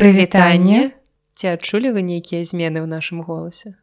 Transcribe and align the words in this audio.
прывітанне. 0.00 0.90
Ці 1.36 1.52
адчулі 1.56 1.92
вы 1.92 2.00
нейкія 2.00 2.44
змены 2.44 2.80
ў 2.84 2.88
нашым 2.88 3.20
голасе? 3.24 3.76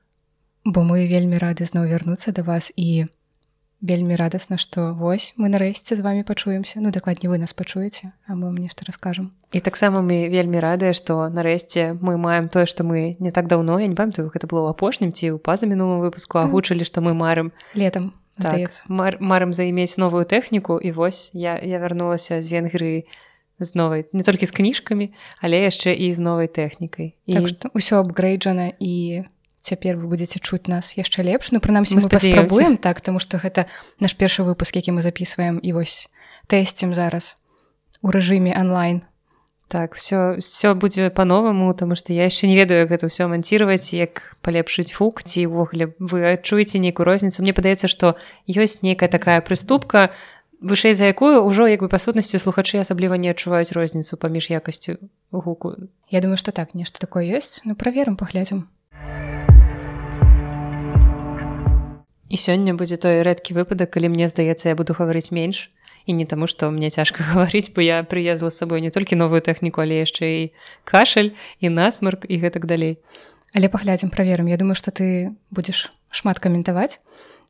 Бо 0.65 0.81
мы 0.81 1.05
вельмі 1.05 1.37
рады 1.37 1.65
зноў 1.65 1.87
вярнуцца 1.89 2.33
да 2.33 2.41
вас 2.41 2.73
і 2.75 3.05
вельмі 3.81 4.17
радасна 4.17 4.57
што 4.57 4.97
вось 4.97 5.33
мы 5.37 5.49
нарэшце 5.53 5.95
з 5.95 6.01
вами 6.01 6.25
пачуемся. 6.25 6.81
Ну 6.81 6.89
дакладней 6.91 7.29
вы 7.29 7.37
нас 7.37 7.53
пачуеце 7.53 8.11
а 8.25 8.35
мы 8.35 8.49
вам 8.49 8.57
нешта 8.57 8.85
раскажам. 8.85 9.33
І 9.53 9.61
таксама 9.61 10.01
мы 10.01 10.27
вельмі 10.29 10.59
радыя 10.59 10.93
што 10.97 11.29
нарэшце 11.29 11.93
мы 12.01 12.17
маем 12.17 12.49
тое 12.49 12.65
што 12.65 12.83
мы 12.83 13.15
не 13.19 13.31
так 13.31 13.47
даўно 13.47 13.79
я 13.79 13.87
не 13.87 13.95
памятаю 13.95 14.29
гэта 14.33 14.49
было 14.49 14.65
ў 14.65 14.73
апошнім 14.73 15.13
ці 15.13 15.37
ў 15.37 15.39
паза 15.39 15.69
мінулым 15.69 16.01
выпуску 16.01 16.41
агучылі 16.41 16.83
што 16.83 17.01
мы 17.01 17.13
марым. 17.13 17.53
Летом 17.73 18.13
так, 18.37 18.69
мар 18.87 19.17
марым 19.21 19.53
займець 19.53 19.97
новую 19.97 20.25
тэхніку 20.25 20.77
і 20.77 20.91
вось 20.91 21.29
я 21.33 21.57
я 21.61 21.77
вярнулася 21.79 22.41
з 22.41 22.49
венгрыі 22.49 23.05
з 23.59 23.75
новай 23.75 24.05
не 24.13 24.23
толькі 24.23 24.45
з 24.45 24.53
кніжкамі 24.53 25.09
але 25.41 25.65
яшчэ 25.65 25.93
і 25.93 26.13
з 26.13 26.19
новай 26.19 26.47
тэхнікай. 26.47 27.17
І 27.25 27.33
так, 27.33 27.47
што 27.47 27.69
ўсё 27.73 28.01
апгрейджана 28.01 28.73
і 28.77 29.25
цяпер 29.61 29.97
вы 29.97 30.07
будзеце 30.07 30.39
чуць 30.39 30.71
нас 30.71 30.95
яшчэ 30.95 31.25
лепш. 31.27 31.51
Ну 31.51 31.59
прынамсі 31.59 31.97
мы 31.97 32.07
паспрабуем 32.07 32.77
так 32.77 33.01
таму 33.01 33.19
што 33.19 33.41
гэта 33.41 33.67
наш 33.99 34.15
першы 34.15 34.47
выпуск 34.47 34.77
які 34.77 34.95
мы 34.95 35.01
записываем 35.01 35.59
і 35.59 35.73
вось 35.73 36.07
тэсцем 36.47 36.95
зараз 36.95 37.37
у 38.01 38.13
рэжыме 38.13 38.55
онлайн 38.55 39.03
так 39.67 39.95
все 39.95 40.37
все 40.39 40.73
будзе 40.75 41.09
по-новаму 41.09 41.73
тому 41.73 41.95
что 41.95 42.13
я 42.13 42.23
яшчэ 42.23 42.47
не 42.47 42.55
ведаю 42.55 42.87
гэта 42.87 43.11
ўсё 43.11 43.27
манціраваць 43.27 43.91
як 43.91 44.39
палепшыць 44.39 44.95
фук 44.95 45.23
ці 45.27 45.51
ўвогуле 45.51 45.91
вы 45.99 46.23
адчуеце 46.39 46.79
нейкую 46.79 47.03
розніцу. 47.03 47.43
Мне 47.43 47.51
падаецца 47.51 47.91
што 47.91 48.15
ёсць 48.47 48.79
нейкая 48.81 49.11
такая 49.11 49.43
прыступка 49.43 50.15
вышэй 50.61 50.93
за 50.93 51.05
якую 51.05 51.45
ўжо 51.45 51.67
як 51.67 51.81
бы 51.81 51.89
па 51.89 51.99
сутнасці 52.01 52.41
слухачы 52.41 52.81
асабліва 52.81 53.17
не 53.17 53.29
адчуваюць 53.29 53.75
розніцу 53.77 54.17
паміж 54.17 54.49
якасцю 54.49 54.97
гуку. 55.31 55.75
Я 56.09 56.21
думаю 56.21 56.37
что 56.37 56.51
так 56.51 56.73
нешта 56.73 56.99
такое 56.99 57.25
ёсць. 57.29 57.61
Ну 57.65 57.75
праверым 57.75 58.17
паглядзім. 58.17 58.67
І 62.27 62.35
сёння 62.35 62.75
будзе 62.75 62.97
той 62.99 63.23
рэдкі 63.23 63.55
выпадак, 63.55 63.95
калі 63.95 64.11
мне 64.11 64.27
здаецца, 64.27 64.69
я 64.69 64.75
буду 64.75 64.91
гаварыць 64.91 65.31
менш. 65.31 65.71
І 66.07 66.13
не 66.13 66.25
таму, 66.25 66.47
што 66.47 66.71
мне 66.71 66.89
цяжка 66.89 67.23
гаварыць, 67.31 67.71
бо 67.71 67.81
я 67.81 68.03
прыезла 68.03 68.51
з 68.51 68.57
сабой 68.59 68.81
не 68.81 68.91
толькі 68.91 69.15
новую 69.15 69.39
тэхніку, 69.39 69.81
але 69.81 70.03
яшчэ 70.03 70.25
і 70.27 70.43
кашаль 70.83 71.31
і 71.59 71.71
насмарк 71.71 72.27
і 72.27 72.35
гэтак 72.43 72.67
далей. 72.67 72.99
Але 73.55 73.71
паглядзім 73.71 74.11
праверым, 74.11 74.47
Я 74.51 74.57
думаю, 74.57 74.75
што 74.75 74.91
ты 74.91 75.35
будзеш 75.51 75.91
шмат 76.11 76.39
каментаваць. 76.39 76.99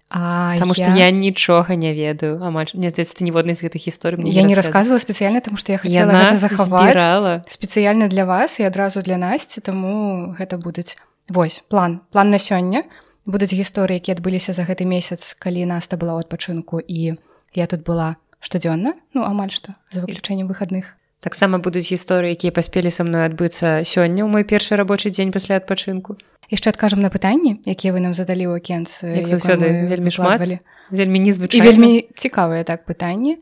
А 0.09 0.55
Таму 0.58 0.73
я... 0.77 0.88
што 0.88 0.95
я 0.95 1.11
нічога 1.11 1.75
не 1.75 1.91
ведаю 1.91 2.39
амаль 2.39 2.72
мне 2.73 2.88
здаецца 2.89 3.19
ніводнай 3.27 3.59
з 3.59 3.67
гэтых 3.67 3.83
гісторый 3.83 4.23
я 4.31 4.47
не 4.47 4.55
рассказывала 4.55 5.03
спецыяльна 5.03 5.44
тому 5.44 5.59
што 5.59 5.75
я 5.75 5.80
хацела 5.83 6.36
захаваць 6.39 7.44
спецыяльна 7.52 8.08
для 8.08 8.23
вас 8.23 8.59
і 8.59 8.63
адразу 8.63 9.03
для 9.03 9.19
насці 9.19 9.59
таму 9.59 10.31
гэта 10.39 10.55
будуць 10.55 10.95
вось 11.30 11.63
план. 11.67 12.02
План 12.11 12.30
на 12.30 12.39
сёння. 12.39 12.83
Будуць 13.25 13.52
гісторыі 13.52 14.00
які 14.00 14.16
адбыліся 14.16 14.53
за 14.55 14.63
гэты 14.63 14.88
месяц 14.88 15.35
калі 15.35 15.67
наста 15.67 16.00
была 16.00 16.16
ў 16.16 16.23
адпачынку 16.23 16.80
і 16.80 17.19
я 17.52 17.67
тут 17.67 17.83
была 17.83 18.16
штодзённа. 18.39 18.95
Ну 19.13 19.28
амаль 19.28 19.52
што 19.52 19.75
за 19.91 20.08
выключэннем 20.08 20.47
выхадных. 20.47 20.95
Таксама 21.19 21.59
будуць 21.59 21.91
гісторыі 21.91 22.31
якія 22.31 22.55
паспелі 22.55 22.88
са 22.88 23.03
мной 23.03 23.28
адбыцца 23.28 23.83
сёння 23.83 24.23
ў 24.23 24.31
мой 24.31 24.47
першы 24.47 24.80
рабочы 24.80 25.11
дзень 25.11 25.35
пасля 25.35 25.59
адпачынку 25.59 26.16
яшчэ 26.52 26.73
адкажам 26.73 27.02
на 27.03 27.09
пытанні 27.14 27.59
якія 27.66 27.94
вы 27.94 28.00
нам 28.00 28.14
задалі 28.14 28.48
ў 28.52 28.62
акенцы 28.62 29.12
заўсёды 29.28 29.88
вельмі 29.88 30.12
шмат 30.12 30.42
вельмі 30.91 31.19
незвычай 31.19 31.62
вельмі 31.62 32.08
цікавыя 32.16 32.63
так 32.63 32.85
пытанні. 32.85 33.38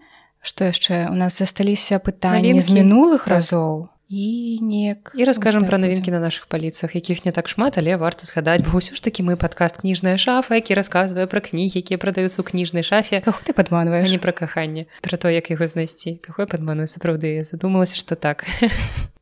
Што 0.46 0.70
яшчэ 0.70 1.10
у 1.10 1.18
нас 1.18 1.38
засталіся 1.42 1.98
пытанні 1.98 2.62
з 2.62 2.70
мінулых 2.70 3.26
так. 3.26 3.42
разоў? 3.42 3.90
І 4.06 4.60
неяк 4.62 5.18
і 5.18 5.26
раскажам 5.26 5.66
пра 5.66 5.82
навінкі 5.82 6.14
на 6.14 6.22
наших 6.22 6.46
паліцах 6.46 6.94
якіх 6.94 7.26
не 7.26 7.34
так 7.34 7.50
шмат 7.50 7.82
але 7.82 7.98
варта 7.98 8.30
згадаць 8.30 8.62
бо 8.62 8.78
ўсё 8.78 8.94
ж 8.94 9.02
такі 9.02 9.26
мы 9.26 9.34
падкаст 9.34 9.82
кніжная 9.82 10.22
шафа 10.22 10.62
які 10.62 10.78
расказвае 10.78 11.26
пра 11.26 11.42
кнігі 11.42 11.82
якія 11.82 11.98
прадаюцца 11.98 12.38
ў 12.38 12.46
кніжнай 12.46 12.86
шафе 12.86 13.26
ты 13.26 13.58
падманваеш? 13.58 14.06
не 14.06 14.22
пра 14.22 14.30
каханне. 14.30 14.86
Пра 15.02 15.18
то 15.18 15.34
як 15.34 15.50
яго 15.50 15.66
знайсці. 15.66 16.22
Какой 16.22 16.46
падманую 16.46 16.86
сапраўды 16.86 17.42
задумалася 17.42 17.98
что 17.98 18.14
так 18.14 18.46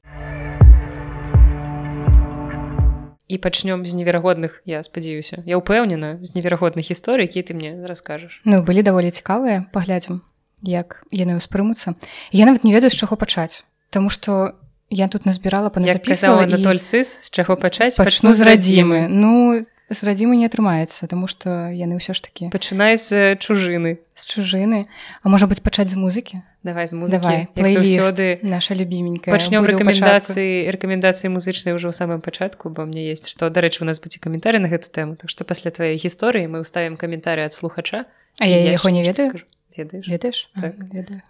і 3.27 3.37
пачнём 3.37 3.85
з 3.85 3.93
неверагодных 3.93 4.61
я 4.65 4.83
спадзяюся 4.83 5.43
я 5.45 5.57
ўпэўнена 5.57 6.19
з 6.21 6.35
неверагодных 6.35 6.87
гісторый 6.87 7.27
які 7.27 7.41
ты 7.41 7.53
мне 7.53 7.73
раскажаш 7.87 8.41
ну 8.43 8.63
былі 8.63 8.83
даволі 8.83 9.11
цікавыя 9.11 9.69
паглядзім 9.71 10.21
як 10.63 11.03
яны 11.11 11.37
ўспрымуцца. 11.37 11.99
Я 12.31 12.47
нават 12.47 12.63
не 12.63 12.71
ведаю 12.71 12.89
з 12.89 12.97
чаго 12.97 13.19
пачаць 13.19 13.67
Таму 13.91 14.09
што 14.09 14.55
я 14.89 15.07
тут 15.07 15.27
назбірала 15.27 15.69
панапісала 15.69 16.47
на 16.47 16.57
толь 16.57 16.81
сыс 16.81 17.27
з 17.27 17.29
чаго 17.29 17.59
пачаць 17.59 17.99
пачну 17.99 18.33
з 18.33 18.41
радзімы. 18.41 19.05
Ну 19.11 19.67
з 19.93 20.03
радзімы 20.03 20.35
не 20.37 20.45
атрымаецца 20.45 21.07
тому 21.07 21.27
что 21.27 21.69
яны 21.69 21.97
ўсё 21.97 22.13
ж 22.13 22.21
такі 22.21 22.49
пачынай 22.49 22.97
з 22.97 23.37
чужыны. 23.37 24.03
з 24.13 24.23
чужыны. 24.29 24.85
А 25.23 25.29
можа 25.29 25.47
быть 25.47 25.61
пачаць 25.61 25.89
з 25.89 25.97
музыкі? 25.97 26.41
Давай 26.63 26.87
з 26.87 26.93
музыкі. 26.93 27.17
Давай 27.17 27.47
плейлісты 27.53 28.39
наша 28.45 28.77
любіменькая 28.77 29.33
пачнём 29.33 29.65
рэкамендацыі 29.65 30.69
рэкамендацыі 30.69 31.33
музычнай 31.33 31.73
ўжо 31.73 31.89
ў 31.89 31.95
самым 31.97 32.21
пачатку 32.21 32.69
бо 32.69 32.85
мне 32.85 33.09
есть 33.09 33.29
што. 33.29 33.49
Дарэчы 33.49 33.81
у 33.81 33.87
нас 33.89 33.97
будзе 33.97 34.21
каментары 34.21 34.61
на 34.61 34.69
гэту 34.69 34.93
тэму 34.93 35.17
так 35.17 35.33
што 35.33 35.43
пасля 35.45 35.73
тваёй 35.73 35.97
гісторыі 35.97 36.45
мы 36.45 36.61
ўставім 36.61 36.97
каментары 36.97 37.41
ад 37.41 37.53
слухача. 37.53 38.05
А 38.39 38.45
я, 38.45 38.57
я 38.61 38.77
яго 38.77 38.89
не 38.89 39.01
ведаю? 39.01 39.33
ведаеш? 39.77 40.07
Ведаеш? 40.07 40.49
Так, 40.53 40.75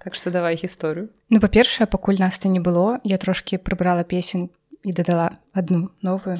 так 0.03 0.15
что 0.15 0.31
давай 0.31 0.55
гісторыю. 0.55 1.09
Ну 1.29 1.39
па-першае 1.39 1.87
пакуль 1.87 2.19
нас 2.19 2.39
ты 2.39 2.47
не 2.47 2.59
было 2.59 2.99
я 3.03 3.17
трошки 3.17 3.57
прыбрала 3.57 4.03
песень 4.03 4.49
і 4.83 4.91
дадала 4.91 5.31
одну 5.53 5.91
новую 6.01 6.37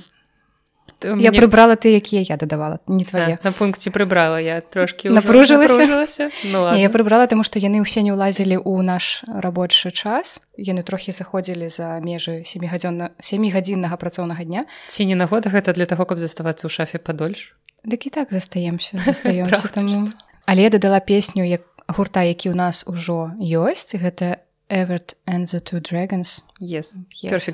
я 1.01 1.15
мне... 1.15 1.31
прыбрала 1.31 1.75
ты 1.75 1.89
якія 1.95 2.21
я 2.21 2.37
дадавала 2.37 2.79
не 2.87 3.05
твоя 3.05 3.37
на 3.43 3.51
пункце 3.51 3.91
прыбрала 3.91 4.37
я 4.37 4.61
трошки 4.61 5.07
напружылася 5.07 6.29
ну, 6.51 6.75
я 6.75 6.89
прыбрала 6.89 7.27
тому 7.27 7.43
что 7.43 7.59
яны 7.59 7.81
ўсе 7.81 8.03
не 8.03 8.13
ўлазілі 8.13 8.61
ў 8.61 8.81
наш 8.83 9.23
рабочы 9.27 9.91
час. 9.91 10.41
Яны 10.57 10.83
трохі 10.83 11.11
заходзілі 11.11 11.67
за 11.69 11.97
межы 12.03 12.43
семігадзённа 12.45 13.17
семігадзіннага 13.19 13.97
працоўнага 13.97 14.43
дня. 14.43 14.63
Ці 14.87 15.05
не 15.05 15.15
нагода 15.15 15.49
гэта 15.49 15.73
для 15.73 15.85
того 15.85 16.05
каб 16.05 16.19
заставацца 16.19 16.67
ў 16.67 16.71
шафе 16.71 16.99
падольш? 16.99 17.55
Дык 17.83 18.07
і 18.07 18.09
так 18.09 18.27
застаемся 18.31 18.99
застаёмся 19.07 20.13
але 20.45 20.69
дадала 20.69 20.99
песню 20.99 21.43
як 21.43 21.63
гурта 21.87 22.23
які 22.23 22.51
ў 22.51 22.55
нас 22.55 22.83
ужо 22.87 23.33
ёсць. 23.39 23.95
Гэта 23.95 24.43
Everett 24.73 25.13
and 25.27 25.45
the 25.45 25.59
two 25.61 25.79
dragons. 25.79 26.41
Yes. 26.59 26.97
Yes. 27.21 27.45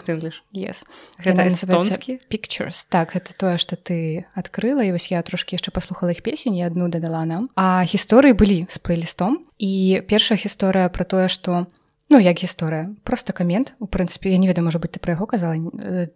Yes. 0.53 0.85
гэтаскі 1.19 2.19
pictures. 2.31 2.87
Так 2.87 3.11
гэта 3.11 3.35
тое 3.35 3.57
что 3.59 3.75
ты 3.75 4.25
адкрыла 4.35 4.87
і 4.87 4.95
вось 4.95 5.11
я 5.11 5.21
трошки 5.21 5.59
яшчэ 5.59 5.75
паслухала 5.75 6.15
іх 6.15 6.23
песень 6.23 6.55
і 6.55 6.63
одну 6.63 6.87
дадала 6.87 7.25
нам. 7.25 7.49
А 7.59 7.83
гісторыі 7.83 8.33
былі 8.33 8.67
з 8.69 8.77
плейлістом 8.79 9.43
і 9.59 10.01
першая 10.07 10.39
гісторыя 10.39 10.87
про 10.87 11.03
тое 11.03 11.27
что 11.27 11.67
ну 12.09 12.19
як 12.19 12.39
гісторыя 12.39 12.95
просто 13.03 13.33
камент 13.33 13.75
у 13.79 13.85
прынцыпе 13.85 14.31
я 14.31 14.37
не 14.37 14.47
ведаю 14.47 14.63
можа 14.63 14.79
быть 14.79 14.95
ты 14.95 14.99
пра 15.03 15.19
яго 15.19 15.27
казала 15.27 15.59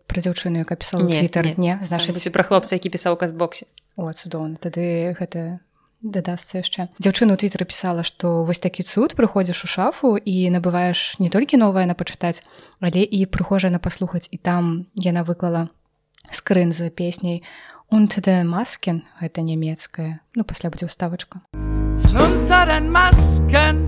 пра 0.07 0.19
дзяўчыну 0.23 0.63
яка 0.63 0.75
пісала 0.79 1.03
твиттер? 1.03 1.59
не 1.59 1.79
значит 1.83 2.15
пра 2.31 2.43
хлопца 2.43 2.79
які 2.79 2.89
пісаў 2.89 3.19
кастбоксе 3.19 3.67
о 3.99 4.07
цудоўна 4.11 4.55
тады 4.55 5.13
гэта 5.19 5.59
дадасца 6.03 6.59
яшчэ 6.59 6.91
дзяўчына 6.99 7.33
у 7.33 7.39
твиттер 7.39 7.63
пісала 7.65 8.03
што 8.03 8.43
вось 8.43 8.59
такі 8.59 8.83
цуд 8.83 9.15
прыходзіш 9.15 9.63
у 9.63 9.69
шафу 9.71 10.15
і 10.19 10.35
набываеш 10.51 11.17
не 11.23 11.31
толькі 11.31 11.57
новае 11.57 11.87
на 11.87 11.95
пачытаць 11.95 12.43
але 12.83 13.07
і 13.07 13.23
прыхожа 13.25 13.71
на 13.71 13.79
паслухаць 13.79 14.27
і 14.29 14.37
там 14.37 14.91
яна 14.99 15.23
выклала 15.23 15.71
скрын 16.29 16.75
за 16.75 16.91
песняй 16.91 17.41
унтде 17.87 18.43
маскен 18.43 19.07
гэта 19.23 19.47
нямецкая 19.47 20.19
ну 20.35 20.43
пасля 20.43 20.69
будзе 20.69 20.91
ўставачка 20.91 21.39
маскен 22.91 23.87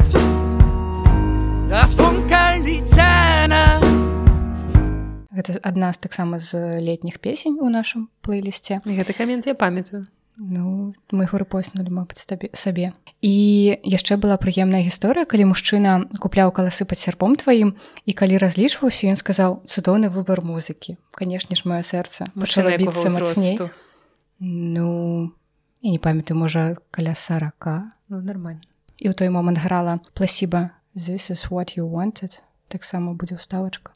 Гэта 5.35 5.59
адна 5.67 5.91
з 5.91 5.99
таксама 5.99 6.39
з 6.39 6.79
летніх 6.79 7.19
песень 7.19 7.59
у 7.59 7.67
нашым 7.67 8.07
плейлісце 8.23 8.79
гэты 8.87 9.11
камент 9.11 9.43
я 9.51 9.55
памятаю 9.55 10.07
Ну 10.37 10.93
мы 11.11 11.25
гурыпоснулі 11.31 11.89
мабыць 11.95 12.27
табе 12.27 12.51
сабе 12.51 12.91
і 13.23 13.35
яшчэ 13.87 14.19
была 14.19 14.35
прыемная 14.35 14.83
гісторыя 14.83 15.23
калі 15.23 15.55
мужчына 15.55 16.11
купляў 16.19 16.51
каласы 16.51 16.83
пад 16.83 16.99
сярпом 16.99 17.39
тваім 17.39 17.75
і 18.03 18.11
калі 18.11 18.37
разлічваўся 18.43 19.07
ён 19.07 19.15
сказаў 19.15 19.63
цудоўны 19.63 20.11
выбар 20.11 20.43
музыкі. 20.43 20.99
Канешне 21.15 21.55
ж 21.55 21.63
маё 21.63 21.81
сэрца 21.87 22.27
мацней 22.35 23.59
ну 24.39 25.31
я 25.81 25.89
не 25.91 25.99
памятаю 25.99 26.37
можа 26.37 26.75
каля 26.91 27.15
сарака. 27.15 27.91
Ну, 28.09 28.19
нормально 28.19 28.61
і 28.99 29.11
ў 29.11 29.13
той 29.15 29.29
момант 29.31 29.59
грала 29.63 29.99
пласіба 30.13 30.75
this 30.95 31.31
is 31.31 31.47
what 31.47 31.79
you 31.79 31.87
wanted 31.87 32.43
таксама 32.67 33.13
будзе 33.13 33.35
ўставачка. 33.39 33.91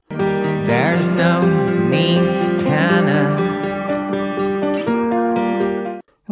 There's 0.68 1.12
no 1.12 1.44
need 1.90 2.38
to 2.40 2.50
panic 2.64 3.59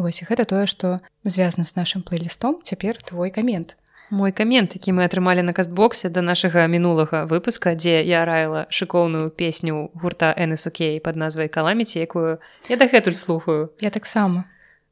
Вось 0.07 0.23
гэта 0.23 0.45
тое 0.47 0.63
што 0.71 1.03
звязана 1.27 1.67
з 1.67 1.75
нашым 1.75 1.99
плейлістом 1.99 2.63
цяпер 2.63 2.95
твой 3.03 3.27
камент 3.27 3.75
мой 4.09 4.31
камент 4.31 4.71
які 4.79 4.95
мы 4.95 5.03
атрымалі 5.03 5.43
на 5.43 5.51
кастбоксе 5.51 6.07
да 6.07 6.23
нашага 6.23 6.63
мінулага 6.71 7.25
выпуска 7.27 7.75
дзе 7.75 7.99
я 8.07 8.23
раіла 8.23 8.71
шыкоўную 8.71 9.35
песню 9.35 9.91
гурта 9.91 10.31
энсукей 10.31 11.01
под 11.03 11.19
назвай 11.19 11.51
каламіці 11.51 11.99
якую 11.99 12.39
я 12.71 12.77
дагэтуль 12.79 13.19
слухаю. 13.19 13.67
Я 13.83 13.91
таксама 13.91 14.47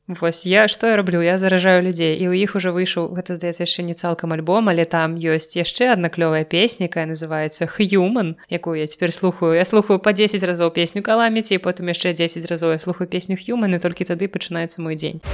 Вось 0.08 0.46
я 0.46 0.68
што 0.68 0.88
я 0.88 0.98
раблю? 0.98 1.22
Я 1.22 1.40
заражаю 1.42 1.82
людзей 1.82 2.14
і 2.14 2.30
ў 2.30 2.38
іх 2.46 2.54
ужо 2.54 2.70
выйшаў 2.78 3.10
гэта 3.18 3.42
здаецца 3.42 3.66
яшчэ 3.66 3.82
не 3.90 3.98
цалкам 3.98 4.38
альбом 4.38 4.70
але 4.70 4.86
там 4.86 5.18
ёсць 5.18 5.58
яшчэ 5.58 5.98
адна 5.98 6.14
клёвая 6.14 6.46
песня 6.46 6.86
якая 6.86 7.10
называется 7.10 7.66
хьюман 7.66 8.38
якую 8.54 8.78
я 8.78 8.86
цяпер 8.86 9.10
слухаю. 9.10 9.58
Я 9.58 9.66
слухаю 9.66 9.98
по 9.98 10.14
10 10.14 10.38
разоў 10.46 10.70
песню 10.70 11.02
каламіці 11.02 11.58
і 11.58 11.64
потым 11.66 11.90
яшчэ 11.90 12.14
10 12.14 12.46
разоў 12.46 12.78
я 12.78 12.80
слухаю 12.80 13.10
песню 13.10 13.34
хьюман 13.34 13.74
і 13.74 13.82
толькі 13.82 14.06
тады 14.06 14.30
пачынаецца 14.30 14.78
мой 14.78 14.94
дзень 14.94 15.26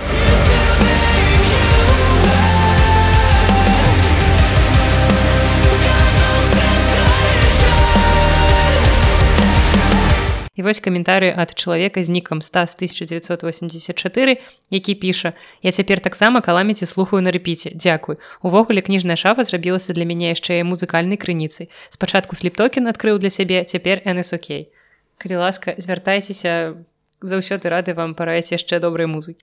І 10.61 10.63
вось 10.63 10.77
каментары 10.77 11.33
ад 11.33 11.57
чалавека 11.57 12.03
з 12.05 12.13
нікам 12.13 12.45
стас 12.45 12.77
1984 12.77 14.37
які 14.69 14.93
піша 14.93 15.33
я 15.65 15.71
цяпер 15.71 15.99
таксама 15.99 16.41
каламіці 16.41 16.85
слухаю 16.85 17.25
на 17.25 17.33
рэпіце. 17.33 17.73
Дзякуй 17.73 18.21
увогуле 18.45 18.85
кніжная 18.85 19.17
шафа 19.17 19.41
зрабілася 19.41 19.97
для 19.97 20.05
мяне 20.05 20.29
яшчэ 20.29 20.61
і 20.61 20.69
музыкальнай 20.69 21.17
крыніцай. 21.17 21.73
Спачатку 21.89 22.37
сліптокен 22.37 22.85
адкрыў 22.85 23.17
для 23.17 23.33
сябе 23.33 23.65
цяпер 23.65 24.05
нсокей 24.05 24.69
калі 25.17 25.41
ласка 25.41 25.73
звяртайцеся 25.81 26.77
заўсёды 27.21 27.73
рады 27.73 27.97
вам 27.97 28.13
параіць 28.13 28.53
яшчэ 28.53 28.77
добрай 28.77 29.09
музыкі 29.09 29.41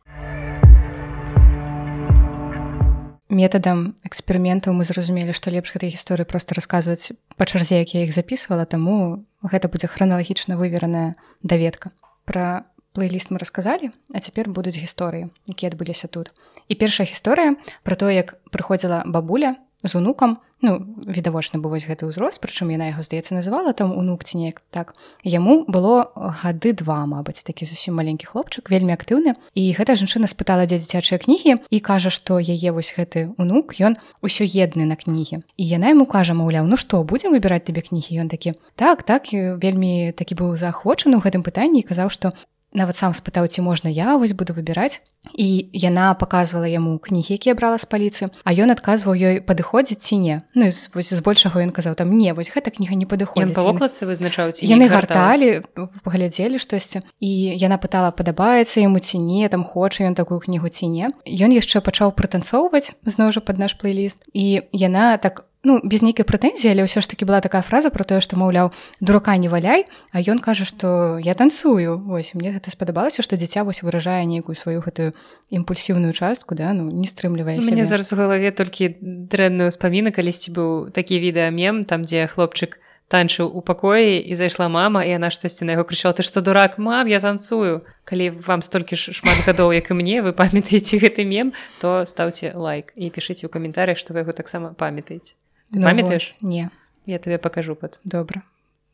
метадам 3.28 3.94
эксперыментаў 4.04 4.72
мы 4.72 4.84
зразумелі 4.88 5.36
што 5.36 5.52
лепш 5.52 5.76
гэтай 5.76 5.92
гісторыі 5.92 6.28
проста 6.28 6.56
расказваць 6.56 7.12
па 7.36 7.44
чарзе 7.44 7.84
як 7.84 7.92
я 7.92 8.04
іх 8.08 8.16
записывала 8.16 8.64
таму 8.64 9.24
гэта 9.44 9.68
будзе 9.68 9.86
храналагічна 9.86 10.56
вывераная 10.56 11.14
даведка 11.44 11.92
пра 12.24 12.64
плейліст 12.96 13.30
мы 13.30 13.38
расказалі 13.38 13.92
а 14.16 14.18
цяпер 14.18 14.48
будуць 14.48 14.80
гісторыі 14.80 15.28
якія 15.44 15.68
адбыліся 15.68 16.08
тут 16.08 16.32
і 16.68 16.74
першая 16.74 17.04
гісторыя 17.04 17.52
пра 17.84 18.00
то 18.00 18.08
як 18.08 18.40
прыходзіла 18.48 19.04
бабуля 19.04 19.60
з 19.84 19.94
унукам. 19.94 20.38
Ну 20.62 20.86
відавочна 21.06 21.60
бо 21.62 21.70
вось 21.70 21.86
гэты 21.86 22.10
ўзрост 22.10 22.42
прычым 22.42 22.74
яна 22.74 22.90
яго 22.90 23.06
здаецца 23.06 23.38
называла 23.38 23.70
там 23.70 23.94
унук 23.94 24.26
ці 24.26 24.42
неяк 24.42 24.58
так. 24.74 24.98
Яму 25.22 25.62
было 25.70 26.10
гады 26.42 26.74
два 26.74 27.06
мабыць 27.06 27.46
такі 27.46 27.62
зусім 27.62 27.94
маленькі 27.94 28.26
хлопчык 28.26 28.66
вельмі 28.66 28.98
актыўны. 28.98 29.38
І 29.54 29.62
гэта 29.78 29.94
жанчына 29.94 30.26
спытала 30.26 30.66
дзе 30.66 30.82
дзіцячыя 30.82 31.22
кнігі 31.22 31.62
і 31.70 31.78
кажа 31.78 32.10
што 32.10 32.42
яе 32.42 32.74
вось 32.74 32.90
гэты 32.90 33.30
унук 33.38 33.78
ён 33.78 33.94
усё 34.18 34.42
едны 34.42 34.82
на 34.82 34.98
кнігі. 34.98 35.46
І 35.54 35.62
яна 35.62 35.94
яму 35.94 36.10
кажа 36.10 36.34
маўляў 36.34 36.66
ну 36.66 36.74
што 36.74 37.06
будзем 37.06 37.38
выбіраць 37.38 37.70
табе 37.70 37.86
кнігі? 37.86 38.18
Ён 38.18 38.28
такі 38.28 38.58
так 38.74 39.06
так 39.06 39.30
вельмі 39.30 40.10
такі 40.10 40.34
быў 40.34 40.58
заахвочаны 40.58 41.14
ў 41.14 41.22
гэтым 41.22 41.46
пытанні 41.46 41.86
і 41.86 41.86
казаў 41.86 42.10
што 42.10 42.34
нават 42.72 42.96
сам 42.96 43.14
спытаў 43.16 43.48
ці 43.48 43.64
можна 43.64 43.88
я 43.88 44.16
вось 44.16 44.36
буду 44.36 44.52
выбіраць 44.52 45.00
і 45.34 45.68
яна 45.72 46.12
показывала 46.14 46.68
яму 46.68 46.98
кнігі 47.00 47.34
якія 47.34 47.54
брала 47.56 47.78
з 47.80 47.88
паліцы 47.88 48.28
а 48.44 48.52
ён 48.52 48.72
адказваў 48.72 49.16
ёй 49.16 49.40
падыходзіць 49.40 50.00
ці 50.00 50.20
не? 50.20 50.36
Ну 50.54 50.68
вось 50.94 51.12
збольшага 51.12 51.64
ён 51.64 51.72
казаў 51.72 51.96
там 51.96 52.12
не 52.12 52.32
вось 52.36 52.52
гэта 52.52 52.70
кніга 52.70 52.94
не 52.94 53.08
падыходзіць 53.08 53.56
павокладцы 53.56 54.04
вызначаюць 54.04 54.62
яны 54.64 54.88
гарталі 54.88 55.64
паглядзелі 56.04 56.60
штосьці 56.60 57.02
і 57.20 57.30
яна 57.56 57.80
пытала 57.80 58.12
падабаецца 58.12 58.84
яму 58.84 59.00
ці 59.00 59.18
не 59.18 59.48
там 59.48 59.64
хоча 59.64 60.04
ён 60.04 60.14
такую 60.14 60.40
кнігу 60.40 60.68
ці 60.68 60.92
не. 60.92 61.08
Ён 61.24 61.50
яшчэ 61.56 61.80
пачаў 61.80 62.12
прытанцоўваць 62.12 62.94
зноў 63.04 63.32
жа 63.32 63.40
пад 63.40 63.58
наш 63.58 63.74
плейліст 63.80 64.28
і 64.32 64.62
яна 64.72 65.16
так 65.16 65.47
ну 65.64 65.80
без 65.82 66.02
нейкай 66.06 66.22
прэтэнзіі 66.22 66.70
але 66.70 66.86
ўсё 66.86 67.02
ж 67.02 67.10
таки 67.10 67.26
была 67.26 67.42
такая 67.42 67.62
фраза 67.66 67.90
про 67.90 68.06
тое 68.06 68.22
што 68.22 68.38
маўляў 68.38 68.70
дурака 69.00 69.34
не 69.36 69.50
валяй 69.50 69.90
а 70.14 70.22
ён 70.22 70.38
кажа 70.38 70.62
што 70.62 71.18
я 71.18 71.34
танцую 71.34 71.98
ось 72.14 72.34
мне 72.38 72.54
гэта 72.54 72.70
спадабалася 72.70 73.26
што 73.26 73.34
дзіця 73.34 73.66
вось 73.66 73.82
выражае 73.82 74.22
нейкую 74.22 74.54
сваю 74.54 74.78
гэтую 74.86 75.12
імпульсіўную 75.50 76.14
частку 76.14 76.54
да 76.54 76.70
ну 76.72 76.86
не 76.90 77.10
стрымлівае 77.10 77.58
мне 77.58 77.84
зараз 77.84 78.12
у 78.14 78.16
галаве 78.16 78.54
толькі 78.54 78.94
дрэнную 79.02 79.74
ўспаміна 79.74 80.14
калісьці 80.14 80.54
быў 80.54 80.70
такі 80.94 81.18
відэамем 81.18 81.82
там 81.90 82.06
дзе 82.06 82.30
хлопчык 82.30 82.78
танчыў 83.08 83.48
у 83.48 83.64
пакоі 83.64 84.20
і 84.20 84.36
зайшла 84.36 84.68
мама 84.68 85.02
і 85.02 85.16
яна 85.16 85.32
штосьці 85.32 85.64
на 85.64 85.74
яго 85.74 85.88
крычала 85.88 86.12
ты 86.12 86.22
што 86.22 86.44
дурак 86.44 86.76
мам 86.78 87.08
я 87.08 87.20
танцую? 87.24 87.82
Калі 88.04 88.30
вам 88.44 88.60
столькі 88.60 89.00
ж 89.00 89.16
шмат 89.16 89.48
гадоў 89.48 89.72
як 89.72 89.90
і 89.90 89.96
мне 89.96 90.20
вы 90.20 90.36
памятаеце 90.36 91.00
гэты 91.00 91.24
мем 91.24 91.56
то 91.80 92.04
стаўце 92.04 92.52
лайк 92.54 92.92
і 92.94 93.08
пішыце 93.08 93.48
ў 93.48 93.50
каментарях 93.50 93.96
што 93.96 94.12
вы 94.12 94.28
яго 94.28 94.36
таксама 94.36 94.76
памятаеце 94.76 95.40
памятаеш 95.72 96.34
не. 96.40 96.70
Я 97.06 97.18
тебе 97.18 97.38
покажу 97.38 97.74
под. 97.74 98.00
Добра 98.04 98.42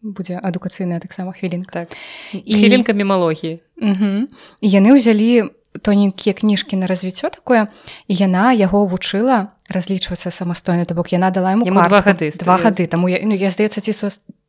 будзе 0.04 0.36
адукацыйная 0.36 1.00
таксама 1.00 1.32
хвілінка 1.32 1.72
так. 1.72 1.96
І 2.32 2.54
хвілінка 2.54 2.92
мемалогіі 2.92 3.64
і 4.60 4.66
яны 4.68 5.00
ўзялі 5.00 5.48
тоненькія 5.82 6.36
кніжкі 6.36 6.76
на 6.76 6.86
развіццё 6.86 7.32
такое 7.32 7.66
і 8.06 8.14
яна 8.14 8.52
яго 8.52 8.84
вучыла 8.86 9.56
разлічвацца 9.72 10.30
самастойна 10.30 10.84
то 10.84 10.94
бок 10.94 11.10
яна 11.10 11.32
дала 11.32 11.56
ему 11.56 11.64
два 11.64 12.04
гады 12.04 12.30
два 12.36 12.60
гады. 12.60 12.86
Таму 12.86 13.08
я, 13.08 13.18
ну, 13.24 13.34
я 13.34 13.50
здаецца 13.50 13.80
ці 13.80 13.92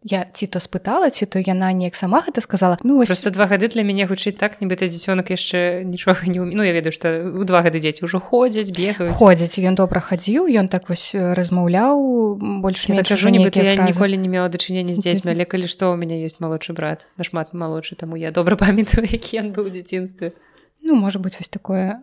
я 0.05 0.25
ці 0.29 0.45
то 0.47 0.61
спытала 0.61 1.09
ці 1.09 1.25
то 1.25 1.41
яна 1.41 1.73
неяк 1.73 1.97
сама 1.97 2.21
гэта 2.21 2.37
сказала. 2.41 2.77
Ну 2.85 2.97
вось... 2.97 3.09
просто 3.09 3.31
два 3.33 3.49
гады 3.49 3.67
для 3.67 3.81
мяне 3.81 4.05
гучыць 4.05 4.37
так 4.37 4.61
нібыта 4.61 4.85
дзіцёнак 4.85 5.33
яшчэ 5.33 5.81
нічога 5.81 6.29
не 6.29 6.37
ну 6.37 6.61
я 6.61 6.77
ведаю 6.77 6.93
што 6.93 7.33
у 7.33 7.41
два 7.41 7.65
гады 7.65 7.81
дзеці 7.81 8.05
ўжо 8.05 8.21
ходзяць 8.21 8.69
бегаюць. 8.69 9.17
Ходзяць 9.17 9.57
ён 9.57 9.73
добра 9.73 9.97
хадзіў 10.05 10.45
ён 10.45 10.69
так 10.69 10.93
вось 10.93 11.17
размаўляў 11.17 12.37
больш 12.61 12.85
не 12.85 13.01
кажу 13.01 13.33
нібыта 13.33 13.65
я 13.65 13.81
ніколі 13.81 14.21
не 14.21 14.29
мела 14.29 14.45
дачынення 14.45 14.93
з 14.93 15.01
дзецьмі 15.01 15.33
але 15.33 15.49
калі 15.49 15.65
што 15.65 15.89
у 15.89 15.97
мяне 15.97 16.21
ёсць 16.21 16.37
малодшы 16.37 16.77
брат 16.77 17.09
нашмат 17.17 17.57
малодшы 17.57 17.97
таму 17.97 18.13
я 18.13 18.29
добра 18.29 18.53
памятаю 18.61 19.09
які 19.09 19.41
ён 19.41 19.57
быў 19.57 19.67
у 19.67 19.73
дзяцінстве. 19.73 20.37
Ну 20.85 20.93
можа 20.93 21.17
быць 21.17 21.41
вось 21.41 21.49
такое 21.49 21.97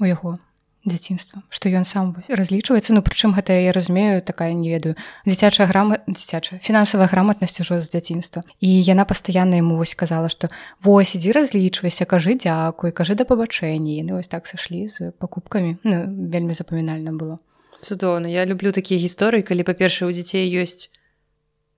у 0.00 0.08
яго 0.08 0.40
дзяцінства 0.84 1.42
што 1.48 1.68
ён 1.68 1.84
сам 1.84 2.16
разлічваецца. 2.28 2.94
Ну 2.94 3.02
прычым 3.02 3.34
гэта 3.36 3.54
я 3.54 3.72
разумею 3.72 4.22
такая 4.22 4.52
не 4.52 4.70
ведаю 4.70 4.94
дзіцячая 5.26 5.66
грама 5.66 6.02
дзіцячая 6.06 6.58
фінансавая 6.58 7.06
граматнасць 7.06 7.60
ужо 7.60 7.80
з 7.80 7.90
дзяцінства. 7.90 8.42
І 8.60 8.70
яна 8.82 9.04
пастаянна 9.04 9.62
яму 9.62 9.76
вось 9.76 9.94
казала 9.94 10.28
што 10.28 10.50
вось 10.82 11.14
ідзі 11.14 11.32
разлічвайся 11.32 12.04
кажы 12.04 12.34
дзякуй 12.34 12.90
кажы 12.90 13.14
да 13.14 13.24
пабачэнні 13.24 14.02
яны 14.02 14.18
вось 14.18 14.28
так 14.28 14.46
сышлі 14.46 14.88
з 14.88 15.12
пакупкамі. 15.18 15.78
Ну, 15.84 16.28
вельмі 16.30 16.54
запамінальна 16.54 17.12
было. 17.14 17.38
Цудоўна. 17.82 18.28
Я 18.30 18.46
люблю 18.46 18.70
такія 18.70 19.00
гісторыі 19.02 19.42
калі 19.42 19.66
па-першае 19.66 20.06
у 20.06 20.12
дзяцей 20.14 20.46
ёсць 20.46 20.90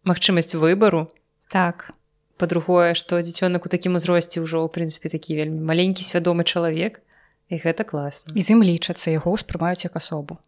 магчымасць 0.05 0.53
выбару. 0.53 1.09
Так. 1.49 1.93
Па-другое 2.37 2.93
што 2.99 3.23
дзіцёнак 3.23 3.65
у 3.65 3.73
такім 3.73 3.97
узросце 3.97 4.43
ўжо 4.43 4.61
ў 4.65 4.69
прынцыпе 4.69 5.09
такі 5.09 5.39
вельмі 5.39 5.65
маленькі 5.65 6.05
свядомы 6.05 6.45
чалавек 6.45 7.01
і 7.49 7.61
гэта 7.61 7.85
класна. 7.85 8.33
І 8.35 8.41
з 8.41 8.57
ім 8.57 8.65
лічацца 8.65 9.13
яго 9.13 9.35
ўспрымаюць 9.37 9.85
як 9.85 9.97
асобу. 9.97 10.39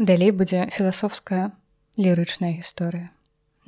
Далей 0.00 0.32
будзе 0.32 0.68
філасофская 0.72 1.52
лірычная 2.00 2.56
гісторыя. 2.56 3.12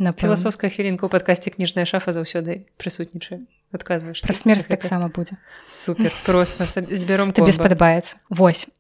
На 0.01 0.17
філасофская 0.17 0.73
хвілінка 0.73 1.05
ў 1.05 1.13
падкасці 1.13 1.53
кніжная 1.53 1.85
шафа 1.85 2.17
заўсёды 2.17 2.65
прысутнічае. 2.81 3.45
Адказваеш 3.73 4.25
пра 4.25 4.33
смерць 4.33 4.69
таксама 4.69 5.13
будзе. 5.13 5.37
Супер 5.69 6.13
просто 6.25 6.65
збяром 6.69 7.37
табе 7.37 7.53
спадабаецца. 7.53 8.17
Восьось 8.33 8.73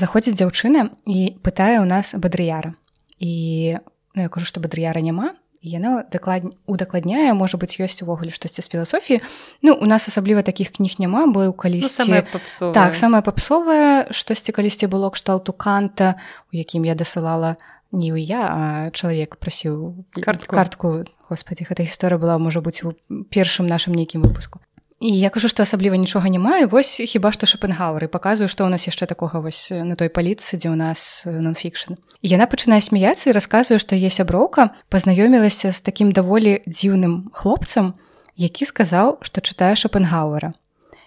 заходзіць 0.00 0.36
дзяўчына 0.40 0.92
і 1.04 1.36
пытае 1.44 1.80
ў 1.80 1.86
нас 1.88 2.12
бадрыяра. 2.16 2.76
І 3.20 3.76
ну, 4.16 4.20
я 4.24 4.28
кажу 4.28 4.48
што 4.48 4.60
бадрыяра 4.60 5.00
няма 5.04 5.36
яна 5.62 6.04
даклад 6.08 6.48
удакладняе 6.66 7.32
можа 7.36 7.60
быць 7.60 7.76
ёсць 7.76 8.00
увогуле 8.00 8.32
штосьці 8.32 8.62
з 8.64 8.68
філасофіі 8.68 9.20
Ну 9.62 9.76
у 9.76 9.86
нас 9.86 10.08
асабліва 10.08 10.42
такіх 10.42 10.72
кніг 10.72 10.96
няма 10.98 11.28
бо 11.28 11.48
ў 11.48 11.52
калісьці 11.52 12.08
ну, 12.08 12.72
так 12.72 12.96
самае 12.96 13.20
папсовае 13.20 14.08
штосьці 14.10 14.56
калісьці 14.56 14.88
было 14.88 15.12
кшталту 15.12 15.52
канта 15.52 16.16
у 16.52 16.56
якім 16.56 16.88
я 16.88 16.96
дасылала 16.96 17.60
не 17.92 18.08
ў 18.14 18.22
я 18.22 18.42
а 18.46 18.90
чалавек 18.94 19.36
прасіў 19.36 20.06
картку. 20.16 20.54
картку. 20.54 20.88
Господі 21.28 21.66
гэта 21.68 21.84
гісторыя 21.84 22.16
была 22.16 22.38
можа 22.38 22.64
быць 22.64 22.80
у 22.86 22.96
першым 23.28 23.68
нашым 23.68 23.94
нейкім 23.94 24.24
выпуску 24.24 24.64
І 25.00 25.08
я 25.16 25.30
кажу 25.32 25.48
што 25.48 25.64
асабліва 25.64 25.96
нічога 25.96 26.28
не 26.28 26.38
маю. 26.38 26.68
Вось 26.68 27.00
хіба 27.00 27.32
што 27.32 27.48
шапенгауэры 27.48 28.04
паказваю 28.12 28.52
што 28.52 28.68
ў 28.68 28.76
нас 28.76 28.84
яшчэ 28.84 29.08
такога 29.08 29.40
вось 29.40 29.72
на 29.72 29.96
той 29.96 30.12
паліцы 30.12 30.60
дзе 30.60 30.68
ў 30.68 30.76
нас 30.76 31.24
нонфікшн. 31.24 31.96
Яна 32.20 32.44
пачынае 32.44 32.84
смяяцца 32.84 33.32
і 33.32 33.36
расказвае 33.36 33.80
што 33.80 33.96
е 33.96 34.12
сяброўка 34.12 34.76
пазнаёмілася 34.92 35.72
з 35.72 35.80
такім 35.80 36.12
даволі 36.12 36.60
дзіўным 36.68 37.32
хлопцам 37.32 37.96
які 38.36 38.68
сказаў 38.68 39.24
што 39.24 39.40
чытае 39.40 39.72
шапенгауэра. 39.72 40.52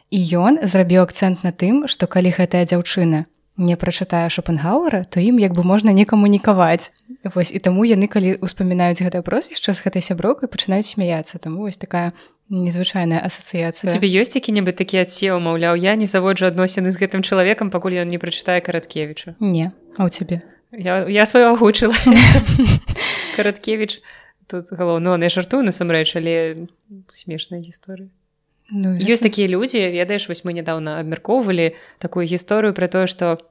І 0.09 0.19
ён 0.41 0.57
зрабіў 0.65 1.05
акцэнт 1.05 1.45
на 1.45 1.53
тым 1.53 1.85
што 1.85 2.09
калі 2.09 2.33
гэтая 2.33 2.65
дзяўчына 2.65 3.29
не 3.62 3.77
прачытае 3.77 4.25
шапенгауэра 4.33 5.05
то 5.05 5.21
ім 5.21 5.38
як 5.38 5.53
бы 5.53 5.62
можна 5.62 5.93
не 5.93 6.09
камунікаваць. 6.09 6.89
Вось 7.29 7.53
і 7.53 7.62
таму 7.62 7.85
яны 7.85 8.09
калі 8.09 8.41
ўспамінаюць 8.41 9.05
гэтае 9.05 9.21
прозвішча 9.21 9.77
з 9.77 9.85
гэтай 9.85 10.01
сяброкай 10.01 10.50
пачынаюць 10.50 10.89
смяяцца. 10.89 11.38
Таму 11.38 11.69
вось 11.69 11.77
такая 11.77 12.09
незвычайная 12.53 13.19
асацыяцыя 13.25 13.89
тебе 13.89 14.07
ёсць 14.22 14.38
які-небудзь 14.38 14.77
такі 14.77 15.01
адсеў 15.01 15.41
маўляў 15.41 15.74
я 15.81 15.98
не 15.98 16.05
заводжу 16.05 16.45
адносіны 16.45 16.93
з 16.93 17.01
гэтым 17.01 17.25
чалавекам 17.25 17.74
пакуль 17.74 17.98
ён 17.98 18.13
не 18.13 18.22
прачытае 18.22 18.62
караткевіча 18.62 19.36
не 19.41 19.74
а 19.98 20.05
у 20.05 20.10
цябе 20.10 20.45
я, 20.72 21.01
я 21.10 21.25
сваю 21.25 21.57
агучыла 21.57 21.98
караткевич 23.36 24.01
тут 24.45 24.69
галоўно 24.69 25.17
я 25.17 25.29
жартую 25.33 25.65
насамрэч 25.65 26.13
але 26.22 26.69
смешная 27.10 27.65
гісторыя 27.65 28.13
ну, 28.69 28.93
ёсць 28.93 29.25
такія 29.25 29.50
людзі 29.50 29.81
ведаеш 29.89 30.29
вось 30.29 30.45
мы 30.45 30.53
нядаўна 30.53 31.01
абмяркоўвалі 31.01 31.74
такую 31.98 32.29
гісторыю 32.29 32.77
пра 32.77 32.88
тое 32.88 33.10
што 33.10 33.41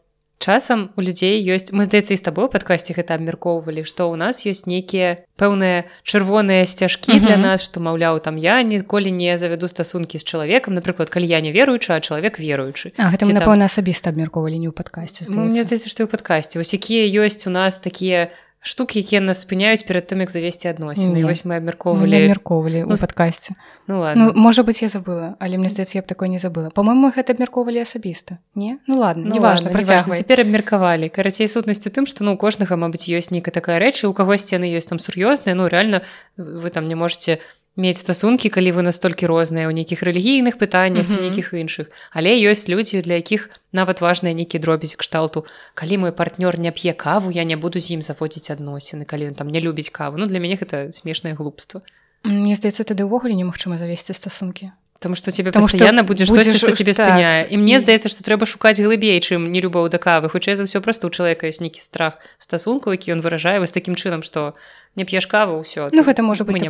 часам 0.43 0.91
у 0.99 1.01
людзей 1.01 1.39
ёсць 1.39 1.71
мы 1.71 1.87
здаецца 1.87 2.13
і 2.13 2.19
з 2.19 2.25
табой 2.27 2.51
падкасці 2.51 2.99
гэта 2.99 3.15
абмяркоўвалі 3.15 3.87
што 3.87 4.11
ў 4.11 4.19
нас 4.19 4.43
ёсць 4.43 4.67
нейкія 4.67 5.23
пэўныя 5.39 5.87
чырвоныя 6.03 6.67
сцяжкі 6.67 7.23
для 7.23 7.39
нас 7.39 7.63
што 7.63 7.79
маўляў 7.79 8.19
там 8.19 8.35
я 8.43 8.59
ніколі 8.67 9.15
не 9.15 9.39
завяду 9.39 9.71
стасункі 9.71 10.19
з 10.19 10.27
чалавекам 10.27 10.75
напрыклад 10.75 11.15
калі 11.15 11.31
я 11.31 11.39
не 11.39 11.55
веруючы 11.55 11.95
а 11.95 12.03
чалавек 12.03 12.43
веруючы. 12.43 12.91
А 12.99 13.15
гэта 13.15 13.31
мы 13.31 13.39
напэўна 13.39 13.71
асабіста 13.71 14.11
абмяркоўвалі 14.11 14.59
не 14.59 14.69
ў 14.69 14.75
падкасці 14.75 15.31
ну, 15.31 15.47
мне 15.47 15.63
здаецца. 15.63 15.87
што 15.87 16.05
ў 16.05 16.11
падкасці 16.11 16.59
вось 16.59 16.75
якія 16.75 17.07
ёсць 17.23 17.47
у 17.47 17.55
нас 17.55 17.79
такія 17.79 18.35
штук 18.63 18.95
якія 18.97 19.21
нас 19.21 19.43
спыняюць 19.43 19.83
перад 19.83 20.07
тым 20.07 20.23
як 20.23 20.31
завесці 20.31 20.71
адносіны 20.71 21.27
вось 21.27 21.43
мы 21.43 21.59
абмяркоўвалі 21.59 22.15
абмяркоўвалі 22.15 22.87
ну, 22.87 22.95
падкасці 22.95 23.59
ну, 23.91 24.07
ну 24.15 24.31
можа 24.39 24.63
быть 24.63 24.79
я 24.83 24.89
забыла 24.89 25.35
але 25.43 25.59
мне 25.59 25.69
здаецца 25.69 25.99
я 25.99 26.03
б 26.03 26.07
такой 26.07 26.31
не 26.31 26.39
забыла. 26.39 26.71
По-моему 26.71 27.11
гэта 27.11 27.35
абмяркоўвалі 27.35 27.83
асабіста 27.83 28.39
не? 28.55 28.79
Ну 28.87 29.03
ладно 29.03 29.27
ну, 29.27 29.35
не 29.35 29.41
важно 29.41 29.75
цяпер 29.75 30.47
абмеркавалі 30.47 31.11
карацей 31.11 31.51
сутнасцю 31.51 31.91
тым 31.91 32.07
што 32.07 32.23
ну 32.23 32.39
кожнага 32.39 32.79
мабыць 32.79 33.11
ёсць 33.11 33.35
нейкая 33.35 33.51
такая 33.51 33.83
рэчы 33.83 34.07
у 34.07 34.15
кагосьці 34.15 34.55
яны 34.63 34.71
ёсць 34.71 34.87
там 34.87 35.03
сур'ёзныя 35.03 35.59
ну 35.59 35.67
реально 35.67 36.07
вы 36.39 36.71
там 36.71 36.87
не 36.87 36.95
можете 36.95 37.43
мець 37.77 38.01
стасункі 38.01 38.53
калі 38.53 38.73
вы 38.77 38.83
настолькі 38.85 39.27
розныя 39.31 39.69
ў 39.69 39.73
нейкіх 39.73 40.05
рэлігійных 40.05 40.61
пытаннях 40.61 41.09
ці 41.09 41.25
нейкіх 41.25 41.57
іншых. 41.57 41.89
Але 42.13 42.37
ёсць 42.37 42.69
людзі 42.69 43.01
для 43.01 43.17
якіх 43.17 43.49
нават 43.73 44.05
важныя 44.05 44.37
нейкі 44.37 44.61
дробязь 44.61 44.95
кшталту. 44.99 45.47
Калі 45.75 46.05
мой 46.05 46.13
партнёр 46.13 46.61
не 46.61 46.69
п'е 46.69 46.93
каву 46.93 47.33
я 47.33 47.45
не 47.45 47.57
буду 47.57 47.81
з 47.81 47.97
ім 47.97 48.03
заводзіць 48.03 48.53
адносіны 48.53 49.09
калі 49.09 49.33
ён 49.33 49.35
там 49.35 49.49
не 49.49 49.61
любіць 49.61 49.89
каву. 49.89 50.21
Ну 50.21 50.27
для 50.27 50.41
мяне 50.41 50.61
гэта 50.61 50.93
смешнае 50.93 51.33
глупства. 51.33 51.81
Мне 52.23 52.55
здаецца 52.55 52.85
тады 52.85 53.09
ўвогуле 53.09 53.33
немагчыма 53.33 53.81
завесці 53.81 54.13
стасункі 54.13 54.77
Потому 55.03 55.17
что 55.17 55.33
тебе 55.33 55.51
Потому 55.51 55.67
постоянно 55.67 56.03
будзе 56.03 56.25
штосьці 56.25 56.59
что 56.59 56.71
тебе 56.71 56.95
так. 56.95 57.11
спыняе 57.11 57.51
і 57.51 57.59
мне 57.59 57.83
здаецца 57.83 58.07
што 58.07 58.23
трэба 58.23 58.47
шукаць 58.47 58.79
глыбей 58.79 59.19
чым 59.19 59.51
не 59.51 59.59
любоў 59.59 59.91
да 59.91 59.99
кавы. 59.99 60.31
Хутчэй 60.31 60.55
за 60.55 60.63
ўсё 60.63 60.79
просто 60.79 61.07
у 61.07 61.11
чалавека 61.11 61.51
ёсць 61.51 61.59
нейкі 61.59 61.83
страх 61.83 62.23
стасунку 62.39 62.95
які 62.95 63.19
ён 63.19 63.21
выражае 63.21 63.59
вось 63.59 63.75
такім 63.75 63.99
чынам 63.99 64.23
што 64.23 64.55
не 64.95 65.03
п'еш 65.03 65.27
каву 65.27 65.59
ўсё 65.59 65.91
Ну 65.91 66.07
гэта 66.07 66.23
можа 66.23 66.47
быть 66.47 66.63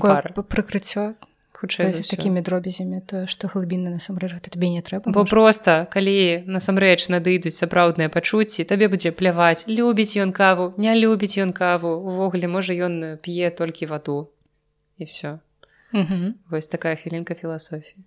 прыкрыццё 0.49 1.13
хутчэй 1.53 1.93
з 1.93 2.09
такімі 2.09 2.41
дробязямі 2.41 3.05
тое 3.05 3.29
што 3.29 3.53
глыбінна 3.53 3.93
насамрэч 3.93 4.33
гэта 4.35 4.49
табе 4.51 4.73
не 4.73 4.81
трэба 4.81 5.13
бо 5.13 5.29
просто 5.29 5.87
калі 5.93 6.49
насамрэч 6.49 7.13
надыйдуць 7.13 7.55
сапраўдныя 7.55 8.09
пачуцці 8.09 8.65
табе 8.65 8.89
будзе 8.89 9.13
пляваць. 9.13 9.69
Любіць 9.69 10.17
ён 10.17 10.33
каву 10.33 10.73
не 10.81 10.97
любіць 10.97 11.37
ён 11.37 11.53
каву. 11.53 11.95
Увогуле 12.01 12.49
можа 12.49 12.73
ён 12.73 13.21
п'е 13.23 13.53
толькі 13.53 13.93
ваду. 13.93 14.33
І 14.99 15.05
все 15.05 15.39
вось 16.51 16.67
такая 16.67 16.97
хвілінка 16.97 17.35
філасофіі 17.35 18.03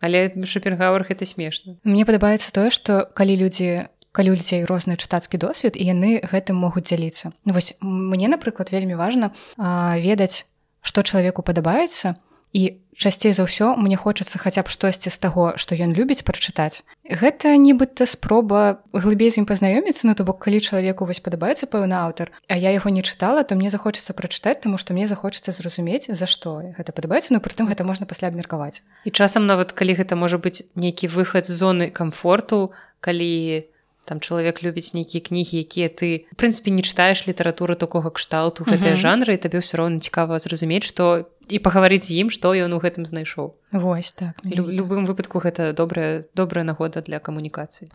але 0.00 0.30
шопенгауэр 0.32 1.06
гэта 1.08 1.26
смешна. 1.26 1.76
Мне 1.84 2.06
падабаецца 2.08 2.52
тое 2.54 2.70
што 2.70 3.06
калі 3.14 3.38
людзі 3.38 3.88
калі 4.12 4.34
людзей 4.34 4.64
розны 4.64 4.96
чытацкі 4.96 5.38
досвед 5.38 5.76
і 5.76 5.84
яны 5.84 6.18
гэтым 6.24 6.56
могуць 6.56 6.88
дзяліцца. 6.88 7.30
Ну, 7.44 7.52
вось 7.52 7.76
мне 7.80 8.26
напрыклад 8.26 8.72
вельмі 8.72 8.96
важна 8.98 9.30
ведаць 9.58 10.48
што 10.82 11.02
чалавеку 11.02 11.44
падабаецца 11.44 12.16
і 12.52 12.80
часцей 12.98 13.32
за 13.32 13.46
ўсё 13.46 13.78
мне 13.78 13.94
хочацца 13.94 14.42
хаця 14.42 14.66
б 14.66 14.68
штосьці 14.68 15.08
з 15.14 15.18
таго 15.22 15.54
што 15.54 15.78
ён 15.78 15.94
любіць 15.94 16.26
прачытаць. 16.26 16.82
Гэта 17.06 17.54
нібыта 17.54 18.04
спроба 18.10 18.82
глыбей 18.90 19.30
з 19.30 19.40
ім 19.40 19.46
пазнаёміцца 19.46 20.10
ну 20.10 20.18
то 20.18 20.26
бок 20.26 20.42
калі 20.42 20.58
чалавеку 20.58 21.06
вось 21.06 21.22
падабаецца 21.22 21.70
пэўны 21.70 21.94
аўтар 21.94 22.34
а 22.50 22.58
я 22.58 22.74
яго 22.74 22.90
не 22.90 23.06
чытала 23.06 23.46
то 23.46 23.54
мне 23.54 23.70
захочацца 23.70 24.18
прачытаць 24.18 24.66
таму 24.66 24.82
што 24.82 24.98
мне 24.98 25.06
захочацца 25.06 25.54
зразумець 25.54 26.10
за 26.10 26.26
што 26.26 26.74
гэта 26.74 26.90
падабаецца 26.90 27.32
ну 27.32 27.40
прытым 27.40 27.70
гэта 27.70 27.86
можна 27.86 28.04
пасля 28.04 28.28
абмеркаваць. 28.34 28.82
І 29.06 29.14
часам 29.14 29.46
нават 29.46 29.72
калі 29.72 29.94
гэта 29.94 30.18
можа 30.18 30.42
быць 30.42 30.66
нейкі 30.74 31.06
выхад 31.14 31.46
з 31.46 31.54
зоны 31.54 31.94
камфорту 31.94 32.74
калі 32.98 33.62
ты 33.62 33.77
там 34.08 34.24
чалавек 34.24 34.64
любіць 34.64 34.96
нейкія 34.96 35.20
кнігі 35.20 35.60
якія 35.60 35.92
ты 35.92 36.24
прынцыпе 36.40 36.72
не 36.72 36.80
чытаеш 36.80 37.28
літаратуру 37.28 37.76
такога 37.76 38.08
кшталту 38.08 38.64
гэтыя 38.64 38.96
жанры 38.96 39.36
і 39.36 39.42
табе 39.44 39.60
ўсё 39.60 39.84
роўна 39.84 40.00
цікава 40.00 40.40
зразумець 40.40 40.88
што 40.88 41.28
і 41.52 41.60
пагаварыць 41.60 42.08
з 42.08 42.24
ім 42.24 42.32
што 42.32 42.56
ён 42.56 42.72
у 42.72 42.80
гэтым 42.80 43.04
знайшоў 43.04 43.52
Вось 43.76 44.16
так 44.16 44.40
Лю 44.48 44.64
любым 44.72 45.04
выпадку 45.04 45.44
гэта 45.44 45.76
добрая 45.76 46.24
добрая 46.32 46.64
нагода 46.64 47.04
для 47.04 47.20
камунікацыі 47.20 47.92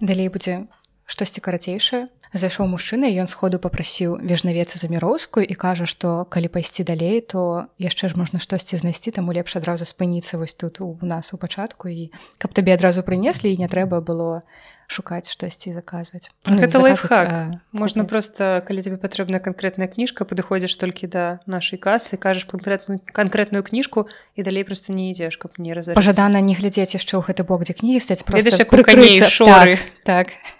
далей 0.00 0.32
будзе 0.32 0.64
штосьці 1.04 1.44
карацейшае 1.44 2.08
зайшоў 2.32 2.70
мужчына 2.70 3.10
ён 3.10 3.26
сходу 3.26 3.58
попрасіў 3.58 4.18
вежнавецца 4.22 4.78
за 4.78 4.86
міроўскую 4.86 5.42
і 5.42 5.54
кажа 5.54 5.86
што 5.86 6.24
калі 6.30 6.48
пайсці 6.48 6.86
далей 6.86 7.20
то 7.20 7.66
яшчэ 7.78 8.10
ж 8.10 8.18
можна 8.18 8.38
штосьці 8.38 8.78
знайсці 8.78 9.10
таму 9.10 9.34
лепш 9.34 9.56
адразу 9.58 9.84
спыніцца 9.84 10.38
вось 10.38 10.54
тут 10.54 10.80
у 10.80 10.98
нас 11.02 11.34
у 11.34 11.38
пачатку. 11.38 11.88
І 11.88 12.14
каб 12.38 12.54
табе 12.54 12.74
адразу 12.74 13.02
прынеслі 13.02 13.50
і 13.50 13.58
не 13.58 13.68
трэба 13.68 13.98
было 13.98 14.42
шукаць 14.90 15.30
штосьці 15.30 15.72
заказваць. 15.72 16.30
Ну, 16.46 16.58
заказваць, 16.58 17.62
можна 17.72 18.04
просто 18.04 18.62
калі 18.66 18.82
тебе 18.82 18.98
патрэбная 18.98 19.38
канкрэтная 19.38 19.86
кніжка 19.86 20.26
падыходзіш 20.26 20.74
толькі 20.78 21.06
да 21.06 21.42
нашай 21.46 21.78
касы 21.78 22.18
кажаш 22.18 22.46
канкрэтную 22.46 22.98
канкрэтную 23.06 23.62
кніжку 23.62 24.06
і 24.34 24.42
далей 24.42 24.66
просто 24.66 24.94
не 24.94 25.10
ідзеш 25.10 25.38
каб 25.38 25.58
не 25.58 25.74
раз 25.74 25.94
пажадана 25.94 26.42
не 26.42 26.54
глядзець 26.54 26.94
яшчэ 26.98 27.18
ў 27.18 27.26
гэты 27.26 27.46
бок 27.46 27.62
дзе 27.62 27.74
кнігі 27.74 28.02
стаць 28.02 28.22
просто 28.26 28.50
шоры. 29.30 29.78
Так, 30.02 30.34
так. 30.34 30.59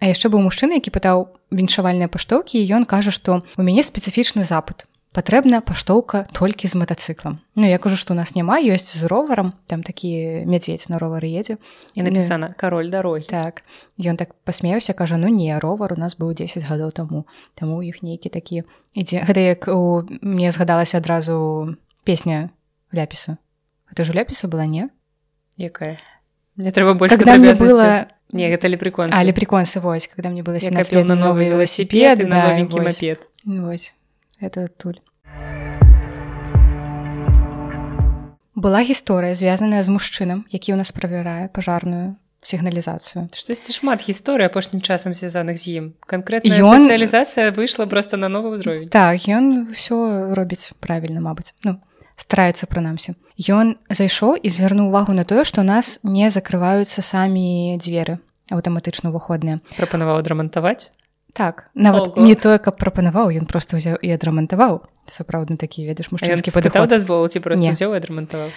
А 0.00 0.08
яшчэ 0.08 0.32
быў 0.32 0.40
мужчына, 0.40 0.80
які 0.80 0.90
пытаў 0.90 1.28
віншавальныя 1.52 2.08
паштоўкі 2.08 2.56
і 2.56 2.68
ён 2.72 2.88
кажа, 2.88 3.12
што 3.12 3.44
у 3.56 3.62
мяне 3.62 3.84
спецыфічны 3.84 4.44
запыт. 4.44 4.90
патрэбна 5.10 5.58
паштоўка 5.60 6.26
толькі 6.30 6.70
з 6.70 6.78
матацыклам. 6.78 7.40
Ну 7.58 7.66
я 7.66 7.78
кажу, 7.78 7.96
што 7.98 8.14
у 8.14 8.16
нас 8.16 8.34
няма 8.38 8.62
ёсць 8.62 8.94
з 8.94 9.02
роварам 9.10 9.52
там 9.66 9.82
такі 9.82 10.46
мядзведь 10.46 10.86
на 10.88 10.98
ровары 11.02 11.26
едзе. 11.26 11.58
І 11.94 12.06
напісана 12.06 12.54
кароль 12.54 12.90
дарогі 12.90 13.26
так. 13.26 13.62
Ён 13.98 14.16
так 14.16 14.34
пасмеўся 14.46 14.94
кажа 14.94 15.18
ну 15.18 15.28
не 15.28 15.50
ровар 15.58 15.92
у 15.92 15.98
нас 15.98 16.14
быў 16.14 16.34
10 16.34 16.62
гадоў 16.62 16.94
таму 16.94 17.26
таму 17.58 17.78
у 17.78 17.82
іх 17.82 18.02
нейкі 18.02 18.30
такі 18.30 18.62
ідзе 18.94 19.26
гэта 19.26 19.40
як 19.42 19.66
у 19.66 20.06
мне 20.22 20.52
згадалася 20.52 20.98
адразу 20.98 21.74
песня 22.04 22.50
ляпіса. 22.94 23.38
Это 23.90 24.04
ж 24.04 24.14
ляпіса 24.14 24.46
была 24.46 24.66
не? 24.66 24.90
Якая? 25.58 25.98
Не 26.56 26.70
трэба 26.70 26.94
больш 26.94 27.10
когда 27.10 27.36
мне 27.36 27.54
было 27.54 28.06
Не, 28.32 28.48
гэта 28.48 28.68
леприконсы. 28.68 29.14
А, 29.16 29.22
леприконсы, 29.22 29.80
вось, 29.80 30.08
когда 30.08 30.30
мне 30.30 30.42
было 30.42 30.60
17 30.60 30.92
лет 30.92 31.06
на 31.06 31.14
новый 31.14 31.48
велосипед, 31.48 32.18
велосипед 32.18 32.20
и 32.20 32.24
на 32.24 32.48
новенький 32.48 32.80
вось. 32.80 32.94
мопед. 32.94 33.28
Вось, 33.44 33.94
это 34.40 34.68
туль. 34.68 35.00
Была 38.54 38.82
гісторыя, 38.84 39.32
звязаная 39.34 39.82
з 39.82 39.88
мужчынам, 39.88 40.44
які 40.50 40.72
ў 40.72 40.76
нас 40.76 40.92
правярае 40.92 41.48
пажарную 41.48 42.20
сігналізацыю. 42.42 43.28
Штосьці 43.32 43.72
шмат 43.72 44.04
гісторый 44.04 44.46
апошнім 44.46 44.80
часам 44.80 45.12
звязаных 45.12 45.56
з 45.56 45.64
ім. 45.80 45.84
Канкрэтная 46.04 46.60
ён... 46.60 46.84
сацыялізацыя 46.84 47.52
выйшла 47.52 47.86
проста 47.86 48.16
на 48.16 48.28
новы 48.28 48.56
ўзровень. 48.56 48.88
Так, 48.88 49.28
ён 49.28 49.72
ўсё 49.72 50.32
робіць 50.36 50.72
правільна, 50.80 51.20
мабыць. 51.20 51.52
Ну, 51.64 51.80
стараецца 52.20 52.68
прынамсі 52.68 53.16
ён 53.48 53.74
зайшоў 53.88 54.36
і 54.36 54.48
звярнуў 54.52 54.92
увагу 54.92 55.16
на 55.16 55.24
тое 55.24 55.48
што 55.48 55.64
нас 55.64 55.98
не 56.04 56.28
закрываюцца 56.28 57.00
самі 57.00 57.76
дзверы 57.80 58.20
аўтаматычна 58.52 59.10
выходныя 59.10 59.64
прапанаваў 59.80 60.20
адрамантаваць? 60.20 60.92
Так 61.32 61.70
нават 61.74 62.18
Ого. 62.18 62.26
не 62.26 62.34
тое 62.34 62.58
каб 62.58 62.76
прапанаваў 62.76 63.30
ён 63.30 63.46
просто 63.46 63.78
ўзяў 63.78 64.02
і 64.02 64.10
адрамантаваў. 64.10 64.82
Сапраўдны 65.06 65.56
такі 65.56 65.86
ведаш 65.86 66.10
мужчынскі 66.10 66.50
падыход. 66.50 66.90
дазвол 66.90 67.26
ці 67.30 67.38
просто 67.38 67.70
ўзяў 67.70 67.94
адрамантаваў 67.94 68.50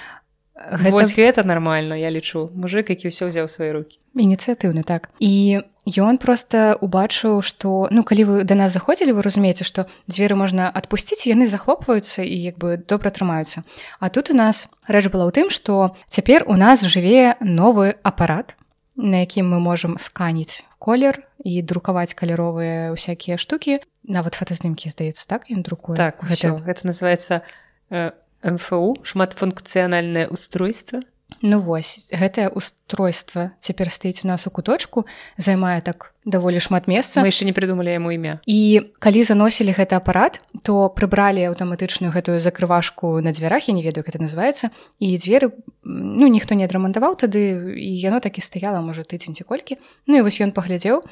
Гэта... 0.54 0.92
Вось 0.94 1.16
гэта 1.18 1.44
нармальна 1.44 1.98
я 1.98 2.14
лічу. 2.14 2.50
Мужик 2.54 2.90
які 2.94 3.10
ўсё 3.10 3.34
ўзяў 3.34 3.50
свае 3.50 3.74
руки 3.74 4.04
ініцыятыўны 4.16 4.84
так. 4.84 5.10
І 5.20 5.66
ён 5.84 6.18
просто 6.18 6.78
убачыў 6.80 7.42
что 7.42 7.90
ну 7.92 8.04
калі 8.04 8.24
вы 8.24 8.44
до 8.44 8.56
нас 8.56 8.72
заходзілі 8.72 9.12
вы 9.12 9.22
разумееце 9.22 9.66
что 9.66 9.86
дзверы 10.08 10.36
можна 10.38 10.70
адпусціць 10.70 11.28
яны 11.28 11.48
захлопваюцца 11.48 12.24
і 12.24 12.38
як 12.40 12.58
бы 12.58 12.78
добра 12.78 13.10
трымаюцца. 13.10 13.64
А 14.00 14.10
тут 14.10 14.30
у 14.30 14.34
нас 14.38 14.70
рэч 14.88 15.10
была 15.10 15.28
ў 15.28 15.34
тым 15.34 15.50
что 15.50 15.98
цяпер 16.08 16.46
у 16.48 16.56
нас 16.56 16.86
жыве 16.86 17.36
новы 17.42 17.98
апарат 18.04 18.56
на 18.96 19.26
якім 19.26 19.50
мы 19.50 19.60
можемм 19.60 19.98
сканіць 19.98 20.64
колер 20.80 21.26
і 21.44 21.62
друкаваць 21.62 22.14
каляровыя 22.14 22.94
усякія 22.94 23.36
штукі. 23.38 23.82
Нават 24.08 24.36
фотаздымкі 24.40 24.88
здаецца 24.88 25.28
так? 25.28 25.50
Ён 25.50 25.64
друкуе 25.66 25.98
так 25.98 26.24
гэта, 26.24 26.64
гэта 26.64 26.88
называется 26.88 27.42
э, 27.90 28.12
МФУ 28.44 29.00
шматфункцыянальнае 29.04 30.28
устройство 30.28 31.02
Ну 31.46 31.60
вось 31.60 32.08
гэтае 32.16 32.48
устройство 32.56 33.52
цяпер 33.60 33.92
стаіць 33.92 34.24
у 34.24 34.28
нас 34.32 34.48
у 34.48 34.50
куточку 34.50 35.04
займае 35.36 35.82
так 35.82 36.14
даволі 36.24 36.64
шмат 36.64 36.88
месца. 36.88 37.20
Мы 37.20 37.36
яшчэ 37.36 37.44
не 37.44 37.52
придумали 37.52 37.92
яму 37.92 38.16
імя. 38.16 38.40
І 38.48 38.88
калі 39.04 39.24
заносілі 39.28 39.76
гэты 39.76 40.00
апарат 40.00 40.40
то 40.64 40.88
прыбралі 40.88 41.44
аўтаматычную 41.52 42.16
гэтую 42.16 42.40
закрывашку 42.40 43.20
на 43.20 43.36
дзвярах 43.36 43.68
я 43.68 43.76
не 43.76 43.84
ведаю 43.84 44.08
гэта 44.08 44.24
называется 44.24 44.72
і 45.04 45.20
дзверы 45.20 45.52
ну 45.84 46.32
ніхто 46.32 46.56
не 46.56 46.64
адрамантаваў 46.64 47.20
тады 47.20 47.76
і 47.76 47.92
яно 48.00 48.24
так 48.24 48.40
і 48.40 48.42
стаяла 48.42 48.80
можа 48.80 49.04
тыдзень 49.04 49.36
ці 49.36 49.44
колькі. 49.44 49.84
Ну 50.08 50.16
і 50.16 50.24
вось 50.24 50.40
ён 50.40 50.56
паглядзеў 50.56 51.04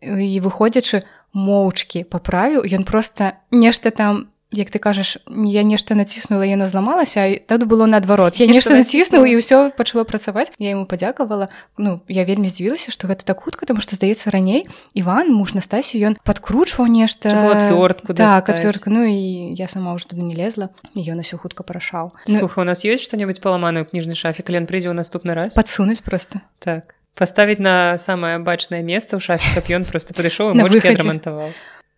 і 0.00 0.40
выходзячы 0.40 1.04
моўчкі 1.36 2.08
паправіў 2.08 2.64
ён 2.64 2.88
просто 2.88 3.36
нешта 3.52 3.92
там 3.92 4.32
як 4.52 4.70
ты 4.70 4.78
кажаш 4.78 5.18
я 5.26 5.62
нешта 5.62 5.94
націснула 5.98 6.46
яно 6.46 6.68
зламалася 6.70 7.26
тады 7.46 7.66
было 7.66 7.86
наадварот. 7.86 8.38
Я 8.38 8.46
нешта 8.46 8.78
націснуў 8.78 9.26
і 9.26 9.34
ўсё 9.42 9.74
пачало 9.74 10.06
працаваць. 10.06 10.54
Я 10.58 10.70
ему 10.70 10.86
падзякавала. 10.86 11.50
Ну 11.78 12.00
я 12.06 12.22
вельмі 12.22 12.46
здзівілася 12.46 12.94
што 12.94 13.10
гэта 13.10 13.26
так 13.26 13.42
хутка 13.42 13.66
тому 13.66 13.82
што 13.82 13.98
здаецца 13.98 14.30
раней 14.30 14.66
Іван 14.94 15.34
муж 15.34 15.58
Настасію 15.58 16.14
ён 16.14 16.14
падкручваў 16.22 16.86
нешта. 16.86 17.34
Отвёртку 17.58 18.14
так 18.14 18.46
отвёртка 18.48 18.90
Ну 18.90 19.02
і 19.02 19.54
я 19.58 19.66
сама 19.66 19.94
ўжо 19.98 20.14
туды 20.14 20.22
не 20.22 20.38
лезла 20.38 20.70
і 20.94 21.02
ён 21.02 21.26
усё 21.26 21.42
хутка 21.42 21.66
парашаў 21.66 22.14
ну, 22.28 22.38
Слуха, 22.38 22.62
у 22.62 22.64
нас 22.64 22.86
ёсць 22.86 23.02
што-небудзь 23.02 23.42
паламаную 23.42 23.82
кніжны 23.82 24.14
шафе 24.14 24.46
калі 24.46 24.62
ён 24.62 24.66
прыйдзе 24.70 24.94
ў 24.94 24.96
наступны 24.96 25.34
раз? 25.34 25.58
Падсунуць 25.58 26.00
просто 26.06 26.40
так. 26.62 26.94
Поставить 27.16 27.58
на 27.58 27.98
самое 27.98 28.38
бачнае 28.38 28.86
месца 28.86 29.18
ў 29.18 29.20
шафе 29.20 29.58
каб 29.58 29.66
ён 29.74 29.82
просто 29.84 30.14
падышоў 30.14 30.54
рамантаваў 30.54 31.50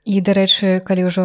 і 0.08 0.20
дарэчы 0.24 0.80
калі 0.88 1.12
ўжо 1.12 1.24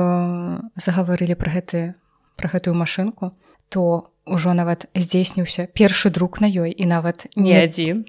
загаварылі 0.76 1.40
пра 1.40 1.56
гэты 1.56 1.96
пра 2.36 2.52
гэтую 2.52 2.76
машынку 2.76 3.32
то 3.72 4.12
ўжо 4.28 4.52
нават 4.52 4.92
здзейсніўся 4.92 5.72
першы 5.72 6.12
друк 6.12 6.44
на 6.44 6.52
ёй 6.52 6.76
і 6.76 6.84
нават 6.84 7.32
не 7.40 7.56
адзін. 7.64 8.04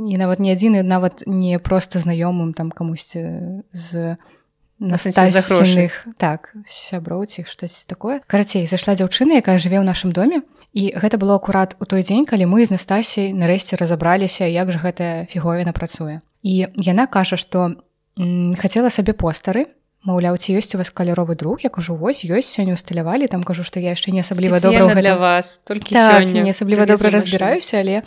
і 0.00 0.14
нават 0.16 0.40
не 0.40 0.56
адзіны 0.56 0.80
нават 0.80 1.28
не 1.28 1.60
проста 1.60 2.00
знаёмым 2.00 2.56
там 2.56 2.72
камусьці 2.72 3.62
з 3.72 4.16
настасных 4.80 6.08
так 6.16 6.56
сяброў 6.66 7.28
ці 7.28 7.44
штось 7.44 7.84
такое. 7.84 8.24
Карацей 8.26 8.64
зайшла 8.66 8.96
дзяўчына 8.96 9.44
якая 9.44 9.60
жыве 9.60 9.76
ў 9.76 9.84
нашым 9.84 10.08
доме 10.08 10.40
і 10.72 10.88
гэта 10.96 11.20
было 11.20 11.36
акурат 11.36 11.76
у 11.78 11.84
той 11.84 12.00
дзень 12.00 12.24
калі 12.24 12.48
мы 12.48 12.64
з 12.64 12.72
настасій 12.72 13.36
нарэшце 13.36 13.76
разабраліся 13.76 14.48
як 14.48 14.72
жа 14.72 14.80
гэтая 14.80 15.28
фіговіна 15.28 15.76
працуе. 15.76 16.24
І 16.40 16.72
яна 16.80 17.06
кажа 17.06 17.36
што 17.36 17.76
хацела 18.56 18.88
сабе 18.88 19.12
постары 19.12 19.68
маўляў 20.04 20.36
ці 20.36 20.54
ёсць 20.60 20.74
у 20.74 20.78
вас 20.78 20.92
каляровы 20.92 21.34
друг 21.34 21.64
я 21.64 21.70
кажу 21.72 21.96
вось 21.96 22.24
ёсць 22.24 22.52
сёння 22.52 22.76
усталявалі 22.76 23.26
там 23.26 23.42
кажу 23.42 23.64
што 23.64 23.80
я 23.80 23.96
яшчэ 23.96 24.12
не 24.12 24.20
асабліва 24.20 24.60
добра 24.60 24.94
для 24.94 25.16
вас 25.16 25.60
толькі 25.64 25.96
так, 25.96 26.28
не 26.28 26.50
асабліва 26.50 26.86
добра 26.86 27.10
разбіраюся 27.10 27.80
але 27.80 28.04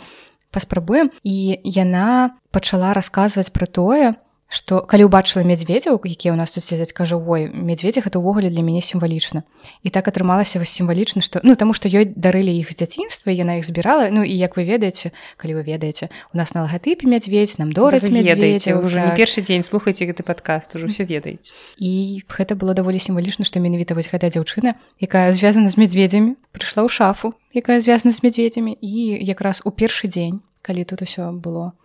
паспрабуем. 0.50 1.10
І 1.22 1.60
яна 1.64 2.36
пачала 2.50 2.94
расказваць 2.96 3.52
пра 3.52 3.66
тое 3.66 4.14
што 4.48 4.80
калі 4.80 5.12
ўбачыла 5.12 5.44
мядзведзяў 5.44 6.00
якія 6.00 6.32
ў 6.32 6.38
нас 6.40 6.48
тут 6.56 6.64
сядзяць 6.64 6.96
кажа 6.96 7.20
вой 7.20 7.52
мядзведзя 7.52 8.00
гэта 8.00 8.16
ўвогуле 8.16 8.48
для 8.48 8.64
мяне 8.64 8.80
сімвалічна 8.80 9.44
і 9.84 9.88
так 9.92 10.08
атрымалася 10.08 10.56
вось 10.56 10.72
сімвалічна 10.72 11.20
што 11.20 11.44
ну 11.44 11.52
таму 11.52 11.76
што 11.76 11.92
ёй 11.92 12.08
дарылі 12.08 12.56
іх 12.56 12.72
з 12.72 12.80
дзяцінства 12.80 13.28
яна 13.28 13.60
іх 13.60 13.68
збірала. 13.68 14.08
Ну 14.08 14.24
і 14.24 14.32
як 14.32 14.56
вы 14.56 14.64
ведаеце 14.64 15.12
калі 15.36 15.60
вы 15.60 15.62
ведаеце 15.68 16.08
у 16.32 16.40
нас 16.40 16.56
на 16.56 16.64
лагатыпе 16.64 17.04
мядзведь 17.04 17.60
нам 17.60 17.76
дораць 17.76 18.08
ведаеце 18.08 18.72
ўжо 18.72 19.04
не 19.04 19.12
першы 19.12 19.44
дзень 19.44 19.60
слухайце 19.60 20.08
гэты 20.08 20.24
падкаст 20.24 20.72
ужо 20.80 20.88
ўсё 20.88 21.04
ведаеце. 21.04 21.52
І 21.76 22.24
гэта 22.24 22.56
было 22.56 22.72
даволі 22.72 22.96
сімвалічна 22.96 23.44
што 23.44 23.60
менавіта 23.60 23.92
вось 23.92 24.08
гэтая 24.08 24.32
дзяўчына 24.32 24.80
якая 24.96 25.28
звязана 25.28 25.68
з 25.68 25.76
мядзведзямі 25.76 26.40
прыйшла 26.56 26.88
ў 26.88 26.90
шафу 26.92 27.36
якая 27.52 27.84
звязана 27.84 28.16
з 28.16 28.24
мядзведзямі 28.24 28.72
і 28.80 29.20
якраз 29.28 29.60
у 29.68 29.76
першы 29.76 30.08
дзень 30.08 30.40
калі 30.64 30.88
тут 30.88 31.04
усё 31.04 31.36
было 31.36 31.76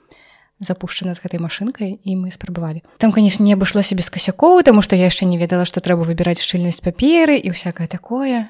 запущена 0.64 1.14
з 1.14 1.22
гэтай 1.22 1.40
машынкай 1.40 2.00
і 2.04 2.12
мы 2.16 2.32
спрабавалі 2.32 2.82
там 2.98 3.12
конечно 3.12 3.44
не 3.44 3.54
абышлося 3.54 3.96
без 3.96 4.10
касякоў 4.10 4.64
тому 4.64 4.82
что 4.82 4.96
я 4.96 5.12
яшчэ 5.12 5.26
не 5.26 5.38
ведала 5.38 5.66
что 5.66 5.80
трэба 5.80 6.04
выбіраць 6.04 6.42
шчыльнасць 6.42 6.82
паперы 6.82 7.38
і 7.38 7.52
всякое 7.52 7.88
такое. 7.88 8.48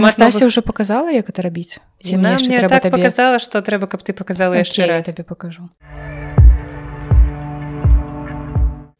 Настасья 0.00 0.46
уже 0.46 0.62
показала 0.62 1.10
як 1.10 1.28
это 1.30 1.42
рабіць 1.42 1.80
ці 2.00 2.16
так 2.16 2.90
показала 2.90 3.38
что 3.38 3.62
трэба 3.62 3.86
каб 3.86 4.02
ты 4.02 4.12
показала 4.12 4.54
яшчэ 4.54 4.86
раз. 4.86 5.06
табе 5.06 5.22
покажу. 5.22 5.68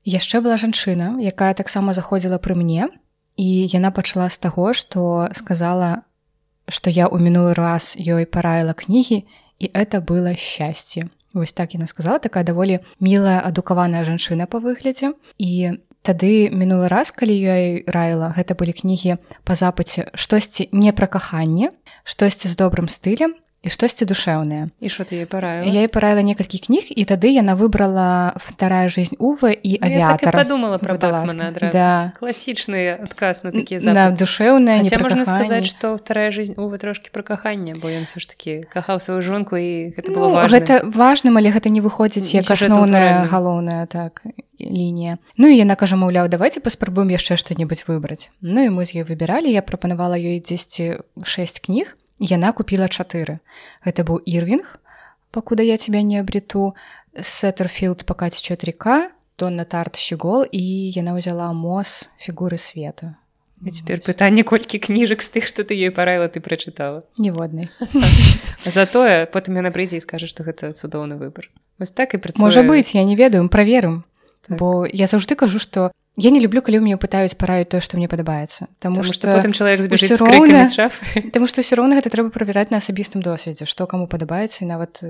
Яшчэ 0.05 0.41
была 0.41 0.57
жанчына 0.57 1.19
якая 1.21 1.55
таксама 1.55 1.93
заходзіла 1.93 2.39
пры 2.39 2.55
мне 2.55 2.89
і 3.37 3.67
яна 3.67 3.91
пачала 3.91 4.29
з 4.29 4.39
таго 4.39 4.73
что 4.73 5.29
сказала 5.33 6.03
что 6.69 6.91
я 6.91 7.09
у 7.09 7.19
мінулы 7.19 7.55
раз 7.55 7.97
ёй 7.97 8.27
параіла 8.27 8.75
кнігі 8.75 9.25
і 9.59 9.67
это 9.75 10.01
было 10.01 10.35
счастье 10.35 11.09
Вось 11.35 11.53
так 11.53 11.75
яна 11.75 11.87
сказала 11.87 12.19
такая 12.19 12.45
даволі 12.45 12.81
мілая 13.01 13.41
адукаваная 13.41 14.05
жанчына 14.05 14.47
па 14.47 14.61
выглядзе. 14.61 15.17
І 15.39 15.81
тады 16.03 16.51
мінулы 16.51 16.91
раз 16.91 17.15
калі 17.15 17.33
ёй 17.33 17.65
раіла 17.87 18.35
гэта 18.37 18.59
былі 18.59 18.75
кнігі 18.75 19.17
па 19.47 19.55
запыце 19.55 20.11
штосьці 20.15 20.69
не 20.73 20.93
пра 20.93 21.07
каханне 21.07 21.71
штосьці 22.05 22.51
з 22.51 22.59
добрым 22.59 22.91
стылем 22.91 23.39
і 23.63 23.71
штосьці 23.71 24.05
душэўнае 24.05 24.75
і 24.83 24.89
що 24.91 25.07
ты 25.07 25.23
параю 25.27 25.71
я 25.71 25.87
параіла 25.87 26.23
некалькі 26.27 26.59
кніг 26.59 26.91
і 26.91 27.03
тады 27.07 27.31
яна 27.31 27.55
выбрала 27.55 28.35
вторая 28.35 28.91
жизнь 28.91 29.15
увы 29.23 29.55
і 29.55 29.79
ну, 29.79 29.87
авіатар 29.87 30.35
так 30.35 30.49
думала 30.49 30.79
про 30.79 30.99
да. 30.99 32.13
класічны 32.19 32.99
адказ 32.99 33.47
на 33.47 33.55
такія 33.55 33.79
да, 33.81 34.11
душэўная 34.11 34.83
не 34.83 34.99
можна 34.99 35.25
сказаць 35.25 35.71
что 35.71 35.95
вторая 35.95 36.35
жизнь 36.35 36.59
увы 36.59 36.79
трошки 36.79 37.11
про 37.15 37.23
каханне 37.23 37.79
бо 37.79 37.87
ён 37.87 38.05
все 38.05 38.19
ж 38.19 38.27
таки 38.35 38.67
кахаў 38.67 38.99
сваю 38.99 39.23
жонку 39.23 39.55
і 39.55 39.95
гэта 39.95 40.11
было 40.11 40.43
ну, 40.43 40.49
гэта 40.51 40.83
важным 40.83 41.39
але 41.39 41.55
гэта 41.55 41.71
не 41.71 41.81
выходзіць 41.81 42.35
як 42.35 42.51
асноўная 42.51 43.31
галоўная 43.31 43.87
так 43.87 44.27
лінія. 44.63 45.19
Ну 45.39 45.49
і 45.49 45.57
яна 45.57 45.75
кажа 45.75 45.97
маўляў 45.99 46.29
давайте 46.31 46.61
паспрабуем 46.63 47.11
яшчэ 47.11 47.35
што-небудзь 47.35 47.87
выбраць. 47.89 48.31
Ну 48.41 48.63
і 48.63 48.71
мы 48.71 48.87
з 48.87 49.03
ёй 49.03 49.05
выбіралі 49.09 49.51
я 49.51 49.63
прапанавала 49.63 50.15
ёй 50.15 50.39
дзесьці 50.39 51.03
шэсць 51.27 51.59
кніг 51.59 51.97
яна 52.19 52.53
купила 52.53 52.89
чатыры. 52.89 53.41
Гэта 53.85 54.05
быў 54.05 54.21
ірвинг 54.25 54.83
пакуда 55.33 55.63
я 55.63 55.77
тебя 55.77 56.03
не 56.03 56.21
абрету 56.21 56.75
сеттерфілд 57.17 58.05
пакаць 58.05 58.37
4к 58.39 59.09
тонна 59.37 59.65
тарт 59.65 59.97
щегол 59.97 60.45
і 60.45 60.63
яна 60.93 61.17
ўзяла 61.17 61.51
моз 61.57 62.13
фігуры 62.21 62.61
света. 62.61 63.17
І 63.63 63.71
цяпер 63.71 64.03
пытанне 64.03 64.43
колькі 64.43 64.79
кніжак 64.83 65.23
з 65.23 65.31
тых 65.39 65.47
што 65.47 65.63
ты 65.63 65.79
ёй 65.79 65.95
параіла 65.95 66.27
ты 66.27 66.43
прачытала? 66.43 67.07
Ніводнай 67.17 67.71
затое 68.67 69.27
потым 69.27 69.59
яна 69.59 69.71
прыйдзе 69.71 69.99
і 69.99 70.05
скажа 70.05 70.27
што 70.27 70.43
гэта 70.43 70.75
цудоўны 70.75 71.17
выбор 71.19 71.49
вось 71.79 71.95
так 71.95 72.15
і 72.15 72.19
працуе... 72.19 72.43
можа 72.43 72.63
быць 72.67 72.95
я 72.95 73.07
не 73.07 73.15
ведаю 73.17 73.49
праверым 73.49 74.03
так. 74.47 74.59
бо 74.59 74.87
я 74.87 75.07
заўжды 75.07 75.35
кажу 75.35 75.59
што 75.59 75.91
Я 76.13 76.29
не 76.29 76.45
люблю 76.45 76.61
калі 76.61 76.77
ў 76.77 76.85
мяне 76.85 77.01
пытаюць 77.01 77.41
параіць 77.41 77.73
тое 77.73 77.81
што 77.81 77.97
мне 77.97 78.05
падабаецца 78.05 78.69
Таму 78.85 79.01
што 79.01 79.33
потым 79.33 79.57
чалавек 79.57 79.81
збежыць 79.81 80.21
Таму 81.35 81.49
што 81.49 81.65
ўсё 81.65 81.81
роўна 81.81 81.97
гэта 81.97 82.13
трэба 82.13 82.29
правяраць 82.29 82.69
на 82.69 82.85
асабістым 82.85 83.25
досведзе 83.25 83.65
што 83.65 83.89
каму 83.89 84.05
падабаецца 84.05 84.61
і 84.61 84.69
нават 84.69 85.01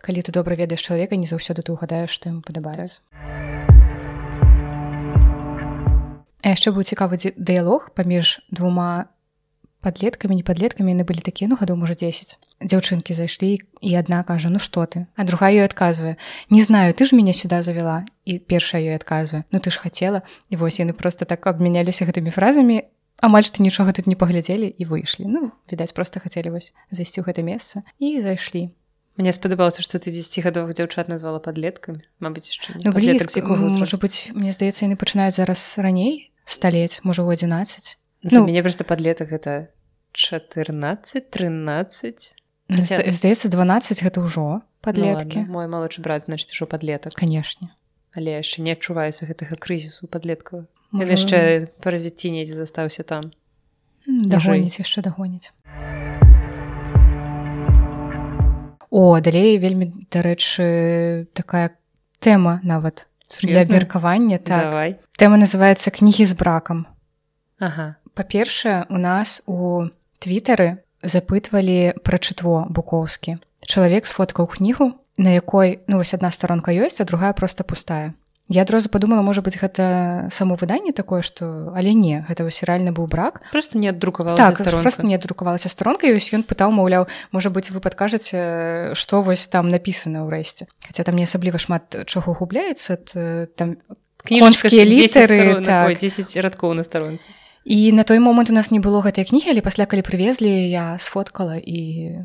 калі 0.00 0.20
ты 0.24 0.32
добра 0.32 0.56
ведаеш 0.56 0.80
чалавека 0.80 1.20
не 1.20 1.28
заўсёды 1.28 1.60
ты 1.60 1.76
угадаеш 1.76 2.08
што 2.08 2.32
ему 2.32 2.40
падабаецца 2.40 3.04
так. 3.04 3.40
яшчэ 6.40 6.72
быў 6.72 6.88
цікавы 6.88 7.20
дыялог 7.36 7.92
паміж 7.92 8.40
двума 8.48 9.12
подлеткамі 9.84 10.40
не 10.40 10.44
подлеткамі 10.44 10.96
яны 10.96 11.04
былі 11.04 11.20
такія 11.20 11.52
ну 11.52 11.60
гадоў 11.60 11.76
можа 11.84 11.94
10 11.94 12.40
дзяўчынкі 12.60 13.16
зайшлі 13.16 13.58
і 13.80 13.90
адна 13.96 14.22
кажа 14.22 14.52
ну 14.52 14.60
что 14.60 14.84
ты? 14.84 15.06
А 15.16 15.24
другая 15.24 15.52
ёй 15.52 15.64
адказвае 15.64 16.16
не 16.50 16.62
знаю 16.62 16.94
ты 16.94 17.06
ж 17.08 17.16
мяне 17.16 17.32
сюда 17.32 17.62
завяла 17.62 18.04
і 18.24 18.38
першая 18.38 18.80
ёй 18.84 18.94
адказвае 18.94 19.44
ну 19.50 19.58
ты 19.58 19.72
ж 19.72 19.80
хацела 19.80 20.22
і 20.48 20.56
вось 20.56 20.80
яны 20.80 20.92
просто 20.92 21.24
так 21.24 21.46
абмяняліся 21.46 22.04
гэтымі 22.04 22.30
фразамі 22.30 22.84
амаль 23.20 23.44
што 23.44 23.62
нічога 23.62 23.92
тут 23.92 24.06
не 24.06 24.16
паглядзелі 24.16 24.68
і 24.68 24.82
выйшлі. 24.84 25.24
Ну 25.28 25.52
відаць 25.72 25.92
просто 25.92 26.20
хацелі 26.20 26.52
вось 26.56 26.72
зайсці 26.90 27.24
ў 27.24 27.32
гэта 27.32 27.40
месца 27.44 27.82
і 28.00 28.20
зайшлі. 28.20 28.72
Мне 29.16 29.32
спадабалася 29.32 29.82
што 29.84 30.00
ты 30.00 30.12
дзесяцігадовых 30.12 30.72
дзяўчат 30.76 31.08
назвала 31.12 31.40
подлеткамі 31.40 32.00
Мабыць 32.20 32.52
яшчэ 32.52 32.80
ну, 32.80 32.92
можа 33.80 33.96
быць 34.00 34.32
мне 34.32 34.52
здаецца 34.52 34.86
яны 34.86 34.96
пачынаюць 34.96 35.36
зараз 35.36 35.60
раней 35.82 36.32
сталець 36.44 37.04
можа 37.04 37.24
у 37.24 37.28
11 37.28 37.96
ну, 38.32 38.46
мяне 38.46 38.62
просто 38.62 38.84
подлетак 38.84 39.28
гэта 39.28 39.68
14 40.12 41.30
13 41.30 42.39
Хотя... 42.70 43.02
здаецца 43.12 43.50
12 43.50 44.02
гэта 44.06 44.18
ўжо 44.22 44.62
подлеткі 44.80 45.46
ну, 45.46 45.52
мой 45.58 45.66
малодшы 45.66 46.02
брат 46.02 46.22
значит 46.22 46.54
ужо 46.54 46.66
подлетак 46.70 47.14
канешне 47.14 47.74
але 48.14 48.38
яшчэ 48.38 48.62
не 48.62 48.78
адчуваюся 48.78 49.26
гэтага 49.26 49.58
крызісу 49.58 50.06
подлеткава 50.06 50.66
Можа... 50.90 51.14
яшчэ 51.14 51.38
па 51.82 51.94
развіцці 51.94 52.34
недзе 52.34 52.58
застаўся 52.58 53.06
там. 53.06 53.30
Дагоніць 54.06 54.82
яшчэ 54.82 55.02
дагоніць 55.06 55.54
о 58.90 59.20
далей 59.22 59.58
вельмі 59.62 59.94
дарэчы 60.10 61.30
такая 61.32 61.70
тэма 62.18 62.58
нават 62.66 63.06
для 63.42 63.62
абмеркавання 63.62 64.38
так. 64.42 64.98
Тэма 65.14 65.38
называется 65.38 65.94
кнігі 65.94 66.26
з 66.26 66.34
бракам 66.34 66.86
ага. 67.62 67.96
Па-першае 68.14 68.90
у 68.90 68.98
нас 68.98 69.42
у 69.46 69.86
твиттары 70.18 70.82
запытвалі 71.02 71.94
пра 72.04 72.18
чытво 72.18 72.66
букоўскі 72.70 73.38
чалавек 73.66 74.06
сфоткаў 74.06 74.46
кнігу 74.46 74.92
на 75.20 75.30
якой 75.36 75.80
ну 75.86 75.98
вось 75.98 76.14
одна 76.14 76.30
старонка 76.30 76.72
ёсць 76.72 77.00
а 77.00 77.04
другая 77.04 77.32
просто 77.32 77.64
пустая. 77.64 78.14
Я 78.48 78.62
адразу 78.62 78.88
подумала 78.88 79.22
можа 79.22 79.42
быть 79.42 79.60
гэта 79.60 80.26
само 80.32 80.56
выданне 80.56 80.92
такое 80.92 81.22
что 81.22 81.72
але 81.76 81.94
не 81.94 82.24
гэта 82.26 82.42
вось 82.42 82.62
реально 82.62 82.90
быў 82.90 83.06
брак. 83.06 83.42
Просто 83.52 83.78
не 83.78 83.88
аддрукавала 83.88 84.36
так, 84.36 84.56
просто 84.56 85.06
не 85.06 85.14
адрукавалася 85.14 85.68
старонка 85.68 86.08
ёсць 86.08 86.32
ён 86.32 86.42
пытаў 86.42 86.72
маўляў 86.72 87.06
можа 87.30 87.50
быть 87.50 87.70
вы 87.70 87.80
падкажаце 87.80 88.94
что 88.94 89.20
вось 89.20 89.46
там 89.46 89.68
написано 89.68 90.26
ўрэшце 90.26 90.66
хотя 90.86 91.04
там 91.04 91.16
не 91.16 91.24
асабліва 91.24 91.58
шмат 91.58 92.04
чаго 92.06 92.34
губляецца 92.34 92.96
там 93.54 93.76
кніжскія 94.24 94.84
літары 94.84 95.62
так. 95.64 95.96
10 95.96 96.36
радкоў 96.40 96.74
на 96.74 96.82
старонцы 96.82 97.28
і 97.64 97.92
на 97.92 98.02
той 98.02 98.18
момант 98.18 98.50
у 98.50 98.52
нас 98.52 98.70
не 98.70 98.80
было 98.80 99.02
гэтай 99.02 99.24
кнігі 99.24 99.50
але 99.50 99.60
пасля 99.60 99.86
калі 99.86 100.02
прывезлі 100.02 100.48
я 100.48 100.98
сфоткала 100.98 101.56
і 101.56 102.24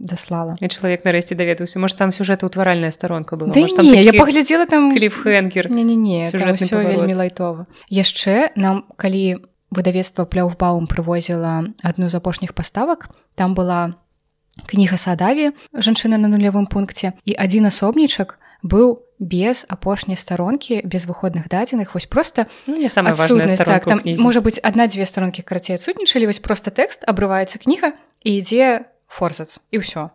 даслала. 0.00 0.56
І 0.60 0.68
чалавек 0.72 1.04
нарэшце 1.04 1.36
даведаўся. 1.36 1.78
Может 1.78 2.00
там 2.00 2.10
сюжэта 2.10 2.48
ўтваральная 2.48 2.90
старонка 2.90 3.36
была? 3.36 3.52
Да 3.52 3.60
может, 3.60 3.78
не, 3.84 4.00
я 4.00 4.16
паглядзела 4.16 4.64
там 4.66 4.96
кліпхенгер 4.96 5.70
не, 5.70 5.84
не, 5.84 5.94
не, 5.94 6.24
вельмі 6.24 7.14
лайтова. 7.14 7.66
Яшчэ 7.92 8.56
нам 8.56 8.88
калі 8.96 9.44
выдавецтва 9.70 10.24
пляўбаум 10.24 10.88
прывозіла 10.90 11.70
адну 11.84 12.08
з 12.08 12.14
апошніх 12.18 12.56
паставак 12.56 13.12
там 13.36 13.54
была 13.54 13.94
кніга 14.66 14.98
садаві 14.98 15.54
жанчына 15.72 16.18
на 16.18 16.26
нулявым 16.26 16.66
пункце 16.66 17.14
і 17.24 17.36
адзін 17.38 17.70
асобнічак 17.70 18.40
быў 18.66 19.04
без 19.20 19.66
апошняй 19.68 20.16
старонкі 20.16 20.80
без 20.82 21.06
выходных 21.06 21.48
дадзеных 21.48 21.94
вось 21.94 22.06
просто 22.06 22.48
ну, 22.66 22.76
не 22.76 22.88
самая 22.88 23.14
так, 23.14 23.84
там 23.84 24.00
можа 24.18 24.40
быть 24.40 24.58
одна-дзве 24.58 25.06
старонкі 25.06 25.42
карацей 25.42 25.76
адсутнічалі 25.76 26.26
вось 26.26 26.40
просто 26.40 26.72
тэкст 26.72 27.04
абрываецца 27.04 27.60
кніга 27.60 27.92
і 28.24 28.40
ідзе 28.40 28.88
форзац 29.06 29.60
і 29.70 29.84
ўсё 29.84 30.10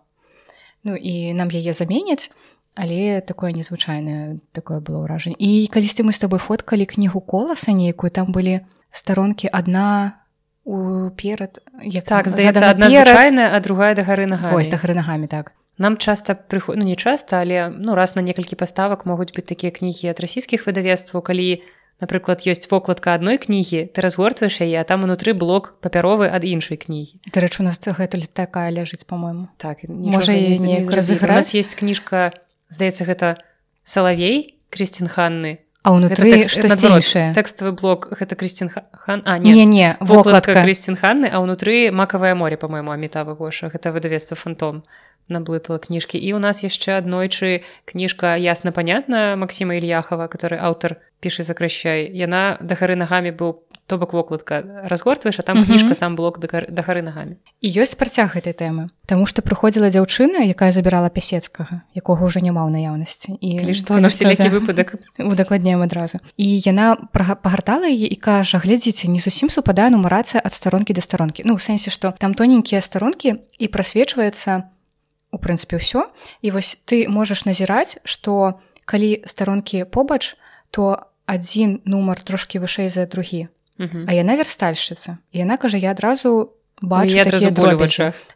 Ну 0.86 0.94
і 0.94 1.34
нам 1.34 1.50
яе 1.50 1.74
заменяць 1.74 2.34
але 2.74 3.22
такое 3.22 3.54
незвычайнае 3.54 4.42
такое 4.52 4.82
было 4.82 5.06
ўражанне 5.06 5.38
і 5.38 5.70
калісьці 5.70 6.04
мы 6.04 6.12
з 6.12 6.26
тобой 6.26 6.42
фоткалі 6.42 6.90
кнігу 6.90 7.22
коласа 7.22 7.78
нейкую 7.78 8.10
там 8.10 8.34
былі 8.34 8.66
старонкі 8.90 9.54
одна 9.54 10.26
уперад 10.66 11.62
як 11.86 12.10
так 12.10 12.26
здаецца 12.28 12.74
одна 12.74 12.90
звычайная 12.90 13.54
а 13.54 13.62
другая 13.62 13.94
да 13.94 14.02
гары 14.02 14.26
нагамі 14.26 14.58
ось 14.58 14.74
да 14.74 14.82
гары 14.82 14.98
нагамі 14.98 15.30
так 15.30 15.54
нам 15.78 15.98
часта 15.98 16.36
прыход 16.36 16.76
ну 16.78 16.84
не 16.84 16.96
часта 16.96 17.42
але 17.42 17.70
ну 17.70 17.96
раз 17.96 18.16
на 18.16 18.22
некалькі 18.22 18.56
паставак 18.56 19.06
могуць 19.06 19.36
быць 19.36 19.48
такія 19.48 19.72
кнігі 19.72 20.12
ад 20.12 20.20
расійскіх 20.20 20.66
выдавецтваў. 20.68 21.22
Калі 21.22 21.62
напрыклад 22.00 22.44
ёсць 22.44 22.68
вокладка 22.72 23.16
адной 23.16 23.40
кнігі 23.40 23.92
ты 23.92 24.02
разгортваеш 24.04 24.60
яе 24.64 24.80
а 24.80 24.88
там 24.88 25.04
унутры 25.04 25.36
блок 25.36 25.80
папяровы 25.80 26.28
ад 26.28 26.44
іншай 26.44 26.80
кнігі. 26.80 27.24
Дарэчу 27.32 27.64
нас 27.64 27.80
гэтуль 27.80 28.28
такая 28.28 28.72
ляжыць 28.72 29.08
по-моему 29.08 29.48
так 29.58 29.84
можа 29.88 30.32
разыграць? 30.32 31.56
есть 31.56 31.76
кніжка 31.76 32.32
здаецца 32.70 33.04
гэта 33.06 33.28
салавей 33.84 34.60
крысцін 34.72 35.08
ханны. 35.08 35.60
А 35.86 35.94
ўнутры 35.94 36.42
штосьйшае 36.50 37.32
тэкставы 37.38 37.72
блок 37.78 38.10
гэта 38.10 38.34
крысцін 38.34 38.74
хан 38.74 39.22
а 39.24 39.38
не 39.38 39.54
не, 39.54 39.66
не 39.66 39.98
вокладка. 40.02 40.58
Крысцін 40.66 40.98
ханны 40.98 41.30
а 41.30 41.38
ўнутры 41.40 41.94
макавае 41.94 42.34
море 42.34 42.58
по-мойму 42.58 42.90
амітава 42.92 43.38
гоша. 43.38 43.70
Гэта 43.70 43.94
выдавецтва 43.94 44.36
фантом 44.36 44.82
наблытала 45.30 45.80
кніжкі 45.80 46.18
і 46.18 46.34
у 46.34 46.40
нас 46.40 46.64
яшчэ 46.64 46.98
аднойчы 47.02 47.66
кніжка 47.86 48.36
ясна 48.38 48.72
понятна 48.72 49.36
Масіма 49.36 49.76
ільяхова 49.76 50.28
который 50.28 50.60
аўтар 50.62 51.02
пішы 51.20 51.44
закрашчай 51.44 52.06
яна 52.14 52.58
да 52.62 52.78
гары 52.78 52.96
нагамі 52.96 53.34
быў 53.34 53.66
то 53.88 53.98
бок 53.98 54.14
вокладка 54.14 54.62
разгортваеш 54.86 55.40
а 55.40 55.44
там 55.44 55.66
кніжка 55.66 55.96
сам 55.96 56.16
блок 56.16 56.40
да 56.40 56.82
гары 56.82 57.02
нагамі 57.02 57.38
і 57.62 57.68
ёсць 57.82 57.98
працяг 57.98 58.34
гэтай 58.38 58.54
тэмы 58.54 58.90
Таму 59.06 59.30
што 59.30 59.46
прыходзіла 59.46 59.94
дзяўчына 59.94 60.42
якая 60.50 60.74
забірала 60.74 61.10
пясецкага 61.14 61.86
якога 61.94 62.26
ўжо 62.26 62.42
няма 62.42 62.66
ў 62.66 62.74
наяўнасці 62.74 63.38
і 63.38 63.74
што 63.78 64.02
на 64.02 64.10
вселякі 64.10 64.50
выпадак 64.50 64.98
удакладняем 65.22 65.86
адразу. 65.86 66.18
І 66.38 66.46
яна 66.66 66.98
пагартала 67.14 67.86
яе 67.86 68.10
і 68.10 68.18
кажа 68.18 68.58
глядзіце 68.58 69.10
не 69.10 69.22
зусім 69.22 69.54
супадае 69.54 69.94
нумарацыя 69.94 70.42
ад 70.42 70.54
старонкі 70.54 70.98
да 70.98 71.06
старонкі 71.06 71.46
ну 71.46 71.58
у 71.58 71.62
сэнсе 71.62 71.94
што 71.94 72.14
там 72.18 72.34
тоненькія 72.34 72.82
старонкі 72.82 73.38
і 73.62 73.66
прасвечваецца 73.70 74.74
у 75.36 75.38
прынцыпе 75.38 75.76
ўсё 75.76 76.08
і 76.40 76.56
вось 76.56 76.80
ты 76.88 77.12
можаш 77.12 77.44
назіраць 77.44 78.00
што 78.08 78.56
калі 78.88 79.20
старонкі 79.28 79.84
побач 79.92 80.40
то 80.72 81.12
адзін 81.28 81.84
нумар 81.84 82.24
трошки 82.24 82.64
вышэй 82.64 82.88
за 82.88 83.06
другі 83.06 83.52
uh 83.78 83.92
-huh. 83.92 84.06
а 84.08 84.12
яна 84.16 84.40
верстальшчыца 84.40 85.20
і 85.32 85.44
яна 85.44 85.58
кажа 85.58 85.78
я 85.78 85.92
адразу 85.92 86.56
бачу 86.82 87.16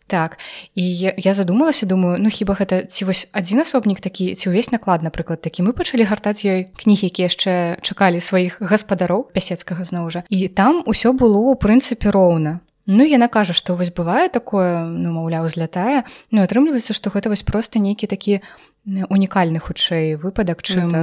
так. 0.07 0.37
І 0.75 0.97
я, 0.97 1.13
я 1.17 1.33
задумалася 1.33 1.85
думаю 1.85 2.17
ну 2.19 2.29
хіба 2.29 2.53
гэта 2.53 2.85
ці 2.85 3.05
вось 3.05 3.27
адзін 3.31 3.61
асобнік 3.61 3.99
такі 3.99 4.35
ці 4.35 4.49
ўвесь 4.49 4.71
наклад 4.71 5.03
напрыклад 5.03 5.41
такі? 5.41 5.63
Мы 5.63 5.71
пачалі 5.71 6.03
гартаць 6.03 6.45
ёй 6.45 6.67
кнігі 6.75 7.07
які 7.13 7.21
яшчэ 7.29 7.77
чакалі 7.81 8.19
сваіх 8.19 8.57
гаспадароў 8.59 9.29
пясецкага 9.35 9.83
зноў 9.83 10.09
жа. 10.09 10.23
І 10.29 10.47
там 10.47 10.83
усё 10.85 11.13
было 11.13 11.37
ў 11.37 11.55
прынцыпе 11.61 12.09
роўна 12.09 12.59
Ну 12.89 13.05
яна 13.05 13.29
кажа, 13.29 13.53
што 13.53 13.77
вось 13.77 13.93
бывае 13.93 14.33
такое 14.33 14.81
ну 14.89 15.13
маўляў 15.13 15.45
злятае 15.45 16.01
Ну 16.33 16.41
атрымліваецца, 16.41 16.97
што 16.97 17.13
гэта 17.13 17.29
вось 17.29 17.45
проста 17.45 17.77
нейкі 17.77 18.09
такі 18.09 18.41
унікальны 18.89 19.61
хутчэй 19.61 20.17
выпадак 20.17 20.65
чым 20.65 20.89
ну, 20.89 20.97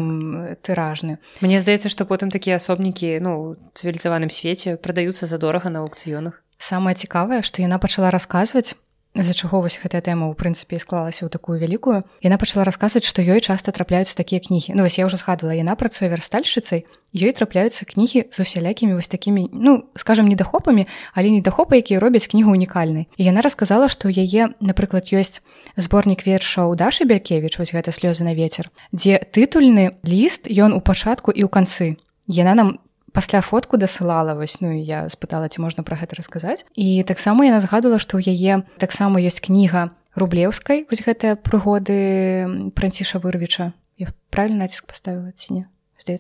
так. 0.51 0.67
тыражны. 0.67 1.23
Мне 1.39 1.63
здаецца, 1.63 1.87
што 1.87 2.03
потым 2.03 2.35
такія 2.35 2.59
асобнікі 2.59 3.23
ну 3.23 3.55
цывілізаваным 3.79 4.35
свеце 4.35 4.75
прадаюцца 4.83 5.31
задорага 5.31 5.71
на 5.71 5.87
аукцыёнах. 5.87 6.43
Самае 6.59 6.99
цікавае, 6.99 7.47
што 7.47 7.63
яна 7.63 7.79
пачала 7.79 8.11
расказваць 8.11 8.75
з-за 9.17 9.35
чаго 9.35 9.61
вось 9.65 9.81
гэтая 9.81 10.05
тэма 10.05 10.29
ў 10.29 10.35
прынцыпе 10.37 10.79
склалася 10.79 11.25
ў 11.25 11.33
такую 11.33 11.57
вялікую 11.57 12.05
яна 12.21 12.37
пачала 12.37 12.69
расказваць 12.69 13.07
што 13.09 13.25
ёй 13.25 13.41
часта 13.41 13.73
трапляюцца 13.73 14.17
такія 14.17 14.41
кнігі 14.45 14.77
ну 14.77 14.85
вось 14.85 15.01
я 15.01 15.09
ўжо 15.09 15.17
згадвала 15.17 15.57
яна 15.57 15.75
працуе 15.75 16.13
верстальшчыцай 16.13 16.85
ёй 17.17 17.33
трапляюцца 17.33 17.89
кнігі 17.89 18.29
з 18.29 18.37
усялякімі 18.45 18.95
вось 18.95 19.09
такімі 19.09 19.49
ну 19.53 19.89
скажем 19.97 20.29
недахопамі 20.29 20.87
але 21.15 21.33
недахопы 21.33 21.81
якія 21.81 22.01
робяць 22.01 22.27
кнігу 22.27 22.53
унікальнай. 22.53 23.09
І 23.17 23.25
яна 23.25 23.41
расказала 23.41 23.89
што 23.89 24.13
яе 24.13 24.53
напрыклад 24.61 25.09
ёсць 25.13 25.41
зборнік 25.77 26.27
вершаў 26.27 26.77
дашы 26.77 27.05
бякевич 27.05 27.59
вось 27.59 27.73
гэта 27.73 27.93
слёзы 27.93 28.25
на 28.25 28.35
ветер 28.37 28.71
дзе 28.93 29.21
тытульны 29.21 29.97
ліст 30.05 30.49
ён 30.51 30.77
у 30.77 30.81
пачатку 30.81 31.33
і 31.33 31.45
ў 31.45 31.49
канцы. 31.49 31.97
Яна 32.27 32.55
нам 32.55 32.69
пасля 33.17 33.41
фотку 33.41 33.81
дасылала 33.81 34.37
вось 34.37 34.61
ну 34.61 34.69
я 34.77 35.09
спытала 35.09 35.49
ці 35.49 35.65
можна 35.65 35.81
пра 35.81 35.97
гэта 35.97 36.21
расказаць. 36.21 36.69
І 36.77 37.01
таксама 37.09 37.49
яна 37.49 37.65
згадала 37.65 37.97
што 37.97 38.21
ў 38.21 38.29
яе 38.29 38.69
таксама 38.77 39.25
ёсць 39.25 39.41
кніга 39.41 39.97
рублеўскай 40.13 40.85
вось 40.85 41.01
гэтыя 41.01 41.41
прыгоды 41.41 42.69
пранціша 42.77 43.17
вырвіча. 43.17 43.73
Я 43.97 44.13
правильно 44.29 44.69
націск 44.69 44.85
поставила 44.85 45.33
ці 45.33 45.49
не? 45.57 45.65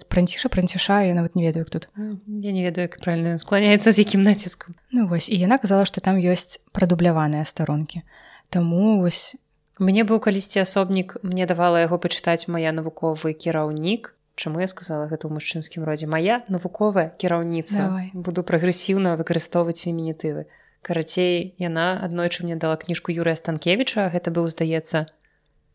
Пранціша 0.09 0.49
пранціша 0.49 1.05
я 1.05 1.13
нават 1.13 1.37
не 1.37 1.45
ведаю 1.45 1.69
тут. 1.69 1.93
Я 2.27 2.53
не 2.57 2.65
ведаю 2.65 2.89
як 2.89 2.97
правильно 3.05 3.37
склоняецца 3.37 3.93
з 3.93 4.01
якім 4.01 4.25
націскам 4.25 4.73
ну 4.89 5.05
вось 5.05 5.29
і 5.29 5.37
яна 5.37 5.61
казала 5.61 5.85
што 5.85 6.01
там 6.01 6.17
ёсць 6.17 6.65
прадубляваныя 6.73 7.45
старонкі. 7.45 8.09
Таму 8.49 9.05
вось 9.05 9.37
мне 9.77 10.09
быў 10.09 10.25
калісьці 10.25 10.65
асобнік 10.65 11.21
мне 11.21 11.45
давала 11.45 11.85
яго 11.85 12.01
пачытаць 12.01 12.49
моя 12.49 12.73
навуковы 12.73 13.37
кіраўнік 13.37 14.15
Чаму 14.37 14.61
я 14.61 14.68
сказала 14.68 15.09
гэта 15.09 15.33
ў 15.33 15.40
мужчынскім 15.40 15.81
родзе? 15.88 16.05
Моя 16.05 16.44
навуковая 16.53 17.16
кіраўніца. 17.16 17.88
Давай. 17.88 18.12
буду 18.12 18.44
прагрэсіўна 18.44 19.16
выкарыстоўваць 19.16 19.81
фемінітывы. 19.81 20.44
Карацей 20.85 21.57
яна 21.57 21.96
аднойчы 22.05 22.44
мне 22.44 22.61
дала 22.61 22.77
кніжку 22.77 23.16
юрыя 23.16 23.33
станкевича 23.33 24.12
гэта 24.12 24.29
быў 24.29 24.53
здаецца 24.53 25.09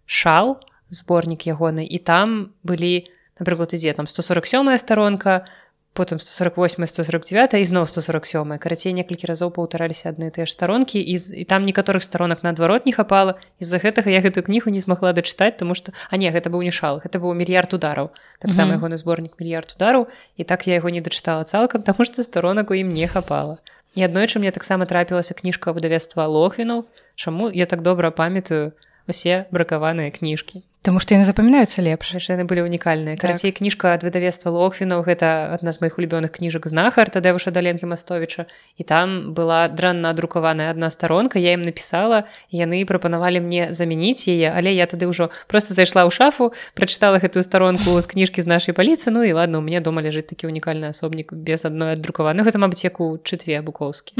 шал 0.06 0.62
зборнік 0.94 1.50
ягоны. 1.50 1.82
І 1.82 1.98
там 2.06 2.54
былі 2.62 3.10
напрыклад 3.42 3.74
ідзе 3.74 3.98
там 3.98 4.06
147 4.06 4.78
старонка 4.78 5.50
потым 5.94 6.20
148 6.20 6.88
149 6.88 7.54
і 7.60 7.66
зноў 7.66 7.88
147 7.88 8.58
карацей 8.58 8.94
некалькі 8.96 9.28
разоў 9.28 9.52
паўтараліся 9.52 10.16
адны 10.16 10.32
тыя 10.32 10.48
ж 10.48 10.56
старонкі 10.56 11.04
і, 11.04 11.16
і 11.16 11.44
там 11.44 11.68
некаторых 11.68 12.04
старонак 12.04 12.44
наадварот 12.44 12.86
не 12.86 12.94
хапала. 12.96 13.36
З-за 13.60 13.84
гэтага 13.84 14.08
я 14.08 14.24
гэтую 14.24 14.48
кнігу 14.48 14.72
не 14.72 14.80
змагла 14.80 15.12
дачытаць 15.12 15.60
тому 15.60 15.76
что 15.76 15.92
а 16.10 16.18
не 16.18 16.32
гэта 16.32 16.50
быў 16.50 16.64
не 16.64 16.72
шал 16.72 17.04
гэта 17.04 17.20
быў 17.20 17.36
мільярд 17.36 17.76
удараў. 17.76 18.16
Таксама 18.40 18.80
ягоны 18.80 18.96
зборнік 18.96 19.36
мільярд 19.36 19.76
удараў 19.76 20.08
і 20.38 20.44
так 20.44 20.68
я 20.68 20.80
яго 20.80 20.90
не 20.90 21.04
дачытала 21.04 21.44
цалкам 21.44 21.84
таму 21.84 22.08
што 22.08 22.24
старонак 22.24 22.72
у 22.72 22.74
ім 22.74 22.90
не 22.90 23.08
хапала. 23.08 23.60
І 23.96 24.08
аднойчы 24.08 24.40
мне 24.40 24.56
таксама 24.56 24.88
трапілася 24.88 25.36
кніжка 25.36 25.76
выдавецтва 25.76 26.24
лохвіну 26.24 26.88
Чаму? 27.16 27.52
Я 27.52 27.66
так 27.66 27.82
добра 27.82 28.12
памятаю 28.12 28.72
усе 29.08 29.46
бракаваныя 29.52 30.12
кніжкі. 30.12 30.64
Таму 30.82 30.98
што 30.98 31.14
яны 31.14 31.30
запамінаюцца 31.30 31.84
лепш. 31.86 32.18
Яны 32.26 32.50
былі 32.50 32.66
унікальныя. 32.66 33.14
Так. 33.14 33.22
карацей 33.30 33.54
кніжка 33.54 33.94
ад 33.94 34.02
выдавецтва 34.02 34.50
лохвінаў 34.50 35.06
гэта 35.06 35.54
адна 35.54 35.70
з 35.70 35.78
моих 35.78 36.02
улюбёных 36.02 36.34
кніжак 36.34 36.66
знахар 36.66 37.06
тадэвуша 37.14 37.54
даленкі 37.54 37.86
мастовіча. 37.86 38.50
І 38.82 38.84
там 38.84 39.38
была 39.38 39.70
дрэнна 39.70 40.10
адрукаваная 40.10 40.74
адна 40.74 40.90
старонка 40.90 41.38
я 41.38 41.54
ім 41.54 41.62
напісала 41.62 42.26
яны 42.50 42.82
прапанавалі 42.90 43.46
мне 43.46 43.70
замяніць 43.78 44.26
яе 44.26 44.50
але 44.58 44.74
я 44.74 44.90
тады 44.90 45.06
ўжо 45.06 45.30
просто 45.46 45.78
зайшла 45.78 46.02
ў 46.02 46.10
шафу 46.10 46.50
прачытала 46.74 47.22
гэтую 47.22 47.46
старонку 47.46 47.94
з 48.02 48.06
кніжкі 48.10 48.42
з 48.42 48.50
нашай 48.50 48.74
паліцы 48.74 49.14
Ну 49.14 49.22
і 49.22 49.38
ладно 49.38 49.62
у 49.62 49.62
мне 49.62 49.86
дома 49.86 50.02
ляжыць 50.02 50.34
такі 50.34 50.50
унікальны 50.50 50.90
асобнік 50.90 51.30
без 51.30 51.62
адной 51.62 51.94
аддрукаваны 51.94 52.42
гэта 52.42 52.58
мабыць 52.58 52.82
як 52.82 52.98
у 52.98 53.22
чытве 53.22 53.62
букоўскі 53.62 54.18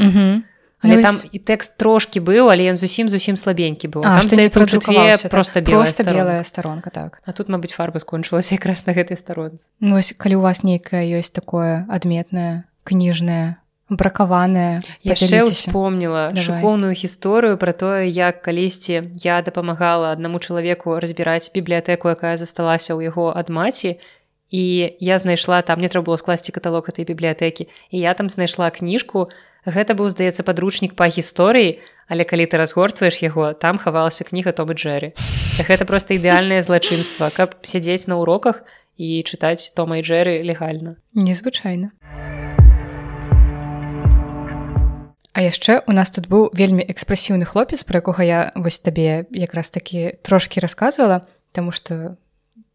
але 0.82 0.96
ну, 0.96 1.02
там 1.02 1.16
і 1.22 1.38
тэкст 1.38 1.78
трошки 1.78 2.18
быў 2.18 2.50
але 2.50 2.66
ён 2.74 2.76
зусім 2.76 3.08
зусім 3.08 3.38
слабенькі 3.38 3.88
быў 3.88 4.02
а, 4.02 4.18
там 4.18 4.26
здаецца 4.26 4.58
так. 4.58 4.68
просто 4.68 4.90
белая 4.90 5.16
просто 5.30 6.02
старонка. 6.02 6.12
белая 6.12 6.42
старонка 6.42 6.90
так. 6.90 7.20
А 7.24 7.32
тут 7.32 7.48
мабыць 7.48 7.72
фарба 7.72 8.02
скончылася 8.02 8.58
якраз 8.58 8.84
на 8.86 8.92
гэтай 8.92 9.16
старонцы 9.16 9.70
ну, 9.80 9.96
ось 9.96 10.12
калі 10.18 10.42
у 10.42 10.42
вас 10.42 10.62
нейкае 10.62 11.06
ёсць 11.06 11.30
такое 11.30 11.86
адметнае 11.88 12.66
кніжнае 12.82 13.62
бракаваная 13.92 14.82
яшчэ 15.06 15.44
успомніла 15.46 16.34
шыкоўную 16.34 16.98
гісторыю 16.98 17.56
про 17.60 17.72
тое 17.72 18.10
як 18.10 18.42
калісьці 18.42 19.14
я 19.22 19.42
дапамагала 19.42 20.10
аднаму 20.10 20.42
чалавеку 20.42 20.98
разбіраць 20.98 21.52
бібліятэку 21.54 22.10
якая 22.10 22.34
засталася 22.36 22.98
ў 22.98 23.06
яго 23.12 23.30
ад 23.30 23.52
маці. 23.52 24.00
І 24.52 24.96
я 25.00 25.16
знайшла 25.16 25.62
там 25.62 25.80
мне 25.80 25.88
трэба 25.88 26.12
было 26.12 26.20
скласці 26.20 26.52
каталог 26.52 26.88
этой 26.88 27.08
бібліятэкі 27.08 27.68
і 27.88 27.96
я 27.96 28.12
там 28.12 28.28
знайшла 28.28 28.68
кніжку 28.68 29.28
на 29.28 29.51
Гэта 29.62 29.94
быў 29.94 30.10
здаецца 30.10 30.42
падручнік 30.42 30.98
па 30.98 31.06
гісторыі, 31.06 31.78
але 32.10 32.26
калі 32.26 32.50
ты 32.50 32.58
разгортваеш 32.58 33.22
яго, 33.22 33.54
там 33.54 33.78
хавалася 33.78 34.26
кніга 34.26 34.50
Томы 34.50 34.74
Джерры. 34.74 35.14
Гэта 35.62 35.86
проста 35.86 36.18
ідэальнае 36.18 36.58
злачынства, 36.66 37.30
каб 37.30 37.54
сядзець 37.62 38.10
на 38.10 38.18
уроках 38.18 38.66
і 38.98 39.22
чытаць 39.22 39.70
Тома 39.78 39.98
і 39.98 40.02
Джерры 40.02 40.42
легальна. 40.42 40.98
Незвычайна. 41.14 41.94
А 45.30 45.38
яшчэ 45.46 45.86
у 45.86 45.94
нас 45.94 46.10
тут 46.10 46.26
быў 46.26 46.50
вельмі 46.50 46.82
экспрэсіўны 46.82 47.46
хлопец, 47.46 47.86
пра 47.86 48.02
якога 48.02 48.26
я 48.26 48.50
вось 48.58 48.82
табе 48.82 49.30
якраз 49.30 49.70
такі 49.70 50.18
трошкі 50.26 50.58
расказвала, 50.58 51.22
таму 51.54 51.70
што 51.70 52.18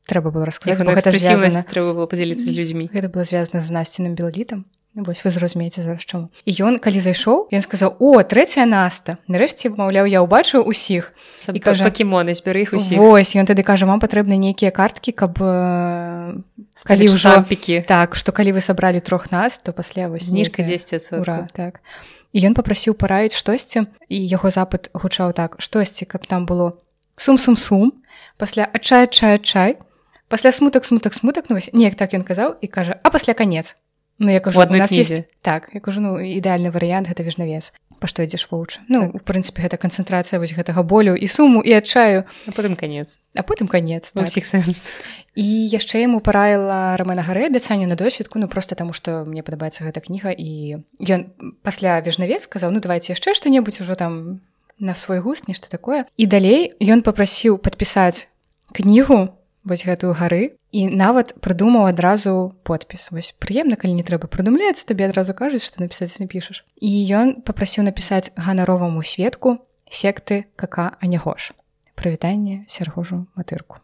трэба 0.08 0.32
было 0.32 0.48
расказаць 0.48 0.88
гэта 0.88 1.12
звязана 1.12 1.68
трэба 1.68 1.92
было 2.00 2.08
падзяліцца 2.08 2.48
з 2.48 2.56
людзьмі. 2.56 2.88
Гэта 2.96 3.12
было 3.12 3.28
звязана 3.28 3.60
з 3.60 3.76
насціным 3.76 4.16
белалітам. 4.16 4.64
Вось 4.98 5.22
вы 5.22 5.30
зразумееце 5.30 5.86
зараз 5.86 6.02
чаму. 6.10 6.34
І 6.42 6.58
ён 6.58 6.82
калі 6.82 6.98
зайшоў 6.98 7.54
ён 7.54 7.62
сказаў 7.62 8.02
о 8.02 8.18
трэцяя 8.26 8.66
наста 8.66 9.22
нарэшце 9.30 9.70
маўляў 9.70 10.10
я 10.10 10.26
ўбачыў 10.26 10.66
усіх. 10.66 11.14
І 11.54 11.62
кажа 11.62 11.86
пакемоны 11.86 12.34
збяры 12.34 12.66
іх 12.66 12.74
усіх. 12.74 12.98
Ось 12.98 13.38
ён 13.38 13.46
тады 13.46 13.62
кажа 13.62 13.86
вам 13.86 14.02
патрэбны 14.02 14.42
нейкія 14.42 14.74
карткі 14.74 15.14
каб 15.14 15.38
э, 15.38 16.42
калі 16.82 17.06
ўжо 17.14 17.46
пікі 17.46 17.86
так 17.86 18.18
што 18.18 18.34
калі 18.34 18.58
вы 18.58 18.62
сабралі 18.66 18.98
трох 18.98 19.30
нас 19.30 19.62
то 19.62 19.70
пасля 19.70 20.10
вось 20.10 20.34
зніжка 20.34 20.66
10 20.66 21.14
ура 21.22 21.46
так. 21.54 21.86
І 22.34 22.42
ён 22.50 22.58
попрасіў 22.58 22.98
параіць 22.98 23.38
штосьці 23.38 23.86
і 24.10 24.18
яго 24.18 24.50
запыт 24.50 24.90
гучаў 24.98 25.38
так. 25.38 25.62
Штосьці 25.62 26.10
каб 26.10 26.26
там 26.26 26.50
было 26.50 26.74
сум 27.22 27.38
сум 27.38 27.54
сум 27.54 27.94
пасля 28.42 28.66
адчай 28.66 29.06
чай 29.06 29.38
чай 29.38 29.78
пасля 30.26 30.50
смутак 30.52 30.86
смутак 30.86 31.14
смутак 31.14 31.54
ну, 31.54 31.62
неяк 31.74 31.94
так 31.94 32.18
ён 32.18 32.26
казаў 32.26 32.58
і 32.62 32.66
кажа 32.66 32.98
а 33.06 33.14
пасля 33.14 33.38
канец 33.38 33.78
Ну 34.20 34.32
я 34.32 34.40
кажу 34.40 34.60
нас 34.60 34.92
есть 34.92 35.24
так 35.42 35.70
я 35.74 35.80
кажу 35.80 36.02
ну 36.02 36.18
ідэальны 36.18 36.72
варыянт 36.72 37.08
гэта 37.08 37.24
вежнавец 37.24 37.74
па 38.00 38.08
што 38.08 38.24
ідзеш 38.24 38.50
воўч 38.50 38.80
Ну 38.88 39.12
так. 39.12 39.16
у 39.16 39.20
прынцыпе 39.26 39.62
гэта 39.62 39.78
канцэнтрацыя 39.78 40.40
вось 40.40 40.54
гэтага 40.54 40.84
болю 40.84 41.16
і 41.18 41.28
суму 41.28 41.62
і 41.62 41.74
адчаю. 41.74 42.26
А 42.46 42.52
потым 42.52 42.76
канец 42.76 43.20
а 43.36 43.44
потым 43.44 43.68
канец 43.68 44.12
так. 44.12 44.26
усіх 44.26 44.46
сэнс 44.46 44.90
і 45.36 45.46
яшчэ 45.46 46.02
яму 46.02 46.20
параіла 46.20 46.98
рамена 46.98 47.22
гары 47.22 47.46
абяцанне 47.46 47.86
на 47.86 47.96
досведку 47.96 48.40
ну 48.40 48.48
просто 48.48 48.76
таму 48.76 48.94
што 48.94 49.26
мне 49.26 49.44
падабаецца 49.44 49.86
гэта 49.86 50.02
кніга 50.02 50.34
і 50.34 50.82
ён 51.02 51.34
пасля 51.62 52.02
вежнавец 52.02 52.46
сказаў 52.50 52.72
ну 52.72 52.80
давайте 52.80 53.14
яшчэ 53.14 53.34
што-небудзь 53.34 53.82
ужо 53.82 53.96
там 53.96 54.42
на 54.80 54.94
свой 54.94 55.20
густ 55.20 55.48
нешта 55.48 55.70
такое 55.70 56.06
і 56.18 56.26
далей 56.26 56.74
ён 56.82 57.02
попрасіў 57.02 57.58
падпісаць 57.58 58.30
кнігу 58.74 59.37
вось 59.68 59.84
гэтую 59.86 60.16
гары. 60.16 60.56
І 60.72 60.88
нават 60.88 61.36
прыдумаў 61.44 61.92
адразу 61.92 62.56
подпіс. 62.64 63.12
Вось 63.12 63.36
прыемна 63.38 63.76
калі 63.76 63.94
не 64.00 64.08
трэба 64.08 64.32
прыдумляецца 64.32 64.88
табе 64.88 65.12
адразу 65.12 65.36
кажуць 65.36 65.64
што 65.68 65.84
напісаць 65.84 66.18
не 66.24 66.28
пішаш. 66.32 66.64
І 66.80 66.92
ён 67.12 67.44
попрасіў 67.44 67.84
напісаць 67.84 68.32
ганароваму 68.40 69.04
светку 69.04 69.60
секты 69.92 70.48
кака 70.56 70.96
а 71.00 71.08
не 71.08 71.18
гош 71.20 71.52
прывітанне 71.96 72.66
сяргожу 72.68 73.28
матырку. 73.36 73.78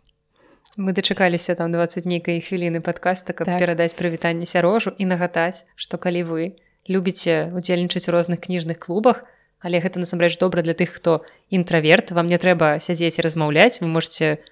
Мы 0.77 0.93
дачакаліся 0.93 1.55
там 1.55 1.71
20 1.71 2.05
нейкай 2.05 2.41
хвіліны 2.41 2.81
падкаста 2.81 3.33
каб 3.33 3.45
так. 3.45 3.59
перадаць 3.59 3.93
прывітанне 3.93 4.45
сярожу 4.45 4.93
і 4.97 5.05
нагадаць 5.05 5.65
што 5.75 5.97
калі 5.97 6.23
вы 6.23 6.41
любіце 6.89 7.53
удзельнічаць 7.53 8.09
у 8.09 8.11
розных 8.11 8.41
кніжных 8.41 8.79
клубах 8.79 9.25
але 9.61 9.79
гэта 9.79 9.99
насамрэч 9.99 10.37
добра 10.37 10.61
для 10.61 10.73
тых 10.73 10.97
хто 10.97 11.25
інтраверт 11.49 12.11
вам 12.11 12.27
не 12.27 12.37
трэба 12.37 12.79
сядзець 12.79 13.17
і 13.19 13.25
размаўляць 13.25 13.81
вы 13.81 13.87
можете 13.87 14.43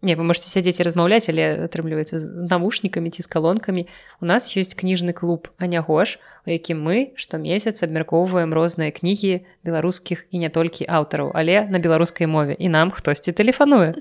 Не, 0.00 0.14
вы 0.14 0.22
можете 0.22 0.46
сядзець 0.46 0.78
і 0.78 0.86
размаўляць, 0.86 1.26
але 1.26 1.66
атрымліваецца 1.66 2.22
з 2.22 2.46
навушнікамі 2.46 3.10
ці 3.10 3.26
з 3.26 3.26
калонкамі. 3.26 3.82
У 4.22 4.26
нас 4.30 4.46
ёсць 4.54 4.78
кніжны 4.78 5.10
клуб 5.10 5.50
Анягош, 5.58 6.22
у 6.46 6.54
якім 6.54 6.78
мы 6.78 7.10
штомесяц 7.18 7.82
абмяркоўваем 7.82 8.54
розныя 8.54 8.94
кнігі 8.94 9.42
беларускіх 9.66 10.30
і 10.30 10.46
не 10.46 10.54
толькі 10.54 10.86
аўтараў, 10.86 11.34
але 11.34 11.66
на 11.66 11.82
беларускай 11.82 12.30
мове 12.30 12.54
і 12.54 12.70
нам 12.70 12.94
хтосьці 12.94 13.34
тэлефануе. 13.34 13.98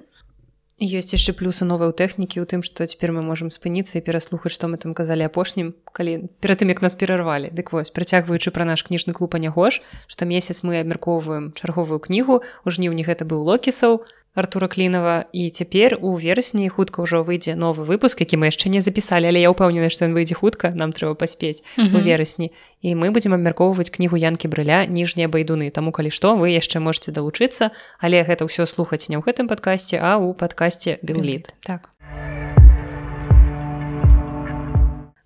Ёсць 0.77 1.09
яшчэ 1.09 1.33
плюсы 1.33 1.65
новай 1.65 1.89
тэхнікі 1.89 2.37
ў 2.37 2.45
тым, 2.45 2.61
што 2.61 2.85
цяпер 2.85 3.09
мы 3.09 3.25
можам 3.25 3.49
спыніцца 3.49 3.97
і 3.97 4.05
пераслухаць, 4.05 4.53
што 4.53 4.69
мы 4.69 4.77
там 4.77 4.93
казалі 4.93 5.25
апошнім, 5.25 5.73
калі 5.89 6.29
перад 6.37 6.61
тым 6.61 6.69
як 6.69 6.85
нас 6.85 6.93
перарвалі. 6.93 7.49
Дык 7.49 7.73
вось 7.73 7.89
працягваючы 7.89 8.53
пра 8.53 8.69
наш 8.69 8.85
кніжны 8.85 9.17
клуб 9.17 9.33
Анягош, 9.33 9.81
што 10.05 10.29
месяц 10.29 10.61
мы 10.61 10.77
абмяркоўваем 10.77 11.57
чарговую 11.57 11.97
кнігу, 11.97 12.45
у 12.45 12.67
жніўні 12.69 13.09
гэта 13.09 13.25
быў 13.25 13.41
локісаў, 13.49 14.05
Артура 14.37 14.67
клінова 14.67 15.25
і 15.33 15.49
цяпер 15.49 15.97
у 16.01 16.13
верасні 16.13 16.69
хутка 16.69 17.01
ўжо 17.01 17.25
выйдзе 17.25 17.57
новы 17.57 17.81
выпуск 17.89 18.21
які 18.21 18.37
мы 18.37 18.53
яшчэ 18.53 18.69
не 18.69 18.85
запісалі 18.85 19.25
але 19.25 19.41
я 19.41 19.49
ўпэўнены 19.49 19.89
што 19.89 20.05
ён 20.05 20.13
выйдзе 20.13 20.37
хутка 20.37 20.69
нам 20.77 20.93
трэба 20.93 21.17
паспець 21.17 21.65
mm 21.73 21.89
-hmm. 21.89 21.97
у 21.97 21.99
верасні 22.05 22.53
і 22.85 22.93
мы 22.93 23.09
будзем 23.09 23.33
абмяркоўваць 23.33 23.89
кнігу 23.89 24.13
янкі 24.13 24.45
брыля 24.47 24.85
ніжнія 24.85 25.27
байдуны 25.27 25.73
таму 25.73 25.91
калі 25.91 26.13
што 26.13 26.37
вы 26.37 26.53
яшчэ 26.53 26.77
можете 26.79 27.11
далучыцца 27.11 27.73
але 27.97 28.21
гэта 28.21 28.45
ўсё 28.45 28.69
слухаць 28.69 29.09
не 29.09 29.17
ў 29.17 29.25
гэтым 29.25 29.49
падкасці 29.49 29.97
а 29.97 30.21
ў 30.21 30.37
падкасці 30.37 31.01
белліт 31.01 31.55
так. 31.65 31.89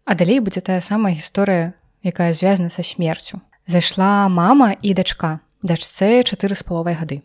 А 0.06 0.16
далей 0.16 0.40
будзе 0.40 0.62
тая 0.62 0.80
самая 0.80 1.16
гісторыя 1.16 1.74
якая 2.04 2.32
звязана 2.32 2.70
са 2.70 2.84
смерцю 2.84 3.42
зайшла 3.68 4.30
мама 4.30 4.76
і 4.82 4.94
дачка. 4.94 5.40
Дачцэ 5.64 6.24
чатыры 6.24 6.56
з 6.56 6.64
паловай 6.64 6.96
гады 6.96 7.22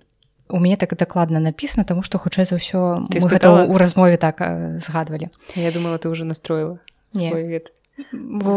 у 0.49 0.59
мяне 0.59 0.77
так 0.77 0.97
дакладна 0.97 1.41
напісана 1.41 1.85
таму 1.85 2.03
што 2.03 2.19
хутчэй 2.19 2.45
за 2.45 2.57
ўсё 2.57 3.07
гэта 3.11 3.67
ў 3.67 3.77
размове 3.77 4.17
так 4.17 4.41
згадвалі. 4.79 5.31
Я 5.55 5.73
думала 5.73 5.99
ты 5.99 6.09
уже 6.09 6.25
настроила 6.25 6.79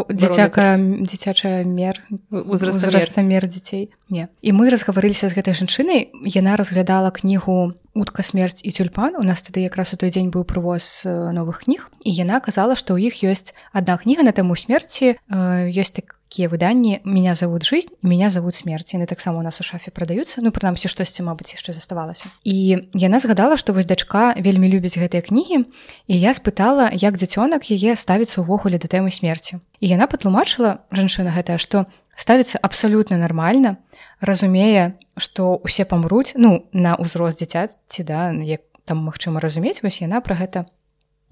дзіцяка 0.10 0.76
дзіцячая 0.78 1.64
мер 1.64 2.04
узраста 2.32 3.22
мер 3.22 3.48
дзяцей. 3.48 3.92
Не. 4.10 4.28
І 4.42 4.52
мы 4.52 4.70
разгаварыліся 4.70 5.30
з 5.32 5.36
гэтай 5.40 5.56
жанчынай 5.56 6.12
яна 6.28 6.60
разглядала 6.60 7.12
кнігу 7.12 7.74
утка 8.00 8.24
смерць 8.24 8.64
і 8.64 8.72
тюльпан 8.72 9.20
у 9.20 9.24
нас 9.28 9.44
тады 9.44 9.62
якраз 9.68 9.94
у 9.94 9.98
той 10.00 10.10
дзень 10.10 10.32
быў 10.32 10.48
прывоз 10.48 11.04
новых 11.06 11.68
кніг 11.68 11.92
і 12.08 12.12
яна 12.16 12.40
казала 12.40 12.80
што 12.80 12.96
ў 12.96 13.12
іх 13.12 13.22
ёсць 13.28 13.52
адна 13.76 14.00
кніга 14.00 14.24
на 14.24 14.32
тэму 14.32 14.56
смерці 14.56 15.20
ёсць 15.28 15.94
так 16.00 16.20
такія 16.30 16.48
выданні 16.48 17.02
меня 17.04 17.34
зовут 17.34 17.66
жизнь 17.66 17.90
меня 18.04 18.30
зовут 18.30 18.54
смерць 18.54 18.94
яны 18.94 19.08
таксама 19.10 19.40
у 19.40 19.42
нас 19.42 19.60
у 19.60 19.64
шафе 19.64 19.90
продаюцца 19.90 20.46
ну 20.46 20.54
прынамсі 20.54 20.86
штосьці 20.86 21.26
мабыць 21.26 21.58
яшчэ 21.58 21.74
заставалася 21.74 22.30
і 22.46 22.86
яна 22.94 23.18
згадала 23.18 23.58
што 23.58 23.74
вось 23.74 23.90
дачка 23.90 24.38
вельмі 24.38 24.70
любіць 24.70 25.02
гэтыя 25.02 25.26
кнігі 25.26 25.66
і 26.06 26.14
я 26.14 26.32
спытала 26.38 26.94
як 26.94 27.18
дзіцёнак 27.18 27.74
яе 27.74 27.98
ставіцца 27.98 28.46
ўвогуле 28.46 28.78
да 28.78 28.86
тэмы 28.86 29.10
смерці. 29.10 29.58
І 29.82 29.90
яна 29.90 30.06
патлумачыла 30.06 30.86
жанчына 30.94 31.34
гэтая 31.34 31.58
што 31.58 31.90
ставіцца 32.14 32.60
абсалютна 32.62 33.18
нармальна 33.18 33.78
разумее 34.22 35.00
што 35.18 35.56
усе 35.64 35.86
памруць 35.86 36.34
ну 36.36 36.68
на 36.74 36.96
ўзрост 36.96 37.40
дзіцяці 37.40 38.04
да 38.04 38.32
як 38.32 38.62
там 38.86 39.06
магчыма 39.06 39.40
разумець 39.40 39.84
вось 39.84 40.02
яна 40.02 40.22
пра 40.22 40.36
гэта 40.36 40.66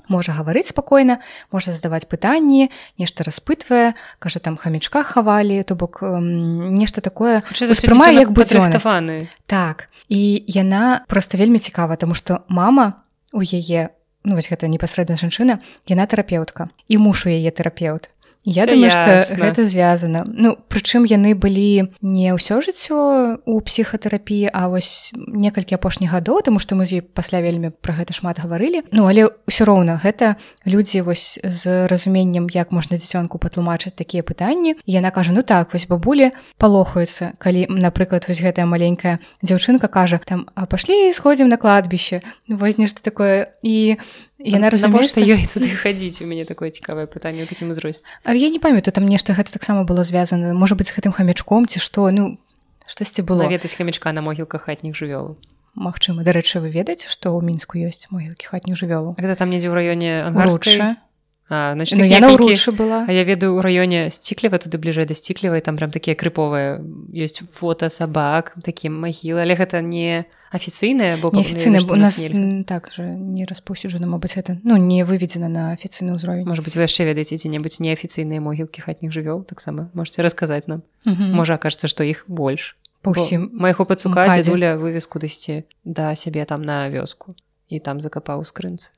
можа 0.07 0.31
гаварыць 0.31 0.71
спакойна 0.71 1.19
можа 1.51 1.71
задаваць 1.71 2.07
пытанні 2.07 2.71
нешта 2.97 3.27
распытвае 3.27 3.93
кажа 4.19 4.39
там 4.39 4.57
хамічка 4.57 5.03
хавалі 5.03 5.61
то 5.63 5.75
бок 5.75 5.99
нешта 6.01 7.01
такое 7.01 7.43
успрымае 7.43 8.15
як 8.15 8.31
будзёны 8.31 9.27
так 9.45 9.89
і 10.07 10.43
яна 10.47 11.03
просто 11.07 11.37
вельмі 11.37 11.59
цікава 11.59 11.95
тому 11.95 12.15
что 12.15 12.43
мама 12.47 13.03
у 13.33 13.43
яе 13.43 13.91
ну 14.23 14.35
вось 14.35 14.51
гэта 14.51 14.67
непасрэдна 14.67 15.15
жанчына 15.15 15.59
яна 15.87 16.05
тэрапеўтка 16.07 16.69
і 16.87 16.97
муж 16.97 17.27
у 17.27 17.29
яе 17.29 17.51
тэрапеўт 17.51 18.11
Я 18.47 18.63
Всё 18.63 18.71
думаю 18.71 18.91
что 18.91 19.35
гэта 19.35 19.65
звязана 19.65 20.23
Ну 20.23 20.55
прычым 20.55 21.03
яны 21.03 21.35
былі 21.35 21.91
не 21.99 22.31
ўсё 22.31 22.63
жыццё 22.63 23.43
у 23.43 23.59
псіхатэрапіі 23.59 24.47
А 24.55 24.71
вось 24.71 25.11
некалькі 25.11 25.75
апошніх 25.75 26.15
гадоў 26.15 26.39
тому 26.47 26.63
што 26.63 26.79
мы 26.79 26.87
з 26.87 26.97
ёй 26.97 27.03
пасля 27.03 27.43
вельмі 27.43 27.75
пра 27.75 27.91
гэта 27.99 28.15
шмат 28.15 28.39
гаварылі. 28.39 28.87
Ну 28.95 29.03
але 29.03 29.27
ўсё 29.51 29.67
роўна 29.67 29.99
гэта 29.99 30.39
людзі 30.63 31.03
вось 31.03 31.43
з 31.43 31.91
разуменнем 31.91 32.47
як 32.55 32.71
можна 32.71 32.95
дзіцёнку 32.95 33.35
патлумачыць 33.35 33.99
такія 33.99 34.23
пытанні. 34.23 34.79
Яна 34.87 35.11
кажа 35.11 35.35
ну 35.35 35.43
так 35.43 35.75
вось 35.75 35.83
бабулі 35.83 36.31
палохаюцца 36.55 37.35
калі 37.43 37.67
напрыклад 37.67 38.31
вось 38.31 38.39
гэтая 38.39 38.63
маленькая 38.63 39.19
дзяўчынка 39.43 39.91
кажа 39.91 40.23
там 40.23 40.47
а 40.55 40.71
пашлі 40.71 41.11
сходзім 41.11 41.51
на 41.51 41.59
кладбіще 41.59 42.23
вось 42.47 42.79
нешта 42.79 43.03
такое 43.03 43.51
і 43.59 43.99
яна 44.39 44.69
разумела 44.69 45.03
што 45.03 45.21
ёй 45.21 45.45
туды 45.49 45.69
хадзіць 45.73 46.21
у 46.21 46.29
мяне 46.29 46.45
такое 46.45 46.69
цікавае 46.69 47.09
пытанне 47.09 47.43
ў 47.43 47.49
такім 47.49 47.73
узросце 47.73 48.13
А 48.23 48.33
я 48.37 48.49
не 48.49 48.59
памятаю 48.61 48.93
там 48.93 49.09
нешта 49.09 49.33
гэта 49.33 49.49
таксама 49.49 49.83
было 49.83 50.03
звязана 50.03 50.53
можа 50.53 50.77
быць 50.77 50.93
з 50.93 50.97
гэтым 50.97 51.13
хамячком 51.15 51.65
ці 51.65 51.81
што 51.81 52.09
ну 52.13 52.37
штосьці 52.85 53.25
было? 53.25 53.43
Наведаць 53.43 53.73
хамічка 53.73 54.13
на 54.13 54.21
могілках 54.21 54.69
хатніх 54.69 54.93
жывёлу 54.93 55.37
Магчыма 55.77 56.25
дарэчы 56.25 56.61
вы 56.61 56.69
ведаеце 56.69 57.09
што 57.09 57.33
ў 57.33 57.41
мінску 57.41 57.81
ёсць 57.81 58.09
могілкі 58.13 58.45
хатніх 58.45 58.77
жывёлу 58.77 59.17
гэта 59.17 59.37
там 59.37 59.49
недзе 59.49 59.69
ў 59.69 59.75
раёне 59.77 60.11
Руча. 60.33 61.01
А, 61.49 61.73
значит, 61.73 61.97
Ну, 61.97 62.03
яна 62.03 62.27
некалькі- 62.35 62.51
ўручы 62.51 62.71
была. 62.75 63.05
А 63.07 63.11
я 63.11 63.23
ведаю 63.23 63.55
у 63.55 63.61
раёне 63.61 64.11
сцікліва 64.11 64.57
туды 64.59 64.75
бліжэй 64.77 65.05
да 65.07 65.13
сціклівай 65.15 65.61
там 65.61 65.77
прям 65.77 65.91
такія 65.91 66.11
крыповыя 66.15 66.83
ёсць 67.15 67.39
фота 67.47 67.87
сабак 67.89 68.55
такі 68.63 68.89
магілы 68.91 69.39
але 69.39 69.55
гэта 69.55 69.79
не 69.81 70.25
афіцыйнае 70.51 71.15
бо 71.23 71.31
павінна, 71.31 71.79
у 71.87 71.95
нас 71.95 72.19
так 72.67 72.91
же 72.91 73.15
не 73.15 73.45
распаўсюджана 73.47 74.07
Мабыць 74.07 74.35
гэта 74.35 74.59
ну 74.63 74.75
не 74.75 75.03
выведзена 75.07 75.47
на 75.47 75.71
афіцыйны 75.71 76.19
ўзровень 76.19 76.43
Можа 76.47 76.61
быть 76.61 76.75
вы 76.75 76.83
яшчэ 76.83 77.07
ведаеце 77.07 77.39
дзе-небудзь 77.39 77.79
неафіцыйныя 77.79 78.43
могілкі 78.43 78.81
хатніх 78.83 79.11
жывёл 79.15 79.43
таксама 79.47 79.87
можете 79.93 80.23
расказаць 80.23 80.67
нам. 80.67 80.83
Мгм. 81.05 81.31
можа 81.31 81.55
акажется 81.55 81.87
што 81.87 82.03
іх 82.03 82.25
больш 82.27 82.75
па 83.03 83.11
ўсім 83.15 83.55
майго 83.55 83.85
пацука 83.87 84.27
дзядуля 84.35 84.75
вывез 84.75 85.07
кудысьці 85.07 85.63
да 85.87 86.11
сябе 86.15 86.43
там 86.43 86.61
на 86.63 86.89
вёску 86.91 87.35
і 87.71 87.79
там 87.79 88.01
закапаў 88.03 88.43
скрынцы 88.43 88.91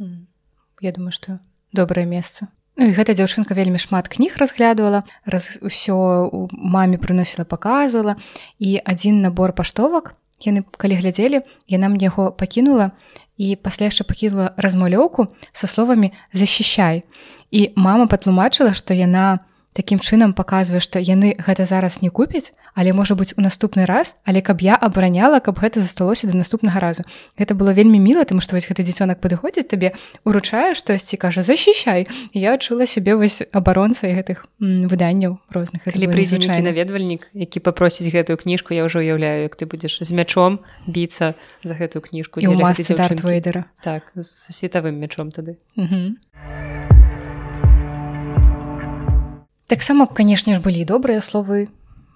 М. 0.00 0.26
Я 0.80 0.92
думаю 0.92 1.12
што 1.12 1.40
добрае 1.72 2.06
месца 2.06 2.48
Ну 2.80 2.88
гэта 2.96 3.12
дзяўчынка 3.12 3.52
вельмі 3.52 3.76
шмат 3.82 4.08
кніг 4.08 4.38
разглядывала 4.40 5.02
раз 5.26 5.58
усё 5.60 5.96
у 6.32 6.48
маме 6.52 6.96
прыносіла 6.96 7.44
паказвала 7.44 8.16
і 8.56 8.80
адзін 8.80 9.20
набор 9.20 9.52
паштовак 9.52 10.14
яны 10.40 10.64
калі 10.64 10.96
глядзелі 10.96 11.42
яна 11.68 11.92
мне 11.92 12.08
яго 12.08 12.30
пакінула 12.32 12.96
і 13.36 13.52
пасля 13.60 13.90
яшчэ 13.92 14.08
пакінула 14.08 14.56
размалёўку 14.56 15.28
са 15.52 15.66
словамі 15.66 16.14
защищай 16.32 17.04
і 17.50 17.68
мама 17.76 18.06
патлумачыла 18.06 18.72
што 18.72 18.96
яна 18.96 19.44
такім 19.72 20.02
чынам 20.02 20.34
паказвае 20.34 20.80
што 20.82 20.98
яны 20.98 21.34
гэта 21.38 21.64
зараз 21.64 22.02
не 22.02 22.10
купяць 22.10 22.52
але 22.74 22.92
можа 22.92 23.14
быць 23.14 23.34
у 23.38 23.40
наступны 23.40 23.86
раз 23.86 24.18
але 24.26 24.42
каб 24.42 24.60
я 24.60 24.74
абараняла 24.74 25.38
каб 25.38 25.58
гэта 25.62 25.80
засталося 25.80 26.26
да 26.26 26.34
наступнага 26.34 26.80
разу. 26.80 27.06
Гэта 27.38 27.54
было 27.54 27.70
вельмі 27.70 27.98
міла 28.02 28.24
тому 28.24 28.40
што 28.40 28.56
вось 28.56 28.66
гэты 28.66 28.82
дзіцёнак 28.82 29.22
падыходзіць 29.22 29.70
табе 29.70 29.94
уручае 30.24 30.74
штосьці 30.74 31.16
кажа 31.16 31.42
защищай 31.42 32.08
я 32.34 32.54
адчула 32.54 32.86
сябе 32.86 33.14
вось 33.14 33.42
абаронцай 33.52 34.14
гэтых 34.14 34.46
выданняў 34.58 35.38
розных. 35.54 35.86
Калі 35.86 36.10
прыйдзе 36.10 36.42
незвычайна. 36.42 36.66
наведвальнік 36.70 37.30
які 37.32 37.60
папросіць 37.60 38.10
гэтую 38.10 38.36
кніжку 38.42 38.74
я 38.74 38.84
ўжо 38.84 38.98
уяўляю 38.98 39.46
як 39.46 39.54
ты 39.54 39.70
будзеш 39.70 40.02
з 40.02 40.10
мячом 40.12 40.60
біцца 40.86 41.34
за 41.62 41.74
гэтую 41.74 42.02
кніжку 42.02 42.42
і 42.42 42.50
ў 42.50 42.58
масцы 42.58 42.98
дарт 42.98 43.22
вейдера 43.22 43.70
так 43.82 44.10
са 44.18 44.50
светавым 44.52 44.98
мячом 44.98 45.30
тады. 45.30 45.58
Мгм. 45.76 46.79
Таксама 49.70 50.10
канешне 50.10 50.58
ж 50.58 50.60
былі 50.60 50.82
добрыя 50.82 51.22
словы. 51.22 51.70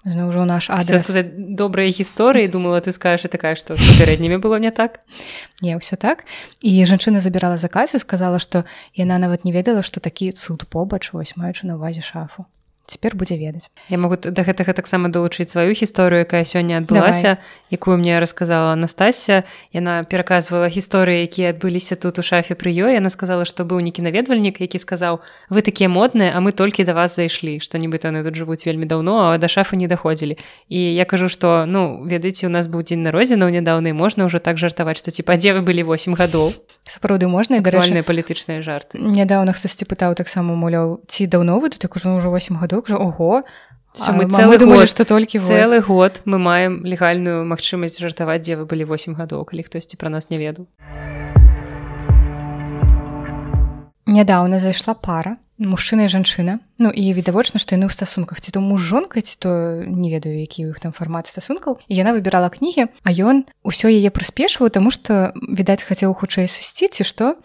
Зноў 0.05 0.29
ўжо 0.29 0.45
наш 0.45 0.69
адрес. 0.69 1.01
Сказаць 1.01 1.33
добрыя 1.33 1.89
гісторыі 1.89 2.45
думала 2.51 2.77
ты 2.77 2.93
скажаш 2.93 3.25
такая 3.31 3.57
што 3.57 3.73
з 3.73 3.81
папярэднімі 3.81 4.37
было 4.37 4.61
не 4.61 4.69
так. 4.69 5.01
Не 5.65 5.79
ўсё 5.79 5.97
так. 5.97 6.29
І 6.61 6.85
жанчына 6.85 7.25
забірала 7.25 7.57
заказ 7.57 7.97
і 7.97 8.03
сказала 8.03 8.37
што 8.37 8.69
яна 8.93 9.17
нават 9.17 9.49
не 9.49 9.55
ведала 9.55 9.81
што 9.81 9.97
такі 9.97 10.29
цуд 10.37 10.69
побач 10.69 11.09
вось 11.09 11.33
маючы 11.33 11.65
на 11.65 11.81
увазе 11.81 12.05
шафу 12.05 12.45
цяпер 12.85 13.15
будзе 13.15 13.37
ведаць. 13.37 13.69
Я 13.89 13.97
могу 13.97 14.17
да 14.17 14.41
гэтага 14.43 14.73
таксама 14.73 15.09
далучыць 15.09 15.49
сваю 15.49 15.73
гісторыю 15.73 16.25
якая 16.25 16.43
сёння 16.45 16.77
адбылася 16.77 17.37
якую 17.71 17.97
мне 17.97 18.19
расказала 18.19 18.73
Анастасія. 18.73 19.43
Яна 19.73 20.03
пераказвала 20.03 20.69
гісторыі 20.69 21.25
якія 21.25 21.51
адбыліся 21.51 21.95
тут 21.95 22.19
у 22.19 22.23
шафе 22.23 22.53
пры 22.53 22.69
ёй. 22.71 22.93
Яна 22.95 23.09
сказала 23.09 23.45
што 23.45 23.65
быў 23.65 23.81
некі 23.81 24.05
наведвальнік 24.05 24.61
які 24.61 24.77
сказаў 24.77 25.21
вы 25.49 25.61
такія 25.61 25.89
модныя 25.89 26.31
а 26.35 26.41
мы 26.41 26.51
толькі 26.51 26.85
да 26.85 26.93
вас 26.93 27.15
зайшлі 27.15 27.59
што 27.59 27.77
нібыта 27.77 28.13
яны 28.13 28.23
тут 28.23 28.35
жывуць 28.35 28.65
вельмі 28.65 28.85
даўно 28.85 29.31
а 29.31 29.37
да 29.37 29.47
шафы 29.47 29.75
не 29.75 29.87
даходзілі 29.87 30.37
і 30.69 30.79
я 30.79 31.05
кажу 31.05 31.29
што 31.29 31.65
ну 31.65 32.03
ведаеце 32.05 32.45
у 32.47 32.53
нас 32.53 32.67
быў 32.67 32.83
дзень 32.83 33.01
народзінаў 33.01 33.49
нядаўны 33.49 33.93
можна 33.93 34.25
ўжо 34.29 34.39
так 34.39 34.57
жартаваць 34.57 34.97
што 35.01 35.11
ці 35.11 35.23
падзе 35.23 35.53
вы 35.53 35.61
былі 35.61 35.83
8 35.83 36.13
гадоў? 36.13 36.53
Сапраўды 36.85 37.25
можна 37.27 37.57
і 37.57 37.65
дарэчы 37.65 37.81
актуальныя 37.81 38.03
палітычныя 38.03 38.61
жарты. 38.61 38.99
нядаўна 38.99 39.53
хтосьці 39.55 39.85
пытаў 39.89 40.13
таксама 40.13 40.53
муляў 40.53 41.01
ці 41.07 41.25
даўно 41.25 41.57
вы 41.59 41.69
тут? 41.69 41.83
Я 41.83 41.89
кажу 41.89 42.13
ўжо 42.17 42.29
8 42.29 42.59
гадоў 42.59 42.74
кажу 42.81 42.99
ого. 42.99 43.43
Всё, 43.95 44.11
А 44.11 44.11
мы 44.11 44.27
цэлы 44.27 44.59
думалі 44.59 44.91
што 44.91 45.07
толькі 45.07 45.39
цэлы 45.39 45.79
год 45.79 46.19
мы 46.25 46.35
маем 46.35 46.83
легальную 46.83 47.47
магчымасць 47.47 47.95
жартаваць 48.03 48.43
дзе 48.43 48.59
вы 48.59 48.67
былі 48.67 48.83
8 48.83 49.15
гадоў 49.15 49.47
калі 49.47 49.63
хтосьці 49.63 49.95
пра 49.95 50.11
нас 50.11 50.27
не 50.27 50.35
ведаў 50.35 50.67
нядаўна 54.03 54.59
зайшла 54.59 54.99
пара 54.99 55.39
мужчына 55.57 56.05
і 56.05 56.11
жанчына 56.11 56.59
Ну 56.75 56.91
і 56.91 57.15
відавочна 57.15 57.55
што 57.55 57.79
яны 57.79 57.87
ў 57.87 57.95
стасунках 57.95 58.43
ці 58.43 58.51
то 58.51 58.59
муж 58.59 58.83
жонка 58.83 59.23
ці 59.23 59.39
то 59.39 59.49
не 59.87 60.11
ведаю 60.11 60.35
які 60.43 60.67
ў 60.67 60.75
іх 60.75 60.83
там 60.83 60.91
фармат 60.91 61.31
стасункаў 61.31 61.79
і 61.87 61.95
яна 61.95 62.11
выбірала 62.11 62.51
кнігі 62.51 62.91
а 62.91 63.09
ён 63.15 63.47
усё 63.63 63.87
яе 63.87 64.11
прыспешваў 64.11 64.75
таму 64.75 64.91
што 64.91 65.31
відаць 65.39 65.87
хацеў 65.87 66.11
хутчэй 66.11 66.51
сусці 66.51 66.91
ці 66.91 67.07
што 67.07 67.39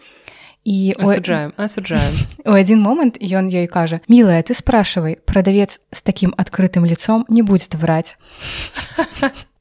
і 0.63 0.93
асуджаем 0.97 1.53
асуджаем 1.57 2.17
у 2.45 2.57
адзін 2.57 2.81
момант 2.81 3.17
ён 3.21 3.47
ёй 3.47 3.67
кажа 3.67 4.01
милая 4.07 4.41
ты 4.43 4.53
спрашивай 4.53 5.17
прадавец 5.25 5.79
з 5.91 6.01
таким 6.01 6.33
адкрытым 6.37 6.85
лицом 6.85 7.25
не 7.29 7.41
будет 7.41 7.75
врать 7.75 8.17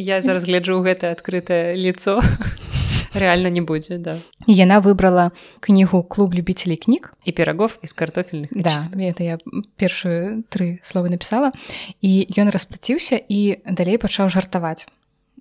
я 0.00 0.22
зараз 0.22 0.48
гляджу 0.48 0.80
гэта 0.80 1.12
адкрытае 1.12 1.76
лицо. 1.76 2.20
Реально 3.14 3.50
не 3.50 3.60
будзе 3.60 3.98
да. 3.98 4.20
Яна 4.46 4.80
выбрала 4.80 5.32
кнігу 5.60 6.02
клуб 6.02 6.34
любителей 6.34 6.76
кніг 6.76 7.12
і 7.24 7.32
пирогов 7.32 7.78
из 7.82 7.92
картофельных 7.92 8.48
да 8.50 8.80
это 8.96 9.22
я 9.22 9.38
першую 9.76 10.44
тры 10.48 10.80
словы 10.82 11.10
написала. 11.10 11.52
І 12.00 12.26
ён 12.38 12.50
расплаціўся 12.50 13.20
і 13.20 13.60
далей 13.66 13.98
пачаў 13.98 14.30
жартаваць 14.30 14.86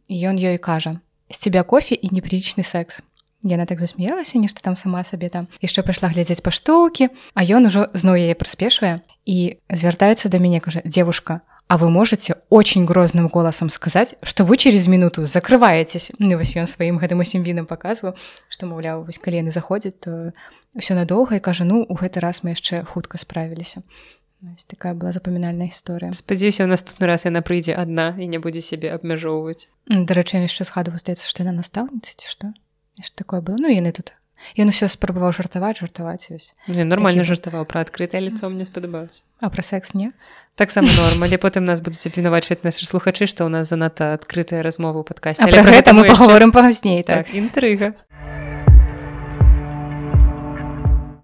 ён 0.10 0.36
ёй 0.36 0.58
кажа 0.58 1.00
з 1.30 1.38
тебя 1.39 1.63
кофе 1.63 1.96
і 1.96 2.10
неприлічны 2.10 2.65
секс 2.65 3.02
Яна 3.43 3.65
так 3.65 3.80
засмеялася 3.80 4.38
нешта 4.38 4.60
там 4.62 4.75
сама 4.75 5.04
сабе 5.08 5.30
там 5.30 5.47
яшчэ 5.63 5.80
пайшла 5.88 6.12
глядзець 6.12 6.43
па 6.43 6.52
штукі 6.52 7.08
а 7.32 7.39
ён 7.47 7.71
ужо 7.71 7.88
зноў 7.95 8.19
яе 8.19 8.36
прыспешвае 8.36 8.99
і 9.23 9.56
звяртаецца 9.71 10.28
да 10.28 10.43
мяне 10.43 10.60
кажа 10.60 10.84
девушка 10.84 11.39
а 11.71 11.78
вы 11.78 11.89
можете 11.89 12.36
очень 12.49 12.84
грозным 12.84 13.32
голосом 13.32 13.69
сказать 13.69 14.19
что 14.23 14.43
вы 14.43 14.58
через 14.58 14.88
минуту 14.88 15.25
закрываетесь 15.25 16.12
ну, 16.19 16.36
вось 16.36 16.60
ён 16.60 16.67
сваім 16.67 16.99
гэтым 16.99 17.23
усім 17.23 17.47
відам 17.47 17.63
показваў 17.63 18.19
што 18.52 18.67
маўляў 18.67 19.08
вось 19.08 19.23
калі 19.23 19.39
яны 19.39 19.56
заходзяць 19.56 19.95
то 20.04 20.36
ўсё 20.75 20.99
надоўга 20.99 21.39
і 21.39 21.45
кажа 21.45 21.63
ну 21.63 21.88
у 21.88 21.95
гэты 21.95 22.19
раз 22.19 22.43
мы 22.43 22.60
яшчэ 22.60 22.84
хутка 22.84 23.15
справіліся 23.15 23.88
Вось 24.39 24.63
такая 24.63 24.95
была 24.95 25.12
запамінальная 25.12 25.67
гісторыя. 25.67 26.15
Спадзяюся 26.15 26.63
у 26.63 26.71
наступны 26.71 27.12
раз 27.12 27.28
яна 27.28 27.43
прыйдзе 27.43 27.75
адна 27.75 28.15
і 28.15 28.23
не 28.23 28.39
будзе 28.39 28.63
сябе 28.63 28.88
абмяжоўваць. 28.95 29.67
Дарэчы 29.91 30.39
яшчэ 30.39 30.63
згадваю 30.63 30.95
здаецца 30.95 31.28
што 31.28 31.43
яна 31.43 31.60
настаўніца 31.60 32.15
ці 32.15 32.28
што 32.32 32.56
нешта 33.00 33.16
такое 33.24 33.40
было? 33.42 33.56
Ну 33.60 33.72
яны 33.72 33.92
тут 33.96 34.14
ён 34.56 34.70
усё 34.72 34.88
спрабаваў 34.88 35.32
жартаваць 35.36 35.80
жартаваць 35.80 36.30
Я 36.68 36.86
нормально 36.86 37.24
жартаваў 37.28 37.66
пра 37.68 37.82
адкрытае 37.84 38.22
лицо 38.24 38.48
мне 38.52 38.64
спадабалася 38.68 39.24
а 39.42 39.50
пра 39.50 39.64
секс 39.64 39.94
не? 39.96 40.12
Таксама 40.56 40.88
норм. 41.00 41.24
Але 41.24 41.38
потым 41.40 41.66
нас 41.66 41.82
будуць 41.84 42.04
абвінавачваць 42.08 42.64
нашы 42.64 42.86
слухачы 42.88 43.28
што 43.28 43.48
ў 43.48 43.50
нас 43.52 43.68
занадта 43.72 44.14
адкрытая 44.16 44.64
размова 44.64 45.00
ў 45.00 45.08
падкасці 45.08 45.44
Але 45.48 45.64
пра 45.64 45.72
гэта 45.76 45.92
мы 45.96 46.04
яшчэ- 46.08 46.12
паговорым 46.16 46.52
пазней 46.52 47.04
так. 47.04 47.28
Так 47.28 47.36
інтрыга 47.36 47.96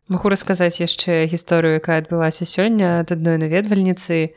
Магу 0.08 0.30
расказаць 0.30 0.78
яшчэ 0.84 1.26
гісторыю 1.32 1.82
якая 1.82 1.98
адбылася 2.04 2.46
сёння 2.46 3.02
ад 3.02 3.10
адной 3.16 3.40
наведвальніцы 3.42 4.36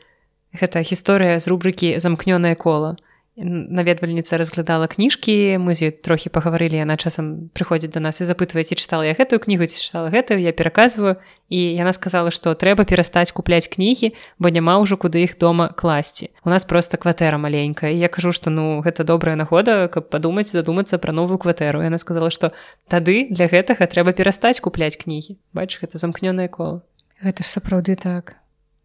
гэта 0.55 0.81
гісторыя 0.81 1.37
з 1.37 1.45
рубрыкі 1.51 1.99
замкнёнае 2.01 2.55
кола 2.57 2.97
наведвальніца 3.39 4.37
разглядала 4.37 4.87
кніжкі 4.91 5.57
мы 5.63 5.71
з 5.71 5.89
ёй 5.89 5.93
трохі 5.95 6.27
пагаварылі 6.27 6.83
яна 6.83 6.99
часам 6.99 7.47
прыходзіць 7.55 7.95
да 7.95 8.03
нас 8.03 8.19
і 8.19 8.27
запытвае 8.27 8.67
ці 8.67 8.75
чытала 8.75 9.07
я 9.07 9.15
гэтую 9.15 9.39
кнігу 9.39 9.65
ці 9.65 9.79
чытала 9.79 10.11
гэтую 10.11 10.43
я 10.43 10.51
пераказваю. 10.51 11.15
І 11.49 11.59
яна 11.79 11.95
сказала 11.95 12.29
што 12.29 12.53
трэба 12.53 12.85
перастаць 12.85 13.31
купляць 13.31 13.71
кнігі 13.71 14.11
бо 14.37 14.51
няма 14.51 14.77
ўжо 14.83 14.99
куды 14.99 15.23
іх 15.23 15.39
дома 15.39 15.71
класці. 15.71 16.29
У 16.43 16.49
нас 16.49 16.65
просто 16.65 16.97
кватэра 16.97 17.39
маленькая. 17.39 17.91
Я 17.95 18.11
кажу 18.11 18.35
што 18.35 18.49
ну 18.49 18.83
гэта 18.83 19.07
добрая 19.07 19.39
нагода 19.39 19.87
каб 19.87 20.11
падумаць 20.11 20.51
задумацца 20.51 20.99
пра 20.99 21.15
новую 21.15 21.39
кватэру. 21.39 21.81
Яна 21.81 21.97
сказала 21.97 22.29
што 22.29 22.51
тады 22.91 23.31
для 23.31 23.47
гэтага 23.47 23.87
трэба 23.87 24.11
перастаць 24.11 24.59
купляць 24.59 24.99
кнігі. 24.99 25.39
Бач 25.53 25.79
гэта 25.79 25.97
замкнёнае 25.97 26.51
кола 26.51 26.83
гэта 27.23 27.43
ж 27.43 27.47
сапраўды 27.51 27.95
так 27.95 28.38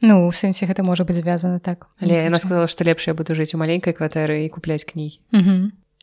ну 0.05 0.26
у 0.28 0.32
сэнсе 0.32 0.68
гэта 0.68 0.84
можа 0.84 1.09
быць 1.09 1.18
звязана 1.24 1.59
так. 1.59 1.88
Але 2.00 2.28
яна 2.28 2.38
сказала 2.38 2.68
што 2.68 2.84
лепш 2.84 3.09
я 3.09 3.14
буду 3.16 3.34
жыць 3.34 3.57
у 3.57 3.59
маленькай 3.59 3.96
кватэры 3.96 4.44
і 4.44 4.52
купляць 4.52 4.84
кнігі 4.84 5.18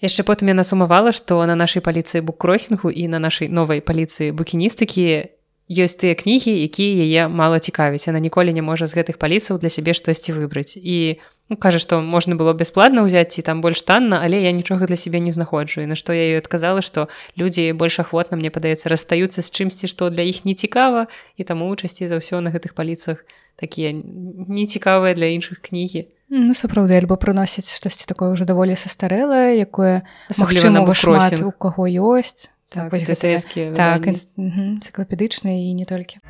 яшчэ 0.01 0.25
потым 0.25 0.49
яна 0.49 0.65
сумавала 0.65 1.13
што 1.13 1.37
на 1.45 1.55
нашай 1.55 1.85
паліцыі 1.85 2.25
буккросінгу 2.25 2.89
і 2.89 3.07
на 3.07 3.21
нашай 3.21 3.47
новай 3.47 3.85
паліцыі 3.85 4.33
букіністыкі 4.33 5.29
ёсць 5.71 5.97
тыя 6.01 6.17
кнігі 6.17 6.51
якія 6.51 7.05
яе 7.05 7.23
мала 7.29 7.61
цікавіць 7.61 8.09
яна 8.09 8.19
ніколі 8.19 8.51
не 8.51 8.65
можа 8.65 8.89
з 8.89 8.97
гэтых 8.97 9.21
паліцаў 9.21 9.61
для 9.61 9.69
сябе 9.69 9.93
штосьці 9.93 10.33
выбраць 10.33 10.75
і 10.75 11.21
ну, 11.51 11.57
кажа 11.57 11.79
што 11.83 11.99
можна 11.99 12.39
было 12.39 12.55
бясплатна 12.55 13.03
ўзяць 13.03 13.35
ці 13.35 13.43
там 13.43 13.59
больш 13.59 13.83
танна 13.83 14.23
але 14.23 14.39
я 14.39 14.55
нічога 14.55 14.87
для 14.87 14.95
сябе 14.95 15.19
не 15.19 15.35
знаходжу. 15.35 15.83
І 15.83 15.91
на 15.91 15.99
што 15.99 16.15
я 16.15 16.31
ёй 16.31 16.39
адказала 16.39 16.79
што 16.79 17.11
людзі 17.35 17.75
больш 17.75 17.99
ахвотна 17.99 18.39
мне 18.39 18.47
падаецца 18.47 18.87
расстаюцца 18.87 19.43
з 19.43 19.51
чымсьці 19.51 19.91
што 19.91 20.07
для 20.07 20.23
іх 20.23 20.47
не 20.47 20.55
цікава 20.55 21.11
і 21.35 21.43
таму 21.43 21.67
часцей 21.75 22.07
за 22.07 22.23
ўсё 22.23 22.39
на 22.39 22.55
гэтых 22.55 22.71
паліцах 22.71 23.27
такія 23.59 23.91
нецікавыя 23.91 25.11
для 25.11 25.27
іншых 25.35 25.59
кнігі. 25.59 26.07
Ну 26.31 26.55
сапраўды 26.55 26.95
альбо 26.95 27.19
прыносіць 27.19 27.67
штосьці 27.67 28.07
такое 28.07 28.31
ўжо 28.31 28.47
даволі 28.47 28.79
састарэлае 28.79 29.59
якое 29.59 30.07
магчыма 30.31 30.87
шмат 30.95 31.35
у 31.43 31.51
каго 31.51 31.83
ёсць. 31.91 32.47
Так, 32.71 32.95
так, 32.95 33.03
савецкія 33.03 33.75
так 33.75 34.07
энцыклапедычныя 34.07 35.59
і 35.67 35.75
не 35.75 35.83
толькі 35.83 36.23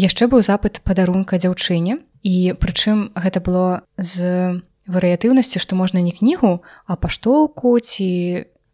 яшчэ 0.00 0.32
быў 0.32 0.40
запыт 0.40 0.80
падарунка 0.80 1.36
дзяўчыне 1.36 2.00
і 2.24 2.34
прычым 2.56 3.12
гэта 3.12 3.44
было 3.44 3.84
з 3.96 4.60
варыятыўнасці 4.88 5.60
што 5.60 5.76
можна 5.76 6.00
не 6.00 6.16
кнігу 6.16 6.64
а 6.88 6.96
паштоўку 6.96 7.76
ці 7.78 8.08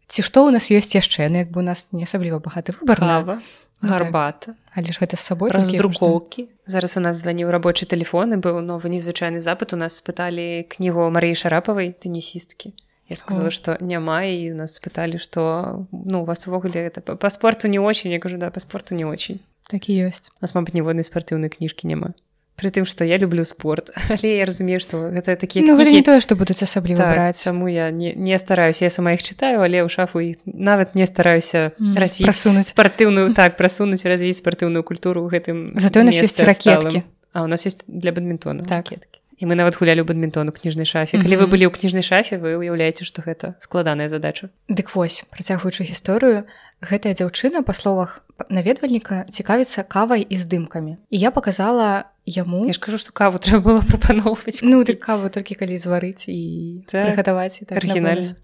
ці 0.07 0.21
што 0.23 0.47
ў 0.47 0.55
нас 0.55 0.71
ёсць 0.71 0.95
яшчэ 0.95 1.27
ну 1.27 1.43
як 1.43 1.51
бы 1.51 1.61
у 1.61 1.67
нас 1.67 1.91
не 1.91 2.07
асабліва 2.07 2.39
багаты 2.39 2.73
выбар 2.79 3.03
лава 3.03 3.39
Ну, 3.81 3.89
гарбата. 3.89 4.55
Але 4.73 4.89
ж 4.89 4.97
гэта 4.97 5.17
з 5.17 5.21
сабой 5.21 5.51
раздрукоўкі. 5.53 6.49
Зараз 6.65 6.97
у 6.97 7.01
нас 7.01 7.21
званіў 7.21 7.53
рабочы 7.53 7.85
телефон 7.85 8.33
і 8.33 8.41
быў 8.41 8.61
новы 8.65 8.89
незвычайны 8.89 9.37
запад 9.37 9.73
у 9.73 9.77
нас 9.77 10.01
спыталі 10.01 10.65
кнігу 10.65 11.05
Марыі 11.13 11.37
шарапавай 11.37 11.93
тэнісісткі. 11.93 12.73
Я 13.05 13.15
сказала 13.15 13.53
что 13.53 13.77
няма 13.79 14.25
і 14.25 14.57
нас 14.57 14.81
спыталі 14.81 15.21
что 15.21 15.85
ну 15.93 16.21
у 16.21 16.25
вас 16.25 16.47
увогуле 16.47 16.89
это 16.89 17.01
па 17.01 17.29
спорту 17.29 17.67
не 17.67 17.77
очень. 17.77 18.09
Я 18.09 18.19
кажу 18.19 18.37
да 18.37 18.49
па 18.49 18.59
спорту 18.59 18.95
не 18.95 19.05
очень 19.05 19.39
так 19.67 19.89
і 19.91 19.97
ёсць 20.07 20.31
у 20.31 20.39
нас 20.43 20.55
мабыць 20.55 20.75
ніводнай 20.77 21.07
спартыўнай 21.07 21.51
кніжкі 21.51 21.91
няма 21.91 22.15
Пры 22.57 22.71
тым 22.73 22.89
што 22.89 23.05
я 23.05 23.21
люблю 23.21 23.45
спорт. 23.45 23.91
Але 24.09 24.41
я 24.41 24.45
разумею 24.49 24.81
што 24.81 25.13
гэта 25.13 25.37
такі 25.37 25.61
ну, 25.61 25.77
не 25.77 26.01
тое 26.01 26.17
што 26.25 26.33
будуць 26.33 26.63
асабліва 26.65 27.05
так, 27.05 27.13
браць 27.13 27.43
чаму 27.45 27.69
я 27.69 27.91
не, 27.93 28.15
не 28.17 28.33
стараюся 28.41 28.89
я 28.89 28.89
сама 28.89 29.13
іх 29.13 29.21
чытаю 29.21 29.61
але 29.61 29.85
ў 29.85 29.89
шафу 29.93 30.17
іх 30.25 30.41
нават 30.45 30.97
не 30.97 31.05
стараюся 31.05 31.77
mm, 31.77 31.93
рассунуць 32.25 32.73
спартыўную 32.73 33.37
так 33.37 33.61
прасунуць 33.61 34.01
развіць 34.09 34.41
спартыўную 34.41 34.81
культуру 34.81 35.21
ў 35.21 35.37
гэтым 35.37 35.57
зато 35.77 36.01
нас 36.01 36.17
ёсць 36.17 36.41
ракеткі 36.41 37.05
а 37.37 37.45
у 37.45 37.47
нас 37.47 37.61
есть 37.69 37.85
для 37.85 38.09
бадмінтона 38.09 38.65
так. 38.65 38.89
ракеткі 38.89 39.16
і 39.37 39.45
мы 39.45 39.53
нават 39.53 39.77
гулялі 39.77 40.01
ў 40.01 40.07
бадмінтону 40.09 40.51
кніжнай 40.51 40.85
шафе. 40.85 41.17
Калі 41.17 41.29
mm 41.29 41.39
-hmm. 41.39 41.45
вы 41.45 41.51
былі 41.51 41.65
ў 41.67 41.71
кніжнай 41.71 42.03
шафе 42.03 42.37
вы 42.37 42.57
ўяўляеце 42.57 43.05
што 43.05 43.21
гэта 43.21 43.53
складаная 43.59 44.09
задача. 44.09 44.49
Дык 44.69 44.95
вось 44.95 45.23
працягваючы 45.29 45.83
гісторыю 45.85 46.43
гэтая 46.81 47.13
дзяўчына 47.13 47.61
па 47.61 47.73
словах 47.73 48.21
наведвальніка 48.49 49.25
цікавіцца 49.29 49.83
кавай 49.83 50.25
і 50.29 50.35
здымкамі 50.37 50.97
і 51.09 51.17
я 51.17 51.31
показала 51.31 52.05
яму 52.25 52.65
я 52.67 52.73
ж 52.73 52.79
кажу 52.79 52.97
што 52.97 53.11
каву 53.11 53.37
трэба 53.43 53.61
было 53.61 53.81
прапаноўваць. 53.81 54.59
Ну 54.63 54.83
ты 54.83 54.93
каву 54.93 55.29
толькі 55.29 55.55
калі 55.55 55.77
зварыць 55.77 56.25
і 56.27 56.83
так, 56.89 57.15
гатаваць 57.15 57.61
так, 57.65 57.77
арыгінальна 57.77 58.35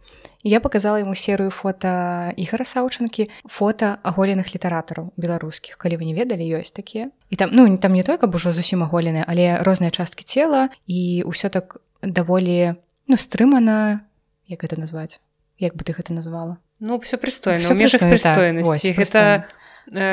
я 0.44 0.60
показала 0.60 0.98
ему 1.00 1.16
серыю 1.16 1.50
фото 1.50 2.34
ігора 2.36 2.68
саўчынкі 2.68 3.30
фото 3.48 3.98
аголеных 4.04 4.52
літаратараў 4.54 5.16
беларускіх. 5.18 5.78
Калі 5.80 5.98
вы 5.98 6.06
не 6.06 6.14
ведалі 6.14 6.44
ёсць 6.44 6.76
такія. 6.76 7.10
І 7.30 7.36
там 7.36 7.50
ну 7.54 7.78
там 7.78 7.94
не 7.94 8.04
той 8.04 8.18
каб 8.18 8.36
ужо 8.36 8.52
зусім 8.52 8.84
аголены 8.84 9.24
але 9.28 9.64
розныя 9.64 9.92
часткі 9.92 10.28
цела 10.28 10.70
і 10.86 11.24
ўсё 11.24 11.50
так 11.50 11.80
даволі 12.04 12.76
ну 13.08 13.16
стрымана. 13.16 14.04
Як 14.48 14.68
гэта 14.68 14.80
назваць? 14.80 15.24
Як 15.58 15.76
бы 15.76 15.88
ты 15.88 15.96
гэта 15.96 16.12
назвала? 16.12 16.60
Ну 16.80 17.00
все 17.00 17.16
прыстойна 17.16 17.64
ў 17.64 17.76
межах 17.80 18.04
прыстойнасці. 18.04 18.92
Так, 18.92 19.00
гэта 19.00 19.22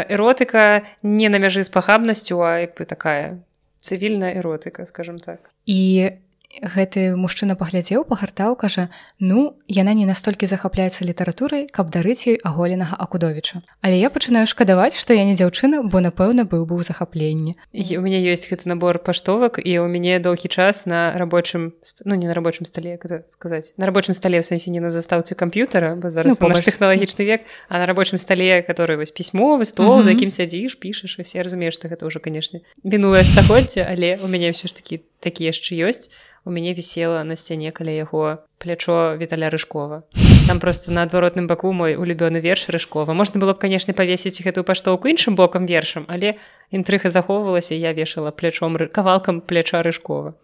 эротыка 0.06 0.86
не 1.02 1.28
на 1.28 1.42
мяжы 1.42 1.62
з 1.66 1.70
пахабнасцю 1.70 2.38
а 2.42 2.62
як 2.62 2.78
бы 2.78 2.86
такая 2.86 3.42
цывільная 3.82 4.38
эротыка 4.38 4.86
скажем 4.86 5.18
так. 5.18 5.50
І 5.66 6.10
гэты 6.50 7.14
мужчына 7.14 7.54
паглядзеў 7.54 8.02
пагартаў 8.10 8.58
кажа 8.58 8.90
ну 9.22 9.54
яна 9.70 9.94
не 9.94 10.02
настолькі 10.02 10.50
захапляецца 10.50 11.06
літаратурай 11.06 11.70
каб 11.70 11.94
дарыць 11.94 12.26
ёй 12.26 12.42
аголенага 12.42 12.98
акудовіча 12.98 13.62
але 13.86 13.94
я 14.02 14.10
пачынаю 14.10 14.50
шкадаваць 14.50 14.98
што 14.98 15.14
я 15.14 15.22
не 15.22 15.38
дзяўчына 15.38 15.86
бо 15.86 16.02
напэўна 16.02 16.42
быў 16.42 16.66
быў 16.66 16.82
захапленні. 16.82 17.54
У 17.70 18.02
мяне 18.02 18.18
ёсць 18.26 18.50
гэты 18.50 18.66
набор 18.66 18.98
паштовак 18.98 19.62
і 19.62 19.78
у 19.78 19.86
мяне 19.86 20.18
доўгі 20.18 20.50
час 20.50 20.86
на 20.90 21.14
рабочым 21.14 21.70
ну 22.04 22.18
не 22.18 22.26
на 22.26 22.34
рабочым 22.34 22.66
стале 22.66 22.98
сказаць 23.30 23.70
на 23.78 23.86
рабочым 23.86 24.14
стале 24.18 24.42
ў 24.42 24.44
сэнсе 24.44 24.74
не 24.74 24.82
на 24.82 24.90
застаўцы 24.90 25.38
камп'ютара 25.38 25.94
бо 25.94 26.10
зараз 26.10 26.34
ну, 26.40 26.50
тэхналагічны 26.50 27.22
век 27.24 27.46
а 27.70 27.78
на 27.78 27.86
рабочым 27.86 28.18
стале 28.18 28.62
который 28.66 28.98
вось 28.98 29.14
пісьмовы 29.14 29.70
стол 29.70 30.02
за 30.02 30.18
якім 30.18 30.34
сядзіш 30.34 30.74
пішаш 30.82 31.22
все 31.22 31.46
разумееш 31.46 31.78
што 31.78 31.86
гэта 31.86 32.10
ўжо 32.10 32.18
канешне 32.18 32.66
мінулае 32.82 33.22
стагоддзя 33.22 33.86
але 33.86 34.18
у 34.18 34.26
мяне 34.26 34.50
ўсё 34.50 34.66
ж 34.66 34.74
такі 34.74 35.06
такі 35.20 35.46
яшчэ 35.46 35.78
ёсць 35.86 36.10
у 36.44 36.50
мяне 36.50 36.74
вісела 36.74 37.24
на 37.24 37.36
сцяне 37.36 37.70
каля 37.70 37.90
яго 37.90 38.38
плячо 38.58 39.16
віталя 39.16 39.50
рыжкова. 39.50 40.02
Там 40.46 40.60
просто 40.60 40.92
на 40.92 41.02
адваротным 41.02 41.46
баку 41.46 41.72
мой 41.72 41.96
улюбёны 41.96 42.40
верш 42.40 42.68
рыжкова. 42.68 43.12
Можна 43.12 43.40
было 43.40 43.52
б 43.54 43.58
канешне 43.58 43.94
павесіць 43.94 44.42
гэтую 44.42 44.64
паштоўку 44.64 45.08
іншым 45.08 45.34
бокам 45.34 45.66
вершам 45.66 46.04
але 46.08 46.36
інтрыга 46.70 47.10
захоўвалася 47.10 47.74
я 47.74 47.92
вешала 47.92 48.30
плячом 48.30 48.76
кавалкам 48.92 49.40
пляча 49.40 49.82
рыжкова. 49.82 50.34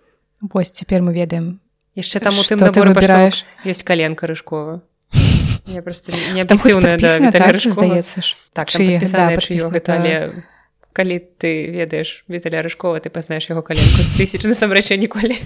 Вось 0.41 0.71
цяпер 0.71 1.03
мы 1.03 1.15
ведаем 1.15 1.61
яшчэ 1.97 2.21
там 2.21 2.39
у 2.39 2.43
тым 2.43 2.61
выбіраеш. 2.61 3.45
ёсць 3.65 3.83
каленка 3.83 4.27
рыжкова. 4.27 4.83
Я 5.67 5.83
просто 5.83 6.13
не 6.13 6.45
здаецца 7.71 8.23
так, 8.53 8.71
так 8.71 8.71
але 9.89 10.33
калі 10.97 11.21
ты 11.21 11.69
ведаеш 11.69 12.25
віталя 12.25 12.65
рыжкова 12.65 12.97
ты 13.05 13.13
пазнаеш 13.13 13.53
яго 13.53 13.61
каленку 13.61 14.01
з 14.01 14.17
тысяч 14.17 14.41
насамрэч 14.49 14.97
ніколі. 14.97 15.37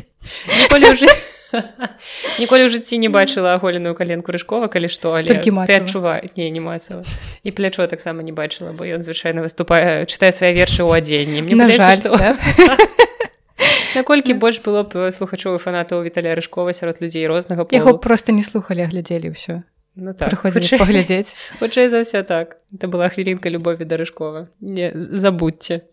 Ніколі 0.63 0.87
уже 0.95 1.11
ніколі 2.39 2.63
ў 2.67 2.71
жыцці 2.71 3.03
не 3.03 3.11
бачыла 3.11 3.59
аголеную 3.59 3.99
каленку 3.99 4.31
рыжкова 4.31 4.71
калі 4.71 4.87
што 4.87 5.19
але 5.19 5.35
адчуваю 5.35 6.31
не 6.39 6.47
не 6.55 6.63
мацала 6.63 7.03
і 7.43 7.51
плячо 7.51 7.91
таксама 7.91 8.23
не 8.23 8.31
бачыла 8.31 8.71
бо 8.71 8.87
ён 8.87 9.03
звычайна 9.03 9.43
выступае 9.43 10.07
чытае 10.07 10.31
свае 10.31 10.55
вершы 10.55 10.87
ў 10.87 11.03
адзенні. 11.03 11.43
Мне 11.43 11.67
жаль 11.75 11.99
што 11.99 12.15
наколькі 13.99 14.39
больш 14.39 14.63
было 14.63 14.87
б 14.87 15.11
слухачовы 15.11 15.59
фанатаў 15.59 16.07
віталя 16.07 16.39
рыжкова 16.39 16.71
сярод 16.71 17.03
людзей 17.03 17.27
рознага 17.27 17.67
яго 17.75 17.99
просто 17.99 18.31
не 18.31 18.47
слухалі 18.47 18.87
глядзелі 18.87 19.35
ўсё 19.35 19.67
Ну 20.01 20.13
так 20.17 20.35
паглядзець 20.43 21.37
хутчэй 21.61 21.93
за 21.93 22.01
ўсё 22.01 22.25
так. 22.25 22.57
Это 22.73 22.89
была 22.89 23.13
хвілінка 23.13 23.53
любові 23.53 23.85
да 23.85 24.01
рыжкова 24.01 24.49
не 24.61 24.91
забудьце 24.95 25.85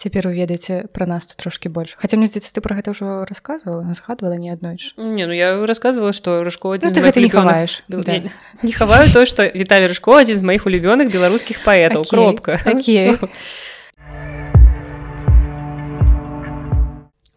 цяпер 0.00 0.32
уведаеце 0.32 0.88
пра 0.96 1.04
нас 1.04 1.28
тут 1.28 1.44
трошкі 1.44 1.68
больш 1.68 1.92
хаця 2.00 2.16
мне 2.16 2.24
здаецца 2.24 2.56
ты 2.56 2.64
пра 2.64 2.72
гэта 2.78 2.96
ўжо 2.96 3.28
расказвала 3.28 3.84
згадвала 3.92 4.40
не 4.40 4.48
аднойч 4.48 4.96
не 4.96 5.28
ну 5.28 5.36
я 5.36 5.60
рассказывала 5.68 6.16
што 6.16 6.40
рыжко 6.40 6.72
ну, 6.72 6.88
ты 6.88 7.04
гэта 7.04 7.20
не 7.20 7.28
хаваеш 7.28 7.84
да. 7.88 8.24
не 8.64 8.72
хаваю 8.72 9.12
то 9.12 9.26
што 9.28 9.44
віталь 9.44 9.84
рыжко 9.92 10.16
адзін 10.16 10.40
з 10.40 10.48
маіх 10.48 10.64
улюбёных 10.64 11.12
беларускіх 11.12 11.60
паэтаў 11.64 12.08
кропка. 12.08 12.56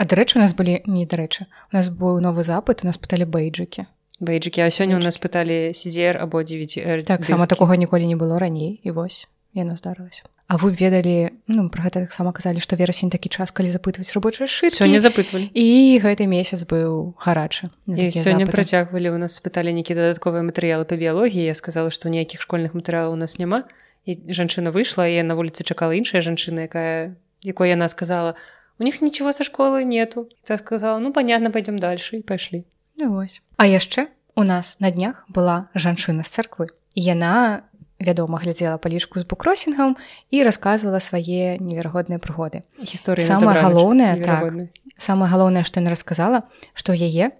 А 0.03 0.05
дарэчы 0.05 0.35
у 0.35 0.41
нас 0.41 0.55
былі 0.57 0.81
не 0.87 1.05
дарэчы 1.05 1.45
у 1.71 1.75
нас 1.75 1.87
быў 1.87 2.17
новы 2.19 2.43
запыт 2.43 2.81
у 2.83 2.87
нас 2.87 2.97
пыталі 2.97 3.27
бейджыкі 3.29 3.85
бейджыкі 4.23 4.63
а 4.63 4.71
сёння 4.71 4.97
у 4.97 5.03
нас 5.03 5.19
пыталі 5.19 5.73
сидзер 5.75 6.17
або 6.17 6.43
9 6.43 7.05
так 7.05 7.25
сама 7.25 7.45
такога 7.47 7.75
ніколі 7.75 8.07
не 8.07 8.15
было 8.15 8.39
раней 8.39 8.79
і 8.83 8.91
вось 8.91 9.27
яно 9.53 9.75
здарылася 9.77 10.23
А 10.47 10.57
вы 10.57 10.75
ведалі 10.75 11.31
ну 11.47 11.69
про 11.71 11.87
гэта 11.87 12.03
таксама 12.03 12.29
казалі 12.35 12.59
што 12.59 12.75
верасень 12.75 13.09
такі 13.09 13.31
час 13.31 13.49
калі 13.55 13.71
запытваць 13.71 14.11
рабочыя 14.11 14.45
шы 14.45 14.67
сёння 14.67 14.99
запытвалі. 14.99 15.47
І 15.55 15.97
гэты 16.03 16.27
месяц 16.27 16.67
быў 16.67 17.15
гарачы 17.17 17.71
сёння 17.87 18.45
працягвалі 18.45 19.15
у 19.15 19.17
нас 19.17 19.39
спыталі 19.39 19.71
нейкі 19.71 19.95
дадатковыя 19.95 20.43
матэрыялы 20.43 20.83
па 20.83 20.99
біялогіі 20.99 21.47
я 21.47 21.55
сказала 21.55 21.89
што 21.95 22.11
ніякіх 22.11 22.43
школьных 22.43 22.75
матэрыялаў 22.75 23.15
у 23.15 23.19
нас 23.19 23.39
няма. 23.39 23.63
І 24.03 24.19
жанчына 24.35 24.75
выйшла 24.75 25.07
і 25.07 25.23
на 25.23 25.33
вуліцы 25.39 25.63
чакала 25.63 25.95
іншая 25.95 26.19
жанчына 26.19 26.67
якая 26.67 27.15
якой 27.41 27.71
яна 27.71 27.87
сказала 27.87 28.35
у 28.77 28.83
них 28.83 29.01
ничего 29.01 29.31
са 29.31 29.47
школы 29.47 29.87
нету 29.87 30.27
та 30.43 30.57
сказала 30.57 30.99
ну 30.99 31.13
понятно 31.13 31.51
пойдем 31.51 31.79
дальше 31.79 32.19
і 32.19 32.21
пайшлі 32.21 32.67
вось. 33.07 33.41
А 33.57 33.67
яшчэ 33.67 34.07
у 34.35 34.43
нас 34.43 34.79
на 34.79 34.91
днях 34.91 35.25
была 35.27 35.69
жанчына 35.75 36.23
з 36.23 36.29
царквы. 36.29 36.69
Яна, 36.95 37.63
вядома, 37.99 38.39
глядзела 38.39 38.77
палічку 38.77 39.19
з 39.19 39.25
букросінгам 39.25 39.97
і 40.31 40.43
расказвала 40.43 40.99
свае 40.99 41.57
неверагодныя 41.59 42.19
прыгоды. 42.19 42.63
Гісторыя 42.81 43.25
самае 43.25 43.61
галоўнае 43.61 44.17
так, 44.21 44.53
самае 44.97 45.29
галоўнае, 45.29 45.63
што 45.63 45.79
яна 45.79 45.93
расказала, 45.93 46.43
што 46.73 46.93
яе 46.93 47.31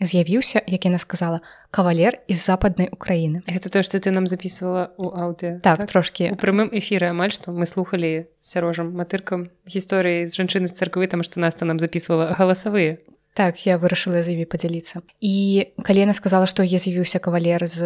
з'явіўся, 0.00 0.62
як 0.66 0.84
яна 0.84 0.98
сказала 0.98 1.40
кавалер 1.70 2.18
з 2.28 2.40
западнай 2.40 2.88
Украіны. 2.90 3.44
Гэта 3.46 3.68
тое, 3.68 3.82
што 3.84 4.00
ты 4.00 4.10
нам 4.10 4.26
записывала 4.26 4.90
ў 4.96 5.06
аўдыо 5.12 5.52
так, 5.60 5.84
так 5.84 5.92
трошкі 5.92 6.32
у 6.32 6.36
прямым 6.40 6.72
эфіры 6.72 7.12
амаль 7.12 7.30
што 7.30 7.52
мы 7.52 7.68
слухали 7.68 8.32
сярожам 8.40 8.96
матыркам 8.96 9.52
гісторыі 9.68 10.24
з 10.24 10.34
жанчыны 10.34 10.66
з 10.66 10.74
царквы, 10.74 11.06
там 11.06 11.22
што 11.22 11.38
наста 11.38 11.68
нам 11.68 11.78
записывала 11.78 12.32
галасавыя 12.32 12.98
так 13.40 13.64
я 13.64 13.80
вырашыла 13.80 14.20
з 14.20 14.36
імі 14.36 14.44
падзяліцца 14.44 15.00
і 15.24 15.64
калі 15.80 16.04
яна 16.04 16.12
сказала 16.12 16.44
што 16.44 16.60
я 16.60 16.76
з'явіўся 16.76 17.24
кавалер 17.24 17.64
з 17.64 17.80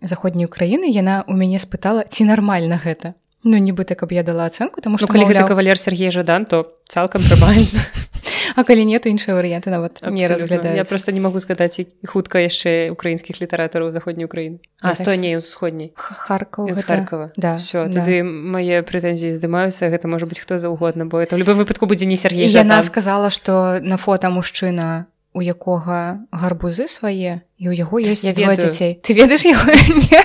заходняй 0.00 0.48
краіны 0.48 0.88
яна 0.88 1.20
у 1.28 1.36
мяне 1.36 1.60
спытала 1.60 2.08
ці 2.08 2.24
нармальна 2.24 2.80
гэта 2.80 3.12
ну 3.44 3.60
нібыта 3.60 3.92
каб 3.92 4.16
я 4.16 4.24
дала 4.24 4.48
ацэнку 4.48 4.80
тому 4.80 4.96
что 4.96 5.04
ну, 5.04 5.12
калі 5.12 5.28
гэта 5.28 5.44
кавалер 5.44 5.76
Сергей 5.76 6.08
жадан 6.08 6.48
то 6.48 6.80
цалкам 6.88 7.20
трымальна 7.28 7.84
А 8.56 8.64
калі 8.64 8.88
нету 8.88 9.12
іншыя 9.12 9.36
варыянты 9.36 9.68
нават 9.68 10.00
не 10.08 10.26
разглядаю 10.26 10.76
я 10.76 10.84
просто 10.84 11.12
не 11.12 11.20
могу 11.20 11.38
згадаць 11.38 11.78
хутка 12.08 12.40
яшчэ 12.40 12.90
украінскіх 12.90 13.40
літаратараў 13.40 13.92
заходняй 13.92 14.24
Україны 14.24 14.64
а 14.80 14.96
так 14.96 15.20
не 15.20 15.36
усходняй 15.36 15.92
харкаў 15.94 16.72
харкова. 16.72 17.32
Да 17.36 17.56
все 17.60 17.86
да. 17.86 18.00
тады 18.00 18.24
мае 18.24 18.80
прэтэнзіі 18.80 19.36
здымаюцца 19.36 19.92
гэта 19.92 20.08
можа 20.08 20.24
быць 20.24 20.40
хто 20.40 20.56
заўгодна 20.56 21.04
бо 21.04 21.20
это 21.20 21.36
ў 21.36 21.44
любым 21.44 21.60
выпадку 21.60 21.84
будзе 21.84 22.08
не 22.08 22.16
Сергей 22.16 22.48
яна 22.48 22.80
сказала 22.82 23.28
што 23.28 23.78
на 23.84 24.00
фота 24.00 24.32
мужчына 24.32 25.06
у 25.36 25.44
якога 25.44 26.24
гарбузы 26.32 26.88
свае 26.88 27.44
і 27.60 27.68
ў 27.68 27.72
яго 27.76 28.00
ёсць 28.00 28.24
Я 28.24 28.32
ведаю. 28.32 28.56
дзяцей. 28.56 28.96
Ты 29.04 29.12
ведаеш 29.12 29.44
яго? 29.44 29.68
Не? 30.08 30.24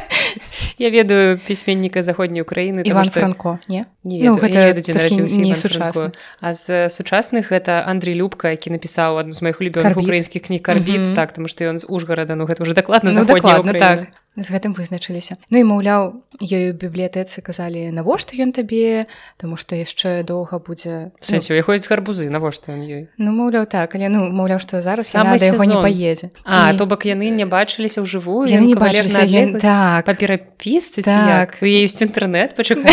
Я 0.77 0.89
ведаю 0.89 1.37
пісьменніка 1.47 2.03
заходняй 2.03 2.41
Україны 2.41 2.81
Іван 2.83 3.05
Франко 3.05 3.59
не 3.67 3.85
Не 4.03 4.23
Ну, 4.23 4.35
гэта 4.35 4.53
не 4.53 4.73
ведаю, 4.73 4.83
не 5.27 5.49
Іван 5.49 5.55
сучасны. 5.55 5.91
Франко. 5.91 6.11
А 6.41 6.53
з 6.53 6.89
сучасных 6.89 7.51
гэта 7.51 7.83
Андрей 7.85 8.15
Любка, 8.15 8.49
які 8.49 8.69
напісаў 8.71 9.17
адну 9.17 9.33
з 9.33 9.41
маіх 9.41 9.61
улюбёных 9.61 9.83
Карбіт. 9.93 10.03
украінскіх 10.03 10.41
кніг 10.41 10.61
карбіт 10.61 11.01
Мгм. 11.01 11.13
так 11.13 11.31
таму 11.33 11.47
што 11.47 11.63
ён 11.65 11.77
з 11.77 11.85
Ужгарада 11.89 12.35
ну 12.35 12.45
гэта 12.45 12.61
уже 12.63 12.73
дакладна 12.73 13.11
ну, 13.11 13.15
заходняя 13.15 13.57
дакладна, 13.57 13.79
так 13.79 14.07
з 14.37 14.47
гэтым 14.47 14.71
вызначыліся. 14.71 15.35
Ну 15.51 15.59
і 15.59 15.63
маўляў 15.67 16.23
у 16.39 16.45
бібліятэцы 16.71 17.43
казалі 17.43 17.91
навошта 17.91 18.39
ён 18.39 18.55
табе? 18.55 19.05
Таму 19.35 19.57
што 19.59 19.75
яшчэ 19.75 20.23
доўга 20.23 20.59
будзе 20.63 21.11
В 21.19 21.25
сэнсе, 21.27 21.51
у 21.51 21.59
яго 21.59 21.75
ёсць 21.75 21.87
гарбузы 21.91 22.29
навошта 22.31 22.71
ён 22.71 22.81
ёй? 22.87 23.03
Ну 23.19 23.35
маўляў 23.35 23.67
так 23.67 23.91
але 23.95 24.07
ну 24.07 24.31
маўляў 24.31 24.63
што 24.63 24.79
зараз 24.79 25.11
яна 25.11 25.35
да 25.35 25.45
яго 25.51 25.63
не 25.67 25.75
паедзе. 25.83 26.31
А 26.47 26.71
І- 26.71 26.77
то 26.79 26.85
бок 26.87 27.03
яны 27.05 27.27
не 27.29 27.43
бачыліся 27.45 27.99
ўжывую 28.01 28.47
Яны 28.47 28.71
не 28.71 28.75
бачыліся, 28.79 29.27
яны- 29.27 29.59
так. 29.59 30.05
па 30.07 30.13
перапісцы 30.15 31.03
Так. 31.03 31.59
яе 31.59 31.83
ёсць 31.83 31.99
інтэрнэт 31.99 32.55
пачакай 32.57 32.87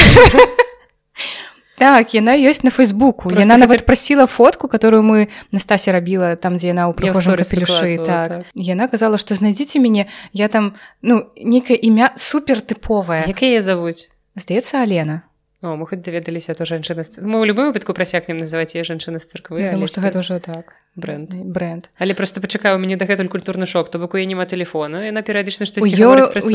Так 1.79 2.15
яна 2.15 2.35
ёсць 2.35 2.65
на 2.67 2.71
фейсбуку. 2.71 3.31
Яна 3.31 3.55
гэта- 3.55 3.63
нават 3.63 3.87
прасіла 3.87 4.27
фотку 4.27 4.69
которую 4.69 5.03
мы 5.03 5.29
на 5.53 5.59
стасе 5.59 5.93
рабіла 5.93 6.37
там 6.37 6.57
дзе 6.57 6.75
яна 6.75 6.91
ў 6.91 6.95
прыхожым 6.95 7.39
капелюшы 7.39 8.05
так. 8.05 8.29
так. 8.29 8.43
яна 8.55 8.89
казала 8.89 9.19
што 9.19 9.35
знайдзіце 9.35 9.79
мяне 9.79 10.07
я 10.33 10.49
там 10.49 10.75
ну 11.03 11.31
нейкае 11.37 11.79
імя 11.79 12.11
супер 12.17 12.61
тыповае 12.61 13.27
як 13.27 13.43
яе 13.43 13.63
завуць 13.63 14.09
здаецца 14.35 14.83
Алена. 14.83 15.23
О, 15.63 15.75
мы 15.75 15.87
хоць 15.87 16.03
даведаліся 16.03 16.55
то 16.55 16.65
жанчына 16.65 17.03
мы 17.23 17.43
ў 17.43 17.47
любым 17.47 17.71
выпадку 17.71 17.95
прасякнем 17.95 18.39
называць 18.39 18.75
яе 18.75 18.85
жанчына 18.85 19.19
з 19.19 19.27
царквы 19.27 19.63
але 19.67 19.87
што 19.87 20.03
гэта 20.03 20.19
ўжо 20.19 20.39
так 20.39 20.75
бренд. 20.99 21.31
Бренд. 21.35 21.89
Але 21.99 22.15
просто 22.15 22.41
пачакаю 22.41 22.79
мяне 22.79 22.97
дагэтуль 22.97 23.29
культурны 23.31 23.67
шок. 23.67 23.91
То 23.91 23.99
бок 23.99 24.15
у 24.15 24.19
яе 24.19 24.27
няма 24.27 24.45
телефона 24.45 25.07
яна 25.07 25.23
перыядычна 25.23 25.65
свой 25.65 25.89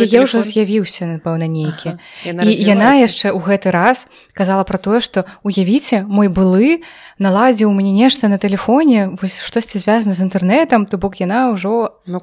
яе 0.03 0.19
ўжо 0.27 0.43
з'явіўся 0.43 1.07
напэўна 1.07 1.47
нейкі. 1.47 1.95
Ага. 2.27 2.43
І 2.43 2.51
яна 2.51 2.99
яшчэ 2.99 3.31
ў 3.31 3.39
гэты 3.39 3.71
раз 3.71 4.11
казала 4.35 4.63
пра 4.67 4.77
тое 4.77 4.99
што 4.99 5.25
уявіце 5.47 6.03
мой 6.03 6.27
былы 6.27 6.83
наладзіў 7.19 7.71
мне 7.71 7.91
нешта 7.93 8.27
на 8.27 8.37
тэлефоне 8.37 9.15
вось 9.21 9.39
штосьці 9.41 9.79
звязана 9.79 10.13
з 10.13 10.21
інтэрнэтам 10.27 10.85
то 10.89 10.97
бок 10.97 11.21
яна 11.21 11.53
ўжо 11.53 12.01
Ну 12.05 12.19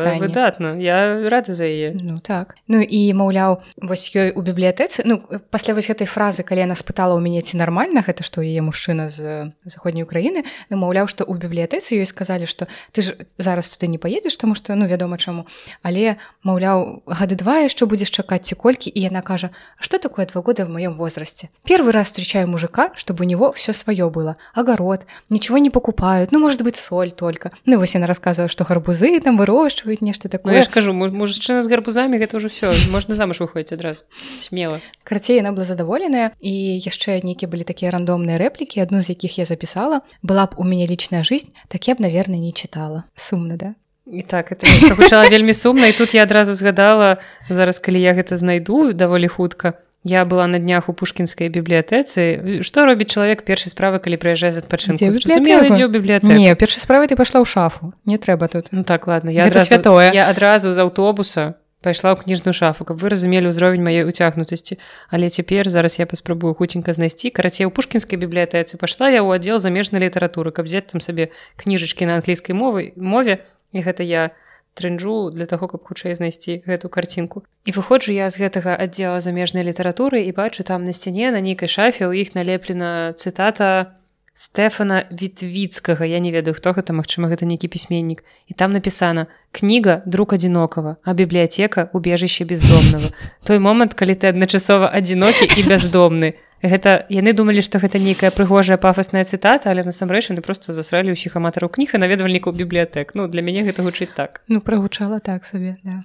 пытанні. 0.00 0.20
выдатна. 0.22 0.78
Я 0.80 1.28
рада 1.28 1.52
за 1.52 1.64
яе. 1.66 1.92
Ну 2.00 2.18
так. 2.18 2.56
Ну 2.68 2.80
і 2.80 3.00
маўляў 3.12 3.60
вось 3.82 4.08
ёй 4.14 4.32
у 4.32 4.40
бібліятэцы 4.42 5.02
Ну 5.04 5.20
пасля 5.50 5.74
вось 5.74 5.90
гэтай 5.90 6.06
фразы 6.06 6.42
калі 6.42 6.64
яна 6.64 6.74
спытала 6.78 7.18
ў 7.18 7.20
мяне 7.20 7.42
ці 7.42 7.58
нармальна 7.58 8.00
гэта 8.06 8.22
што 8.22 8.40
яе 8.40 8.62
мужчына 8.62 9.08
з 9.10 9.52
заходняй 9.66 10.06
Україны 10.06 10.44
ну 10.70 10.76
маўляў 10.86 11.10
што 11.10 11.26
ў 11.26 11.34
бібліятэцы 11.42 11.98
ёй 11.98 12.06
сказалі 12.06 12.46
што 12.46 12.70
ты 12.94 13.02
ж 13.02 13.18
зараз 13.42 13.66
туды 13.74 13.90
не 13.90 13.98
паедзеш 13.98 14.38
таму 14.38 14.54
што 14.54 14.78
ну 14.78 14.86
вядома 14.86 15.18
чаму. 15.18 15.46
Але 15.82 16.16
маўляў 16.46 17.02
гады 17.10 17.34
два 17.34 17.66
яшчэ 17.66 17.90
будзеш 17.90 18.14
чакаць 18.14 18.46
ці 18.46 18.54
колькі 18.54 18.86
і 18.94 19.00
яна 19.02 19.20
кажа 19.26 19.50
«А 19.78 19.82
что 19.82 19.98
такое 19.98 20.26
два 20.30 20.42
года 20.42 20.64
в 20.64 20.70
моем 20.70 20.94
возрасте 20.94 21.50
первый 21.66 21.90
раз 21.90 22.06
встречаю 22.14 22.46
мужика 22.46 22.92
чтобы 22.94 23.24
у 23.24 23.26
него 23.26 23.50
все 23.52 23.72
свое 23.72 24.08
было. 24.10 24.36
Огород 24.54 25.06
ничего 25.30 25.58
не 25.58 25.70
покупают 25.70 26.30
ну 26.32 26.38
может 26.38 26.62
быть 26.62 26.76
соль 26.76 27.10
только. 27.10 27.50
Ну 27.66 27.78
вось 27.78 27.94
яна 27.94 28.06
рассказываю 28.06 28.48
что 28.48 28.64
гарбузы 28.64 29.18
там 29.20 29.36
вырощивают 29.36 30.02
нешта 30.02 30.28
Ну, 30.28 30.30
такое. 30.30 30.54
я 30.54 30.62
ж 30.62 30.68
кажу 30.70 30.92
му- 30.94 31.10
мужчына 31.10 31.62
з 31.62 31.68
гарбузамі 31.68 32.18
гэта 32.18 32.36
ўжо 32.36 32.48
все 32.48 32.70
можна 32.90 33.14
замуж 33.14 33.40
выходзіць 33.40 33.74
адразу 33.74 34.04
смела 34.38 34.78
Карацей 35.04 35.36
яна 35.36 35.52
была 35.52 35.64
задаволеная 35.64 36.30
і 36.40 36.52
яшчэ 36.78 37.22
нейкія 37.24 37.48
былі 37.50 37.64
такія 37.64 37.90
рандомныя 37.90 38.38
рэплікі 38.38 38.82
адну 38.82 39.02
з 39.02 39.10
якіх 39.16 39.38
я 39.38 39.44
запісала 39.44 40.00
была 40.22 40.46
б 40.46 40.54
у 40.58 40.64
мяне 40.76 40.84
лічная 40.84 41.24
жизнь 41.24 41.56
так 41.72 41.88
я 41.88 41.96
б 41.96 42.04
наверное 42.04 42.38
не 42.38 42.52
чытала 42.52 43.08
сумна 43.16 43.56
да? 43.56 43.74
І 44.06 44.22
так 44.22 44.52
это 44.52 44.68
прагучала 44.86 45.28
вельмі 45.28 45.54
сумна 45.54 45.88
і 45.88 45.92
тут 45.92 46.14
я 46.14 46.22
адразу 46.22 46.54
згадала 46.54 47.16
зараз 47.48 47.80
калі 47.80 48.00
я 48.00 48.12
гэта 48.12 48.36
знайду 48.36 48.92
даволі 48.92 49.26
хутка 49.28 49.80
я 50.06 50.24
была 50.24 50.46
на 50.46 50.58
днях 50.58 50.88
у 50.88 50.92
пушкінскай 50.94 51.50
бібліятэцы. 51.50 52.62
Што 52.62 52.86
робіць 52.86 53.10
чалавек 53.10 53.42
першай 53.42 53.74
справы 53.74 53.98
калі 53.98 54.14
прыязджае 54.14 54.54
з 54.54 54.62
адпачынку? 54.62 55.02
Ідзе 55.02 55.82
ў 55.82 55.90
бібліятэку? 55.90 56.30
не 56.30 56.54
першай 56.54 56.78
справай 56.78 57.10
ты 57.10 57.18
пайшла 57.18 57.42
ў 57.42 57.46
шафу. 57.46 57.90
Не 58.06 58.14
трэба 58.14 58.46
тут. 58.46 58.70
Ну 58.70 58.86
так 58.86 59.10
ладно 59.10 59.34
я 59.34 59.50
адразу, 59.50 59.66
святое. 59.66 60.14
я 60.14 60.30
адразу 60.30 60.70
з 60.72 60.78
аўтобуса 60.78 61.58
пайшла 61.86 62.18
ў 62.18 62.26
кніжную 62.26 62.50
шафу 62.50 62.82
каб 62.82 62.98
вы 62.98 63.14
разумелі 63.14 63.54
ўзровень 63.54 63.86
маёй 63.86 64.10
уцягнутасці 64.10 64.82
але 65.14 65.30
цяпер 65.30 65.70
зараз 65.70 66.02
я 66.02 66.10
паспрабую 66.10 66.58
хутенька 66.58 66.90
знайсці 66.90 67.30
карацей 67.30 67.70
у 67.70 67.70
пушкінскай 67.70 68.18
бібліятэцы 68.18 68.74
пайшла 68.82 69.14
я 69.14 69.22
ў 69.22 69.38
аддзел 69.38 69.62
замежнай 69.62 70.02
літаратуры 70.02 70.50
каб 70.50 70.66
взять 70.66 70.90
там 70.90 70.98
сабе 70.98 71.30
кніжачкі 71.56 72.10
на 72.10 72.18
англійскай 72.18 72.58
мовы 72.58 72.90
мове. 72.96 73.46
І 73.72 73.82
гэта 73.82 74.02
я 74.02 74.30
трэнджу 74.76 75.30
для 75.32 75.46
таго 75.46 75.68
каб 75.72 75.86
хутчэй 75.88 76.14
знайсці 76.14 76.60
гэту 76.68 76.92
карцінку 76.92 77.42
і 77.64 77.72
выходжу 77.72 78.12
я 78.12 78.28
з 78.28 78.36
гэтага 78.42 78.76
аддзела 78.76 79.24
замежнай 79.24 79.64
літаратуры 79.64 80.20
і 80.28 80.32
бачу 80.36 80.62
там 80.68 80.84
на 80.84 80.92
сцяне 80.92 81.32
на 81.32 81.40
нейкай 81.40 81.68
шафе 81.68 82.04
ў 82.04 82.12
іх 82.20 82.36
налеплена 82.36 83.16
цытата 83.16 83.96
Стэфана 84.36 85.08
Вітвіцкага. 85.08 86.04
Я 86.04 86.20
не 86.20 86.28
ведаю 86.28 86.52
хто 86.52 86.76
гэта 86.76 86.92
магчыма 86.92 87.32
гэта 87.32 87.48
нейкі 87.48 87.72
пісьменнік. 87.72 88.20
І 88.46 88.52
там 88.52 88.76
напісана 88.76 89.32
кніга 89.56 90.02
друг 90.04 90.36
адзінокава 90.36 91.00
а 91.04 91.14
бібліятэка 91.16 91.88
убежище 91.96 92.44
бездомнага 92.44 93.08
той 93.48 93.58
момант 93.58 93.96
калі 93.96 94.12
ты 94.12 94.28
адначасова 94.28 94.92
адзінокі 94.92 95.48
і 95.56 95.64
бяздомны 95.64 96.36
гэта 96.60 97.08
яны 97.08 97.32
думалі 97.32 97.64
што 97.64 97.80
гэта 97.80 97.96
нейкая 97.96 98.28
прыгожая 98.28 98.76
пафасная 98.76 99.24
цытата 99.24 99.72
але 99.72 99.88
насамрэч 99.88 100.28
яны 100.28 100.44
просто 100.44 100.76
засралі 100.76 101.16
ўсіх 101.16 101.40
аматараў 101.40 101.72
кніг 101.72 101.96
і 101.96 102.02
наведвальнікаў 102.04 102.52
бібліятэк. 102.52 103.16
Ну 103.16 103.32
для 103.32 103.40
мяне 103.40 103.64
гэта 103.64 103.80
гучыць 103.80 104.12
так. 104.12 104.44
Ну 104.52 104.60
прагучала 104.60 105.16
так 105.16 105.48
сабе 105.48 105.80
да 105.80 106.04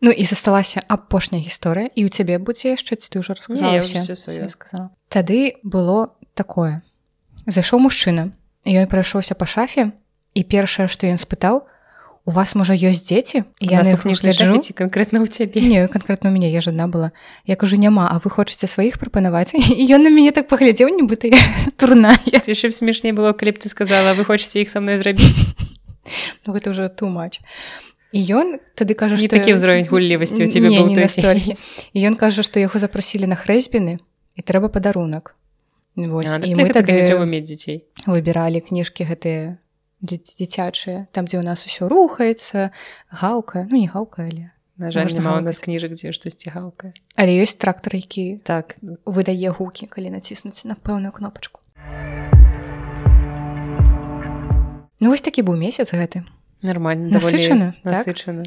Ну 0.00 0.10
і 0.10 0.24
засталася 0.24 0.80
апошняя 0.88 1.44
гісторыя 1.44 1.92
і 1.92 2.04
ў 2.04 2.08
цябе 2.08 2.40
будзе 2.40 2.72
яшчэ 2.72 2.96
ці 2.96 3.06
ты 3.12 3.16
ўжо 3.20 3.36
расказала 3.36 3.84
сказала. 4.48 4.88
Тады 5.12 5.60
было 5.62 6.16
такое. 6.32 6.80
Зайшоў 7.44 7.84
мужчына 7.84 8.32
і 8.64 8.80
ён 8.80 8.88
прайшоўся 8.88 9.36
па 9.36 9.44
шафе 9.44 9.92
і 10.32 10.40
першае 10.40 10.88
што 10.88 11.04
ён 11.04 11.20
спытаў 11.20 11.68
у 12.24 12.30
вас 12.32 12.56
можа 12.56 12.72
ёсць 12.72 13.04
дзеці 13.04 13.44
я 13.60 13.84
на 13.84 13.92
у 13.92 14.00
кніжнай 14.00 14.32
гляджу 14.32 14.56
шафе 14.56 14.64
ці 14.64 14.72
канкрэтна 14.80 15.20
ў 15.20 15.28
цябе 15.28 15.60
не 15.68 15.84
канкрэтна 15.84 16.28
у 16.28 16.32
мяне 16.32 16.48
я 16.48 16.64
ж 16.64 16.72
адна 16.72 16.88
была. 16.88 17.12
Як 17.44 17.60
ужо 17.60 17.76
няма 17.76 18.08
а 18.08 18.16
вы 18.24 18.32
хочаце 18.32 18.64
сваіх 18.64 18.96
прапанаваць 18.96 19.52
і 19.52 19.60
ён 19.96 20.04
на 20.04 20.08
мяне 20.08 20.32
так 20.32 20.48
паглядзеў 20.48 20.88
нібыта 20.96 21.28
ты 22.40 22.56
яшчэ 22.56 22.72
смешней 22.72 23.12
было 23.12 23.36
калі 23.36 23.52
б 23.52 23.60
ты 23.60 23.68
сказала 23.68 24.16
вы 24.16 24.24
хочаце 24.24 24.64
іх 24.64 24.72
са 24.72 24.80
мной 24.80 24.96
зрабіць 24.96 25.44
гэта 26.48 26.72
ўжо 26.72 26.88
тумач 26.88 27.44
і 28.12 28.20
ён 28.34 28.58
тады 28.74 28.94
кажа 28.94 29.14
не 29.14 29.26
што 29.26 29.38
такі 29.38 29.54
ўзровень 29.54 29.86
гуллівасці 29.86 30.42
у 30.44 30.48
цябе 30.50 30.68
і 31.94 31.98
ён 32.02 32.14
кажа 32.18 32.42
што 32.42 32.58
яго 32.58 32.78
запрасілі 32.78 33.26
на 33.30 33.36
хрэсьбіны 33.38 33.98
і 34.36 34.40
трэба 34.42 34.68
падарунак 34.68 35.34
Вось, 35.96 36.30
А, 36.30 36.38
і 36.38 36.54
мы 36.54 36.70
тады 36.70 36.94
мець 37.26 37.50
дзяцей 37.50 37.84
выбіралі 38.06 38.62
кніжкі 38.62 39.04
гэтыя 39.10 39.58
дзі- 40.00 40.22
дзіцячыя 40.22 41.06
там 41.12 41.26
дзе 41.26 41.42
ў 41.42 41.44
нас 41.44 41.66
усё 41.66 41.90
рухаецца 41.90 42.70
гаўка 43.10 43.66
ну 43.70 43.76
не 43.76 43.90
гаўка 43.90 44.26
але 44.30 44.54
На 44.80 44.88
жаль 44.94 45.12
няма 45.12 45.36
у 45.38 45.44
нас 45.44 45.60
кніжак 45.60 45.92
дзе 45.98 46.14
штосьці 46.14 46.50
гаўкае 46.54 46.94
але 47.18 47.36
ёсць 47.42 47.58
трактар 47.58 47.94
які 47.98 48.40
так. 48.42 48.78
выдае 49.04 49.50
гукі 49.52 49.86
калі 49.86 50.14
націснуць 50.14 50.64
на 50.64 50.74
пэўную 50.78 51.12
кнопачку. 51.12 51.60
Ну 55.00 55.08
вось 55.10 55.22
такі 55.22 55.42
быў 55.42 55.56
месяц 55.60 55.92
гэты 55.92 56.24
нормально 56.62 57.08
Насычана, 57.18 57.74
так? 57.82 58.06
насычана 58.06 58.44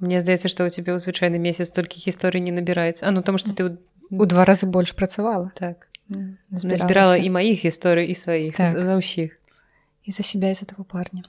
Мне 0.00 0.20
здаецца 0.20 0.48
што 0.48 0.64
ў 0.64 0.70
цябе 0.70 0.92
ў 0.94 0.98
звычайны 1.02 1.38
месяц 1.38 1.70
толькі 1.74 1.98
гісторый 1.98 2.40
не 2.40 2.52
набіраецца 2.52 3.06
А 3.06 3.10
ну 3.10 3.22
таму 3.22 3.38
што 3.38 3.50
ты 3.52 3.64
ў- 3.66 3.76
у 4.10 4.24
два 4.26 4.44
разы 4.44 4.66
больш 4.66 4.92
працавала 4.92 5.50
так. 5.58 5.88
Збірала 6.50 7.16
і 7.16 7.28
маіх 7.30 7.64
гісторый 7.64 8.06
і 8.08 8.14
сваіх 8.14 8.56
Так. 8.56 8.72
так. 8.74 8.84
за 8.84 8.96
ўсіх 8.96 9.36
і 10.04 10.10
за 10.12 10.22
себя 10.22 10.48
і 10.50 10.54
за 10.54 10.64
таго 10.64 10.84
парня. 10.84 11.24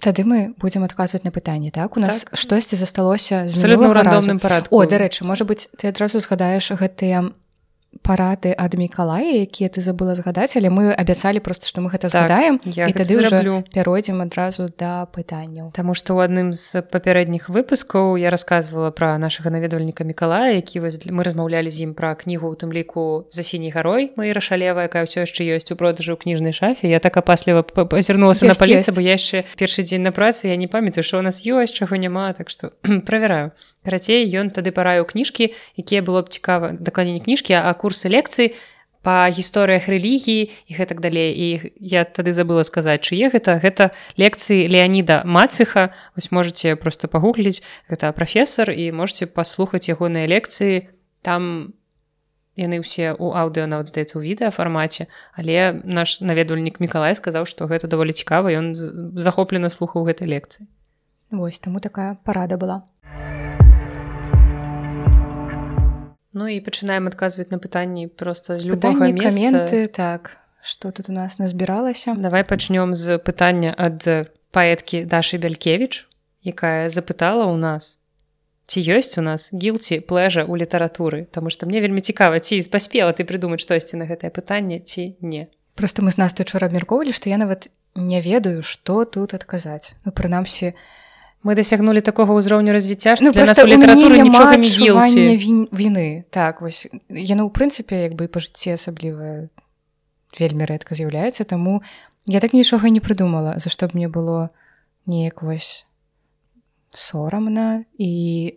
Тады 0.00 0.24
мы 0.24 0.54
будзем 0.56 0.84
адказваць 0.84 1.24
на 1.24 1.30
пытанне 1.30 1.70
так? 1.70 1.96
У 1.96 2.00
нас 2.00 2.24
Так. 2.24 2.36
штосьці 2.36 2.76
засталося 2.76 3.48
з 3.48 3.52
абсолютно 3.52 3.92
рандомным 3.92 4.38
парадку 4.40 4.76
О 4.80 4.86
дарэчы 4.86 5.24
можа 5.24 5.44
быть 5.44 5.68
ты 5.76 5.88
адразу 5.88 6.18
згадаеш 6.20 6.72
гэтыя 6.72 7.32
парады 8.02 8.54
ад 8.54 8.78
мікалая 8.78 9.42
якія 9.42 9.66
ты 9.66 9.82
забыла 9.82 10.14
згадаць 10.14 10.54
але 10.54 10.70
мы 10.70 10.94
абяцалі 10.94 11.42
просто 11.42 11.66
што 11.66 11.82
мы 11.82 11.90
гэта 11.90 12.06
Так, 12.06 12.30
згадаем 12.30 12.62
я 12.64 12.86
і 12.86 12.94
тады 12.94 13.18
ўжо 13.18 13.66
пяройдзем 13.74 14.22
адразу 14.22 14.70
да 14.78 15.10
пытанняў. 15.10 15.74
Таму 15.74 15.98
што 15.98 16.14
ў 16.14 16.30
адным 16.30 16.54
з 16.54 16.86
папярэдніх 16.86 17.50
выпускаў 17.50 18.14
я 18.14 18.30
рассказывала 18.30 18.94
пра 18.94 19.18
нашага 19.18 19.50
наведвальніка 19.50 20.06
Миколая 20.06 20.54
які 20.54 20.86
вось 20.86 21.02
мы 21.10 21.26
размаўлялі 21.26 21.66
з 21.66 21.90
ім 21.90 21.98
пра 21.98 22.14
кнігу 22.14 22.46
у 22.46 22.54
тым 22.54 22.70
ліку 22.70 23.26
за 23.34 23.42
сіняй 23.42 23.74
гарой 23.74 24.14
мы 24.14 24.30
рашалева 24.30 24.86
якая 24.86 25.02
ўсё 25.02 25.26
яшчэ 25.26 25.42
ёсць 25.58 25.74
у 25.74 25.76
продажы 25.76 26.14
ў 26.14 26.18
кніжнай 26.22 26.54
шафе. 26.54 26.86
Я 26.86 27.02
так 27.02 27.18
апасліва 27.18 27.66
пазірнулася 27.66 28.46
на 28.46 28.54
ёсць. 28.54 28.94
бо 28.94 29.02
я 29.02 29.18
яшчэ 29.18 29.50
першы 29.58 29.82
дзень 29.82 30.06
на 30.06 30.14
працы 30.14 30.46
я 30.46 30.54
не 30.54 30.70
памятаю 30.70 31.02
што 31.02 31.18
у 31.18 31.26
нас 31.26 31.42
ёсць 31.42 31.74
чаго 31.74 31.98
няма 31.98 32.32
так 32.38 32.54
што 32.54 32.70
правяраю. 33.08 33.50
Карацей 33.82 34.30
ён 34.30 34.54
тады 34.54 34.70
параіў 34.70 35.10
кніжкі 35.10 35.50
якія 35.74 36.06
было 36.06 36.22
б 36.22 36.30
цікава 36.30 36.78
дакладней 36.78 37.18
не 37.18 37.22
кніжкі 37.24 37.58
а 37.58 37.74
курсы 37.80 38.12
лекцый 38.12 38.52
па 39.00 39.32
гісторыях 39.32 39.88
рэлігіі 39.88 40.52
і 40.68 40.72
гэтак 40.76 41.00
далей. 41.00 41.32
І 41.32 41.72
я 41.80 42.04
тады 42.04 42.36
забыла 42.36 42.68
сказаць 42.68 43.00
чые 43.00 43.32
гэта. 43.32 43.56
Гэта 43.56 43.96
лекцыі 44.20 44.68
леаніда 44.68 45.24
мацыха. 45.24 45.96
Вось 46.12 46.28
можете 46.28 46.76
просто 46.76 47.08
пагугліць. 47.08 47.64
Гэта 47.88 48.12
прафесор 48.12 48.68
і 48.68 48.92
можете 48.92 49.24
паслухаць 49.24 49.88
ягоныя 49.88 50.28
лекцыі. 50.28 50.92
Там 51.24 51.72
яны 52.60 52.84
ўсе 52.84 53.16
у 53.16 53.32
аўдыо 53.32 53.64
нават 53.64 53.88
здаецца 53.88 54.20
ў 54.20 54.34
відэа 54.34 54.50
фармаце 54.52 55.08
але 55.32 55.80
наш 55.86 56.20
наведвальнік 56.20 56.82
мікалай 56.82 57.16
сказаў 57.16 57.48
што 57.48 57.70
гэта 57.70 57.88
даволі 57.88 58.12
цікава 58.12 58.52
ён 58.52 58.74
захоплена 59.16 59.70
слухаў 59.70 60.04
гэтай 60.04 60.28
лекцыі. 60.28 60.68
Вось 61.30 61.62
таму 61.62 61.80
такая 61.80 62.18
парада 62.26 62.58
была 62.58 62.84
Ну 66.32 66.46
і 66.46 66.60
пачынаем 66.60 67.10
адказваць 67.10 67.50
на 67.50 67.58
пытанні 67.58 68.06
просто 68.06 68.58
з 68.58 68.66
любога 68.66 69.06
пытанні 69.06 69.20
месца 69.20 69.30
каменты 69.30 69.86
так 69.88 70.36
что 70.62 70.90
тут 70.92 71.08
у 71.08 71.12
нас 71.12 71.38
назбіралася 71.38 72.14
Давай 72.18 72.44
пачнём 72.44 72.94
з 72.94 73.18
пытання 73.18 73.74
ад 73.76 74.30
паэткі 74.50 75.06
Дашы 75.06 75.38
Бялькевіч, 75.38 76.06
якая 76.42 76.90
запытала 76.90 77.46
ў 77.46 77.56
нас. 77.56 77.98
Ці 78.66 78.78
ёсць 78.82 79.18
у 79.18 79.22
нас 79.22 79.50
гілці 79.50 80.02
плэжа 80.06 80.46
ў 80.46 80.54
літаратуры, 80.62 81.26
Таму 81.30 81.50
што 81.50 81.66
мне 81.66 81.80
вельмі 81.80 82.00
цікава, 82.00 82.38
ці 82.38 82.62
паспела 82.70 83.10
ты 83.14 83.26
прыдумаць 83.26 83.62
штосьці 83.62 83.98
на 83.98 84.06
гэтае 84.06 84.30
пытанне 84.30 84.78
ці 84.78 85.16
не. 85.20 85.50
просто 85.80 86.02
мы 86.02 86.10
з 86.10 86.18
нас 86.18 86.34
учора 86.38 86.66
абмяркоўвалі 86.68 87.12
што 87.12 87.30
я 87.30 87.38
нават 87.40 87.70
не 87.96 88.20
ведаю 88.20 88.62
што 88.62 89.04
тут 89.04 89.34
адказаць 89.34 89.96
ну 90.04 90.12
прынамсі 90.12 90.74
Мы 91.42 91.54
дасягнулі 91.56 92.00
такога 92.04 92.36
ўзроўню 92.36 92.72
развіцця, 92.72 93.16
ну, 93.24 93.32
для 93.32 93.48
нас 93.48 93.56
у 93.58 93.66
літаратуры 93.66 94.20
нічога 94.20 94.56
не 94.60 94.68
гілці. 94.68 95.36
він- 95.36 95.68
віны 95.72 96.24
так 96.30 96.60
вось 96.60 96.86
яно 97.08 97.48
ў 97.48 97.50
прынцыпе 97.50 98.02
як 98.04 98.12
бы 98.12 98.28
па 98.28 98.40
жыцці 98.40 98.76
асаблівае 98.76 99.48
вельмі 100.36 100.64
рэдка 100.68 100.92
з'яўляецца 100.92 101.44
таму 101.48 101.80
я 102.26 102.40
так 102.40 102.52
нічога 102.52 102.92
не 102.92 103.00
прыдумала 103.00 103.56
за 103.56 103.70
што 103.70 103.88
б 103.88 103.96
мне 103.96 104.08
было 104.08 104.50
неяк 105.06 105.42
вось 105.42 105.86
сорамна 106.92 107.84
і 107.98 108.10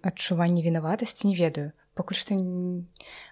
адчуванне 0.04 0.62
вінаватасці 0.62 1.28
не 1.28 1.36
ведаю. 1.36 1.72
Пакуль 1.94 2.18
што 2.18 2.36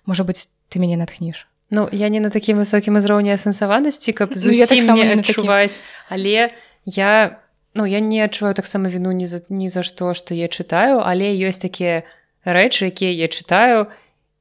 можа 0.06 0.24
быць 0.24 0.48
ты 0.70 0.80
мяне 0.80 0.96
натхніш 0.96 1.48
Ну 1.72 1.90
я 1.92 2.10
не 2.10 2.20
на 2.20 2.30
такім 2.30 2.60
высокім 2.60 2.98
узроўні 3.00 3.32
асэнсаванасці, 3.34 4.12
каб 4.14 4.30
Ну, 4.36 4.52
я 4.52 4.66
зусім 4.66 4.68
таксама 4.68 5.04
не 5.04 5.16
не 5.16 5.22
адчуваць, 5.22 5.80
але 6.10 6.52
я 6.86 7.40
ну 7.74 7.86
я 7.86 8.00
не 8.00 8.24
адчуваю 8.24 8.54
таксама 8.54 8.90
віну 8.90 9.12
ні 9.12 9.28
за 9.28 9.42
ні 9.50 9.70
за 9.70 9.84
што 9.84 10.14
што 10.14 10.34
я 10.34 10.48
чытаю 10.48 11.04
але 11.04 11.32
ёсць 11.36 11.62
такія 11.62 12.04
рэчы 12.46 12.92
якія 12.92 13.12
я 13.12 13.28
чытаю 13.28 13.88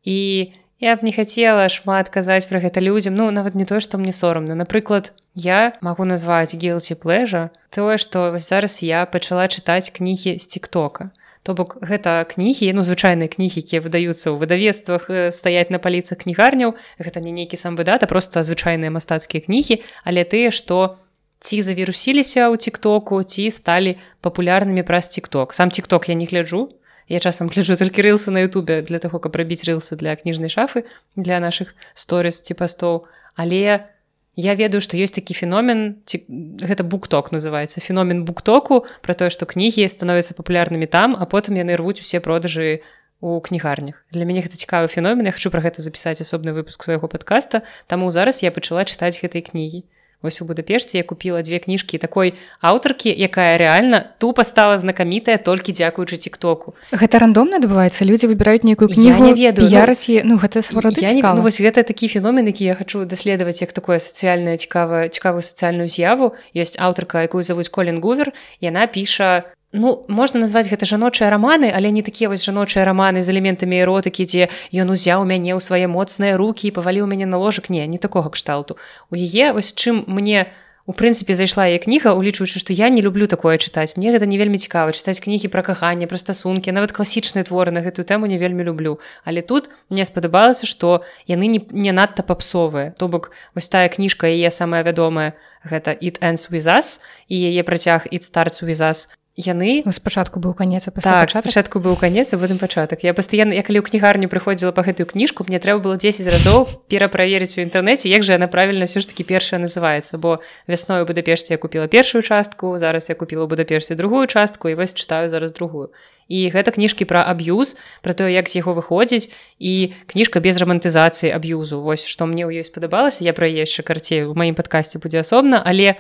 і 0.05 0.53
я 0.81 0.97
б 0.97 1.05
не 1.05 1.13
хацела 1.13 1.69
шмат 1.69 2.09
казаць 2.09 2.49
пра 2.49 2.59
гэта 2.59 2.81
людзям. 2.81 3.15
Ну 3.15 3.29
нават 3.31 3.55
не 3.55 3.69
тое 3.69 3.85
што 3.85 4.01
мне 4.01 4.13
сорамна. 4.17 4.57
Напрыклад 4.57 5.13
я 5.37 5.77
магу 5.85 6.09
назваць 6.09 6.57
гілці 6.57 6.97
плэжа 6.97 7.53
тое 7.69 8.01
што 8.01 8.41
зараз 8.41 8.81
я 8.83 9.05
пачала 9.05 9.45
чытаць 9.47 9.93
кнігі 9.93 10.41
з 10.41 10.47
тиктока. 10.49 11.13
То 11.45 11.53
бок 11.53 11.77
гэта 11.85 12.25
кнігі 12.25 12.73
ну 12.73 12.81
звычайныя 12.81 13.29
кнігі 13.29 13.61
якія 13.61 13.85
выдаюцца 13.85 14.33
ў 14.33 14.41
выдавецтвах 14.41 15.13
э, 15.13 15.29
стаяць 15.33 15.69
на 15.69 15.77
паліцах 15.77 16.25
кнігарняў. 16.25 16.81
Гэта 16.97 17.21
не 17.21 17.33
нейкі 17.33 17.61
сам 17.61 17.77
выдат 17.77 18.01
а 18.01 18.09
просто 18.09 18.41
звычайныя 18.41 18.89
мастацкія 18.89 19.45
кнігі 19.45 19.85
але 20.09 20.25
тыя 20.25 20.49
што 20.49 20.97
ці 21.41 21.63
завірусіліся 21.65 22.53
ў 22.53 22.61
тиктоку 22.61 23.25
ці 23.25 23.49
сталі 23.49 23.97
папулярнымі 24.21 24.85
праз 24.85 25.09
тикток 25.09 25.57
сам 25.57 25.73
тикток 25.73 26.13
я 26.13 26.15
не 26.15 26.29
гляджу. 26.29 26.69
Я 27.09 27.19
часам 27.19 27.49
гляджу 27.53 27.75
толькі 27.81 28.05
рылсы 28.05 28.31
на 28.31 28.45
Ютубе 28.45 28.85
для 28.85 29.01
таго 29.01 29.19
каб 29.19 29.35
рабіць 29.35 29.65
рылсы 29.65 29.97
для 29.97 30.15
кніжнай 30.15 30.53
шафы 30.53 30.85
для 31.17 31.41
наших 31.41 31.75
сторыс 31.97 32.45
ці 32.45 32.55
пастоў. 32.55 33.09
Але 33.35 33.89
я 34.37 34.53
ведаю 34.55 34.85
што 34.85 35.01
ёсць 35.01 35.17
такі 35.17 35.33
феномен 35.33 36.05
ці 36.05 36.23
гэта 36.61 36.85
букток 36.85 37.33
называется 37.33 37.81
феномен 37.81 38.29
буктоку 38.29 38.85
про 39.01 39.17
тое 39.17 39.33
што 39.33 39.49
кнігі 39.49 39.89
становяцца 39.89 40.37
папулярнымі 40.37 40.87
там 40.87 41.17
а 41.17 41.25
потым 41.25 41.57
яны 41.57 41.75
рвуць 41.81 42.05
усе 42.05 42.21
продажы 42.21 42.85
у 43.21 43.41
кнігарнях. 43.41 44.05
Для 44.13 44.29
мяне 44.29 44.45
гэта 44.45 44.61
цікавы 44.61 44.93
феномен 44.93 45.25
я 45.25 45.33
хочу 45.33 45.49
про 45.49 45.65
гэта 45.65 45.81
запісаць 45.81 46.21
асобны 46.21 46.53
выпуск 46.53 46.85
свайго 46.85 47.09
подкаста 47.09 47.65
таму 47.89 48.13
зараз 48.13 48.45
я 48.45 48.53
пачала 48.53 48.85
чытаць 48.85 49.17
гэтай 49.25 49.41
кнігі 49.41 49.89
Вось 50.23 50.41
у 50.43 50.45
Будапешце 50.45 50.99
я 50.99 51.03
купила 51.05 51.43
две 51.43 51.59
кніжкі 51.59 51.99
такой 51.99 52.35
аўтаркі 52.61 53.09
якая 53.09 53.57
реально 53.57 54.05
тупо 54.19 54.45
стала 54.45 54.77
знакамітая 54.79 55.39
толькі 55.39 55.73
дзякуючы 55.73 56.17
тиктоку. 56.21 56.75
Гэта 56.93 57.19
рандомна 57.19 57.57
адбываецца? 57.57 58.05
Людзі 58.05 58.29
выбіраюць 58.29 58.65
нейкую 58.65 58.89
Я 58.91 58.95
кнігу 58.95 59.25
не 59.25 59.33
ведаю, 59.33 59.65
ну, 59.65 59.71
піяраць 59.73 60.05
яе- 60.13 60.23
ну 60.25 60.37
гэта 60.37 60.61
сапраўды 60.61 61.01
Я 61.01 61.13
не, 61.13 61.23
ну, 61.23 61.41
вось 61.43 61.61
гэта 61.61 61.83
такі 61.83 62.09
феномен 62.09 62.47
які 62.47 62.65
я 62.65 62.75
хочу 62.75 63.05
даследаваць 63.05 63.61
як 63.61 63.73
такое 63.73 63.97
сацыяльная 63.99 64.57
цікава 64.57 65.09
цікавую 65.09 65.43
сацыяльную 65.43 65.89
з'яву. 65.89 66.35
Ёсць 66.55 66.77
аўтарка 66.77 67.23
якую 67.25 67.43
завуць 67.43 67.69
колін 67.73 68.01
гувер 68.01 68.33
яна 68.61 68.87
піша 68.87 69.49
ну 69.73 70.05
можна 70.09 70.41
назваць 70.41 70.69
гэта 70.71 70.87
жаночыя 70.87 71.31
раманы 71.31 71.71
але 71.71 71.91
не 71.91 72.03
такія 72.03 72.29
вось 72.29 72.45
жаночыя 72.45 72.85
раманы 72.85 73.23
з 73.23 73.31
элементамі 73.31 73.79
эротыкі 73.87 74.27
дзе 74.27 74.49
ён 74.75 74.91
узяў 74.91 75.23
мяне 75.23 75.55
ў 75.55 75.61
свае 75.63 75.87
моцныя 75.87 76.35
руки 76.37 76.67
і 76.67 76.75
паваліў 76.75 77.07
мяне 77.07 77.27
на 77.27 77.39
ложак 77.39 77.71
не 77.71 77.87
не 77.87 77.99
такога 77.99 78.31
кшталту. 78.31 78.77
У 79.11 79.15
яе 79.15 79.53
вось 79.53 79.71
чым 79.75 80.03
мне 80.07 80.51
у 80.91 80.93
прынцыпе 80.93 81.39
зайшла 81.39 81.71
яе 81.71 81.79
кніга 81.79 82.19
улічваючы 82.19 82.59
што 82.59 82.75
я 82.75 82.91
не 82.91 82.99
люблю 82.99 83.31
такое 83.31 83.63
чытаць. 83.63 83.95
Мне 83.95 84.11
гэта 84.11 84.27
не 84.27 84.43
вельмі 84.43 84.59
цікава 84.59 84.91
чытаць 84.91 85.23
кнігі 85.23 85.47
пра 85.47 85.63
каханне 85.63 86.11
пра 86.11 86.19
стасункі 86.19 86.75
нават 86.75 86.91
класічныя 86.91 87.47
творы 87.47 87.71
на 87.71 87.79
гэтую 87.87 88.03
тэму 88.03 88.27
не 88.27 88.43
вельмі 88.43 88.67
люблю. 88.67 88.99
Але 89.23 89.39
тут 89.39 89.71
мне 89.87 90.03
спадабалася 90.03 90.67
што 90.67 91.07
яны 91.31 91.47
не, 91.47 91.63
не 91.71 91.95
надта 91.95 92.27
папсовыя. 92.27 92.91
То 92.99 93.07
бок 93.07 93.31
вось 93.55 93.71
тая 93.71 93.87
кніжка 93.87 94.27
яе 94.27 94.51
самая 94.51 94.83
вядомая 94.83 95.39
гэта 95.63 95.95
it 95.95 96.19
ends 96.19 96.51
with 96.51 96.67
us 96.67 96.99
і 97.31 97.39
яе 97.39 97.63
працяг 97.63 98.11
it 98.11 98.27
starts 98.27 98.59
with 98.67 98.83
us 98.83 99.07
яны 99.37 99.83
Ну, 99.87 99.93
спачатку 99.93 100.41
быў 100.41 100.55
канец 100.55 100.85
так 100.85 101.31
спачатку 101.31 101.79
быў 101.79 101.97
канец 101.97 102.35
а 102.35 102.39
потым 102.39 102.59
пачатак. 102.59 103.05
Я 103.05 103.15
пастаянна 103.15 103.55
я 103.55 103.63
калі 103.63 103.81
ў 103.81 103.87
кнігарню 103.87 104.29
прыходзіла 104.29 104.73
па 104.73 104.83
гэтую 104.83 105.07
кніжку 105.07 105.45
мне 105.47 105.59
трэба 105.59 105.81
было 105.81 105.97
10 105.97 106.27
разоў 106.27 106.67
пераправерыць 106.91 107.57
у 107.59 107.63
інтэрнэце 107.63 108.11
як 108.11 108.23
жа 108.23 108.37
яна 108.37 108.49
правільна 108.51 108.91
ўсё 108.91 109.01
ж 109.01 109.09
таки 109.09 109.23
першая 109.23 109.63
называецца. 109.63 110.19
Бо 110.19 110.43
вясной 110.67 111.03
у 111.03 111.07
будапешце 111.07 111.55
я 111.55 111.59
купила 111.59 111.87
першую 111.87 112.23
частку 112.23 112.77
зараз 112.79 113.09
я 113.09 113.15
купила 113.15 113.47
ў 113.47 113.49
будапешце 113.49 113.95
другую 113.95 114.27
частку 114.27 114.69
і 114.69 114.75
вось 114.75 114.95
чытаю 114.95 115.29
зараз 115.31 115.53
другую. 115.53 115.91
І 116.31 116.47
гэта 116.55 116.71
кніжкі 116.71 117.11
пра 117.11 117.27
аб'юз 117.27 117.75
пра 118.03 118.15
тое 118.15 118.31
як 118.31 118.47
з 118.47 118.63
яго 118.63 118.75
выходзіць 118.75 119.31
і 119.59 119.95
кніжка 120.07 120.39
без 120.39 120.59
рамантызацыі 120.63 121.31
аб'юзу. 121.35 121.83
Вось 121.83 122.07
што 122.07 122.27
мне 122.27 122.47
ў 122.47 122.63
ёй 122.63 122.65
спадабалася 122.67 123.25
я 123.25 123.33
пра 123.35 123.47
яе 123.51 123.67
яшчэ 123.67 123.83
карцей 123.83 124.27
у 124.31 124.35
маім 124.35 124.55
падкасці 124.55 125.03
будзе 125.03 125.27
асобна 125.27 125.59
але 125.65 125.95
м, 125.95 125.97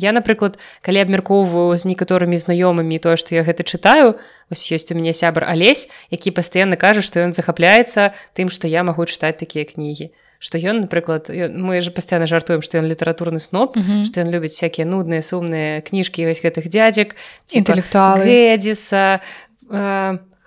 я 0.00 0.12
напрыклад 0.12 0.58
калі 0.82 0.98
абмяркоўваю 1.04 1.76
з 1.76 1.84
некаторымі 1.84 2.36
знаёмымі 2.36 2.98
тое 2.98 3.16
што 3.16 3.34
я 3.34 3.42
гэта 3.44 3.62
чытаю 3.62 4.16
ось 4.50 4.64
ёсць 4.72 4.90
у 4.90 4.94
мяне 4.96 5.12
сябр 5.12 5.44
алесь 5.44 5.88
які 6.10 6.30
пастаянна 6.30 6.76
кажа 6.76 7.02
што 7.02 7.20
ён 7.20 7.32
захапляецца 7.36 8.12
тым 8.34 8.48
што 8.48 8.68
я 8.68 8.82
магу 8.82 9.04
чытаць 9.04 9.36
такія 9.38 9.64
кнігі 9.64 10.10
што 10.38 10.58
ён 10.60 10.84
напрыклад 10.84 11.32
мы 11.32 11.80
же 11.80 11.90
пастаянна 11.90 12.26
жартуем 12.28 12.60
што 12.62 12.78
ён 12.78 12.86
літаратурны 12.88 13.40
сноп 13.40 13.76
Мгм. 13.76 14.04
што 14.04 14.20
ён 14.20 14.28
любіць 14.30 14.52
всякие 14.52 14.84
нудныя 14.84 15.22
сумныя 15.24 15.80
кніжкі 15.80 16.26
вось 16.28 16.44
гэтых 16.44 16.68
дзядзек 16.68 17.16
Інтэлектуалы. 17.52 18.24
гэдзіса 18.24 19.20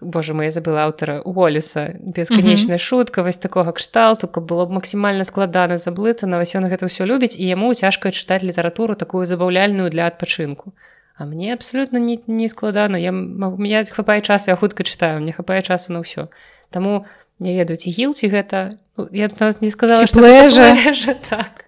Боже 0.02 0.34
мой 0.34 0.46
я 0.46 0.52
забыла 0.52 0.86
аўтара 0.86 1.22
Уоліса 1.22 1.96
бесканечная 2.00 2.78
шутка 2.78 3.24
вось 3.24 3.38
такога 3.38 3.72
кшталту 3.74 4.28
каб 4.28 4.46
было 4.46 4.66
б 4.66 4.74
максімальна 4.80 5.24
складана 5.24 5.78
заблытана. 5.78 6.40
Вось 6.40 6.56
ён 6.56 6.72
гэта 6.72 6.88
ўсё 6.88 7.04
любіць 7.04 7.36
і 7.36 7.44
яму 7.44 7.74
цяжка 7.74 8.12
чытаць 8.12 8.44
літаратуру 8.44 8.96
такую 8.96 9.26
забаўляльную 9.26 9.90
для 9.90 10.08
адпачынку. 10.08 10.74
А 11.20 11.26
мне 11.26 11.54
абсолютно 11.54 11.98
не, 11.98 12.20
не 12.28 12.48
складана. 12.48 12.96
Я 12.96 13.12
мне 13.12 13.86
хапае 13.86 14.22
часу 14.22 14.52
я 14.52 14.56
хутка 14.56 14.84
чытаю 14.84 15.20
мне 15.20 15.34
хапае 15.34 15.62
часу 15.62 15.92
на 15.92 16.00
ўсё. 16.00 16.32
Таму 16.72 17.06
не 17.40 17.60
ведаю 17.60 17.76
ці 17.76 17.92
гіл 17.92 18.16
ці 18.16 18.32
гэта. 18.32 18.80
Ну, 18.96 19.08
я 19.12 19.28
б 19.28 19.36
нават 19.40 19.62
не 19.62 19.72
сказала 19.72 20.08
плэжа, 20.08 20.80
так. 21.30 21.68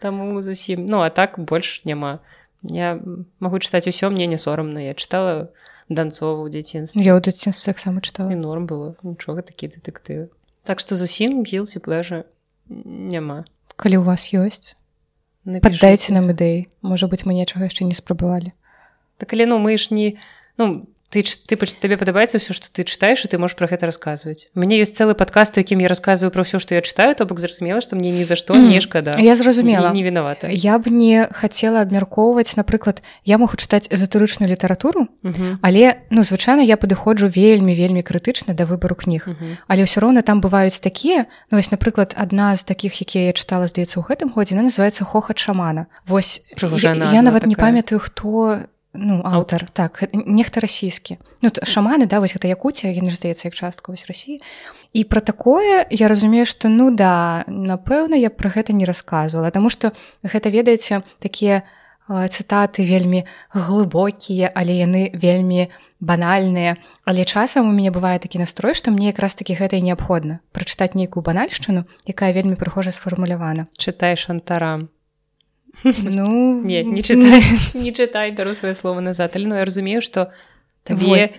Таму 0.00 0.40
зусім. 0.40 0.88
Ну 0.88 1.04
а 1.04 1.10
так 1.10 1.36
больш 1.36 1.84
няма. 1.84 2.24
Я 2.62 2.98
магу 3.40 3.60
чытаць 3.60 3.84
усё 3.84 4.08
мне 4.08 4.26
не 4.26 4.38
сорамна. 4.38 4.80
Я 4.80 4.94
чытала 4.94 5.52
данцову 5.88 6.46
ў 6.46 6.52
дзяцінстве 6.54 7.02
я 7.02 7.14
ў 7.14 7.20
дзяцінстве 7.22 7.72
таксама 7.72 8.00
і 8.00 8.06
чытала 8.06 8.34
норм 8.34 8.66
было. 8.66 8.96
Нічога 9.02 9.42
такі 9.46 9.70
дэтэктывы 9.70 10.30
так 10.66 10.82
што 10.82 10.98
зусім 10.98 11.46
гілці 11.46 11.78
пляжа 11.78 12.26
няма. 12.68 13.46
Калі 13.78 14.02
у 14.02 14.04
вас 14.04 14.34
ёсць 14.34 14.74
паддайце 15.46 16.10
нам 16.10 16.26
ідэй 16.34 16.66
можа 16.82 17.06
быть 17.06 17.22
мы 17.22 17.38
нечага 17.38 17.70
яшчэ 17.70 17.86
не 17.86 17.94
спрабавалі. 17.94 18.50
Так 19.16 19.32
але 19.32 19.46
ну 19.46 19.62
мы 19.62 19.78
ж 19.78 19.94
не 19.94 20.18
ну 20.58 20.90
ты 21.08 21.22
ты 21.22 21.56
табе 21.56 21.96
падабаецца 21.96 22.38
ўсё 22.38 22.52
што 22.52 22.66
ты 22.72 22.82
чытаеш 22.82 23.24
і 23.24 23.28
ты 23.30 23.38
можаш 23.38 23.54
пра 23.56 23.70
гэта 23.70 23.86
расказваць 23.86 24.50
у 24.54 24.60
мяне 24.60 24.82
ёсць 24.82 24.94
цэлы 24.98 25.14
падкаст 25.14 25.56
у 25.56 25.62
якім 25.62 25.78
я 25.78 25.88
расказваю 25.88 26.34
пра 26.34 26.42
ўсё 26.42 26.58
што 26.58 26.74
я 26.74 26.82
чытаю 26.82 27.14
то 27.14 27.26
бок 27.26 27.38
зразумела 27.38 27.80
што 27.80 27.94
мне 27.94 28.10
ні 28.10 28.26
за 28.26 28.34
што 28.34 28.58
не 28.58 28.80
шкада 28.82 29.14
я 29.22 29.34
зразумела 29.38 29.94
не 29.94 30.02
вінавата 30.02 30.50
я 30.50 30.78
б 30.78 30.90
не 30.90 31.28
хацела 31.30 31.86
абмяркоўваць 31.86 32.58
напрыклад 32.58 33.02
я 33.24 33.38
могу 33.38 33.54
чытаць 33.54 33.86
эзатарычную 33.86 34.50
літаратуру 34.50 35.06
але 35.62 36.02
ну 36.10 36.26
звычайна 36.26 36.66
я 36.66 36.76
падыходжу 36.76 37.30
вельмі 37.30 37.74
вельмі 37.74 38.02
крытычна 38.02 38.54
да 38.54 38.66
выбару 38.66 38.98
кніг. 38.98 39.28
Але 39.66 39.86
ўсё 39.86 40.02
роўна 40.02 40.22
там 40.22 40.42
бываюць 40.42 40.80
такія 40.82 41.26
ну 41.50 41.58
вось 41.58 41.70
напрыклад 41.70 42.14
адна 42.18 42.56
з 42.56 42.64
такіх 42.66 42.98
якія 42.98 43.30
я 43.30 43.32
чытала 43.32 43.70
здаецца 43.70 44.00
ў 44.00 44.04
гэтым 44.06 44.34
годзе 44.34 44.58
она 44.58 44.66
называется 44.66 45.04
хохат 45.04 45.38
шамана 45.38 45.86
вось 46.06 46.42
я, 46.82 46.94
я 46.94 47.22
нават 47.22 47.46
не 47.46 47.54
памятаю 47.54 48.00
хто 48.00 48.66
ну 48.96 49.20
аўтар 49.24 49.68
так 49.72 50.02
нехта 50.12 50.60
расійскі 50.60 51.18
ну 51.42 51.50
шаманы 51.62 52.06
да 52.06 52.20
вось 52.20 52.34
гэта 52.34 52.48
якуція 52.48 52.92
я 52.92 53.00
не 53.00 53.10
здаецца 53.10 53.48
як 53.48 53.54
частка 53.54 53.92
вось 53.92 54.06
рассіі 54.08 54.40
і 54.92 55.04
пра 55.04 55.20
такое 55.20 55.86
я 55.90 56.08
разумею 56.08 56.46
што 56.46 56.68
ну 56.68 56.90
да 56.90 57.44
напэўна 57.46 58.16
я 58.16 58.30
пра 58.30 58.50
гэта 58.50 58.72
не 58.72 58.84
рассказывала 58.84 59.50
таму 59.50 59.70
што 59.70 59.92
гэта 60.22 60.50
ведаеце 60.50 61.02
такія 61.20 61.62
цытаты 62.08 62.86
вельмі 62.86 63.26
глыбокія 63.52 64.50
але 64.54 64.78
яны 64.78 65.10
вельмі 65.14 65.68
банальныя. 66.00 66.76
Але 67.04 67.24
часам 67.24 67.68
у 67.68 67.72
мяне 67.72 67.90
бывае 67.90 68.18
такі 68.18 68.38
настрой 68.38 68.74
што 68.74 68.90
мне 68.90 69.12
якраз 69.12 69.34
такі 69.34 69.56
гэта 69.56 69.76
і 69.76 69.86
неабходна. 69.86 70.40
Прачытаць 70.52 70.94
нейкую 70.94 71.22
банальшчыну 71.22 71.86
якая 72.06 72.32
вельмі 72.32 72.56
прыхожа 72.56 72.92
сфармулявана. 72.92 73.66
Чытай 73.78 74.16
шантарам 74.16 74.88
ну 75.84 76.60
не 76.64 76.84
не 76.84 77.02
чытай 77.02 77.42
не 77.74 77.92
чытай 77.92 78.30
бяру 78.32 78.54
свае 78.54 78.74
слова 78.74 79.00
назад. 79.00 79.36
Але 79.36 79.46
ну 79.46 79.54
я 79.54 79.64
разумею 79.64 80.02
што 80.02 80.32
табе 80.84 81.32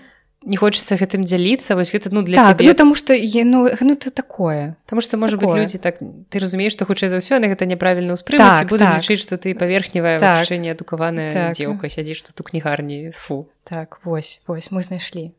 не 0.47 0.55
хочется 0.55 0.95
гэтым 0.95 1.25
дзяліцца 1.25 1.75
вось 1.75 1.91
гэта 1.91 2.09
ну 2.13 2.21
для 2.21 2.37
так, 2.39 2.61
ну, 2.61 2.73
тому 2.73 2.95
что 2.95 3.13
е 3.13 3.43
ну, 3.43 3.67
ну 3.81 3.95
ты 3.95 4.11
такое. 4.11 4.77
Потому 4.85 5.01
что 5.01 5.17
можа 5.17 5.37
быть 5.37 5.49
людзі 5.49 5.77
так 5.77 5.99
ты 5.99 6.39
разумееш 6.39 6.73
што 6.73 6.85
хутчэй 6.85 7.09
за 7.09 7.17
ўсё 7.17 7.41
на 7.41 7.49
гэта 7.49 7.65
няправільна 7.65 8.13
ўспрымаць 8.13 8.63
так, 8.63 8.69
буду 8.69 8.85
так. 8.85 9.01
лічыць 9.01 9.19
што 9.19 9.37
ты 9.37 9.55
паверхневая 9.55 10.19
так. 10.19 10.45
неадукаваная 10.49 11.31
так. 11.31 11.51
дзеўка 11.57 11.89
сядзіш 11.89 12.21
тут 12.21 12.39
у 12.39 12.43
кнігарні 12.43 13.11
фу. 13.11 13.49
Так 13.65 13.99
вось 14.05 14.41
вось 14.47 14.71
мы 14.71 14.81
знайшлі 14.81 15.33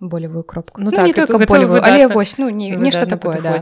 болевую 0.00 0.44
кропку. 0.44 0.80
Ну, 0.80 0.90
ну 0.90 0.96
так, 0.96 1.06
не 1.06 1.12
только 1.12 1.38
болевую, 1.38 1.80
але 1.82 2.06
вось 2.06 2.38
ну 2.38 2.48
не 2.48 2.70
нешта 2.70 3.06
такое 3.06 3.40
да. 3.40 3.60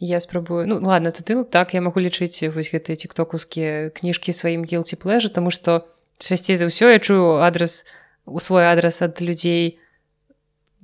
Я 0.00 0.20
спрабую 0.20 0.66
ну 0.66 0.80
ладно 0.80 1.12
ты 1.12 1.22
ты 1.22 1.44
так 1.44 1.74
я 1.74 1.80
могу 1.80 2.00
лічыць 2.00 2.40
вось 2.48 2.72
гэтыя 2.72 2.96
тиктокускія 2.96 3.92
кніжкі 3.92 4.32
сваім 4.32 4.64
гілці 4.64 4.96
плэжа 4.96 5.28
тому 5.28 5.52
что 5.52 5.84
часцей 6.18 6.56
за 6.56 6.72
ўсё 6.72 6.88
я 6.88 6.98
чую 6.98 7.44
адрес 7.44 7.84
у 8.24 8.40
свой 8.40 8.64
адрес 8.64 9.04
ад 9.04 9.20
людзей 9.20 9.78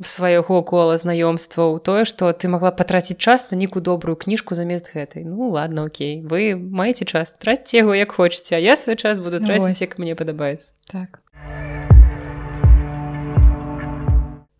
свайго 0.05 0.61
кола 0.61 1.01
знаёмстваў 1.01 1.81
тое 1.81 2.05
что 2.05 2.29
ты 2.37 2.49
могла 2.53 2.71
патраціць 2.71 3.17
час 3.17 3.51
на 3.51 3.57
нейкую 3.57 3.81
добрую 3.81 4.21
кніжку 4.21 4.55
замест 4.55 4.93
гэтай 4.93 5.25
ну 5.25 5.49
ладно 5.49 5.89
Окей. 5.89 6.21
Вы 6.21 6.53
маеце 6.53 7.09
час 7.09 7.33
траце 7.41 7.81
яго 7.81 7.97
як 7.97 8.13
хочаце 8.13 8.57
а 8.57 8.61
я 8.61 8.77
свой 8.77 8.97
час 8.97 9.19
буду 9.19 9.41
траціць 9.41 9.81
як 9.81 9.97
мне 9.99 10.13
падабаецца 10.13 10.77
так 10.93 11.25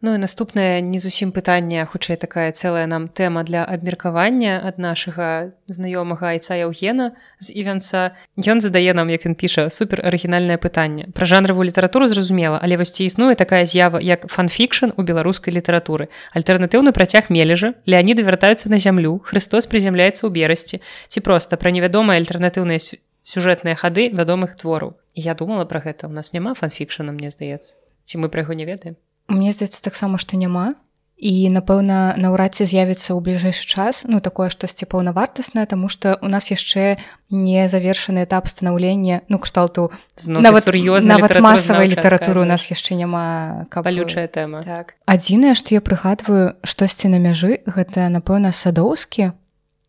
Ну 0.07 0.15
і 0.15 0.19
наступнае 0.23 0.87
не 0.87 1.03
зусім 1.03 1.33
пытанне 1.35 1.83
хутчэй 1.83 2.15
такая 2.15 2.55
цэлая 2.55 2.87
нам 2.87 3.09
тэма 3.11 3.43
для 3.43 3.67
абмеркавання 3.67 4.63
ад 4.63 4.79
нашага 4.79 5.51
знаёмага 5.67 6.31
айца 6.31 6.55
Яўгена 6.55 7.19
з 7.43 7.51
івенца. 7.51 8.15
Ён 8.39 8.63
задае 8.63 8.95
нам 8.95 9.11
як 9.11 9.27
ён 9.27 9.35
піша 9.35 9.67
супер 9.67 10.07
арыгінальнае 10.07 10.63
пытанне. 10.63 11.11
Пра 11.11 11.27
жанравую 11.27 11.67
літаратуру 11.67 12.07
зразумела 12.07 12.63
але 12.63 12.79
вось 12.79 12.95
ці 12.95 13.03
існуе 13.03 13.35
такая 13.35 13.67
з'ява 13.67 13.99
як 13.99 14.31
фанфікшн 14.31 14.95
у 14.95 15.03
беларускай 15.03 15.51
літаратуры? 15.51 16.07
Альтэрнатыўны 16.39 16.95
працяг 16.95 17.27
мележа 17.27 17.75
Леаніды 17.83 18.23
вяртаюцца 18.23 18.71
на 18.71 18.79
зямлю 18.79 19.19
Христос 19.27 19.67
прызямляецца 19.67 20.23
ў 20.23 20.31
берасці. 20.31 20.79
Ці 21.11 21.19
проста 21.19 21.59
пра 21.59 21.75
невядомыя 21.75 22.23
альтэрнатыўныя 22.23 22.79
сюжэтныя 23.27 23.75
хады 23.75 24.15
вядомых 24.15 24.55
твораў? 24.55 24.95
Я 25.19 25.35
думала 25.35 25.67
пра 25.67 25.83
гэта 25.83 26.07
у 26.07 26.15
нас 26.15 26.31
няма 26.31 26.55
фанфікшана 26.55 27.11
мне 27.11 27.35
здаецца. 27.35 27.75
Ці 28.07 28.23
мы 28.23 28.31
пра 28.31 28.47
яго 28.47 28.55
не 28.55 28.71
ведаем 28.71 28.95
Мне 29.29 29.53
здаецца 29.53 29.83
таксама 29.83 30.19
што 30.19 30.37
няма 30.37 30.75
і 31.17 31.49
напэўна 31.49 32.13
наўрад 32.21 32.53
ці 32.53 32.69
з'явіцца 32.69 33.17
ў 33.17 33.25
бліжэйшы 33.25 33.65
час 33.65 34.05
ну 34.05 34.21
такое 34.21 34.53
штосьці 34.53 34.85
паўнавартаснае 34.85 35.65
тому 35.65 35.89
что 35.89 36.21
у 36.21 36.29
нас 36.29 36.53
яшчэ 36.53 37.01
не 37.33 37.65
завершаны 37.73 38.29
этап 38.29 38.49
станаўлення 38.53 39.25
ну 39.33 39.41
кшталту. 39.41 39.89
Нават 40.29 40.69
сур'ёзна 40.69 41.17
нават 41.17 41.41
масавай 41.41 41.89
літаратуры 41.89 42.45
у 42.45 42.49
нас 42.49 42.69
яшчэ 42.69 43.01
няма 43.01 43.65
кабалючая 43.73 44.29
тэма. 44.29 44.61
Так. 44.61 45.01
Адзінае 45.09 45.57
што 45.57 45.73
я 45.73 45.81
прыгадваю 45.81 46.61
штосьці 46.61 47.09
на 47.09 47.17
мяжы 47.17 47.65
гэта 47.65 48.13
напэўна 48.13 48.53
садоўскі 48.53 49.33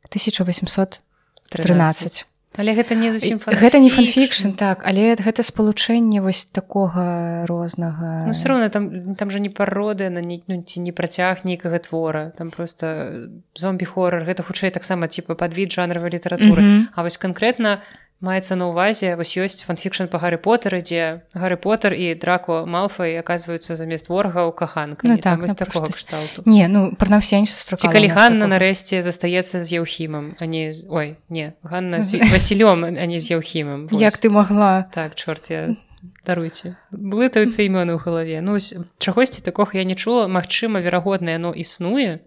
1813 0.07 1.03
13 1.51 2.36
але 2.57 2.73
гэта 2.73 2.97
не 2.97 3.11
зусім 3.13 3.39
гэта 3.45 3.79
не 3.79 3.89
фанфікшн. 3.89 4.57
так 4.57 4.83
але 4.85 5.15
гэта 5.15 5.43
спалучэнне 5.43 6.21
вось 6.21 6.45
такога 6.45 7.45
рознага. 7.45 8.25
Ну, 8.25 8.33
все 8.33 8.49
роўна 8.49 8.69
там 8.69 9.15
там 9.15 9.31
же 9.31 9.39
не 9.39 9.49
пароды 9.49 10.09
на 10.09 10.21
не 10.21 10.41
ну, 10.47 10.61
ці 10.61 10.81
не 10.81 10.91
працяг 10.91 11.45
нейкага 11.45 11.79
твора. 11.79 12.31
Там 12.37 12.51
просто 12.51 13.29
зомбі-хоррор 13.55 14.25
гэта 14.25 14.43
хутчэй 14.43 14.71
таксама 14.71 15.07
типа 15.07 15.35
падвід 15.35 15.71
жанравай 15.71 16.11
літаратуры. 16.11 16.61
Mm 16.61 16.69
-hmm. 16.69 16.85
А 16.95 17.03
вось 17.03 17.17
канкрэтна 17.17 17.81
маецца 18.21 18.57
на 18.57 18.69
ўвазе 18.73 19.13
вось 19.15 19.37
ёсць 19.37 19.61
фанфікшн 19.67 20.09
па 20.09 20.17
гары 20.17 20.41
потары 20.41 20.81
дзе 20.81 21.21
гары 21.37 21.57
потар 21.57 21.93
і 21.93 22.13
драко 22.17 22.65
малфай 22.65 23.17
аказваюцца 23.21 23.77
замест 23.77 24.09
ворага 24.09 24.49
ў 24.49 24.51
каханка 24.57 25.07
ну, 25.07 25.17
так, 25.17 25.45
такого 25.53 25.93
кшталту. 25.93 26.41
Не 26.49 26.67
ну 26.67 26.93
прынамсі 26.97 27.45
калі 27.85 28.09
Ганна 28.09 28.49
нарэшце 28.49 29.01
застаецца 29.05 29.61
з 29.61 29.67
еўхімам 29.81 30.33
а 30.39 30.45
не 30.45 30.73
ой 30.89 31.17
не 31.29 31.53
Ганна 31.61 32.01
з 32.01 32.17
Васілём 32.33 32.89
а 32.89 33.05
не 33.05 33.19
з 33.19 33.37
еўхімам 33.37 33.89
як 33.91 34.17
ты 34.17 34.29
могла? 34.29 34.89
Так 34.93 35.15
чорт 35.15 35.49
я 35.49 35.77
даруйце. 36.25 36.75
Блытаюцца 36.91 37.63
імёны 37.63 37.95
ў 37.95 37.99
галаве. 38.03 38.41
Ну 38.41 38.59
чагосьці 38.99 39.41
такога 39.41 39.79
я 39.79 39.83
не 39.87 39.95
чула. 39.95 40.27
Мачыма 40.27 40.83
верагодна 40.83 41.37
яно 41.39 41.53
існуе 41.55 42.19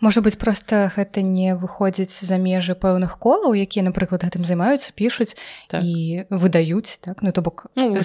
Можа 0.00 0.20
быць 0.20 0.36
проста 0.36 0.92
гэта 0.92 1.24
не 1.24 1.56
выходзіць 1.56 2.12
за 2.12 2.36
межы 2.36 2.76
пэўных 2.76 3.16
колаў 3.16 3.56
якія 3.56 3.80
напрыклад 3.80 4.28
гэтым 4.28 4.44
займаюцца 4.44 4.92
пішуць 4.92 5.40
так. 5.72 5.80
і 5.80 6.28
выдаюць 6.28 7.00
так? 7.00 7.24
Ну 7.24 7.32
то 7.32 7.40
бок 7.40 7.72
ну, 7.74 7.96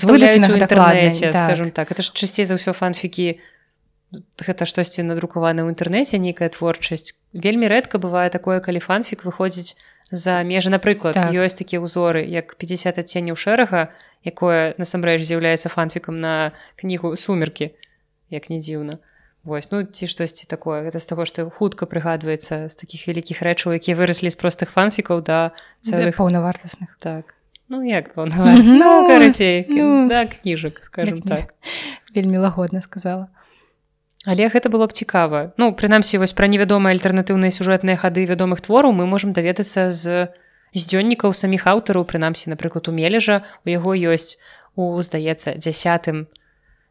інтэрнэце 0.55 1.31
так. 1.35 1.51
скажем 1.51 1.71
так. 1.71 1.91
Это 1.91 1.99
ж 1.99 2.15
часцей 2.15 2.47
за 2.47 2.55
ўсё 2.55 2.71
фанфікі 2.71 3.43
гэта 4.39 4.63
штосьці 4.63 5.03
надрукаваны 5.03 5.67
ў 5.67 5.75
інтэрнэце 5.75 6.15
нейкая 6.15 6.47
творчасць 6.47 7.19
вельмі 7.35 7.67
рэдка 7.67 7.99
бывае 7.99 8.31
такое 8.31 8.63
калі 8.63 8.79
фанфік 8.79 9.27
выходзіць 9.27 9.75
за 10.11 10.39
межы 10.47 10.71
напрыклад 10.71 11.19
так. 11.19 11.35
ёсць 11.35 11.59
такія 11.59 11.83
ўзоры 11.83 12.23
як 12.23 12.55
50 12.55 13.03
адценняў 13.03 13.35
шэрага 13.35 13.91
якое 14.23 14.79
насамрэч 14.79 15.27
з'яўляецца 15.27 15.67
фанфікам 15.67 16.23
на 16.23 16.55
кнігу 16.79 17.15
сумеркі 17.19 17.75
як 18.31 18.47
не 18.47 18.63
дзіўна 18.63 19.03
Вось 19.43 19.71
ну 19.71 19.83
ці 19.83 20.05
штосьці 20.05 20.45
такое. 20.45 20.85
Гэта 20.85 21.01
з 21.01 21.07
таго 21.09 21.25
што 21.25 21.49
хутка 21.49 21.89
прыгадваецца 21.89 22.69
з 22.69 22.75
такіх 22.77 23.09
вялікіх 23.09 23.41
рэчаў 23.41 23.73
якія 23.73 23.97
выраслі 23.97 24.29
з 24.29 24.37
простых 24.37 24.69
фанфікаў 24.69 25.25
да 25.25 25.57
цэлых 25.81 26.21
паўнавартасных. 26.21 26.93
Так. 27.01 27.33
Ну 27.65 27.81
як 27.81 28.13
ну, 28.15 29.07
карацей 29.09 29.65
ну, 29.65 30.05
да 30.09 30.29
кніжак 30.29 30.85
скажем 30.85 31.25
так. 31.25 31.57
Вельмі 32.13 32.37
лагодна 32.37 32.85
сказала. 32.85 33.33
Але 34.29 34.45
гэта 34.45 34.69
было 34.69 34.85
б 34.85 34.93
цікава. 34.93 35.57
Ну 35.57 35.73
прынамсі 35.73 36.21
вось 36.21 36.37
пра 36.37 36.45
невядомыя 36.45 36.93
альтэрнатыўныя 36.93 37.49
сюжэтныя 37.49 37.97
хады 37.97 38.29
вядомых 38.29 38.61
твораў 38.61 38.93
мы 38.93 39.09
можемм 39.09 39.33
даведацца 39.33 39.89
з 39.89 40.29
з 40.71 40.81
дзённікаў 40.85 41.33
саміх 41.33 41.65
аўтараў 41.65 42.05
прынамсі 42.05 42.53
напрыклад 42.53 42.85
у 42.87 42.93
мележа 42.93 43.41
у 43.65 43.73
яго 43.73 43.97
ёсць 43.97 44.37
у 44.77 45.01
здаецца 45.01 45.57
дзясятым 45.57 46.29
у 46.29 46.40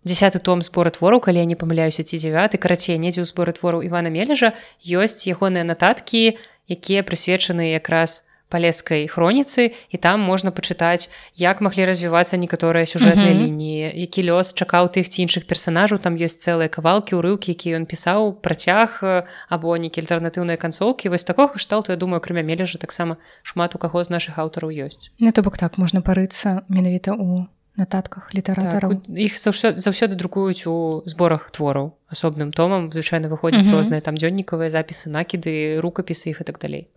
десят 0.04 0.36
том 0.42 0.62
збора 0.62 0.90
твораў 0.90 1.20
калі 1.20 1.38
я 1.38 1.44
не 1.44 1.56
памыляюся 1.56 2.02
ці 2.02 2.16
дзявяты 2.16 2.56
карацей 2.56 2.96
недзе 2.96 3.22
ў 3.22 3.28
зборы 3.28 3.52
твораў 3.52 3.84
Івана 3.84 4.08
мележа. 4.08 4.56
Ёсць 4.80 5.28
ягоныя 5.28 5.64
нататкі 5.64 6.38
якія 6.68 7.04
прысвечаны 7.04 7.76
якраз 7.76 8.24
палескай 8.50 9.06
хроніцы 9.06 9.70
і 9.88 9.96
там 9.96 10.20
можна 10.20 10.50
пачытаць 10.50 11.08
як 11.38 11.62
маглі 11.62 11.86
развівацца 11.86 12.36
некаторыя 12.36 12.84
сюжэтныя 12.84 13.30
mm 13.30 13.38
-hmm. 13.38 13.46
лініі 13.46 13.92
які 13.94 14.20
лёс 14.30 14.52
чакаў 14.52 14.90
тых 14.90 15.06
ці 15.08 15.22
іншых 15.24 15.46
персонажаў 15.46 15.98
там 16.02 16.18
ёсць 16.18 16.42
цэлыя 16.42 16.68
кавалкі 16.68 17.14
ўрыўкі 17.14 17.54
які 17.54 17.76
ён 17.78 17.86
пісаў 17.86 18.42
працяг 18.42 19.00
або 19.48 19.76
нейкі 19.76 20.02
альтэрнатыўныя 20.02 20.56
канцоўкі. 20.56 21.08
Вось 21.08 21.24
такога 21.24 21.54
кшталту 21.54 21.92
я 21.92 21.96
думаю 21.96 22.18
акрамя 22.18 22.42
мележа 22.42 22.78
таксама 22.78 23.16
шмат 23.42 23.74
у 23.74 23.78
каго 23.78 24.04
з 24.04 24.10
наших 24.10 24.38
аўтараў 24.38 24.70
ёсць. 24.70 25.10
Не 25.20 25.32
то 25.32 25.42
бок 25.42 25.56
так 25.56 25.78
можна 25.78 26.00
парыцца 26.00 26.62
менавіта 26.68 27.14
у 27.14 27.46
нататках 27.80 28.28
літаратараў 28.36 29.00
так, 29.00 29.08
іх 29.16 29.34
заўсёды, 29.40 29.80
заўсёды 29.80 30.20
друкуюць 30.20 30.68
у 30.68 31.00
зборах 31.08 31.48
твораў 31.50 31.96
асобным 32.12 32.52
томам. 32.52 32.92
Звычайна 32.92 33.32
выходзяць 33.32 33.64
mm 33.64 33.72
-hmm. 33.72 33.80
розныя 33.80 34.00
там 34.04 34.14
дзённікавыя 34.20 34.68
запісы 34.68 35.08
накіды 35.08 35.80
рукапісы 35.80 36.30
іх 36.30 36.40
і 36.40 36.44
так 36.44 36.58
далей. 36.60 36.88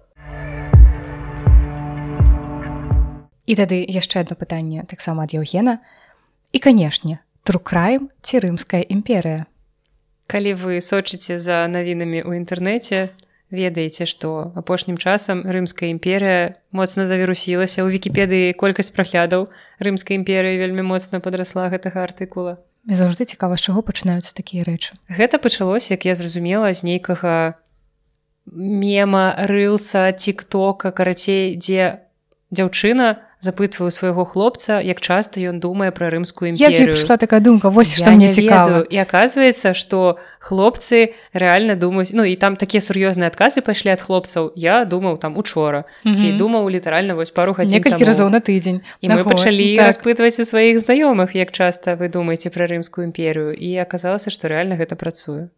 І 3.45 3.55
тады 3.55 3.83
яшчэ 3.87 4.23
одно 4.23 4.35
пытанне 4.35 4.85
таксама 4.87 5.23
ад 5.23 5.33
Еўгена 5.33 5.79
і 6.51 6.59
канешне 6.59 7.19
трукраем 7.43 8.09
ці 8.21 8.39
рымская 8.39 8.83
імперыя? 8.87 9.45
Калі 10.27 10.53
вы 10.53 10.79
сочыце 10.79 11.39
за 11.39 11.67
навінамі 11.67 12.23
ў 12.23 12.39
інтэрнэце 12.39 13.11
ведаеце 13.53 14.09
што 14.09 14.49
апошнім 14.57 14.97
часам 14.97 15.45
рымская 15.45 15.93
імперія 15.93 16.57
моцна 16.73 17.05
завірусілася 17.05 17.85
ў 17.85 17.93
вікіпедыі 17.93 18.57
колькасць 18.57 18.89
праглядаў 18.89 19.53
рымскай 19.77 20.17
імперыі 20.17 20.57
вельмі 20.57 20.81
моцна 20.81 21.21
падрасла 21.21 21.69
гэтага 21.69 22.01
артыкула. 22.09 22.57
Заўжды 22.89 23.29
цікава 23.29 23.55
з 23.55 23.69
чаго 23.69 23.85
пачынаюцца 23.85 24.33
такія 24.33 24.65
рэчы. 24.65 24.97
Гэта 25.07 25.37
пачалося 25.37 25.93
як 25.93 26.09
я 26.09 26.17
зразумела 26.17 26.73
з 26.73 26.81
нейкага 26.81 27.61
мема 28.49 29.37
рылса 29.47 30.09
тик-тока 30.11 30.91
карацей 30.91 31.53
дзе 31.55 32.09
дзяўчына 32.49 33.21
запытваю 33.43 33.91
свайго 33.91 34.23
хлопца 34.23 34.79
як 34.79 35.03
часта 35.03 35.43
ён 35.43 35.59
думае 35.59 35.91
пра 35.91 36.07
рымскую 36.07 36.55
імперію 36.55 36.95
прыйшла 36.95 37.19
такая 37.19 37.43
думка 37.43 37.67
вось 37.67 37.91
што 37.91 38.15
мне 38.15 38.31
цікава. 38.31 38.87
І 38.87 38.97
аказваецца 39.03 39.75
што 39.75 40.15
хлопцы 40.39 41.11
реально 41.35 41.75
думаюць 41.75 42.15
Ну 42.15 42.23
і 42.23 42.35
там 42.39 42.55
такія 42.55 42.79
сур'ёзныя 42.79 43.27
адказы 43.27 43.59
пайшлі 43.59 43.91
ад 43.91 44.01
хлопцаў. 44.01 44.55
Я 44.55 44.87
думаў 44.87 45.19
там 45.19 45.35
учора 45.35 45.83
ці 46.07 46.31
думаў 46.39 46.71
літаральна 46.71 47.19
вось 47.19 47.35
пару 47.35 47.51
гадзін 47.51 47.83
некалькі 47.83 48.07
разоў 48.07 48.31
на 48.31 48.39
тыдзень. 48.39 48.79
І 49.03 49.11
мы 49.11 49.27
пачалі 49.27 49.75
так. 49.75 49.91
распытваць 49.91 50.39
у 50.39 50.47
сваіх 50.47 50.79
знаёмых 50.79 51.35
як 51.35 51.51
часта 51.51 51.99
вы 51.99 52.07
думаеце 52.07 52.47
пра 52.47 52.71
рымскую 52.71 53.11
імперію 53.11 53.51
і 53.51 53.75
аказалася 53.83 54.31
што 54.31 54.47
реально 54.47 54.79
гэта 54.79 54.95
працуе. 54.95 55.51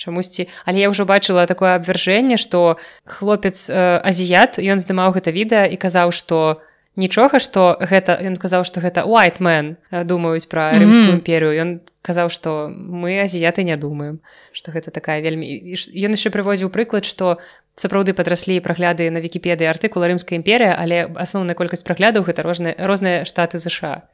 Чамусьці. 0.00 0.48
Але 0.64 0.80
я 0.80 0.88
ўжо 0.90 1.04
бачыла 1.04 1.46
такое 1.46 1.76
абвяржэнне 1.76 2.40
што 2.40 2.80
хлопец 3.04 3.68
э, 3.70 4.00
азіят 4.02 4.56
ён 4.58 4.80
здымаў 4.80 5.14
гэта 5.14 5.30
відэа 5.30 5.68
і 5.70 5.76
казаў 5.76 6.10
што 6.10 6.58
у 6.58 6.69
нічога 6.96 7.38
што 7.38 7.78
гэта 7.78 8.18
ён 8.18 8.36
казаў 8.36 8.66
што 8.66 8.82
гэта 8.82 9.06
whiteмен 9.06 9.76
думаюць 10.04 10.50
пра 10.50 10.74
рымскую 10.74 11.14
імперію 11.18 11.54
ён 11.54 11.70
казаў 12.02 12.30
што 12.30 12.70
мы 12.74 13.22
азіяты 13.22 13.62
не 13.62 13.76
думаем 13.76 14.18
што 14.52 14.74
гэта 14.74 14.90
такая 14.90 15.20
вельмі 15.22 15.46
ён 15.46 16.10
яшчэ 16.18 16.34
прывозіў 16.34 16.70
прыклад 16.74 17.06
што 17.06 17.38
сапраўды 17.78 18.12
падраслі 18.12 18.58
прагляды 18.60 19.06
на 19.10 19.22
вікіпедыі 19.22 19.70
артыкула 19.70 20.10
рымская 20.10 20.36
імперія 20.36 20.74
але 20.74 21.06
асноўная 21.14 21.54
колькасць 21.54 21.86
праглядаў 21.86 22.26
гэта 22.26 22.42
розныя 22.42 22.74
розныя 22.78 23.24
штаты 23.24 23.62
ЗША 23.62 24.10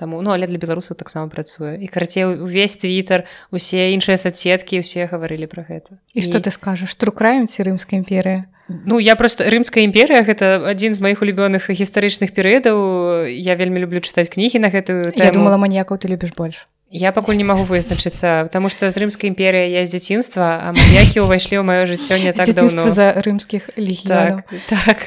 Таму 0.00 0.24
ну 0.24 0.32
але 0.32 0.48
для 0.48 0.56
беларусаў 0.56 0.96
таксама 0.96 1.28
працуе. 1.28 1.76
І 1.76 1.86
карацей 1.92 2.24
увесь 2.24 2.80
твиттер 2.80 3.28
усе 3.52 3.92
іншыя 3.92 4.16
садсеткі 4.16 4.80
усе 4.80 5.04
гаварылі 5.04 5.44
пра 5.44 5.68
гэта. 5.68 6.00
І, 6.16 6.20
і... 6.20 6.24
што 6.24 6.40
ты 6.40 6.48
скажаш 6.48 6.96
трукраем 6.96 7.44
ці 7.44 7.68
рымская 7.68 8.00
імперія 8.00 8.48
Ну 8.86 9.00
я 9.00 9.16
просто 9.16 9.50
рымская 9.50 9.82
імперія 9.82 10.22
гэта 10.22 10.62
адзін 10.70 10.94
з 10.94 11.02
маіх 11.02 11.26
улюбёных 11.26 11.66
гістарычных 11.74 12.30
перыядаў. 12.30 13.26
Я 13.26 13.58
вельмі 13.58 13.82
люблю 13.82 13.98
чытаць 13.98 14.30
кнігі 14.30 14.62
на 14.62 14.70
гэтую 14.70 15.10
тэму. 15.10 15.26
я 15.26 15.34
думала 15.34 15.58
маньякаў 15.58 15.98
ты 15.98 16.06
любіш 16.06 16.32
больш. 16.38 16.70
Я 16.90 17.10
пакуль 17.12 17.34
не 17.34 17.44
магу 17.44 17.66
вызначыцца 17.66 18.46
потому 18.46 18.68
что 18.68 18.90
з 18.90 18.96
рымскай 18.96 19.30
імперія 19.30 19.66
я 19.66 19.86
з 19.86 19.90
дзяцінства 19.90 20.62
а 20.62 20.70
маньякі 20.70 21.26
ўвайшлі 21.26 21.58
ў 21.58 21.64
маё 21.66 21.82
жыццё 21.86 22.18
не 22.22 22.32
так 22.32 22.46
давно 22.54 22.90
за 22.90 23.18
рымскіх 23.18 23.74
так, 24.06 24.46
так. 24.70 24.98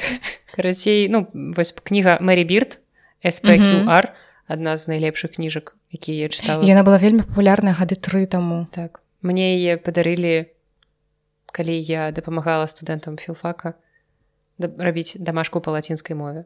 карацей 0.56 1.08
ну 1.08 1.28
вось 1.32 1.72
кніга 1.72 2.20
Мэрі 2.20 2.44
бірт 2.44 2.80
спqr 3.24 4.12
адна 4.46 4.76
з 4.76 4.88
найлепшых 4.88 5.36
кніжак 5.36 5.76
якія 5.92 6.26
я 6.26 6.28
чытала. 6.28 6.64
Яна 6.64 6.84
была 6.84 6.98
вельмі 6.98 7.24
папулярная 7.24 7.74
гады 7.74 7.96
тры 7.96 8.26
таму. 8.26 8.66
Так. 8.70 9.00
Мне 9.22 9.56
яе 9.56 9.76
падарылі 9.76 10.50
калі 11.54 11.74
я 11.78 12.10
дапамагала 12.10 12.66
студэнтам 12.66 13.16
філфака 13.16 13.74
рабіць 14.58 15.18
дамашку 15.18 15.60
па 15.60 15.74
лацінскай 15.74 16.16
мове. 16.16 16.44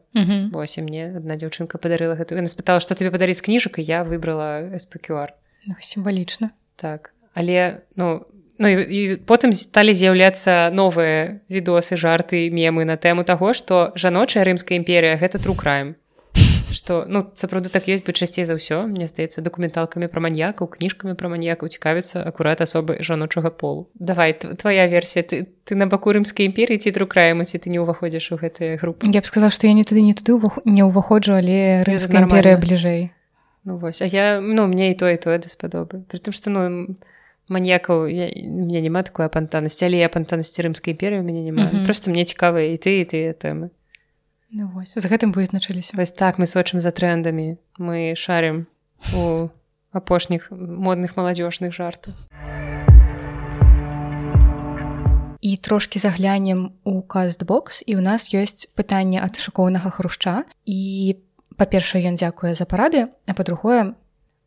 Вось 0.53 0.77
мне 0.77 1.13
адна 1.17 1.35
дзяўчынка 1.35 1.77
падарыла 1.77 2.15
гэту 2.15 2.39
яна 2.39 2.49
спытала 2.49 2.79
што 2.79 2.95
тебе 2.95 3.11
падарыць 3.11 3.41
кніжак 3.41 3.79
і 3.79 3.85
я 3.85 4.03
выбрала 4.03 4.77
спqr 4.77 5.33
ну, 5.67 5.75
сімвалічна. 5.79 6.51
Так. 6.75 7.13
Але 7.33 7.81
ну 7.95 8.25
Ну, 8.61 8.67
і, 8.67 8.75
і 8.75 9.15
потым 9.23 9.55
сталі 9.55 9.95
з'яўляцца 9.95 10.67
новыя 10.75 11.39
відосы 11.47 11.95
жарты 11.95 12.51
мемы 12.51 12.83
на 12.83 12.99
тэму 12.99 13.23
таго 13.23 13.55
што 13.55 13.95
жаночая 13.95 14.43
рымская 14.43 14.75
імперія 14.75 15.15
гэта 15.15 15.39
трукраем 15.39 15.95
что 16.71 17.05
ну 17.07 17.25
сапраўды 17.33 17.69
так 17.69 17.87
ёсць 17.87 18.03
бы 18.05 18.13
часцей 18.13 18.45
за 18.45 18.55
ўсё 18.55 18.87
мне 18.87 19.07
здаецца 19.07 19.41
дакументалкамі 19.41 20.07
пра 20.07 20.21
маньякаў 20.21 20.67
кніжкамі 20.67 21.13
пра 21.13 21.29
маньякаў 21.29 21.69
цікавіцца 21.69 22.23
акурат 22.23 22.61
асобы 22.61 23.01
жаночага 23.01 23.49
полу. 23.49 23.89
Давай 23.95 24.33
твоя 24.33 24.87
версія. 24.87 25.23
Ты 25.23 25.47
ты 25.69 25.75
на 25.75 25.85
баку 25.85 26.09
рымскай 26.09 26.49
імперіі 26.49 26.81
ці 26.81 26.91
друкраем 26.91 27.45
ці 27.45 27.61
ты 27.61 27.69
не 27.69 27.77
ўваходзіш 27.77 28.33
у 28.33 28.41
гэтыя 28.41 28.81
групы 28.81 29.05
я 29.05 29.21
б 29.21 29.25
сказала 29.29 29.53
што 29.53 29.69
я 29.69 29.73
не 29.77 29.85
туды 29.85 30.01
не 30.01 30.17
туды 30.17 30.41
не 30.65 30.81
ўваходжу 30.81 31.37
але 31.37 31.85
рымская 31.85 32.25
імперія 32.25 32.57
бліжэй 32.57 33.13
ну 33.69 33.77
вось 33.77 34.01
а 34.01 34.09
я 34.09 34.41
ну 34.41 34.65
мне 34.65 34.89
і 34.91 34.97
тое 34.97 35.21
тое 35.21 35.37
даспадобы 35.37 36.01
притым 36.09 36.33
што 36.33 36.49
ну 36.49 36.97
маньякаў 37.53 38.09
мне 38.09 38.81
няма 38.81 39.05
такой 39.05 39.29
апантанасці 39.29 39.85
але 39.85 40.01
я 40.01 40.09
апантанасці 40.09 40.65
рымскай 40.65 40.97
імперыі 40.97 41.21
у 41.21 41.23
мяне 41.23 41.45
няма 41.45 41.69
mm 41.69 41.69
-hmm. 41.69 41.85
просто 41.85 42.09
мне 42.09 42.25
цікавыя 42.25 42.73
і 42.73 42.77
ты 42.81 43.01
і 43.01 43.05
тыя 43.05 43.37
тэмы 43.37 43.69
Ну, 44.51 44.65
вось 44.73 44.97
з 44.97 45.05
гэтым 45.05 45.29
вызначыліся. 45.29 45.93
Вось 45.93 46.11
так 46.11 46.41
мы 46.41 46.49
сочым 46.49 46.81
за 46.81 46.89
трендамі. 46.89 47.61
Мы 47.77 48.17
шарым 48.17 48.65
у 49.13 49.53
апошніх 49.93 50.49
модных 50.49 51.13
маладзёжных 51.13 51.69
жартаў 51.69 52.17
і 55.41 55.57
трошки 55.57 55.99
заглянем 55.99 56.73
у 56.83 57.01
кастбокс 57.01 57.83
і 57.85 57.95
у 57.95 58.01
нас 58.01 58.33
ёсць 58.33 58.67
пытанне 58.75 59.23
ад 59.23 59.39
шакоўнага 59.39 59.89
хрушча. 59.89 60.43
І 60.65 61.15
па-першае 61.55 62.03
ён 62.11 62.19
дзякуе 62.19 62.53
за 62.53 62.65
парады 62.65 63.07
а 63.25 63.33
па-другое 63.33 63.95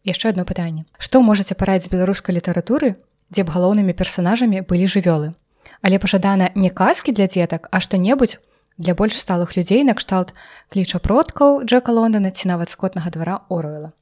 яшчэ 0.05 0.35
одно 0.35 0.45
пытанне. 0.45 0.85
Што 0.99 1.23
можаце 1.23 1.55
параць 1.55 1.89
з 1.89 1.93
беларускай 1.95 2.37
літаратуры 2.37 2.97
дзе 3.33 3.43
б 3.43 3.49
галоўнымі 3.49 3.97
персонажамі 3.97 4.67
былі 4.69 4.87
жывёлы? 4.87 5.33
Але 5.81 5.99
пажадана 5.99 6.51
не 6.55 6.71
казкі 6.71 7.13
для 7.17 7.27
дзетак 7.27 7.69
а 7.73 7.81
што-небудзь 7.81 8.39
для 8.79 8.95
больш 8.95 9.19
сталых 9.19 9.57
людзей 9.57 9.85
накшталт 9.85 10.35
кліча 10.73 10.99
продкаў 10.99 11.65
Джека 11.65 11.93
Лондона 11.93 12.31
ці 12.31 12.49
нават 12.49 12.71
скотнага 12.71 13.11
двара 13.11 13.43
Оруэла. 13.49 13.93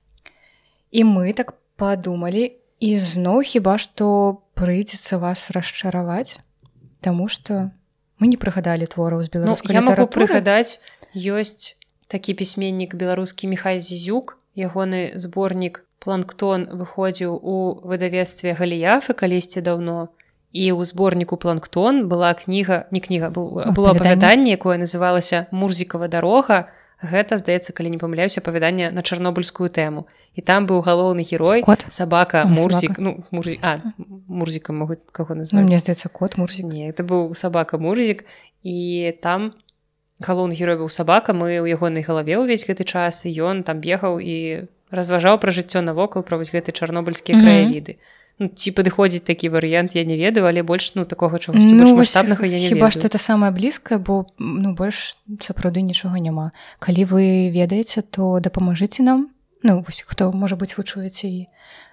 І 0.91 1.05
мы 1.05 1.33
так 1.33 1.55
падумалі 1.77 2.55
і 2.81 2.91
зноў 2.99 3.43
хіба 3.47 3.79
што 3.79 4.43
прыйдзецца 4.55 5.19
вас 5.19 5.51
расчараваць, 5.51 6.41
Таму 7.01 7.29
што 7.33 7.73
мы 8.21 8.29
не 8.29 8.37
прыгадалі 8.37 8.85
твораў 8.85 9.25
з 9.25 9.33
беларускай 9.33 9.73
ну, 9.73 9.89
могу 9.89 10.05
прыгадаць 10.13 10.85
ёсць 11.17 11.81
такі 12.13 12.37
пісьменнік 12.37 12.93
беларускі 12.95 13.49
Михай 13.49 13.81
Зізюк, 13.81 14.37
ягоны 14.53 15.17
зборнік 15.17 15.81
планктон 16.05 16.69
выходзіў 16.69 17.33
у 17.33 17.57
выдавецтве 17.81 18.53
галіяфы 18.53 19.17
калісьці 19.17 19.65
даўно 19.65 20.13
і 20.53 20.65
ў 20.75 20.83
зборніку 20.83 21.37
планктон 21.37 22.11
была 22.11 22.35
кніга 22.35 22.91
не 22.91 23.01
кніга 23.01 23.31
был, 23.31 23.63
было 23.71 23.95
апавяданне. 23.95 24.59
якое 24.59 24.79
называлася 24.79 25.47
мурзікава 25.51 26.09
дарога 26.09 26.67
гэта 27.01 27.39
здаецца 27.41 27.73
калі 27.73 27.97
не 27.97 27.99
памыляюся 27.99 28.43
апавяданне 28.45 28.91
на 28.91 29.03
чарнобыльскую 29.03 29.71
тэму. 29.71 30.05
І 30.35 30.41
там 30.43 30.67
быў 30.67 30.85
галоўны 30.85 31.25
герой 31.25 31.63
кот? 31.63 31.87
сабака 31.89 32.45
мурзік 32.45 32.99
ну 32.99 33.25
мурзі 33.31 33.59
а 33.63 33.81
мурзікам 34.29 34.77
могуць 34.85 35.01
каго 35.13 35.35
назваць. 35.35 35.63
Ну, 35.63 35.67
мне 35.67 35.79
здаецца 35.79 36.11
кот 36.13 36.37
мурзік. 36.37 36.67
Не 36.67 36.91
это 36.91 37.07
быў 37.07 37.33
сабака 37.35 37.79
мурзік. 37.79 38.27
І 38.63 39.15
там 39.23 39.55
галоўны 40.21 40.53
герой 40.53 40.77
быў 40.77 40.91
сабака 40.93 41.33
мы 41.33 41.63
ў 41.63 41.73
ягонай 41.73 42.05
галаве 42.05 42.37
ўвесь 42.43 42.69
гэты 42.69 42.85
час 42.85 43.25
і 43.25 43.33
ён 43.33 43.63
там 43.65 43.81
бегаў 43.81 44.21
і 44.21 44.69
разважаў 44.91 45.41
пра 45.41 45.55
жыццё 45.55 45.81
навокал 45.81 46.27
пра 46.27 46.37
вось 46.37 46.53
гэты 46.53 46.75
чарнобыльскія 46.77 47.39
mm 47.39 47.41
-hmm. 47.41 47.45
краявіды 47.47 47.93
ну, 48.41 48.49
ці 48.49 48.73
падыходзіць 48.73 49.23
такі 49.29 49.53
варыянт 49.53 49.93
я 49.95 50.03
не 50.09 50.17
ведаю 50.17 50.49
але 50.49 50.65
больш 50.65 50.97
ну 50.97 51.05
такога 51.05 51.39
чагось 51.39 51.69
ну, 51.69 51.85
масштабнага 51.95 52.49
я 52.49 52.57
не 52.57 52.73
хіба 52.73 52.89
што 52.91 53.07
это 53.07 53.21
самае 53.21 53.53
блізкае 53.53 54.01
бо 54.01 54.25
ну 54.41 54.73
больш 54.73 55.21
сапраўды 55.45 55.85
нічога 55.85 56.17
няма. 56.17 56.51
Калі 56.81 57.05
вы 57.05 57.25
ведаеце 57.53 58.01
то 58.03 58.41
дапамажыце 58.41 59.05
нам. 59.05 59.29
Ну 59.63 59.85
вось 59.85 60.01
хто 60.09 60.33
можа 60.33 60.57
быць 60.57 60.73
вы 60.81 60.89
чуеце 60.89 61.29
і 61.29 61.41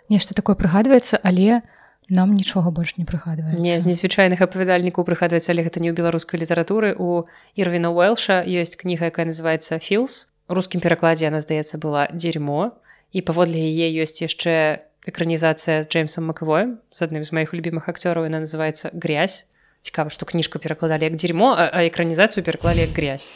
нешта 0.07 0.33
такое 0.33 0.55
прыгадваецца 0.55 1.19
але 1.19 1.67
нам 2.07 2.31
нічога 2.39 2.71
больш 2.71 2.95
не 2.95 3.03
прыгадвае 3.03 3.59
не 3.59 3.75
з 3.75 3.83
незвычайных 3.83 4.39
апавядальнікаў 4.39 5.03
прыгадваецца 5.03 5.51
але 5.51 5.67
гэта 5.67 5.83
не 5.83 5.91
ў 5.91 5.99
беларускай 5.99 6.39
літаратуры. 6.39 6.95
У 6.95 7.27
ірвіна 7.59 7.91
уэлша 7.91 8.39
ёсць 8.47 8.79
кніга 8.79 9.11
якая 9.11 9.27
называется 9.27 9.83
філс 9.83 10.31
рускім 10.47 10.79
перакладзе 10.79 11.27
яна 11.27 11.43
здаецца 11.43 11.75
была 11.75 12.07
дзерьмо 12.15 12.79
і 13.11 13.19
паводле 13.19 13.59
яе 13.59 13.91
ёсць 14.07 14.23
яшчэ 14.23 14.86
экранізацыя 15.07 15.83
з 15.83 15.87
джеймсом 15.87 16.27
маквоем 16.27 16.77
з 16.91 17.07
адным 17.07 17.23
з 17.23 17.31
маіх 17.31 17.55
любімых 17.55 17.87
акцёраў 17.87 18.27
яна 18.27 18.43
называется 18.43 18.91
грязь 18.93 19.47
цікава 19.81 20.11
што 20.11 20.27
кніжку 20.27 20.59
перакладалі 20.59 21.07
як 21.07 21.15
дзерьмо 21.15 21.55
а 21.55 21.87
экранізацыю 21.87 22.43
пераклалі 22.43 22.85
як 22.85 22.91
грязь 22.91 23.27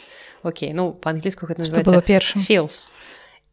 Окей 0.42 0.74
ну 0.74 0.92
па-англійску 0.92 1.46
гэта 1.46 1.62
было 1.62 2.02
першым 2.02 2.42
філс 2.42 2.88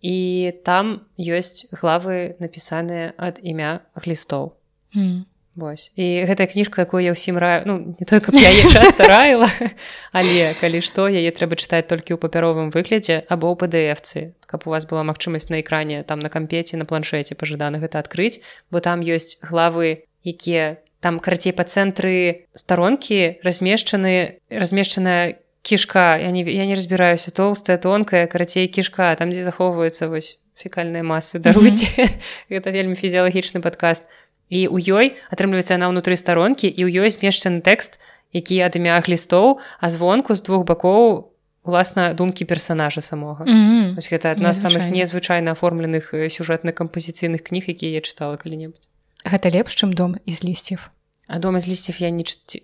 і 0.01 0.53
там 0.65 1.05
ёсць 1.15 1.69
главы 1.71 2.35
напісаныя 2.39 3.13
ад 3.17 3.39
імя 3.41 3.81
глістоў 3.95 4.59
Mm. 4.95 5.29
Вось. 5.59 5.91
І 5.99 6.23
гэтая 6.23 6.47
кніжка 6.47 6.87
якую 6.87 7.03
я 7.03 7.11
ўсім 7.11 7.35
раю 7.35 7.67
ну 7.67 7.73
не 7.91 8.05
той 8.07 8.23
каб 8.23 8.39
я 8.39 8.47
часто 8.71 9.03
раіла 9.11 9.51
але 10.15 10.55
калі 10.55 10.79
што 10.79 11.11
яе 11.11 11.27
трэба 11.35 11.59
чытаць 11.59 11.91
толькі 11.91 12.15
ў 12.15 12.19
папяровым 12.23 12.71
выглядзе 12.71 13.27
або 13.27 13.51
ў 13.51 13.59
пДфцы 13.59 14.39
каб 14.47 14.63
у 14.63 14.71
вас 14.71 14.87
была 14.87 15.03
магчымасць 15.03 15.51
на 15.51 15.59
экране 15.59 16.07
там 16.07 16.23
на 16.23 16.31
кампеце 16.31 16.79
на 16.79 16.87
планшеце 16.87 17.35
пажадана 17.35 17.83
гэта 17.83 17.99
адкрыць 17.99 18.39
бо 18.71 18.79
там 18.79 19.03
ёсць 19.03 19.35
главы 19.43 20.07
якія 20.23 20.79
там 21.03 21.19
карацей 21.19 21.51
па 21.51 21.67
цэнтры 21.67 22.47
старонкі 22.55 23.43
размешчаны 23.43 24.39
размешчаная 24.47 25.43
кішка 25.59 26.15
я 26.23 26.31
не 26.31 26.47
я 26.47 26.63
не 26.63 26.79
разбіраюся 26.79 27.35
тоўстая 27.35 27.75
тонкая 27.83 28.31
карацей 28.31 28.71
кішка 28.71 29.11
там 29.19 29.35
дзе 29.35 29.43
захоўваюцца 29.43 30.07
вось 30.07 30.39
фекальныя 30.55 31.03
масы 31.03 31.39
даруйце 31.39 31.87
mm 31.87 31.99
-hmm. 31.99 32.15
гэта 32.49 32.71
вельмі 32.71 32.95
фізіялагічны 32.95 33.59
падкаст 33.59 34.03
і 34.49 34.67
ў 34.67 34.77
ёй 34.93 35.05
атрымліваецца 35.31 35.73
яна 35.77 35.87
ўнутры 35.93 36.15
старонкі 36.17 36.67
і 36.67 36.81
ў 36.85 36.89
ёй 37.05 37.09
змешчаны 37.09 37.61
тэкст 37.61 37.99
які 38.33 38.59
ад 38.65 38.75
імя 38.75 38.99
глістоў 39.01 39.57
а 39.79 39.89
звонку 39.89 40.35
з 40.35 40.41
двух 40.41 40.65
бакоў 40.65 41.29
уласна 41.63 42.13
думкі 42.13 42.45
персонажа 42.45 43.01
самога 43.01 43.45
Mm 43.45 43.69
-hmm. 43.69 43.95
Вось 43.95 44.11
гэта 44.11 44.31
адна 44.31 44.53
з 44.53 44.63
самых 44.65 44.89
Незвычайна. 44.91 45.51
аформленых 45.51 46.13
сюжэтных 46.13 46.73
кампазіцыйных 46.73 47.41
кніг 47.43 47.63
якія 47.67 47.91
я 47.91 47.99
чытала 47.99 48.37
калі-небудзь 48.37 48.87
Гэта 49.25 49.51
лепш, 49.55 49.75
чым 49.83 49.93
дом 49.93 50.15
з 50.27 50.43
лісцев. 50.43 50.89
а 51.27 51.39
дома 51.39 51.59
з 51.59 51.67
лісцев 51.67 51.95
я 52.01 52.09
не 52.09 52.23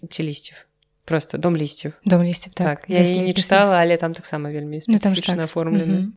ці, 0.10 0.24
лісцев 0.24 0.66
просто 1.06 1.38
дом 1.38 1.58
лісцев 1.58 1.94
Дом 2.06 2.24
лісцев, 2.24 2.54
так, 2.54 2.80
так. 2.82 2.90
я 2.90 2.98
яе 3.00 3.22
не 3.22 3.34
чытала 3.34 3.74
але 3.82 3.98
там 3.98 4.14
таксама 4.14 4.50
вельмі 4.52 4.80
Ну, 4.88 5.00
там 5.00 5.14
так. 5.14 5.40
аформлены 5.40 5.86
Мгм. 5.86 6.14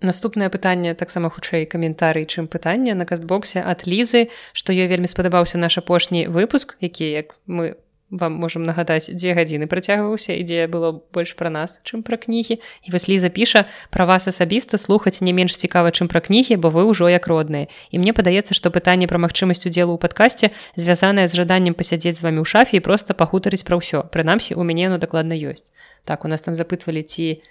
Наступнае 0.00 0.48
пытанне 0.48 0.94
таксама 0.94 1.28
хутчэй 1.28 1.66
каментарый 1.66 2.24
чым 2.24 2.48
пытанне 2.48 2.94
на 2.94 3.04
кастбоксе 3.04 3.60
ад 3.60 3.84
лізы 3.84 4.32
што 4.52 4.72
ёй 4.72 4.88
вельмі 4.88 5.12
спадабаўся 5.12 5.60
наш 5.60 5.76
апошні 5.76 6.26
выпуск 6.26 6.76
які 6.80 7.04
як 7.04 7.36
мы 7.46 7.76
вам 8.10 8.32
можам 8.32 8.64
нагадаць 8.66 9.12
дзве 9.12 9.34
гадзіны 9.38 9.68
працягваўся 9.70 10.34
ідзе 10.34 10.66
было 10.66 11.04
больш 11.14 11.36
пра 11.38 11.50
нас 11.50 11.78
чым 11.86 12.02
пра 12.02 12.16
кнігі. 12.16 12.58
І 12.58 12.88
вось 12.90 13.06
ліза 13.12 13.30
піша 13.30 13.68
пра 13.90 14.04
вас 14.04 14.26
асабіста 14.26 14.78
слухаць 14.78 15.22
не 15.22 15.32
менш 15.32 15.54
цікава 15.56 15.94
чым 15.94 16.08
пра 16.08 16.24
кнігі 16.24 16.56
бо 16.56 16.72
вы 16.74 16.88
ўжо 16.90 17.06
як 17.12 17.28
родныя 17.30 17.70
і 17.92 18.02
мне 18.02 18.16
падаецца 18.16 18.56
што 18.56 18.74
пытанне 18.74 19.06
пра 19.06 19.22
магчымасць 19.22 19.68
удзелу 19.68 19.94
ў 19.94 20.00
падкасці 20.02 20.50
звязанае 20.80 21.28
з 21.28 21.38
жаданнем 21.38 21.78
пасядзець 21.78 22.18
з 22.18 22.24
вами 22.26 22.42
ў 22.42 22.46
шафе 22.48 22.80
і 22.80 22.84
просто 22.84 23.14
пахутарыць 23.14 23.62
пра 23.62 23.78
ўсё. 23.78 24.08
Прынамсі 24.10 24.58
у 24.58 24.66
мяне 24.66 24.90
ну 24.90 24.98
дакладна 24.98 25.38
ёсць. 25.38 25.70
Так 26.04 26.24
у 26.24 26.28
нас 26.28 26.42
там 26.42 26.58
запытвалі 26.58 27.06
ці 27.06 27.44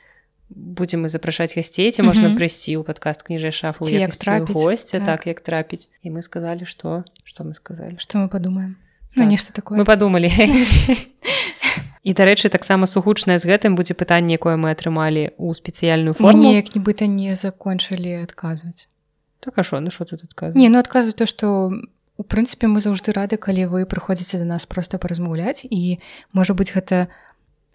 будзем 0.49 1.05
мы 1.05 1.09
запрашаць 1.09 1.53
гасцей 1.55 1.91
ці 1.91 2.01
можна 2.01 2.29
Мгм. 2.29 2.37
прыйсці 2.37 2.77
ў 2.77 2.83
падкаст 2.83 3.23
кніжай 3.23 3.51
шафу 3.51 3.85
як 3.87 4.09
госця 4.53 4.99
так. 4.99 5.05
так. 5.05 5.27
як 5.27 5.41
трапіць 5.41 5.89
і 6.03 6.09
мы 6.11 6.21
сказалі 6.21 6.65
што 6.65 7.03
што 7.23 7.43
мы 7.43 7.53
сказалі 7.53 7.97
Што 7.97 8.17
мы 8.19 8.27
падумаем? 8.29 8.75
Ну, 9.15 9.23
Так. 9.23 9.31
нешта 9.31 9.53
такое. 9.53 9.77
мы 9.77 9.85
падумалі 9.85 10.29
і 12.03 12.13
дарэчы 12.19 12.49
таксама 12.49 12.87
сугучнае 12.87 13.37
з 13.39 13.45
гэтым 13.45 13.75
будзе 13.75 13.93
пытанне 13.93 14.33
якое 14.39 14.55
мы 14.57 14.71
атрымалі 14.71 15.31
ў 15.37 15.53
спецыяльную 15.53 16.13
Мы 16.15 16.19
форму 16.19 16.41
неяк 16.41 16.73
нібыта 16.75 17.05
не 17.07 17.35
закончылі 17.35 18.23
адказваць. 18.23 18.87
так 19.39 19.53
а 19.57 19.63
що 19.63 19.79
ну 19.81 19.91
що 19.91 20.05
тут 20.05 20.23
адказваць 20.23 20.55
Не, 20.57 20.69
ну 20.69 20.79
адказваць 20.79 21.15
то, 21.15 21.25
што 21.25 21.71
у 22.19 22.23
прынцыпе 22.23 22.67
мы 22.67 22.79
заўжды 22.83 23.13
рады, 23.15 23.37
калі 23.37 23.65
вы 23.71 23.85
прыходзіце 23.85 24.37
да 24.39 24.45
нас 24.45 24.65
проста 24.65 24.97
паразмаўляць 24.97 25.63
і 25.69 25.99
можа 26.33 26.53
быць 26.53 26.73
гэта 26.75 27.07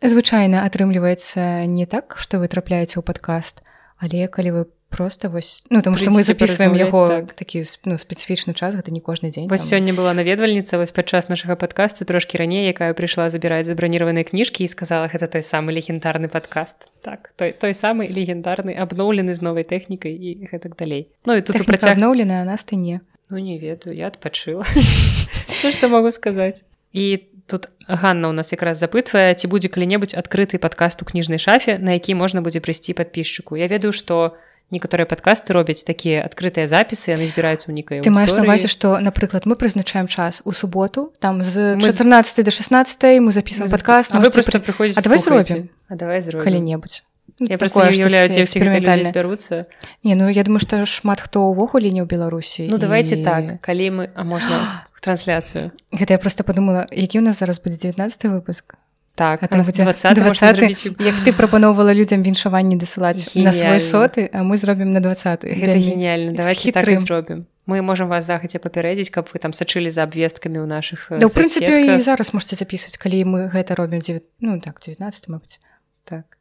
звычайна 0.03 0.65
атрымліваецца 0.65 1.67
не 1.67 1.87
так, 1.87 2.17
што 2.19 2.39
вы 2.39 2.49
трапляеце 2.49 2.99
ў 2.99 3.03
падкаст, 3.05 3.63
але 4.01 4.27
калі 4.29 4.51
вы 4.51 4.63
просто 4.95 5.29
вось 5.29 5.65
ну 5.71 5.83
там 5.83 5.95
што 5.95 6.11
мы 6.11 6.23
записываем 6.23 6.75
яго 6.79 7.07
так. 7.09 7.27
так. 7.27 7.35
такі 7.35 7.65
ну, 7.85 7.99
спецыфічны 7.99 8.55
час 8.55 8.79
гэта 8.79 8.95
не 8.95 9.01
кожны 9.03 9.31
дзень 9.31 9.51
Вось 9.51 9.67
сёння 9.67 9.91
была 9.91 10.15
наведвальніца 10.15 10.79
вось 10.79 10.95
падчас 10.95 11.29
нашага 11.29 11.57
падкасту 11.59 12.07
трошкі 12.07 12.39
раней 12.39 12.71
якая 12.71 12.95
прыйшла 12.95 13.27
забіраць 13.27 13.67
забраніраваныя 13.67 14.23
кніжкі 14.23 14.63
і 14.65 14.71
сказала 14.71 15.11
гэта 15.11 15.27
той 15.27 15.43
самы 15.43 15.75
легендарны 15.75 16.31
падкаст 16.31 16.95
так 17.03 17.35
той 17.35 17.51
той 17.59 17.75
самы 17.75 18.07
легендарны 18.07 18.71
абноўлены 18.79 19.35
з 19.35 19.43
новай 19.43 19.67
тэхнікай 19.67 20.15
і 20.15 20.47
гэтак 20.47 20.79
далей. 20.79 21.11
Ну 21.27 21.35
і 21.35 21.43
тут 21.43 21.67
працяг 21.67 21.99
адноўленая 21.99 22.43
а 22.43 22.47
нас 22.47 22.63
ты 22.63 22.79
не. 22.79 23.01
Ну 23.31 23.39
не 23.39 23.59
ведаю 23.59 23.97
я 23.97 24.15
адпачыла. 24.15 24.63
Все 25.51 25.73
што 25.75 25.89
могу 25.91 26.15
сказаць. 26.15 26.63
І 26.95 27.34
тут 27.47 27.69
Ганна 27.89 28.29
у 28.29 28.33
нас 28.33 28.53
якраз 28.53 28.79
запытвае 28.81 29.35
ці 29.35 29.47
будзе 29.47 29.69
калі-небудзь 29.69 30.15
адкрыты 30.17 30.59
падкаст 30.59 31.03
у 31.03 31.05
кніжнай 31.05 31.39
шафе 31.39 31.79
на 31.79 31.93
які 31.99 32.15
можна 32.15 32.41
будзе 32.43 32.61
прыйсці 32.65 32.95
падпісчыку 32.97 33.57
Я 33.57 33.69
ведаю 33.69 33.93
што 33.93 34.37
некаторыя 34.73 35.05
падкасты 35.05 35.53
робяць 35.53 35.85
такія 35.85 36.25
адкрытыя 36.25 36.65
запісы 36.67 37.13
яны 37.13 37.29
збіраюцца 37.29 37.69
ў 37.69 37.73
нейкай 37.77 38.01
ты 38.01 38.09
маеш 38.11 38.33
на 38.33 38.41
аўдыторыі. 38.41 38.49
увазе 38.49 38.69
што 38.73 38.97
напрыклад 38.99 39.45
мы 39.45 39.57
прызначаем 39.61 40.09
час 40.09 40.41
у 40.49 40.53
суботу 40.57 41.13
там 41.21 41.45
з 41.45 41.77
Мы 41.77 41.85
з- 41.85 42.01
14 42.01 42.43
до 42.43 42.51
16 42.51 43.21
мы 43.21 43.31
записываем 43.31 43.71
падкаст 43.71 44.13
вы 44.17 44.31
просто 44.33 44.59
пры- 44.59 44.65
прыходзіце 44.73 44.99
А 44.99 45.03
давай 45.05 45.19
зробім. 45.19 45.69
А 45.89 45.95
давай 45.97 46.23
калі-небудзь 46.23 47.05
Ну, 47.41 47.47
Я 47.51 47.59
такое 47.59 47.91
уяўляю 47.91 48.31
эксперыментальнае. 48.31 49.11
збяруцца 49.11 49.67
Не, 50.05 50.15
ну 50.15 50.29
я 50.29 50.45
думаю 50.45 50.61
што 50.61 50.87
шмат 50.87 51.21
хто 51.21 51.51
ўвогуле 51.51 51.91
не 51.91 52.01
ў 52.01 52.07
беларусі 52.07 52.69
Ну 52.71 52.79
давайте 52.79 53.19
і... 53.21 53.25
так 53.25 53.61
калі 53.61 53.91
мы 53.91 54.09
а 54.15 54.25
можна 54.25 54.55
трансляцыю 55.05 55.71
гэта 55.93 56.17
я 56.17 56.19
просто 56.19 56.45
подумала 56.45 56.87
які 56.91 57.21
у 57.21 57.23
нас 57.23 57.39
зараз 57.39 57.61
будзе 57.61 57.93
19 57.93 58.25
выпуск? 58.25 58.75
Так 59.15 59.43
А 59.43 59.47
там 59.47 59.59
нас 59.59 59.69
будзе 59.69 59.85
20 59.85 60.05
можна 60.19 60.25
20 60.25 60.57
зрабіць 60.57 60.85
як 60.99 61.17
ты 61.23 61.37
прапаноўвала 61.37 61.95
людзям 61.95 62.23
віншаванні 62.23 62.77
дасылаць 62.77 63.31
на 63.37 63.53
свой 63.53 63.81
соты 63.81 64.31
а 64.33 64.43
мы 64.43 64.57
зробім 64.57 64.93
на 64.93 65.01
20 65.01 65.45
гэта 65.45 65.77
геніяльна 65.79 66.33
з 66.33 66.37
давайте 66.41 66.73
так 66.73 66.89
зробім 66.99 67.47
мы 67.67 67.81
можем 67.83 68.09
вас 68.09 68.25
захаця 68.25 68.59
папярэдзіць 68.59 69.11
каб 69.15 69.29
вы 69.33 69.39
там 69.39 69.53
сачылі 69.53 69.91
за 69.91 70.03
абвесткамі 70.03 70.59
ў 70.59 70.67
наших 70.67 71.13
Да, 71.15 71.29
ў 71.29 71.33
прынцыпе 71.33 71.95
і 71.95 72.01
зараз 72.01 72.35
можете 72.35 72.57
записывать 72.57 72.99
калі 72.99 73.25
мы 73.25 73.41
гэта 73.53 73.79
робім 73.79 74.01
9 74.01 74.25
ну 74.41 74.61
так 74.61 74.81
19 74.81 75.29
Мабыць 75.29 75.61
так. 76.05 76.39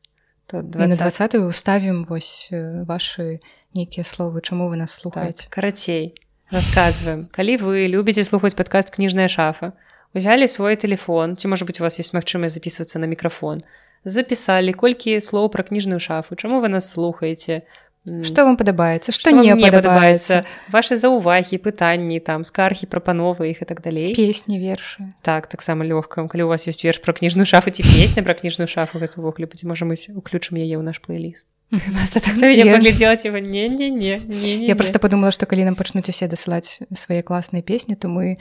То 0.48 0.60
і 0.60 0.88
на 0.88 0.96
20 0.96 1.38
20 1.38 1.46
уставім 1.46 2.04
вось 2.04 2.50
э, 2.52 2.84
ваши 2.86 3.40
нейкія 3.74 4.04
словы 4.04 4.42
чаму 4.42 4.68
вы 4.68 4.76
нас 4.76 4.92
так, 4.92 5.02
слухаеце 5.02 5.48
карацей 5.50 6.16
расказваем 6.54 7.26
калі 7.34 7.58
вы 7.58 7.88
любіце 7.90 8.24
слухаць 8.24 8.54
падкаст 8.54 8.94
кніжная 8.94 9.28
шафа 9.28 9.74
узялі 10.14 10.48
свой 10.48 10.78
телефон 10.78 11.34
ці 11.36 11.50
можа 11.50 11.66
быть 11.66 11.82
у 11.82 11.84
вас 11.84 11.98
есть 11.98 12.14
магчымасць 12.14 12.54
записываться 12.54 13.02
на 13.02 13.10
мікрафон 13.10 13.66
запісалі 14.04 14.74
колькі 14.74 15.18
слоў 15.18 15.50
пра 15.50 15.64
кніжную 15.64 16.00
шафу 16.00 16.36
чаму 16.36 16.62
вы 16.62 16.70
нас 16.70 16.92
слухаеце? 16.92 17.64
Што 18.04 18.44
вам 18.44 18.58
падабаецца? 18.60 19.16
Што 19.16 19.32
Што 19.32 19.40
не 19.40 19.56
падабаецца? 19.56 20.44
ваши 20.68 21.00
заўвагі 21.00 21.56
пытанні 21.64 22.20
там 22.20 22.44
скаргі 22.44 22.84
прапановы 22.92 23.48
іх 23.56 23.64
і 23.64 23.66
так 23.66 23.80
далей? 23.80 24.12
Песні 24.12 24.60
вершы. 24.60 25.16
Так 25.24 25.48
таксама 25.48 25.88
лёгка. 25.88 26.28
Калі 26.28 26.44
у 26.44 26.52
вас 26.52 26.68
ёсць 26.68 26.84
верш 26.84 27.00
пра 27.00 27.16
кніжную 27.16 27.48
шафу 27.48 27.72
ці 27.72 27.80
песня 27.80 28.20
пра 28.20 28.36
кніжную 28.36 28.68
шафу 28.68 29.00
гэта 29.00 29.24
ўвогуле 29.24 29.48
будзе 29.48 29.72
можа 29.72 29.88
мы 29.88 29.96
уключым 29.96 30.60
яе 30.60 30.76
ў 30.76 30.84
наш 30.84 31.00
плейліст 31.00 31.48
так 32.14 32.38
на 32.38 32.48
мяне 32.48 32.66
Я- 32.66 32.74
паглядзела 32.74 33.16
ці 33.18 33.30
не 33.32 33.70
не 33.70 33.90
не 33.90 34.18
не 34.28 34.66
Я 34.68 34.76
просто 34.76 35.00
подумала 35.00 35.32
што 35.32 35.46
калі 35.46 35.66
нам 35.66 35.76
пачнуць 35.76 36.10
усе 36.10 36.28
дасылаць 36.28 36.82
свае 36.94 37.22
класныя 37.24 37.64
песні 37.64 37.96
то 37.96 38.08
мы 38.08 38.38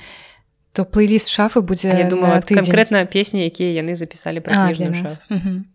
то 0.72 0.84
плейліст 0.84 1.28
шафы 1.28 1.60
будзе 1.60 1.88
я 1.88 2.08
думала 2.08 2.34
на 2.36 2.40
тыдзень. 2.40 2.64
канкрэтна 2.64 3.04
песні 3.04 3.44
якія 3.44 3.82
яны 3.82 3.94
запісалі 3.94 4.40
пра 4.40 4.52
А, 4.56 4.72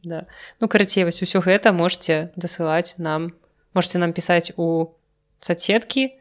да. 0.03 0.25
ну 0.61 0.67
карацей 0.67 1.03
вось 1.05 1.21
усё 1.21 1.41
гэта 1.41 1.71
можете 1.71 2.29
дасылаць 2.35 2.95
нам 2.97 3.33
можете 3.73 3.97
нам 3.97 4.13
пісаць 4.13 4.51
у 4.57 4.89
соцсеткі 5.39 6.13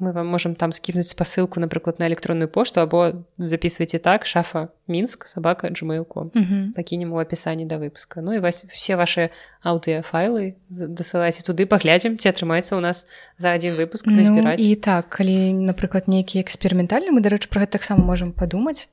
мы 0.00 0.12
вам 0.12 0.26
можем 0.26 0.54
там 0.54 0.72
скінуць 0.72 1.08
спасылку 1.10 1.60
напрыклад 1.60 1.98
на 1.98 2.06
электронную 2.06 2.48
пошту 2.48 2.80
або 2.80 3.12
записывайте 3.38 3.98
так 3.98 4.26
шафа 4.26 4.68
мінск 4.86 5.26
сабака 5.26 5.68
gmail.com 5.68 6.30
Мгм. 6.34 6.72
пакінем 6.76 7.12
у 7.12 7.18
апісанні 7.18 7.64
да 7.64 7.78
выпуска. 7.78 8.20
Ну 8.22 8.32
і 8.34 8.38
вас 8.38 8.64
все 8.68 8.96
ваши 8.96 9.30
аўдыафайлы 9.64 10.54
дасылайце 10.70 11.42
туды 11.42 11.66
паглядзім 11.66 12.18
ці 12.18 12.28
атрымаецца 12.28 12.76
у 12.76 12.80
нас 12.80 13.06
за 13.38 13.52
один 13.52 13.74
выпуск 13.74 14.06
Ну, 14.06 14.16
назбіраць 14.16 14.60
і 14.60 14.74
так 14.74 15.08
калі 15.08 15.52
напрыклад 15.52 16.08
нейкі 16.08 16.40
эксперыментальны 16.40 17.10
мы 17.10 17.20
дарэчы 17.20 17.48
пра 17.48 17.62
гэта 17.66 17.78
таксама 17.78 18.04
можам 18.04 18.32
падумаць 18.32 18.88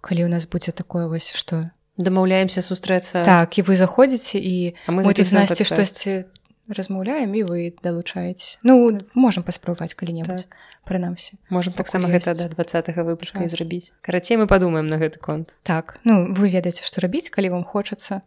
калі 0.00 0.24
у 0.24 0.28
нас 0.28 0.46
будзе 0.46 0.72
такое 0.72 1.06
вось 1.08 1.32
што 1.34 1.70
дамаўляемся 1.98 2.62
сустрэцца. 2.62 3.22
Так 3.22 3.58
і 3.58 3.62
вы 3.62 3.76
заходзіце 3.76 4.40
і 4.40 4.74
а 4.86 4.92
мы 4.92 5.04
мы 5.04 5.14
тут 5.14 5.26
записываем 5.28 5.44
насці 5.44 5.64
падкаст. 5.64 6.06
Размаўляем 6.72 7.34
і 7.34 7.42
вы 7.44 7.74
далучаеце 7.82 8.58
Ну 8.62 8.98
можам 9.14 9.44
паспрабаваць 9.44 9.94
калі-небудзь 9.94 10.48
прынамсі. 10.84 11.38
Можем 11.48 11.72
таксама 11.72 12.08
гэта 12.08 12.34
да 12.34 12.48
20 12.48 12.96
выпуска 13.06 13.40
і 13.40 13.48
час. 13.48 13.56
зрабіць. 13.56 13.92
Карацей 14.02 14.36
мы 14.36 14.46
падумаем 14.46 14.86
на 14.86 14.96
гэты 14.96 15.18
конт. 15.18 15.56
Так 15.62 16.00
ну 16.04 16.32
вы 16.32 16.50
ведаеце 16.50 16.84
што 16.84 17.00
рабіць 17.00 17.30
калі 17.30 17.54
вам 17.54 17.64
хочацца 17.64 18.22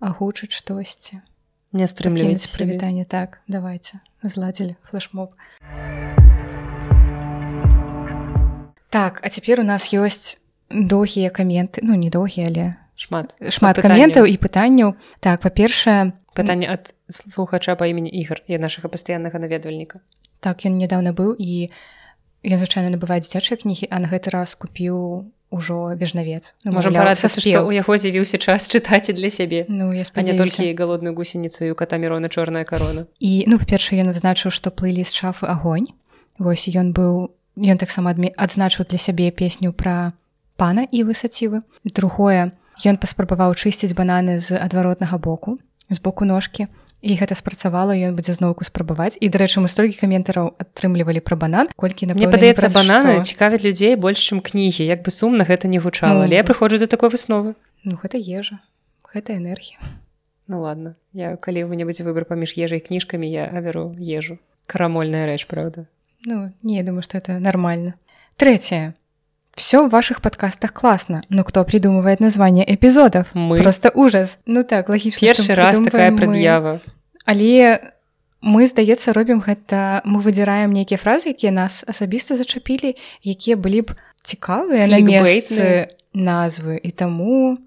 агучыць 0.00 0.52
штосьці. 0.52 1.22
Не 1.72 1.86
стрымліваць 1.86 2.48
прывітанне. 2.56 3.04
Так 3.04 3.40
давайте 3.48 4.00
зладзілі 4.22 4.76
флешмоб 4.84 5.34
так 8.90 9.20
а 9.22 9.28
цяпер 9.28 9.60
у 9.60 9.66
нас 9.66 9.92
ёсць 9.92 10.38
доўгія 10.70 11.30
каменты 11.30 11.82
ну 11.82 11.94
не 11.94 12.10
доўгія 12.10 12.48
але 12.48 12.66
шмат 12.96 13.36
шмат 13.48 13.80
каментаў 13.80 14.26
і 14.26 14.36
пытанняў. 14.40 14.96
Так 15.20 15.44
па-першае 15.44 16.16
пытанне 16.36 16.68
ад 16.68 16.92
слухача 17.08 17.76
па 17.76 17.86
імені 17.86 18.10
ігар 18.10 18.42
і 18.48 18.58
нашага 18.58 18.88
пастаяннага 18.88 19.38
наведвальніка. 19.38 20.00
Так 20.40 20.64
ён 20.68 20.80
нядаўна 20.80 21.12
быў 21.16 21.36
і 21.38 21.70
ён 22.44 22.58
звычайна 22.60 22.92
набывае 22.92 23.20
дзіцячыя 23.20 23.60
кнігі 23.60 23.88
а 23.90 24.00
на 24.00 24.08
гэты 24.08 24.32
раз 24.32 24.56
купіў 24.56 25.28
ужо 25.50 25.94
вежнавец. 25.94 26.54
Ну, 26.64 26.72
можа 26.72 26.90
парацца 26.90 27.30
што 27.30 27.62
ў 27.62 27.78
яго 27.78 27.94
з'явіўся 27.94 28.38
час 28.42 28.66
чытаць 28.66 29.08
і 29.10 29.14
для 29.14 29.30
сябе 29.30 29.64
ну 29.68 29.92
я 29.94 30.02
не 30.02 30.34
толькі 30.34 30.74
галодную 30.74 31.14
гусеніцу 31.14 31.70
і 31.70 31.74
ката 31.78 31.96
мірона 31.96 32.28
чорная 32.28 32.64
карона 32.64 33.06
і 33.20 33.46
ну 33.46 33.58
па-перша 33.62 33.94
ён 33.94 34.10
адзначыў 34.10 34.50
што 34.50 34.74
плыліст 34.74 35.14
шафы 35.14 35.46
агонь 35.46 35.94
восьось 36.38 36.74
ён 36.74 36.90
быў 36.90 37.30
ён 37.56 37.78
таксама 37.78 38.10
адзначыў 38.12 38.90
для 38.90 38.98
сябе 38.98 39.30
песню 39.30 39.70
пра 39.72 40.12
пана 40.58 40.82
і 40.90 41.06
высацівы 41.06 41.62
другое 41.84 42.52
ён 42.84 43.00
паспрабаваў 43.00 43.56
чысціць 43.56 43.96
бананы 43.96 44.38
з 44.38 44.58
адваротнага 44.58 45.16
боку 45.18 45.58
з 45.88 46.02
боку 46.02 46.26
ножкі 46.28 46.66
і 47.00 47.14
гэта 47.14 47.38
спрацавала 47.38 47.94
ён 47.94 48.16
будзе 48.18 48.34
зноўку 48.34 48.66
спрабаваць. 48.66 49.14
І 49.20 49.30
дарэчы 49.30 49.62
мы 49.62 49.68
столькі 49.70 50.00
каментараў 50.00 50.56
атрымлівалі 50.58 51.22
пра 51.22 51.36
банан 51.36 51.70
колькі 51.76 52.10
мне 52.10 52.26
падаецца 52.26 52.72
бананы 52.74 53.22
цікавяць 53.22 53.62
людзей 53.62 53.94
больш 53.94 54.18
чым 54.18 54.42
кнігі. 54.42 54.82
Як 54.82 55.06
бы 55.06 55.14
сумна 55.14 55.46
гэта 55.46 55.68
не 55.68 55.78
гучала. 55.78 56.24
Ну, 56.24 56.26
але 56.26 56.40
я 56.40 56.44
прыходжу 56.44 56.82
да 56.82 56.90
такой 56.90 57.12
высновы. 57.12 57.54
Ну 57.84 58.00
гэта 58.00 58.18
ежа. 58.18 58.58
Гэта 59.12 59.36
энергія. 59.36 59.78
Ну 60.48 60.62
ладно. 60.66 60.96
Я 61.12 61.36
калі 61.36 61.70
вы-небудзь 61.70 62.02
выбар 62.02 62.26
паміж 62.26 62.58
ежай 62.58 62.80
кніжкамі 62.80 63.28
я 63.30 63.46
аверу 63.46 63.94
ежу. 63.94 64.42
Карамольная 64.66 65.30
рэч 65.30 65.46
правда 65.46 65.86
ну 66.26 66.52
не 66.62 66.82
думаю 66.82 67.02
что 67.02 67.18
это 67.18 67.38
нормально 67.38 67.94
третье 68.36 68.94
все 69.56 69.86
в 69.86 69.90
ваших 69.90 70.20
подкастах 70.20 70.72
классно 70.72 71.22
но 71.28 71.42
кто 71.42 71.64
придумывает 71.64 72.20
название 72.20 72.64
эпизодов? 72.72 73.26
Мы. 73.34 73.58
Просто 73.58 73.90
ужас. 73.90 74.38
Ну 74.46 74.62
так 74.62 74.88
логично 74.88 75.26
першы 75.26 75.54
раз 75.54 75.80
такая 75.82 76.12
прад'ява 76.12 76.80
але 77.24 77.80
мы 78.42 78.66
здаецца 78.66 79.12
робім 79.12 79.40
гэта 79.40 80.04
мы 80.04 80.20
выдзіраем 80.20 80.70
нейкія 80.70 81.00
фразы 81.00 81.32
якія 81.32 81.50
нас 81.50 81.84
асабіста 81.88 82.36
зачапілі 82.36 82.94
якія 83.24 83.56
былі 83.56 83.90
б 83.90 83.96
цікавыя 84.22 84.86
на 84.86 85.00
месцы 85.00 85.88
назвы. 86.12 86.76
І 86.82 86.90
таму 86.90 87.58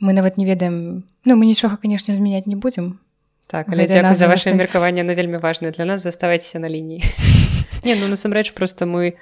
мы 0.00 0.12
нават 0.12 0.36
не 0.36 0.44
ведаем 0.44 1.04
ну 1.24 1.36
мы 1.36 1.46
нічога 1.46 1.76
канешне 1.76 2.14
змяняць 2.14 2.46
не 2.46 2.56
будзем 2.56 3.00
так 3.48 3.66
але 3.72 3.86
дзякую 3.86 4.14
за 4.14 4.28
ваше 4.28 4.54
меркаванне 4.54 5.02
на 5.02 5.14
вельмі 5.14 5.40
важное 5.40 5.72
для 5.72 5.84
нас 5.84 6.02
заставайцеся 6.02 6.58
на 6.58 6.68
лініі 6.68 7.02
не 7.84 7.96
ну 7.96 8.08
насамрэч 8.08 8.52
просто 8.52 8.86
мы 8.86 9.16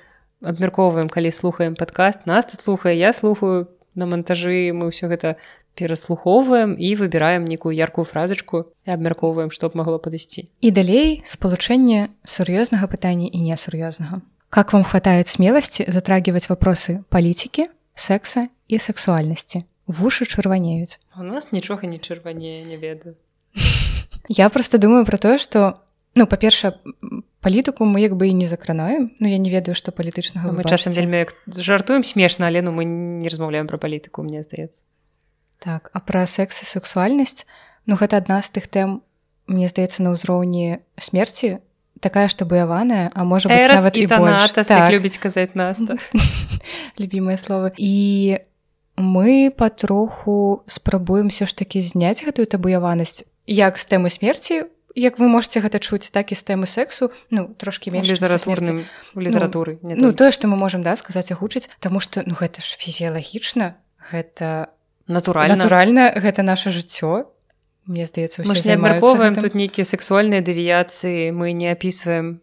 абмяркоўваем 0.45 1.09
калі 1.09 1.31
слухаем 1.33 1.75
падкаст 1.75 2.27
нас 2.27 2.47
тут 2.47 2.61
слухае 2.61 2.99
я 2.99 3.13
слухаю 3.13 3.69
на 3.95 4.07
монтажы 4.07 4.71
мы 4.77 4.93
ўсё 4.93 5.09
гэта 5.09 5.37
пераслухоўваем 5.75 6.77
і 6.79 6.95
выбіраем 6.95 7.45
некую 7.45 7.75
яркую 7.75 8.05
фразачку 8.05 8.71
і 8.87 8.91
абмяркоўваем 8.95 9.51
што 9.51 9.69
б 9.69 9.79
магло 9.79 9.99
падысці. 9.99 10.47
І 10.63 10.71
далей 10.71 11.23
спалучэнне 11.27 12.15
сур'ёзнага 12.25 12.87
пытання 12.87 13.27
і 13.27 13.39
несур'ёзнага. 13.43 14.23
Как 14.51 14.73
вам 14.73 14.85
хватает 14.85 15.29
смеласці 15.29 15.85
затрагивать 15.89 16.49
вопросы 16.49 17.03
палітики 17.11 17.67
секса 17.95 18.49
і 18.69 18.79
сексуальнасці? 18.79 19.67
Вушы 19.87 20.25
чырванеюць. 20.25 21.03
У 21.19 21.23
нас 21.23 21.53
нічога 21.53 21.87
не 21.87 21.99
чырванее 21.99 22.65
не 22.65 22.77
ведаю. 22.79 23.17
Я 24.29 24.49
просто 24.49 24.79
думаю 24.79 25.05
про 25.05 25.19
тое 25.19 25.39
что 25.39 25.83
ну 26.15 26.27
па-перша 26.27 26.79
палітыку 27.45 27.85
мы 27.85 28.01
як 28.01 28.17
бы 28.17 28.33
і 28.33 28.35
не 28.35 28.49
закранаем 28.49 29.13
Ну 29.21 29.29
я 29.29 29.37
не 29.37 29.53
ведаю 29.53 29.77
што 29.77 29.93
палітычнага 29.93 30.49
ну, 30.49 30.57
мы 30.57 30.65
часам 30.65 30.97
вельмі 30.97 31.29
жартуем 31.47 32.01
смешна 32.01 32.49
але 32.49 32.65
ну 32.65 32.73
мы 32.73 32.89
не 32.89 33.29
размаўляем 33.29 33.69
пра 33.69 33.77
палітыку 33.77 34.25
мне 34.25 34.41
здаецца. 34.41 34.89
Так 35.61 35.93
а 35.93 36.01
пра 36.01 36.25
секс 36.25 36.65
і 36.65 36.67
сексуальнасць 36.67 37.45
ну 37.85 38.01
гэта 38.01 38.17
адна 38.17 38.41
з 38.41 38.49
тых 38.49 38.73
тэм 38.73 39.05
мне 39.47 39.69
здаецца 39.69 40.01
на 40.01 40.17
ўзроўні 40.17 40.81
смерці 40.97 41.61
такая 42.01 42.33
што 42.33 42.49
баяваная 42.49 43.13
а 43.13 43.29
можа 43.29 43.53
быть 43.53 43.69
нават 43.69 43.97
і 43.97 44.07
так. 44.09 44.89
любіць 44.89 45.21
казаць 45.21 45.53
нас 45.55 45.77
любімыя 46.99 47.37
словы. 47.37 47.77
І 47.77 48.41
мы 48.97 49.51
патроху 49.51 50.63
спрабуем 50.67 51.29
все 51.29 51.47
ж 51.47 51.57
такі 51.57 51.81
зняць 51.81 52.25
гэтую 52.25 52.47
табуяванасць 52.47 53.25
як 53.47 53.77
з 53.77 53.85
тэмы 53.85 54.09
смерці 54.09 54.65
як 54.95 55.19
вы 55.19 55.29
можете 55.29 55.61
гэта 55.61 55.79
чуць 55.79 56.11
так 56.11 56.31
і 56.31 56.35
з 56.35 56.43
тэмы 56.43 56.67
сексу 56.67 57.11
ну 57.31 57.51
трошки 57.59 57.91
менш 57.91 58.09
літаратурным 58.09 58.85
літаратуры 59.17 59.79
ну, 59.83 59.95
ну 59.97 60.13
тое 60.13 60.31
што 60.31 60.47
мы 60.49 60.57
можемм 60.57 60.83
да 60.83 60.97
сказаць 60.97 61.33
агучыць 61.35 61.69
Таму 61.81 62.01
што 62.01 62.23
ну 62.27 62.35
гэта 62.39 62.63
ж 62.63 62.79
фізіялагічна 62.79 63.75
гэта 64.13 64.75
натуральна. 65.09 65.57
натуральна 65.57 66.13
гэта 66.17 66.43
наше 66.43 66.71
жыццё. 66.71 67.27
Мне 67.87 68.07
здаецца 68.07 68.41
мы 68.49 68.57
не 68.57 68.73
абмяркоўваем 68.73 69.37
тут 69.37 69.55
нейкія 69.55 69.85
сексуальныя 69.85 70.41
дэвіяцыі 70.41 71.37
мы 71.37 71.53
не 71.53 71.69
опісваем 71.69 72.41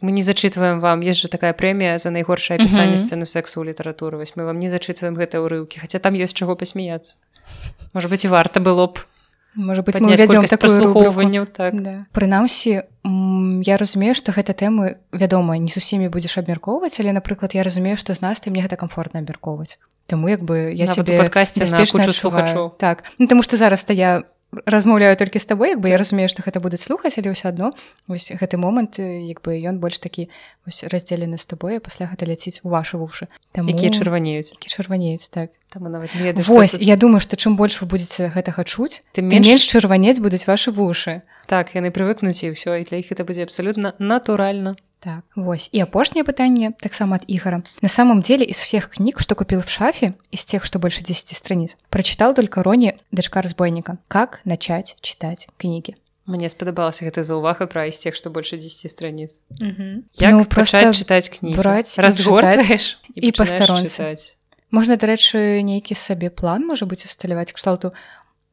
мы 0.00 0.10
не 0.16 0.22
зачытваем 0.22 0.80
вам 0.80 1.04
есть 1.04 1.20
же 1.20 1.28
такая 1.28 1.52
прэмія 1.52 1.98
за 1.98 2.10
найгоршае 2.10 2.56
апісанне 2.56 2.96
mm 2.96 3.02
-hmm. 3.02 3.06
сцэну 3.06 3.26
сексу 3.26 3.60
ў 3.60 3.68
літаратуры 3.68 4.16
вось 4.16 4.32
мы 4.36 4.44
вам 4.44 4.58
не 4.58 4.70
зачытваем 4.70 5.12
гэта 5.12 5.44
ўрыўкі 5.44 5.80
хаця 5.80 5.98
там 5.98 6.14
ёсць 6.14 6.32
чаго 6.32 6.56
пасмяяться 6.56 7.16
может 7.92 8.10
быть 8.10 8.24
і 8.24 8.28
варта 8.28 8.60
было 8.60 8.86
б 8.86 8.98
можа 9.54 9.82
быть 9.82 10.00
мы 10.00 10.16
вядзём 10.16 10.44
такуюванняў 10.44 11.46
так. 11.46 11.74
Да. 11.82 12.06
прынамсі 12.12 12.82
я 13.64 13.76
разумею 13.76 14.14
што 14.14 14.32
гэта 14.32 14.52
тэмы 14.52 14.96
вядома 15.12 15.58
не 15.58 15.68
з 15.68 15.78
усімі 15.78 16.08
будзеш 16.08 16.38
абмяркоўваць 16.38 17.00
але 17.00 17.12
напрыклад 17.12 17.54
я 17.54 17.62
разумею 17.62 17.96
што 17.96 18.14
з 18.14 18.20
нас 18.20 18.40
ты 18.40 18.50
мне 18.50 18.62
гэта 18.62 18.76
комфортна 18.76 19.20
абмяркоўваць. 19.20 19.78
Таму 20.08 20.28
як 20.28 20.42
бы 20.42 20.72
я 20.72 20.86
себе 20.86 21.18
падкасці 21.18 21.66
слухачу 22.12 22.72
так. 22.78 23.04
Ну, 23.18 23.26
тому 23.26 23.42
что 23.42 23.56
зараз 23.56 23.84
то 23.84 23.92
я 23.92 24.24
размаўляю 24.52 25.16
толькі 25.16 25.38
з 25.38 25.44
табой 25.44 25.76
як 25.76 25.80
бы 25.80 25.92
я 25.92 26.00
разумею 26.00 26.28
што 26.28 26.40
гэта 26.40 26.60
будуць 26.60 26.80
слухаць 26.80 27.20
але 27.20 27.36
ўсё 27.36 27.52
адно 27.52 27.76
вось 28.08 28.32
гэты 28.32 28.56
момант 28.56 28.96
як 28.98 29.44
бы 29.44 29.60
ён 29.60 29.76
больш 29.76 30.00
такі 30.00 30.32
раздзелены 30.64 31.36
з 31.36 31.44
табой 31.44 31.80
пасля 31.84 32.08
гэта 32.08 32.24
ляціць 32.24 32.64
у 32.64 32.72
ваши 32.72 32.96
вушы 32.96 33.28
там 33.52 33.68
якія 33.68 33.92
чырванеюць 33.92 34.56
які 34.56 34.68
чырванеюць 34.72 35.28
так. 35.28 35.52
Там 35.68 35.84
нават 35.84 36.08
ведаю, 36.16 36.44
Вось 36.48 36.80
тут... 36.80 36.82
я 36.82 36.96
думаю 36.96 37.20
што 37.20 37.36
чым 37.36 37.60
больш 37.60 37.84
вы 37.84 37.92
будетеце 37.92 38.32
гэтага 38.32 38.64
чуць 38.64 39.04
ты 39.12 39.20
менш 39.20 39.68
чырванець 39.68 40.16
будуць 40.16 40.48
ваши 40.48 40.72
вушы 40.72 41.20
так 41.44 41.76
яны 41.76 41.92
прывыкнуць 41.92 42.40
і 42.40 42.56
ўсё 42.56 42.80
і 42.80 42.88
для 42.88 43.04
іх 43.04 43.12
это 43.12 43.28
будзе 43.28 43.44
абсалютна 43.44 43.92
натуральна 44.00 44.80
Так, 45.00 45.22
вось. 45.36 45.68
І 45.72 45.80
апошняе 45.80 46.24
пытанне 46.24 46.72
таксама 46.82 47.16
от 47.16 47.22
ігора 47.26 47.62
на 47.82 47.88
самом 47.88 48.20
деле 48.20 48.44
из 48.44 48.58
всех 48.58 48.90
книг 48.90 49.20
что 49.20 49.34
купил 49.34 49.62
в 49.62 49.70
шафе 49.70 50.14
из 50.32 50.44
тех 50.44 50.64
что 50.64 50.78
больше 50.78 51.02
10 51.02 51.36
страниц 51.36 51.76
прочитал 51.88 52.34
только 52.34 52.62
рони 52.62 52.98
дочка 53.12 53.40
разбойника. 53.40 53.98
Как 54.08 54.40
начать 54.44 54.96
читать 55.00 55.48
книги? 55.56 55.96
Мне 56.26 56.48
спадабалася 56.48 57.04
гэта 57.04 57.22
за 57.22 57.36
увага 57.36 57.66
пра 57.66 57.86
из 57.86 57.98
тех 57.98 58.16
что 58.16 58.30
больше 58.30 58.56
10 58.56 58.90
страниц 58.90 59.40
як 60.18 60.32
ну, 60.32 60.44
просто 60.44 60.92
читать 60.92 61.28
кні 61.28 61.54
брать 61.54 61.98
разгортаешь 61.98 62.98
і, 63.14 63.28
і 63.28 63.30
пастаронцы 63.30 64.18
можна 64.70 64.96
дарэчы 64.96 65.62
нейкі 65.62 65.94
сабе 65.94 66.30
план 66.30 66.66
можа 66.66 66.86
быть 66.86 67.04
усталяваць 67.04 67.52
кшталту? 67.52 67.92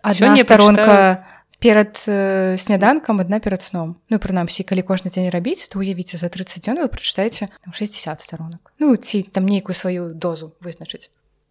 Одна 0.02 0.38
сторонка 0.38 0.84
почитаю 0.86 1.36
перад 1.60 2.04
э, 2.08 2.58
сняданкам 2.58 3.20
адна 3.20 3.40
перад 3.40 3.64
сном. 3.64 3.98
Ну 4.10 4.20
прынамсі 4.20 4.66
калі 4.66 4.82
кожны 4.82 5.14
дзень 5.14 5.30
рабіць 5.30 5.68
то 5.70 5.80
уявіце 5.80 6.18
за 6.18 6.30
30 6.30 6.66
дзён 6.66 6.82
вы 6.82 6.90
прачытаеце 6.90 7.50
60 7.72 8.22
старонак 8.22 8.74
ну 8.80 8.96
ці 8.96 9.22
там 9.24 9.46
нейкую 9.46 9.76
сваю 9.76 10.14
дозу 10.14 10.54
вызначыць 10.62 11.10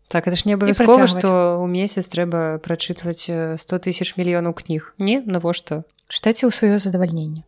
так 0.08 0.26
это 0.26 0.36
ж 0.36 0.44
не 0.44 0.54
абавязкова 0.54 1.06
што 1.06 1.62
ў 1.62 1.66
месяц 1.70 2.08
трэба 2.10 2.58
прачытваць 2.60 3.30
100 3.30 3.58
тысяч 3.84 4.14
мільёнаў 4.18 4.54
кніг 4.54 4.94
не 4.98 5.22
навошта 5.24 5.84
чытайце 6.08 6.46
ў 6.46 6.52
сваё 6.52 6.76
задавальненне 6.78 7.46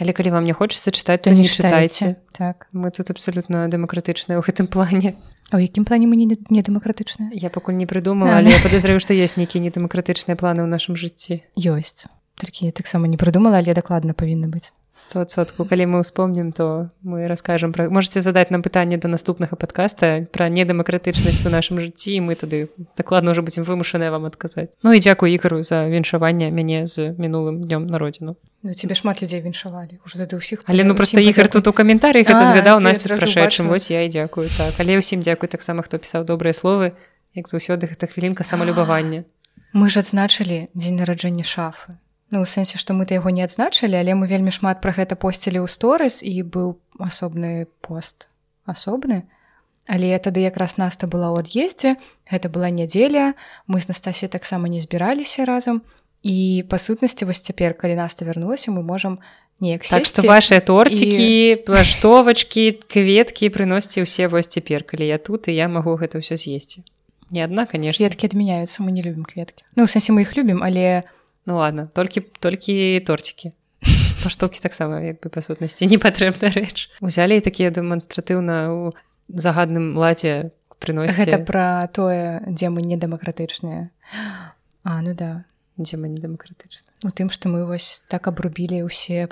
Але 0.00 0.12
калі 0.12 0.34
вам 0.34 0.44
не 0.44 0.52
хочацца 0.52 0.90
чытаць 0.90 1.22
то 1.22 1.30
не 1.30 1.46
чытайце 1.46 2.16
так. 2.34 2.66
Мы 2.72 2.90
тут 2.90 3.10
абсалютна 3.14 3.70
дэмакратычныя 3.70 4.38
ў 4.38 4.42
гэтым 4.42 4.66
плане. 4.66 5.14
А 5.52 5.60
ў 5.60 5.70
якім 5.70 5.86
плане 5.86 6.10
мы 6.10 6.18
не, 6.18 6.26
не 6.26 6.62
дэмакратычныя 6.62 7.30
Я 7.36 7.50
пакуль 7.50 7.78
не 7.78 7.86
прыдумала 7.86 8.42
але 8.42 8.50
я 8.50 8.58
падазраю 8.58 8.98
што 8.98 9.14
ёсць 9.14 9.38
нейкія 9.38 9.62
недэмакратычныя 9.70 10.34
планы 10.34 10.64
ў 10.64 10.68
нашым 10.72 10.98
жыцці 10.98 11.44
ёсць 11.54 12.10
толькі 12.40 12.66
я 12.66 12.72
таксама 12.72 13.06
не 13.06 13.20
прыдумала 13.20 13.62
але 13.62 13.70
дакладна 13.76 14.18
павінны 14.18 14.50
быць 14.50 14.74
стосотку 14.94 15.66
калі 15.66 15.90
мы 15.90 16.06
ўспомнім 16.06 16.54
то 16.54 16.94
мы 17.02 17.26
раскажам 17.26 17.74
пра 17.74 17.90
можете 17.90 18.22
задаць 18.22 18.54
нам 18.54 18.62
пытанне 18.62 18.94
да 18.96 19.10
наступнага 19.10 19.58
подкаста 19.58 20.30
пра 20.30 20.46
недэмакратычнасць 20.46 21.42
у 21.42 21.50
нашым 21.50 21.82
жыцці 21.82 22.22
мы 22.22 22.38
тады 22.38 22.70
дакладна 22.94 23.34
ўжо 23.34 23.42
будзем 23.42 23.66
вымушаныя 23.66 24.14
вам 24.14 24.30
адказаць 24.30 24.70
Ну 24.86 24.94
і 24.94 25.02
дзякую 25.02 25.34
ігру 25.34 25.66
за 25.66 25.90
віншаванне 25.90 26.54
мяне 26.54 26.86
з 26.86 27.10
мінулым 27.18 27.66
днём 27.66 27.90
на 27.90 27.98
родзіну 27.98 28.38
Ну, 28.62 28.72
тебе 28.72 28.94
шмат 28.94 29.20
людзей 29.20 29.42
віншавалі 29.42 29.98
уже 30.06 30.22
тады 30.22 30.38
ўсіх 30.38 30.62
але 30.70 30.86
ну 30.86 30.94
просто 30.94 31.18
ігр 31.18 31.50
тут 31.50 31.66
у 31.66 31.72
каментарыях 31.74 32.30
это 32.30 32.46
згадаў 32.46 32.78
нас 32.78 33.02
прашэчым 33.02 33.66
вось 33.66 33.90
я 33.90 34.06
і 34.06 34.08
дзякую 34.08 34.46
так. 34.54 34.78
Але 34.78 34.94
ўсім 35.02 35.26
дзякуй 35.26 35.50
таксама 35.50 35.82
хто 35.82 35.98
пісаў 35.98 36.22
добрыя 36.22 36.54
словы 36.54 36.94
як 37.34 37.50
заўсёды 37.50 37.90
гэта 37.90 38.06
хвілінка 38.06 38.46
самалюбавання 38.46 39.26
мы 39.74 39.90
ж 39.90 40.06
адзначылі 40.06 40.70
дзень 40.70 41.02
нараджэння 41.02 41.42
шафы 41.42 41.98
ну 42.34 42.42
у 42.42 42.46
сэнсе 42.50 42.82
што 42.82 42.98
мы 42.98 43.06
то 43.06 43.14
яго 43.14 43.30
не 43.30 43.46
адзначылі 43.46 43.94
але 43.94 44.18
мы 44.18 44.26
вельмі 44.26 44.50
шмат 44.50 44.82
пра 44.82 44.90
гэта 44.90 45.14
посцілі 45.14 45.62
ў 45.62 45.70
сторыс 45.70 46.18
і 46.26 46.42
быў 46.42 46.74
асобны 46.98 47.70
пост 47.78 48.26
асобны. 48.66 49.22
Але 49.86 50.16
тады 50.18 50.40
якраз 50.40 50.74
наста 50.80 51.06
была 51.06 51.30
ў 51.30 51.46
ад'ездзе 51.46 51.94
гэта 52.26 52.50
была 52.50 52.74
нядзеля 52.74 53.38
мы 53.70 53.78
з 53.78 53.86
Настасі 53.92 54.26
таксама 54.26 54.66
не 54.66 54.80
збіраліся 54.82 55.46
разам. 55.46 55.86
І 56.24 56.64
па 56.72 56.80
сутнасці 56.80 57.28
вось 57.28 57.44
цяпер 57.44 57.76
калі 57.76 58.00
наста 58.00 58.24
вярнулася 58.24 58.72
мы 58.72 58.82
можам 58.82 59.20
неяк 59.60 59.84
так 59.84 60.08
што 60.08 60.24
вашыя 60.24 60.64
торцікі 60.64 61.68
плаштовачкі 61.68 62.80
кветкі 62.88 63.52
прыносьце 63.52 64.02
ўсе 64.02 64.26
вось 64.32 64.48
цяпер 64.48 64.88
калі 64.88 65.06
я 65.06 65.20
тут 65.20 65.46
і 65.46 65.54
я 65.54 65.68
магу 65.68 65.94
гэта 66.00 66.18
ўсё 66.18 66.40
з'есці. 66.40 66.82
Не 67.30 67.44
адна 67.44 67.68
конечно. 67.68 68.00
Кветкі 68.00 68.32
адмяняюцца 68.32 68.80
мы 68.80 68.90
не 68.90 69.04
любім 69.04 69.28
кветкі. 69.28 69.68
Ну 69.76 69.84
сэнсе 69.84 70.16
мы 70.16 70.24
іх 70.24 70.32
любім 70.34 70.64
але 70.64 71.04
ну 71.46 71.56
ладно 71.56 71.88
толькі 71.94 72.20
толькі 72.40 73.00
торцікі 73.00 73.52
паштоўкі 74.24 74.60
таксама 74.60 75.00
як 75.00 75.20
бы 75.20 75.28
па 75.28 75.40
сутнасці 75.40 75.86
не 75.86 75.98
патрэбна 75.98 76.52
рэч 76.52 76.88
узялі 77.00 77.40
такія 77.40 77.70
дэманстратыўна 77.70 78.72
у 78.72 78.94
загадным 79.28 79.96
ладзе 79.96 80.52
прыносіць 80.84 81.24
гэта 81.24 81.40
пра 81.48 81.88
тое 81.88 82.44
дзе 82.44 82.68
мы 82.68 82.84
недэмакратычныя. 82.84 83.88
А 84.84 85.00
ну 85.00 85.14
да. 85.14 85.44
Дзе 85.76 85.96
мы 85.96 86.06
недэмакратычна 86.12 86.86
у 87.04 87.10
тым 87.10 87.28
што 87.28 87.48
мы 87.48 87.64
вось 87.66 88.04
так 88.08 88.28
абрубілі 88.30 88.84
ўсе 88.86 89.26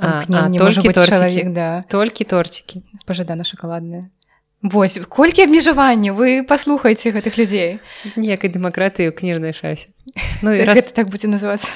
чалавек 1.07 1.53
да. 1.53 1.85
Толькі 1.89 2.25
торцікі 2.25 2.83
пажадана 3.07 3.45
шакаладная. 3.45 4.11
Вось 4.63 4.99
колькі 5.09 5.47
абмежавання 5.47 6.13
вы 6.13 6.43
паслухаеце 6.43 7.15
гэтых 7.15 7.39
людзей. 7.39 7.81
Ніякай 8.17 8.51
дэмакратыі 8.51 9.11
ў 9.11 9.15
кніжнай 9.15 9.55
шафе 9.55 9.93
Ну 10.43 10.53
і 10.53 10.65
раз 10.67 10.91
так 10.93 11.09
будзе 11.09 11.29
называцца 11.29 11.71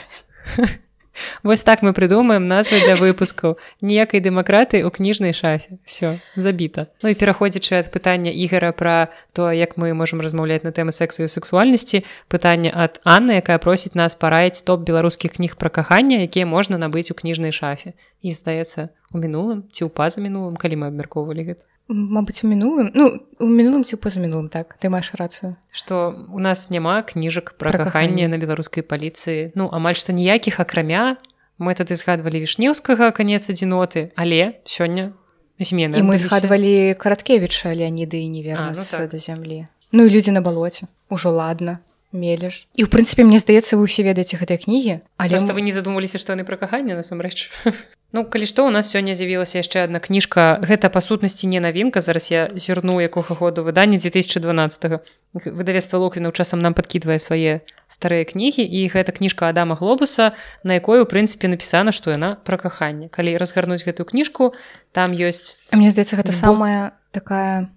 Вось 1.43 1.65
так 1.65 1.83
мы 1.83 1.93
прыдумаем 1.93 2.47
назвы 2.49 2.81
для 2.85 2.97
выпускаў 2.97 3.57
ніякай 3.81 4.21
дэмакраты 4.21 4.85
ў 4.85 4.91
кніжнай 4.93 5.33
шафе 5.33 5.81
все 5.85 6.21
забіта 6.37 6.93
Ну 7.03 7.13
і 7.13 7.17
пераходзячы 7.17 7.81
ад 7.81 7.89
пытання 7.93 8.33
ігара 8.33 8.73
пра 8.77 9.09
то 9.33 9.49
як 9.53 9.77
мы 9.81 9.93
можемм 9.97 10.21
размаўляць 10.21 10.65
на 10.65 10.73
тэмы 10.77 10.93
сексу 10.93 11.25
і 11.25 11.33
сексуальнасці 11.33 12.05
пытанне 12.29 12.73
ад 12.73 13.01
Анны 13.05 13.41
якая 13.41 13.59
просіць 13.59 13.97
нас 13.97 14.15
параіць 14.15 14.63
топ 14.63 14.85
беларускіх 14.85 15.41
кніг 15.41 15.57
пра 15.57 15.71
кахання 15.71 16.21
якія 16.29 16.47
можна 16.47 16.77
набыць 16.77 17.11
у 17.11 17.17
кніжнай 17.17 17.53
шафе. 17.53 17.97
І 18.21 18.33
здаецца 18.37 18.93
у 19.13 19.19
мінулым 19.19 19.65
ці 19.73 19.89
ў 19.89 19.91
паза 19.93 20.21
мінулым 20.21 20.61
калі 20.61 20.85
мы 20.85 20.93
абмяркоўвалі 20.93 21.49
гэта 21.53 21.65
Мабыць 21.89 22.43
у 22.43 22.51
мінулым 22.51 22.91
ну 22.95 23.21
у 23.39 23.47
мінулым 23.47 23.85
ці 23.87 23.95
па-за 23.97 24.19
мінулым 24.19 24.49
так. 24.51 24.75
Ты 24.83 24.91
маеш 24.91 25.15
рацыю 25.15 25.55
што 25.71 26.19
у 26.35 26.43
нас 26.43 26.71
няма 26.71 27.03
кніжак 27.07 27.55
пра 27.59 27.71
каханне 27.71 28.27
на 28.27 28.39
беларускай 28.43 28.83
паліцыі 28.83 29.55
ну 29.55 29.71
амаль 29.71 29.95
што 29.95 30.11
ніякіх 30.11 30.59
акрамя 30.59 31.17
мы 31.59 31.79
тады 31.79 31.95
згадвалі 31.95 32.43
вішнеўскага 32.43 33.15
канец 33.15 33.47
адзіноты 33.47 34.11
але 34.19 34.59
сёння 34.67 35.15
змены 35.63 36.03
мы 36.03 36.19
згадвалі 36.19 36.99
караткевіча 36.99 37.71
леаніды 37.71 38.21
і 38.27 38.29
не 38.29 38.43
вернуцца 38.43 38.99
ну, 38.99 39.03
так. 39.07 39.11
да 39.11 39.19
зямлі. 39.19 39.67
Ну 39.93 40.05
і 40.05 40.11
людзі 40.11 40.35
на 40.35 40.43
балоце. 40.43 40.91
Ужо 41.09 41.31
ладна 41.31 41.86
мелеш. 42.17 42.65
І 42.73 42.83
ў 42.85 42.89
прынцыпе 42.89 43.29
мне 43.29 43.39
здаецца 43.39 43.77
вы 43.77 43.85
ўсе 43.85 44.03
ведаеце 44.03 44.41
гэтай 44.41 44.57
кнігі 44.57 45.05
але 45.21 45.37
мы... 45.37 45.53
вы 45.53 45.61
не 45.61 45.77
задумаліся 45.77 46.17
што 46.17 46.33
яны 46.33 46.49
пра 46.49 46.57
каханне 46.57 46.97
насамрэч. 46.97 47.53
Ну 48.13 48.25
калі 48.25 48.47
што 48.47 48.65
у 48.65 48.71
нас 48.71 48.89
сёння 48.89 49.13
з'явілася 49.13 49.61
яшчэ 49.61 49.85
адна 49.85 49.99
кніжка. 50.01 50.63
Гэта 50.63 50.89
па 50.89 51.03
сутнасці 51.03 51.51
не 51.51 51.61
навінка. 51.61 52.01
Зараз 52.01 52.31
я 52.31 52.49
зірну 52.55 52.97
якога 53.03 53.35
году 53.35 53.61
выданне 53.67 53.99
2012 53.99 55.03
выдавецтва 55.35 55.99
локвіна 55.99 56.33
часам 56.33 56.63
нам 56.63 56.73
падкідвае 56.73 57.19
свае 57.19 57.67
старыя 57.91 58.25
кнігі. 58.25 58.63
І 58.63 58.89
гэта 58.89 59.11
кніжка 59.13 59.51
адама 59.51 59.75
глобуса 59.75 60.33
на 60.63 60.79
якой 60.79 61.03
у 61.03 61.07
прынцыпе 61.11 61.51
напісана 61.51 61.93
што 61.93 62.15
яна 62.15 62.39
пра 62.41 62.57
каханне. 62.57 63.13
Калі 63.13 63.37
разгарнуць 63.37 63.85
гэтую 63.85 64.07
кніжку 64.07 64.55
там 64.97 65.11
ёсць 65.13 65.59
А 65.69 65.77
мне 65.77 65.91
здаецца 65.91 66.17
гэта 66.17 66.31
Збо... 66.31 66.41
самая 66.41 66.97
такая 67.11 67.69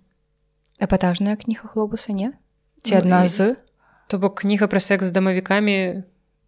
эпатажная 0.79 1.35
кніга 1.35 1.73
глобуса 1.73 2.13
не? 2.13 2.31
Ці 2.85 3.01
адна 3.01 3.25
ну, 3.25 3.27
з 3.27 3.59
то 4.09 4.17
бок 4.17 4.41
кніга 4.41 4.65
пра 4.65 4.81
секс 4.81 5.05
з 5.05 5.13
дамавікамі 5.13 6.01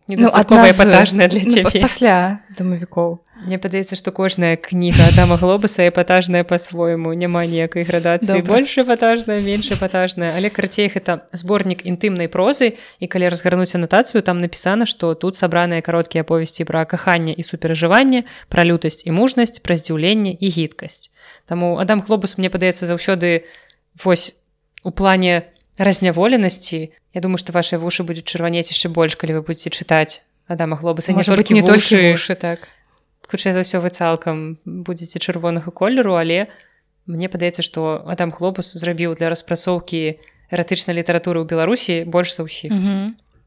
ну, 0.10 0.28
эпатажная 0.28 1.30
для 1.30 1.46
ну, 1.46 1.80
пасля 1.82 2.42
дамавікоў. 2.58 3.22
Мне 3.42 3.58
падаецца, 3.58 3.98
што 3.98 4.12
кожная 4.14 4.54
кніга 4.58 5.10
адама 5.10 5.38
глобуса 5.38 5.86
эпатажная 5.90 6.46
па-свойму 6.46 7.14
няма 7.14 7.46
ніякай 7.50 7.86
градацыі. 7.86 8.42
Больш 8.46 8.78
эпатажная 8.78 9.42
менш 9.42 9.72
эпатажная. 9.74 10.38
Але 10.38 10.54
карцей 10.54 10.90
гэта 10.94 11.26
зборнік 11.34 11.82
інтымнай 11.86 12.30
прозы 12.30 12.78
і 13.02 13.06
калі 13.10 13.34
разгарнуць 13.34 13.74
анатацыю 13.74 14.22
там 14.22 14.42
напісана 14.42 14.86
што 14.86 15.14
тут 15.14 15.38
сабраныя 15.38 15.82
кароткія 15.82 16.22
аповесці 16.22 16.66
пра 16.70 16.86
каханне 16.86 17.34
і 17.34 17.42
суперажыванне 17.42 18.26
пра 18.50 18.66
лютасць 18.66 19.06
і 19.06 19.14
мужнасць 19.14 19.58
пра 19.58 19.78
здзіўленне 19.78 20.38
і 20.38 20.48
гідкасць. 20.50 21.10
Таму 21.50 21.82
адам 21.82 22.06
глобус 22.06 22.38
мне 22.38 22.54
падаецца 22.54 22.86
заўсёды 22.86 23.46
вось 23.98 24.38
у 24.86 24.92
плане 24.94 25.50
разняволенасці. 25.84 26.92
Я 27.14 27.22
думаю 27.22 27.42
што 27.42 27.54
вашыя 27.54 27.82
вушы 27.82 28.06
будуць 28.06 28.26
чырванець 28.26 28.70
яшчэ 28.70 28.94
больш 28.94 29.18
калі 29.18 29.40
вы 29.40 29.42
будетеце 29.42 29.74
чытаць 29.74 30.22
адама 30.48 30.78
глобуса. 30.78 31.14
Не 31.14 31.24
толькі 31.24 31.58
не 31.58 31.66
толькі 31.66 32.14
вушы 32.14 32.36
так. 32.36 32.70
Хутчэй 33.28 33.56
за 33.56 33.64
ўсё 33.64 33.80
вы 33.80 33.90
цалкам 33.90 34.60
будзеце 34.66 35.20
чырвонага 35.20 35.72
колеру 35.72 36.20
але 36.20 36.52
мне 37.08 37.28
падаецца 37.32 37.66
што 37.66 38.04
адам 38.06 38.32
хлопус 38.32 38.76
зрабіў 38.76 39.16
для 39.16 39.32
распрацоўкі 39.34 40.20
эратычнай 40.52 40.96
літаратуры 41.00 41.42
ў 41.42 41.48
беларусі 41.48 42.04
больш 42.06 42.36
за 42.36 42.46
ўсіх. 42.46 42.72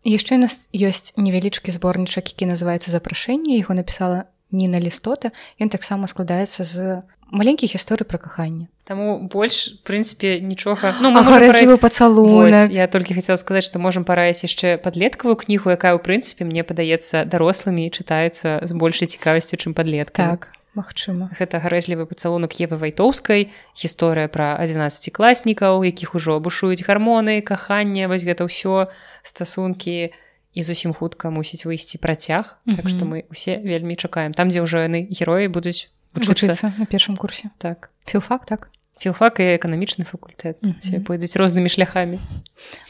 Яшчэ 0.04 0.36
нас 0.36 0.68
ёсць 0.72 1.16
невялічкі 1.16 1.72
зборнічак 1.72 2.32
які 2.32 2.50
называется 2.50 2.90
запрашэнне 2.90 3.60
яго 3.60 3.76
напісала 3.76 4.28
Ніна 4.54 4.78
лістота. 4.78 5.34
Ён 5.58 5.68
таксама 5.68 6.06
складаецца 6.06 6.62
з 6.62 7.02
маленькіх 7.30 7.74
гісторый 7.74 8.04
пра 8.04 8.18
каханне 8.18 8.68
Таму 8.84 9.16
больш 9.32 9.80
прынцыпе 9.88 10.44
нічога 10.44 10.92
ну, 11.00 11.08
параіць... 11.14 11.80
пацалу 11.80 12.44
я 12.48 12.86
толькі 12.86 13.16
хацела 13.16 13.40
сказаць 13.40 13.64
што 13.64 13.78
можам 13.78 14.04
параіць 14.04 14.44
яшчэ 14.44 14.76
падлеткавую 14.76 15.36
кнігу 15.36 15.72
якая 15.72 15.96
ў 15.96 16.00
прынцыпе 16.04 16.44
мне 16.44 16.64
падаецца 16.64 17.24
дарослымі 17.24 17.88
чытаецца 17.88 18.60
з 18.64 18.72
большай 18.76 19.08
цікавасцю 19.08 19.56
чым 19.56 19.72
падлетка 19.72 20.36
так 20.36 20.52
Магчыма. 20.74 21.30
Гэта 21.38 21.62
гарэзлівы 21.62 22.02
пацалунак 22.10 22.58
евы 22.58 22.74
вайтоўскай 22.74 23.46
гісторыя 23.78 24.26
пра 24.26 24.58
11 24.58 25.06
класнікаў 25.14 25.86
якіх 25.86 26.18
ужо 26.18 26.42
абушуюць 26.42 26.82
гармоны 26.82 27.38
каханне 27.46 28.10
вось 28.10 28.26
гэта 28.26 28.42
ўсё 28.50 28.90
стасункі. 29.22 30.10
І 30.54 30.62
зусім 30.62 30.94
хутка 30.94 31.30
мусіць 31.34 31.66
выйсці 31.66 31.98
працяг 31.98 32.58
mm 32.62 32.74
-hmm. 32.74 32.76
так 32.76 32.86
што 32.90 33.06
мы 33.06 33.26
усе 33.30 33.58
вельмі 33.58 33.96
чакаем. 33.96 34.34
Там 34.34 34.50
дзе 34.50 34.62
ўжо 34.62 34.78
яны 34.86 35.06
героі 35.10 35.48
будуць 35.48 35.90
вучыцца 36.14 36.72
на 36.78 36.86
першым 36.86 37.16
курсе. 37.16 37.50
Так. 37.58 37.90
Філфак 38.06 38.46
так? 38.46 38.70
Філфак 38.98 39.40
і 39.40 39.58
эканамічны 39.58 40.04
факультэт 40.04 40.62
mm 40.62 40.74
-hmm. 40.80 41.02
пойдуць 41.02 41.36
рознымі 41.36 41.68
шляхамі 41.68 42.18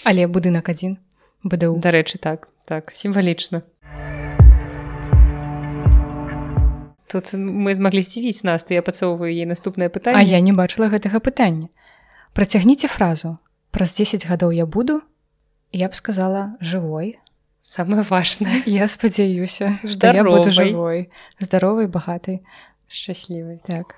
але 0.04 0.26
будынак 0.26 0.68
адзін 0.70 0.96
бДУ. 1.44 1.80
Дарэчы 1.80 2.18
так 2.18 2.48
так 2.64 2.92
сімвалічна 2.92 3.62
тут 7.14 7.34
мы 7.34 7.74
змаглі 7.74 8.02
здзівіць 8.02 8.42
нас 8.42 8.64
то 8.64 8.74
я 8.74 8.82
пацоўваю 8.82 9.32
ей 9.32 9.46
наступнае 9.46 9.88
пытанне 9.88 10.18
А 10.18 10.22
я 10.22 10.40
не 10.40 10.52
бачыла 10.52 10.90
гэтага 10.90 11.20
пытання. 11.20 11.68
Працягніце 12.34 12.88
фразу. 12.88 13.38
Праз 13.70 13.94
10 13.94 14.26
гадоў 14.26 14.50
я 14.52 14.66
буду 14.66 15.02
я 15.72 15.88
б 15.88 15.94
сказала 15.94 16.56
жывой 16.60 17.18
самое 17.62 18.02
важное. 18.02 18.62
Я 18.66 18.88
спадзяюся 18.88 19.78
что 19.84 20.12
я 20.12 20.24
буду 20.24 20.50
жывой 20.50 21.10
здаровай 21.38 21.86
багатай 21.86 22.42
шчаслівай 22.88 23.60
так. 23.64 23.96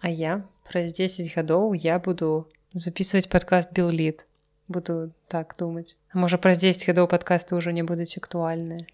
А 0.00 0.08
я 0.08 0.44
праз 0.70 0.92
10 0.92 1.32
гадоў 1.36 1.74
я 1.74 1.98
буду 1.98 2.46
записывать 2.72 3.28
подкаст 3.28 3.72
беллит 3.72 4.26
буду 4.68 5.12
так 5.28 5.54
думать. 5.58 5.96
А 6.12 6.18
можа 6.18 6.38
праз 6.38 6.58
10 6.58 6.86
гадоў 6.86 7.08
подкасты 7.08 7.56
ўжо 7.56 7.70
не 7.70 7.82
будуць 7.82 8.16
актуальныя 8.16 8.86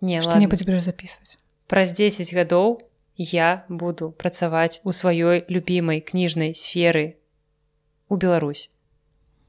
не 0.00 0.20
что-нибудь 0.20 0.64
будешь 0.64 0.84
записывать? 0.84 1.38
Праз 1.66 1.92
10 1.92 2.32
гадоў 2.34 2.82
я 3.16 3.64
буду 3.68 4.10
працаваць 4.10 4.80
у 4.84 4.92
сваёй 4.92 5.44
любімай 5.48 6.00
кніжнай 6.00 6.54
сферы 6.54 7.16
у 8.08 8.16
Беларусь 8.16 8.70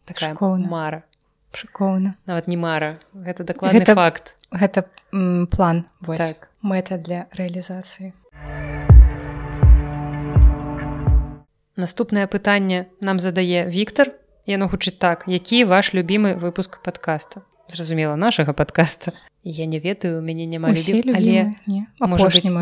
такая 0.05 0.33
Шкоўна. 0.33 0.67
мара. 0.69 1.03
Шыкоўна 1.51 2.15
нават 2.25 2.47
не 2.47 2.57
мара. 2.57 2.99
Гэта 3.13 3.43
дакладны 3.43 3.79
гэта, 3.79 3.95
факт. 3.95 4.37
гэта 4.51 4.87
план 5.51 5.85
так. 6.05 6.49
мэта 6.61 6.97
для 6.97 7.27
рэалізацыі 7.35 8.13
Наступнае 11.77 12.25
пытанне 12.27 12.85
нам 13.01 13.19
задае 13.19 13.69
Віктор. 13.69 14.11
Яно 14.47 14.67
гучыць 14.71 14.97
так, 14.97 15.25
які 15.27 15.65
ваш 15.65 15.93
любімы 15.93 16.33
выпуск 16.35 16.81
падкаста. 16.81 17.43
Зразумела 17.67 18.15
нашага 18.15 18.53
падкаста. 18.53 19.13
Я 19.47 19.65
не 19.65 19.79
ведаю 19.79 20.21
мяне 20.21 20.45
няма 20.45 20.75
але 21.15 21.55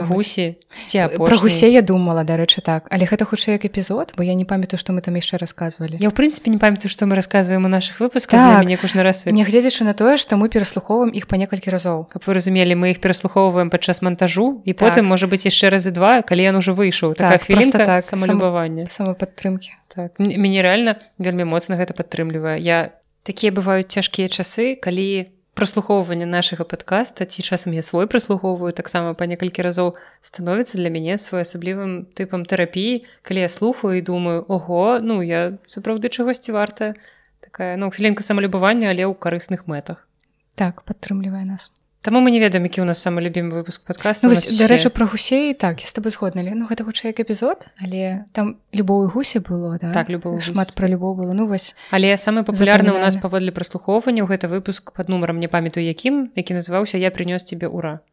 гусі 0.05 0.57
ці 0.85 1.09
про 1.17 1.37
гусе 1.37 1.71
я 1.73 1.81
думала 1.81 2.21
дарэчы 2.21 2.61
так. 2.61 2.85
Але 2.93 3.09
гэта 3.09 3.25
хутчэй 3.25 3.57
як 3.57 3.65
эпізод 3.65 4.13
бо 4.13 4.21
я 4.21 4.37
не 4.37 4.45
памятаю 4.45 4.77
што 4.77 4.93
мы 4.93 5.01
там 5.01 5.17
яшчэ 5.17 5.41
рассказывалі 5.41 5.97
я 5.97 6.09
ў 6.09 6.13
прынцыпе 6.13 6.53
не 6.53 6.61
памятаю 6.61 6.93
што 6.93 7.09
мы 7.09 7.15
рассказываем 7.17 7.65
у 7.65 7.71
наших 7.73 7.99
выпусках 7.99 8.37
так. 8.37 8.65
мне 8.65 8.77
кожны 8.77 9.01
раз 9.01 9.25
нягледзячы 9.25 9.81
на 9.81 9.97
тое 9.97 10.17
што 10.21 10.37
мы 10.37 10.45
пераслухоўваем 10.45 11.09
іх 11.09 11.25
па 11.25 11.41
некалькі 11.41 11.73
разоў. 11.73 12.05
Каб 12.05 12.21
вы 12.21 12.37
разумелі 12.37 12.77
мы 12.77 12.93
іх 12.93 13.01
пераслухоўваем 13.01 13.73
падчас 13.73 14.05
монтажу 14.05 14.61
і 14.61 14.77
потым 14.77 15.09
так. 15.09 15.09
можа 15.09 15.25
быць 15.25 15.49
яшчэ 15.49 15.73
разы 15.73 15.89
два 15.89 16.21
калі 16.21 16.53
ён 16.53 16.61
уже 16.61 16.77
выйшаў. 16.77 17.17
Так, 17.17 17.41
так, 17.41 17.49
хвілінка 17.49 17.81
так 17.81 18.03
самалюбавання. 18.03 18.85
самой 18.93 19.15
падтрымкі 19.17 19.73
так 19.89 20.19
мяне 20.19 20.61
реально 20.61 21.01
вельмі 21.17 21.49
моцна 21.49 21.79
гэта 21.79 21.97
падтрымлівае. 21.97 22.59
Я 22.59 22.93
такія 23.25 23.51
бываюць 23.51 23.89
цяжкія 23.89 24.29
часы 24.29 24.77
калі 24.77 25.33
праслухоўвання 25.57 26.27
нашага 26.29 26.67
падкаста 26.67 27.25
ці 27.25 27.41
часам 27.41 27.73
я 27.73 27.81
свой 27.81 28.07
праслухоўваю 28.11 28.75
таксама 28.77 29.15
па 29.17 29.25
некалькі 29.25 29.65
разоў 29.65 29.95
становіцца 30.21 30.77
для 30.77 30.91
мяне 30.93 31.17
своеасаблівым 31.17 32.05
тыпам 32.13 32.45
тэрапіі. 32.45 33.07
Калі 33.23 33.47
я 33.47 33.49
слухаю 33.49 33.97
і 33.97 34.05
думаю 34.05 34.45
Ого 34.47 34.99
ну 35.01 35.23
я 35.23 35.57
сапраўды 35.65 36.11
чагосьці 36.11 36.51
варта 36.51 36.93
такая 37.41 37.75
ну 37.77 37.89
хвілінка 37.89 38.21
самалюбавання 38.21 38.91
але 38.91 39.07
ў 39.07 39.15
карысных 39.15 39.65
мэтах 39.65 40.07
так 40.55 40.83
падтрымлівае 40.83 41.47
нас 41.47 41.74
Таму 42.05 42.21
мы 42.21 42.29
не 42.29 42.37
ведаем 42.37 42.61
які 42.69 42.81
ў 42.81 42.85
нас 42.85 43.01
самы 43.01 43.25
любімы 43.25 43.49
выпуск 43.49 43.81
падкаста 43.81 44.29
ну, 44.29 44.37
дарэчы 44.37 44.93
пра 44.93 45.09
гусей 45.09 45.57
так 45.57 45.81
я 45.81 45.89
с 45.89 45.93
тобой 45.97 46.13
згодна 46.13 46.45
ну 46.45 46.69
гэта 46.69 46.85
хутчэй 46.85 47.09
як 47.09 47.25
эпізод 47.25 47.65
але 47.81 48.29
там 48.29 48.61
любую 48.77 49.09
гусе 49.09 49.41
было 49.41 49.81
да? 49.81 49.89
так 49.89 50.13
любого 50.13 50.37
шмат 50.37 50.77
пра 50.77 50.85
любоў 50.85 51.17
было. 51.17 51.33
Ну 51.33 51.49
вось 51.49 51.73
але 51.89 52.13
самы 52.13 52.45
папулярны 52.45 52.93
у 52.93 53.01
нас 53.01 53.17
паводле 53.17 53.49
праслухоўвання 53.49 54.21
гэта 54.29 54.45
выпуск 54.45 54.93
под 54.93 55.09
нумаром 55.09 55.41
не 55.41 55.49
памятаю 55.49 55.81
якім 55.81 56.29
які 56.37 56.53
называўся 56.53 57.01
я 57.01 57.09
прынёс 57.09 57.41
тебе 57.41 57.65
ура 57.65 58.05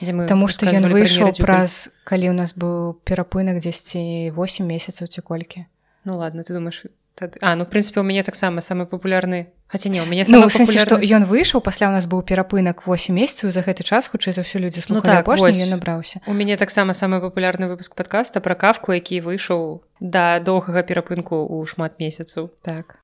Таму 0.00 0.48
што 0.48 0.68
ён 0.72 0.88
выйшаў 0.88 1.36
праз 1.36 1.92
калі 2.08 2.32
у 2.32 2.36
нас 2.36 2.56
быў 2.56 2.96
перапынак 3.04 3.60
дзесьці 3.60 4.32
8 4.32 4.64
месяцаў 4.64 5.08
ці 5.08 5.20
колькі. 5.20 5.64
Ну 6.04 6.16
ладно 6.16 6.44
ты 6.44 6.52
думаешь 6.52 6.84
Тады... 7.16 7.40
А 7.40 7.56
ну 7.56 7.64
прынпе 7.64 8.00
у 8.00 8.04
мяне 8.04 8.22
таксама 8.22 8.60
самы 8.60 8.84
папулярны 8.84 9.48
хаця 9.72 9.88
не 9.88 10.02
у 10.02 10.04
мяне 10.04 10.28
ну, 10.28 10.44
сэнсе 10.52 10.84
што 10.84 11.00
ён 11.00 11.24
выйшаў 11.24 11.64
пасля 11.64 11.88
у 11.88 11.92
нас 11.96 12.04
быў 12.04 12.20
перапынак 12.20 12.84
8 12.84 13.16
месяцаў 13.16 13.48
за 13.48 13.64
гэты 13.64 13.88
час 13.88 14.12
хутчэй 14.12 14.36
за 14.36 14.44
ўсё 14.44 14.60
людзі 14.60 14.84
ну, 14.92 15.00
так, 15.00 15.24
набраўся. 15.24 16.20
У 16.28 16.36
мяне 16.36 16.60
таксама 16.60 16.92
самы 16.92 17.24
папулярны 17.24 17.72
выпуск 17.72 17.96
падкаста 17.96 18.44
пра 18.44 18.52
кавку 18.52 18.92
які 18.92 19.24
выйшаў 19.24 19.80
да 19.96 20.44
доўгага 20.44 20.84
перапынку 20.84 21.40
ў 21.40 21.64
шмат 21.64 21.96
месяцаў. 21.96 22.52
Так. 22.60 23.00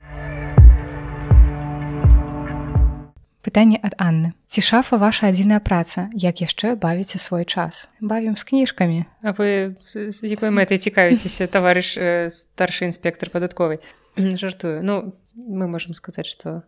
Пытанне 3.41 3.81
ад 3.81 3.97
Анны. 3.97 4.37
Ці 4.47 4.61
шафа 4.61 5.01
ваша 5.01 5.33
адзіная 5.33 5.59
праца? 5.59 6.13
Як 6.13 6.45
яшчэ 6.45 6.77
бавіце 6.77 7.17
свой 7.19 7.49
час? 7.49 7.89
Бавім 7.99 8.37
з 8.37 8.45
кніжкамі. 8.45 9.09
А 9.25 9.33
вы 9.33 9.75
з 9.81 10.21
якой 10.21 10.53
мэтай 10.53 10.77
цікавіцеся 10.77 11.49
таварыш 11.57 11.97
старшы 12.29 12.87
інспектор 12.87 13.33
падатковай 13.33 13.81
жартую. 14.17 14.83
Ну 14.83 15.15
мы 15.35 15.67
можемм 15.67 15.95
сказаць 15.95 16.27
что 16.27 16.63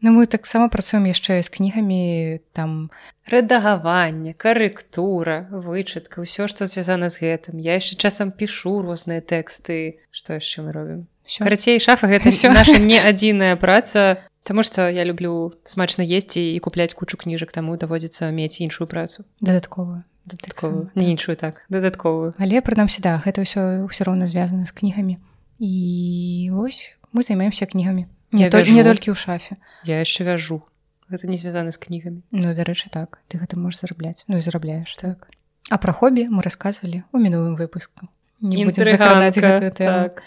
Ну 0.00 0.12
мы 0.12 0.26
таксама 0.26 0.68
працуем 0.68 1.10
яшчэ 1.10 1.42
з 1.42 1.50
кнігамі 1.50 2.38
там 2.54 2.94
рэдагаванне 3.26 4.30
карэктура 4.38 5.50
вычытка 5.50 6.22
ўсё 6.22 6.46
што 6.46 6.70
звязана 6.70 7.10
з 7.10 7.18
гэтым. 7.18 7.58
Я 7.58 7.74
яшчэ 7.82 7.98
часам 7.98 8.30
пішу 8.30 8.78
розныя 8.86 9.18
тэксты. 9.18 9.98
Што 10.14 10.38
яшчэ 10.38 10.62
мы 10.62 10.70
робім? 10.70 11.10
Карацей 11.26 11.82
шафа 11.82 12.06
гэта 12.06 12.30
все 12.30 12.48
наша 12.48 12.78
не 12.78 13.02
адзіная 13.02 13.58
праца 13.58 14.22
Таму 14.48 14.62
што 14.62 14.88
я 14.88 15.04
люблю 15.04 15.52
смачна 15.68 16.00
есці 16.00 16.40
і 16.40 16.58
купляць 16.64 16.96
кучу 16.96 17.20
кніжак 17.20 17.52
таму 17.52 17.76
даводзіцца 17.76 18.32
мець 18.32 18.64
іншую 18.64 18.88
працу. 18.88 19.28
Дадатковую. 19.44 20.08
Дадатковую. 20.24 20.88
Не 20.94 21.12
іншую 21.12 21.36
так 21.36 21.68
дадатковую. 21.68 22.32
Але 22.38 22.64
прынамсі 22.64 23.04
да 23.04 23.20
гэта 23.20 23.44
ўсё 23.44 23.84
ўсё 23.84 24.08
роўна 24.08 24.24
звязана 24.24 24.64
з 24.64 24.72
кнігамі 24.72 25.20
і 25.58 26.50
вось 26.52 26.94
мы 27.12 27.22
займаемся 27.22 27.66
кнігамі 27.66 28.06
не, 28.32 28.50
то, 28.50 28.60
не 28.62 28.84
толькі 28.84 29.10
ў 29.10 29.16
шафе. 29.16 29.56
Я 29.84 30.00
яшчэ 30.04 30.24
вяжу. 30.24 30.62
Гэта 31.08 31.26
не 31.26 31.40
звязана 31.40 31.72
з 31.72 31.80
кнігамі 31.80 32.22
Ну 32.30 32.54
дарэчы 32.54 32.92
так. 32.92 33.20
Ты 33.28 33.40
гэта 33.40 33.56
можаш 33.56 33.80
зарабляць 33.82 34.24
ну 34.28 34.36
і 34.36 34.44
зарабляеш 34.44 34.94
так. 34.94 35.28
а 35.70 35.76
пра 35.78 35.92
хобі 35.92 36.28
мы 36.28 36.42
расказвалі 36.42 37.04
у 37.12 37.18
мінулым 37.18 37.56
выпуску 37.56 38.08
не 38.40 38.64
будзем 38.64 38.86
гэтую 38.86 39.72
так. 39.72 40.22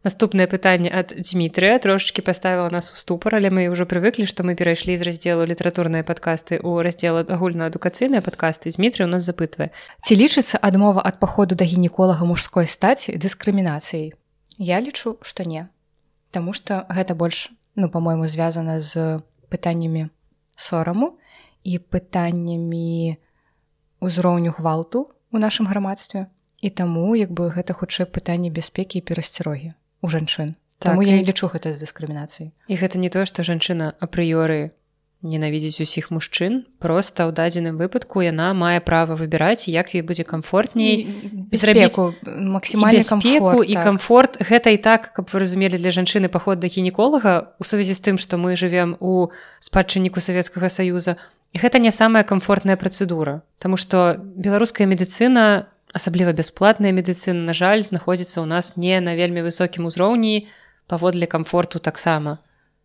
Наступнае 0.00 0.46
пытанне 0.48 0.88
ад 0.88 1.12
Дмітрыя 1.12 1.78
трошачки 1.78 2.22
паставіла 2.24 2.70
нас 2.72 2.88
у 2.88 2.96
ступар, 2.96 3.36
але 3.36 3.52
мы 3.52 3.68
ўжо 3.68 3.84
прывыклі, 3.84 4.24
што 4.24 4.40
мы 4.40 4.56
перайшлі 4.56 4.96
з 4.96 5.04
раздзелу 5.04 5.44
літаратурныя 5.44 6.00
падкасты 6.08 6.56
ў 6.56 6.80
раздзел 6.80 7.20
агульнаадукацыйныя 7.20 8.24
падкасты 8.24 8.72
Дмітрый 8.72 9.04
у 9.04 9.12
нас 9.12 9.28
запытвае. 9.28 9.68
Ці 10.00 10.16
лічыцца 10.16 10.56
адмова 10.56 11.04
ад 11.04 11.20
паходу 11.20 11.52
да 11.52 11.68
гінеколага 11.68 12.24
мужской 12.24 12.64
стаці 12.64 13.20
дыскрымінацыяй. 13.20 14.16
Я 14.56 14.80
лічу, 14.80 15.20
што 15.20 15.44
не. 15.44 15.68
Таму 16.32 16.56
што 16.56 16.88
гэта 16.88 17.12
больш 17.12 17.52
ну 17.76 17.92
по-мойму 17.92 18.24
звязана 18.24 18.80
з 18.80 19.20
пытаннямі 19.52 20.08
сораму 20.56 21.20
і 21.60 21.76
пытаннямі 21.76 23.20
узроўню 24.00 24.56
гвалту 24.56 25.12
у 25.28 25.36
нашым 25.36 25.68
грамадстве. 25.68 26.32
І 26.64 26.72
таму 26.72 27.12
як 27.20 27.36
бы 27.36 27.52
гэта 27.52 27.76
хутчэй 27.76 28.08
пытанне 28.08 28.48
бяспекі 28.48 28.96
і 28.96 29.04
перасцярогі 29.04 29.76
у 30.02 30.08
жанчын. 30.08 30.54
Так, 30.80 30.92
Таму 30.92 31.02
я 31.02 31.20
і 31.20 31.24
лічу 31.28 31.52
гэта 31.52 31.72
з 31.76 31.84
дыскрымінацыі 31.84 32.50
і 32.68 32.74
гэта 32.80 32.96
не 32.96 33.12
тое 33.12 33.28
што 33.28 33.44
жанчына 33.44 33.92
апрыёры 34.00 34.72
ненавідзець 35.20 35.84
усіх 35.84 36.08
мужчын 36.08 36.64
просто 36.80 37.28
ў 37.28 37.36
дадзеным 37.36 37.76
выпадку 37.76 38.24
яна 38.24 38.56
мае 38.56 38.80
права 38.80 39.12
выбіраць 39.12 39.68
як 39.68 39.92
ёй 39.92 40.00
будзе 40.00 40.24
камфортней 40.24 41.04
зрабіць 41.52 42.00
максімальна 42.24 43.04
камфорт, 43.04 43.68
і 43.68 43.74
камфорт 43.76 44.32
так. 44.40 44.48
гэта 44.48 44.72
і 44.72 44.80
так 44.80 45.12
каб 45.12 45.28
вы 45.28 45.44
разумелі 45.44 45.76
для 45.76 45.92
жанчыны 45.92 46.32
паход 46.32 46.64
да 46.64 46.72
гінеколага 46.72 47.52
у 47.60 47.64
сувязі 47.68 47.92
з 47.92 48.00
тым 48.00 48.16
што 48.16 48.40
мы 48.40 48.56
жывем 48.56 48.96
у 49.04 49.28
спадчынніку 49.60 50.24
савецкага 50.24 50.72
саюза 50.72 51.20
гэта 51.52 51.78
не 51.78 51.90
самая 51.90 52.24
камфортная 52.24 52.76
працэдура. 52.76 53.42
Таму 53.58 53.76
што 53.76 54.16
беларуская 54.18 54.86
медыцына 54.86 55.66
асабліва 55.92 56.32
бясплатная 56.32 56.92
медыцына 56.94 57.42
на 57.50 57.54
жаль 57.56 57.82
знаходзіцца 57.82 58.40
ў 58.42 58.46
нас 58.46 58.76
не 58.76 59.00
на 59.00 59.16
вельмі 59.18 59.42
высокім 59.46 59.90
узроўні 59.90 60.46
паводле 60.86 61.26
камфорту 61.26 61.78
таксама 61.78 62.38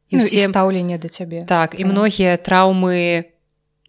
і 0.09 0.17
ну, 0.17 0.23
стаўленне 0.23 0.97
да 0.97 1.09
цябе 1.09 1.45
так 1.49 1.77
і 1.79 1.85
многія 1.85 2.37
траўмы 2.37 3.29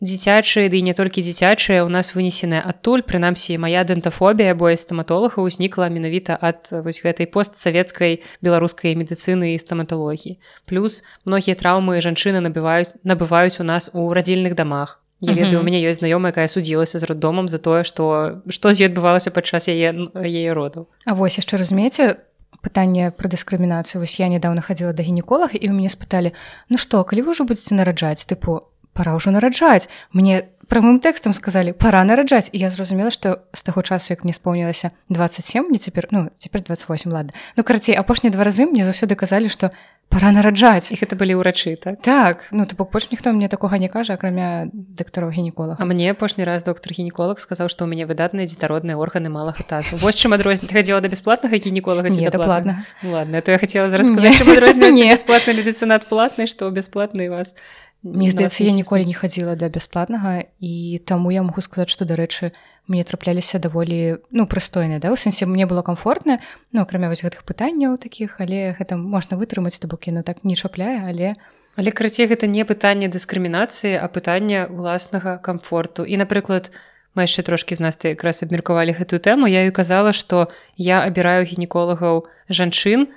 дзіцячыя 0.00 0.68
ды 0.68 0.80
не 0.84 0.92
толькі 0.92 1.24
дзіцячыя 1.24 1.84
у 1.84 1.88
нас 1.88 2.12
вынесеная 2.12 2.60
адтуль 2.60 3.00
прынамсі 3.00 3.56
мая 3.56 3.80
дэнтафобія 3.88 4.52
бо 4.52 4.68
стаматолага 4.76 5.40
ўзнікла 5.40 5.88
менавіта 5.88 6.36
ад 6.36 6.68
вось 6.84 7.00
гэтай 7.00 7.24
постсавецкай 7.24 8.20
беларускай 8.44 8.92
медыцыны 8.92 9.56
і 9.56 9.60
стаматалогіі 9.60 10.36
плюс 10.68 11.00
многія 11.24 11.56
траўмы 11.56 11.96
жанчыны 12.04 12.44
набываюць 12.44 12.92
набываюць 13.08 13.56
у 13.60 13.64
нас 13.64 13.88
у 13.96 14.12
радзільных 14.12 14.52
дамах 14.52 15.00
Я 15.20 15.32
ведаю, 15.32 15.60
у 15.60 15.64
мяне 15.64 15.80
ёсць 15.80 16.04
знаёмая, 16.04 16.32
якая 16.32 16.48
судзілася 16.48 17.00
з 17.00 17.08
роддомам 17.08 17.48
за 17.48 17.58
тое, 17.58 17.84
што 17.88 18.42
што 18.52 18.72
з 18.72 18.84
ёй 18.84 18.92
адбывалася 18.92 19.32
падчас 19.32 19.68
яе 19.72 20.12
яе 20.12 20.52
роду. 20.52 20.88
А 21.08 21.16
вось 21.16 21.40
яшчэ 21.40 21.56
разумееце 21.56 22.20
пытанне 22.60 23.10
пра 23.16 23.30
дыскрымінацыю 23.30 24.02
вось 24.02 24.20
я 24.20 24.28
нядаўна 24.28 24.60
хадзіла 24.60 24.92
да 24.92 25.02
гінеколага 25.06 25.56
і 25.56 25.66
ў 25.66 25.72
мяне 25.72 25.88
спыталі 25.88 26.32
Ну 26.68 26.76
што, 26.76 27.00
калі 27.04 27.22
вы 27.22 27.32
ўжо 27.32 27.48
будзеце 27.48 27.78
нараджаць 27.78 28.26
тыпу 28.26 28.68
пора 28.96 29.12
ўжо 29.14 29.30
нараджаць. 29.30 29.92
Мне 30.16 30.48
прамым 30.66 30.98
тэкстам 30.98 31.32
сказалі 31.36 31.72
пора 31.78 32.02
нараджаць 32.02 32.50
і 32.50 32.58
я 32.58 32.70
зразумела 32.70 33.10
што 33.14 33.46
з 33.54 33.62
таго 33.62 33.82
часу 33.86 34.12
як 34.12 34.24
мне 34.24 34.34
споўнілася 34.34 34.90
27 35.08 35.70
мне 35.70 35.78
цяпер 35.78 36.10
ну 36.10 36.26
цяпер 36.34 36.66
28 36.66 37.12
ладно 37.12 37.32
ну 37.56 37.62
карацей 37.62 37.94
апошнія 37.94 38.34
два 38.34 38.42
разы 38.44 38.66
мне 38.66 38.82
заўсёды 38.82 39.14
казалі 39.14 39.48
што 39.48 39.70
пора 40.08 40.30
нараджаць. 40.30 40.92
Іх 40.94 41.02
это 41.02 41.18
былі 41.18 41.34
ўрачы 41.34 41.74
так? 41.76 41.98
Так. 42.02 42.46
Ну 42.50 42.66
то 42.66 42.76
бок 42.78 42.92
больш 42.94 43.10
ніхто 43.10 43.32
мне 43.32 43.48
такога 43.48 43.78
не 43.78 43.88
кажа 43.88 44.14
акрамя 44.14 44.70
дактараў 44.72 45.30
гінеколог 45.30 45.76
А 45.78 45.84
мне 45.84 46.10
апошні 46.10 46.44
раз 46.44 46.64
доктор 46.64 46.92
гінеколог 46.94 47.38
сказаў 47.38 47.68
што 47.68 47.84
ў 47.84 47.90
мяне 47.90 48.06
выдатныя 48.06 48.46
дзетародныя 48.46 48.96
органы 48.96 49.28
малага 49.28 49.62
тазу. 49.66 49.98
Вось 49.98 50.14
чым 50.14 50.34
адрозні 50.34 50.70
хадзіла 50.70 51.02
да 51.02 51.08
бясплатнага 51.10 51.58
гінеколага 51.58 52.08
не 52.08 52.30
платна 52.30 52.86
ну, 53.02 53.12
ладно 53.12 53.42
то 53.42 53.50
я 53.50 53.58
хацела 53.58 53.90
зараз 53.90 54.10
бясплатна 54.10 55.52
медыцына 55.52 55.98
адплатнай 55.98 56.46
што 56.46 56.70
бясплатны 56.70 57.30
вас 57.30 57.54
Мне 58.02 58.30
здаецца 58.30 58.62
я 58.62 58.72
ніколі 58.72 59.04
не 59.04 59.14
хадзіла 59.14 59.56
да 59.56 59.68
бясплатнага 59.68 60.44
і 60.60 61.00
таму 61.04 61.30
я 61.34 61.42
магу 61.42 61.60
сказаць 61.60 61.90
што 61.90 62.04
дарэчы 62.04 62.52
мне 62.86 63.02
трапляліся 63.02 63.58
даволі 63.58 64.22
ну 64.30 64.46
прыстойна 64.46 65.00
да 65.02 65.10
у 65.10 65.18
сэнсе 65.18 65.46
мне 65.46 65.66
было 65.66 65.82
комфортна 65.82 66.38
ну 66.72 66.82
акрамя 66.82 67.08
вось 67.08 67.24
гэтых 67.24 67.42
пытанняў 67.42 67.98
такіх 67.98 68.38
але 68.38 68.76
гэта 68.78 68.96
можна 68.96 69.36
вытрымаць 69.36 69.78
то 69.80 69.88
бок 69.88 70.06
яно 70.06 70.22
так 70.22 70.44
не 70.44 70.54
чапляе 70.54 71.02
але 71.02 71.34
але 71.76 71.92
карацей 71.92 72.26
гэта 72.26 72.48
не 72.48 72.64
пытанне 72.64 73.08
дыскрымінацыі 73.12 74.00
а 74.00 74.08
пытання 74.08 74.66
уласнага 74.72 75.36
комфорту. 75.38 76.02
І 76.02 76.16
напрыклад 76.16 76.72
мы 77.14 77.28
яшчэ 77.28 77.44
трошкі 77.44 77.76
з 77.76 77.80
нас 77.80 77.96
ты 77.96 78.16
якраз 78.16 78.42
абмеркавалі 78.42 78.96
гэтую 78.96 79.20
тэму 79.20 79.46
я 79.46 79.68
і 79.68 79.70
казала 79.70 80.12
што 80.16 80.48
я 80.76 81.04
абіраю 81.04 81.44
гінеколагаў 81.44 82.28
жанчын 82.48 83.08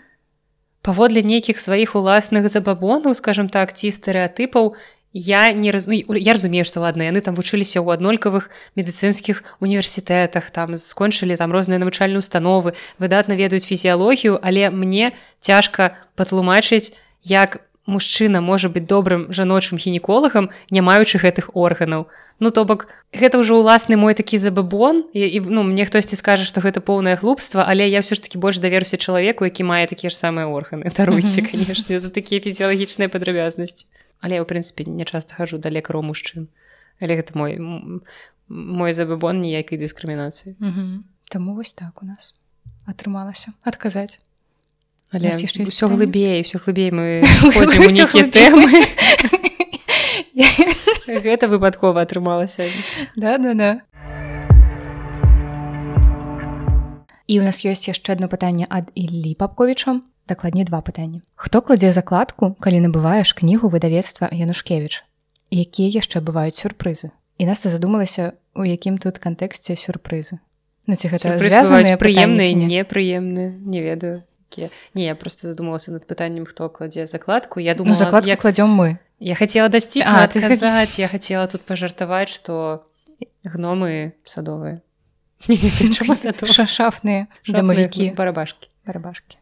паводле 0.90 1.22
нейкіх 1.22 1.62
сваіх 1.62 1.94
уласных 1.94 2.50
забабонаў 2.50 3.14
скажем 3.14 3.46
так 3.46 3.78
ці 3.78 3.94
стэеатыпаў 3.94 4.74
я 5.14 5.54
не 5.54 5.70
раз... 5.70 5.86
я 5.86 6.34
разумею 6.34 6.66
што 6.66 6.82
ладна 6.82 7.06
яны 7.06 7.22
там 7.22 7.38
вучыліся 7.38 7.78
ў 7.78 7.94
аднолькавых 7.94 8.50
медыцынскіх 8.74 9.46
універсітэтах 9.62 10.50
там 10.50 10.74
скончылі 10.82 11.38
там 11.38 11.54
розныя 11.54 11.78
навучальныя 11.78 12.18
установы 12.18 12.74
выдатна 12.98 13.38
ведаюць 13.38 13.70
фізіялогію 13.70 14.42
але 14.42 14.74
мне 14.74 15.14
цяжка 15.38 15.94
патлумачыць 16.18 16.98
як 17.22 17.62
мужчына 17.88 18.42
можа 18.42 18.70
быць 18.70 18.86
добрым 18.86 19.32
жаночым 19.34 19.78
гінеколагам 19.78 20.50
не 20.70 20.82
маючы 20.82 21.18
гэтых 21.20 21.52
органаў. 21.54 22.08
Ну 22.40 22.52
то 22.52 22.66
бок 22.66 22.88
гэта 23.14 23.40
ўжо 23.40 23.60
ўласны 23.60 23.96
мой 23.96 24.14
такі 24.14 24.38
забабон 24.38 25.04
і, 25.14 25.24
і 25.24 25.40
ну 25.48 25.64
мне 25.64 25.86
хтосьці 25.86 26.16
скажа 26.16 26.46
што 26.46 26.62
гэта 26.62 26.80
поўнае 26.80 27.16
глупства 27.16 27.66
але 27.68 27.88
я 27.90 28.00
ўсё 28.04 28.16
ж 28.16 28.24
таки 28.24 28.38
больш 28.38 28.60
даверуся 28.60 28.98
чалавеку 28.98 29.46
які 29.46 29.64
мае 29.64 29.88
такія 29.88 30.10
ж 30.10 30.16
самыя 30.16 30.48
органы. 30.48 30.92
Даруйце 30.92 31.42
канешне 31.42 32.00
за 32.00 32.10
такія 32.10 32.42
фізіялагічныя 32.42 33.10
падрабязнасці. 33.10 33.88
Але 34.22 34.40
я 34.40 34.44
ў 34.44 34.48
прынцыпе 34.48 34.86
не 34.86 35.06
часта 35.06 35.36
хожу 35.36 35.58
да 35.58 35.70
лекару 35.70 36.04
мужчын. 36.04 36.48
Але 37.00 37.16
гэта 37.16 37.36
мой 37.36 37.58
мой 38.50 38.92
забабон 38.94 39.42
ніякай 39.42 39.78
дыскрымінацыі. 39.78 40.58
Таму 41.30 41.54
вось 41.56 41.74
так 41.74 42.02
у 42.02 42.06
нас 42.06 42.34
атрымалася 42.88 43.54
адказаць 43.64 44.20
але 45.12 45.34
яшчэ 45.34 45.66
ўсё 45.66 45.90
глыбей 45.90 46.46
ўсё 46.46 46.62
глыбей 46.62 46.92
мы 46.94 47.26
тэмы 48.30 48.82
гэта 51.26 51.50
выпадкова 51.50 52.06
атрымалася 52.06 52.70
да 53.16 53.38
да 53.38 53.54
да 53.54 53.72
і 57.30 57.40
у 57.40 57.44
нас 57.44 57.62
ёсць 57.66 57.90
яшчэ 57.90 58.14
одно 58.18 58.30
пытанне 58.30 58.70
ад 58.70 58.94
Іллі 58.94 59.34
папковічам 59.34 60.06
дакладней 60.30 60.66
два 60.66 60.82
пытанні 60.86 61.22
хто 61.36 61.62
кладзе 61.62 61.92
закладку 61.92 62.54
калі 62.62 62.86
набываеш 62.86 63.34
кнігу 63.34 63.70
выдавецтва 63.70 64.30
янушкевич? 64.30 65.04
Якія 65.50 65.90
яшчэ 65.98 66.22
бываюць 66.22 66.62
сюрпрызы? 66.62 67.10
І 67.42 67.50
нас 67.50 67.66
задумалася 67.66 68.38
у 68.54 68.66
якім 68.66 69.02
тут 69.02 69.18
кантэксце 69.18 69.74
сюрпрызы. 69.74 70.38
Ну, 70.86 70.94
ці 70.94 71.10
гэта 71.10 71.38
прыемныя 71.98 72.54
непрыемныя 72.54 73.50
не 73.58 73.82
ведаю 73.82 74.29
якія 74.50 74.70
не 74.94 75.04
я 75.04 75.16
просто 75.16 75.48
задумалася 75.48 75.92
над 75.92 76.08
пытаннем 76.08 76.46
хто 76.46 76.70
кладзе 76.70 77.08
закладку. 77.08 77.60
Я 77.60 77.76
думаю 77.76 77.94
ну, 77.94 78.00
заклад 78.00 78.28
як 78.28 78.42
кладзём 78.42 78.70
мы. 78.74 78.98
Я 79.20 79.36
хотела 79.36 79.70
дасці 79.70 80.02
адказаць 80.02 81.00
я 81.00 81.08
хотела 81.08 81.48
тут 81.48 81.62
пажартаваць 81.62 82.30
что 82.30 82.86
гномы 83.44 84.14
садовыя 84.26 84.82
шафныя 86.66 87.28
дамавікі 87.48 88.14
барабашки. 88.16 88.70
Барабашки. 88.86 89.38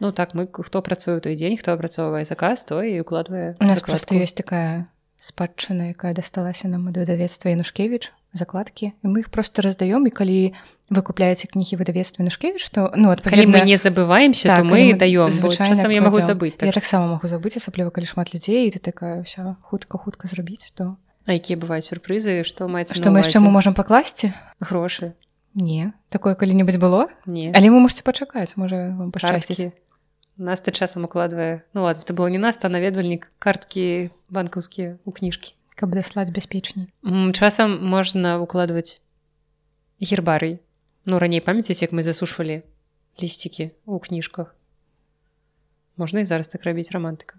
Ну 0.00 0.12
так 0.12 0.34
мы 0.34 0.48
хто 0.50 0.82
працуе 0.82 1.20
той 1.20 1.36
дзень 1.36 1.56
хто 1.56 1.72
апрацоўвае 1.72 2.24
заказ 2.24 2.64
то 2.64 2.82
і 2.82 3.00
укладвае 3.00 3.56
у 3.60 3.64
нас 3.64 3.80
закладку. 3.80 3.86
просто 3.90 4.14
ёсць 4.14 4.36
такая 4.36 4.86
спадчына 5.24 5.88
якая 5.96 6.12
дасталася 6.12 6.68
нам 6.68 6.92
выдавецтва 6.92 7.48
янушкевич 7.56 8.12
закладкі. 8.36 8.92
І 9.00 9.06
мы 9.08 9.24
іх 9.24 9.32
просто 9.32 9.64
раздаём 9.64 10.04
і 10.04 10.12
калі 10.12 10.52
вы 10.92 11.00
купляеце 11.00 11.48
кнігі 11.48 11.80
выдавецтва 11.80 12.28
нашкевич 12.28 12.68
то 12.68 12.92
ну 12.92 13.08
адпаведна... 13.08 13.56
мы 13.56 13.64
не 13.64 13.80
забываемся 13.80 14.52
так, 14.52 14.68
мы 14.68 14.92
даём. 14.92 15.30
Звычайна 15.32 15.88
я 15.88 16.02
могу 16.04 16.20
забыць 16.20 16.60
так 16.60 16.68
я 16.68 16.72
таксама 16.76 17.16
могу 17.16 17.24
забыць 17.24 17.56
асабліва 17.56 17.88
калі 17.88 18.04
шмат 18.04 18.34
людзей 18.36 18.68
ты 18.68 18.78
такая 18.78 19.24
ўся 19.24 19.56
хутка 19.64 19.96
хутка 19.96 20.28
зрабіць 20.28 20.76
то 20.76 21.00
А 21.24 21.32
якія 21.32 21.56
бываюць 21.56 21.88
сюрпрызы 21.88 22.44
што 22.44 22.68
маецца 22.68 22.92
што 22.92 23.08
мы 23.08 23.24
яшчэ 23.24 23.40
мы 23.40 23.48
можам 23.48 23.72
пакласці? 23.72 24.36
Грошы. 24.60 25.16
Не. 25.56 25.94
Такое 26.10 26.34
калі-небудзь 26.34 26.76
было? 26.76 27.08
Не. 27.24 27.48
Але 27.56 27.72
вы 27.72 27.80
можете 27.80 28.04
пачакаць 28.04 28.60
можа 28.60 28.92
вам 28.92 29.08
пашчасціць 29.08 29.72
нас 30.36 30.60
ты 30.60 30.70
часам 30.70 31.04
укладвае 31.04 31.64
ну 31.74 31.82
ладно 31.82 32.02
ты 32.02 32.12
было 32.12 32.26
не 32.26 32.38
нас 32.38 32.58
а 32.62 32.68
наведвальнік 32.68 33.30
карткі 33.38 34.10
банкаўскія 34.28 34.98
у 35.04 35.12
кніжкі 35.12 35.54
каб 35.74 35.94
даслаць 35.94 36.30
бяспечней 36.30 36.90
часам 37.32 37.78
можна 37.84 38.38
укладваць 38.40 39.00
гербарый 40.00 40.60
ну 41.04 41.18
раней 41.18 41.40
памяцяць 41.40 41.82
як 41.82 41.92
мы 41.92 42.02
засушвалі 42.02 42.62
лісцікі 43.22 43.70
у 43.86 43.98
кніжках 43.98 44.54
можна 45.96 46.20
і 46.20 46.24
зараз 46.24 46.48
так 46.48 46.64
рабіць 46.64 46.90
романтыка 46.90 47.38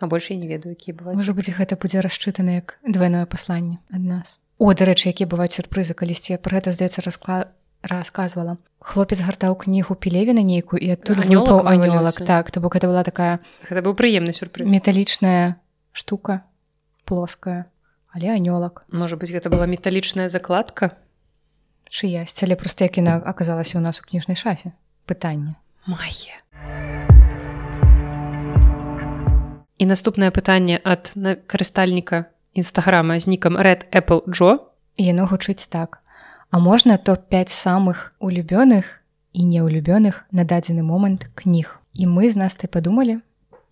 а 0.00 0.06
больше 0.06 0.34
я 0.34 0.40
не 0.40 0.48
ведаю 0.48 0.74
які 0.74 0.92
бываюць 0.92 1.20
можа 1.20 1.32
будзе 1.36 1.52
гэта 1.52 1.76
будзе 1.76 2.00
расчытана 2.00 2.60
як 2.60 2.78
двойное 2.84 3.26
пасланне 3.26 3.78
ад 3.92 4.00
нас. 4.00 4.40
О 4.58 4.72
дарэчы 4.72 5.12
якія 5.12 5.28
бываюць 5.28 5.56
сюрпрызы 5.56 5.94
калісьці 5.94 6.40
пра 6.40 6.60
гэта 6.60 6.72
здаецца 6.72 7.04
расклад 7.04 7.52
рассказывала. 7.82 8.58
Хлопец 8.80 9.20
гартаў 9.20 9.56
кнігу 9.56 9.94
пілевіна 9.94 10.42
нейкую 10.42 10.80
і 10.80 10.96
адтуль 10.96 11.20
анёлак 11.20 12.16
так 12.24 12.50
то 12.50 12.60
бок 12.60 12.76
это 12.76 12.88
была 12.88 13.04
такая 13.04 13.40
гэта 13.68 13.84
быў 13.84 13.96
прыемны 13.96 14.32
сюрпрыз 14.32 14.68
металічная 14.68 15.60
штука 15.92 16.44
плоская 17.04 17.68
але 18.12 18.32
анёлак 18.32 18.84
можа 18.92 19.16
быть 19.16 19.32
гэта 19.32 19.52
была 19.52 19.66
металічная 19.66 20.28
закладка? 20.28 20.96
Чыясь 21.90 22.36
але 22.42 22.56
просто 22.56 22.84
як 22.84 22.96
яна 22.96 23.20
аказалася 23.20 23.78
у 23.78 23.80
нас 23.80 24.00
у 24.00 24.04
кніжнай 24.08 24.36
шафе. 24.36 24.72
Пытанне. 25.04 25.56
Мае 25.86 26.40
і 29.80 29.86
наступнае 29.88 30.28
пытанне 30.28 30.76
ад 30.84 31.16
карыстальніка 31.48 32.28
нстаграма 32.52 33.16
з 33.16 33.32
нікам 33.32 33.56
red 33.56 33.88
apple 33.96 34.28
джо 34.28 34.68
яно 35.00 35.24
гучыць 35.24 35.64
так 35.72 35.99
а 36.50 36.58
можна 36.58 36.98
топ-5 36.98 37.48
самых 37.48 38.12
улюбёных 38.18 39.00
і 39.32 39.46
неулюбёных 39.46 40.26
на 40.30 40.44
дадзены 40.44 40.82
момант 40.82 41.30
кніг 41.34 41.78
і 41.94 42.06
мы 42.06 42.30
з 42.30 42.36
нас 42.36 42.58
ты 42.58 42.66
падумалі 42.66 43.22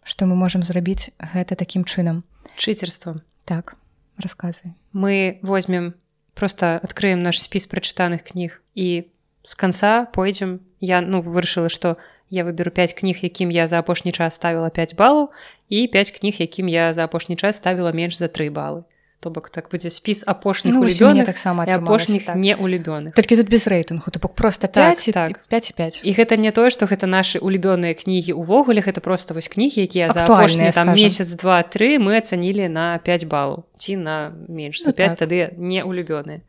што 0.06 0.26
мы 0.26 0.38
можам 0.38 0.62
зрабіць 0.62 1.10
гэта 1.18 1.58
такім 1.58 1.82
чынам 1.84 2.22
чыцерствам 2.56 3.22
так 3.44 3.74
расказвай 4.22 4.74
мы 4.92 5.38
возьмем 5.42 5.94
просто 6.34 6.78
открыем 6.78 7.22
наш 7.22 7.42
спіс 7.42 7.66
прачытаных 7.66 8.22
кніг 8.22 8.62
і 8.74 9.10
з 9.42 9.54
конца 9.54 10.06
пойдзем 10.06 10.60
я 10.78 11.00
ну 11.00 11.20
вырашыла 11.20 11.68
что 11.68 11.98
я 12.30 12.44
выберу 12.44 12.70
5 12.70 12.94
кніг 12.94 13.18
якім 13.26 13.50
я 13.50 13.66
за 13.66 13.78
апошні 13.78 14.12
час 14.12 14.38
ставіла 14.38 14.70
5 14.70 14.94
балаў 14.94 15.34
і 15.68 15.88
5 15.88 16.10
кніг 16.10 16.38
якім 16.38 16.68
я 16.68 16.94
за 16.94 17.04
апошні 17.04 17.36
час 17.36 17.56
ставіла 17.56 17.90
менш 17.90 18.14
за 18.14 18.30
тры 18.30 18.50
балы 18.54 18.86
то 19.20 19.30
бок 19.30 19.50
так 19.50 19.68
будзе 19.70 19.90
спіс 19.90 20.22
апошніх 20.26 20.74
ну, 20.74 20.86
улюбёных 20.86 21.26
таксама 21.26 21.64
апошніх 21.66 22.24
так. 22.24 22.36
не 22.36 22.54
улюбёных 22.54 23.14
толькі 23.18 23.36
тут 23.36 23.48
без 23.50 23.66
рэйтынгу 23.66 24.10
то 24.10 24.18
бок 24.22 24.34
просто 24.34 24.68
5 24.68 25.10
так, 25.12 25.42
так. 25.42 25.48
55 25.48 26.00
і 26.04 26.10
гэта 26.14 26.36
не 26.36 26.52
тое 26.52 26.70
што 26.70 26.86
гэта 26.86 27.10
нашы 27.10 27.42
улюбёныя 27.42 27.98
кнігі 27.98 28.32
увогуле 28.38 28.80
гэта 28.80 29.00
просто 29.00 29.34
вось 29.34 29.48
кнігі 29.48 29.82
якія 29.82 30.10
за 30.14 30.22
апошнія 30.22 30.70
там 30.70 30.94
месяц 30.94 31.34
два 31.34 31.62
три 31.62 31.98
мы 31.98 32.18
ацанілі 32.18 32.68
на 32.68 32.98
5 32.98 33.26
балаў 33.26 33.66
ці 33.78 33.96
на 33.96 34.34
менш. 34.48 34.82
За 34.82 34.92
5 34.92 35.10
ну, 35.10 35.16
так. 35.16 35.28
тады 35.28 35.50
не 35.58 35.82
улюбёныя 35.82 36.40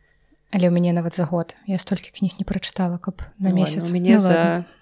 але 0.53 0.69
ў 0.69 0.73
мяне 0.73 0.93
нават 0.93 1.13
за 1.13 1.29
год. 1.29 1.53
Я 1.69 1.77
столькі 1.77 2.09
кніг 2.09 2.41
не 2.41 2.45
прачытала 2.45 2.97
каб 2.97 3.21
на 3.37 3.53
ну, 3.53 3.61
месяц. 3.61 3.93
мяне 3.93 4.17
ну, 4.17 4.19
за 4.19 4.33
ладно 4.33 4.78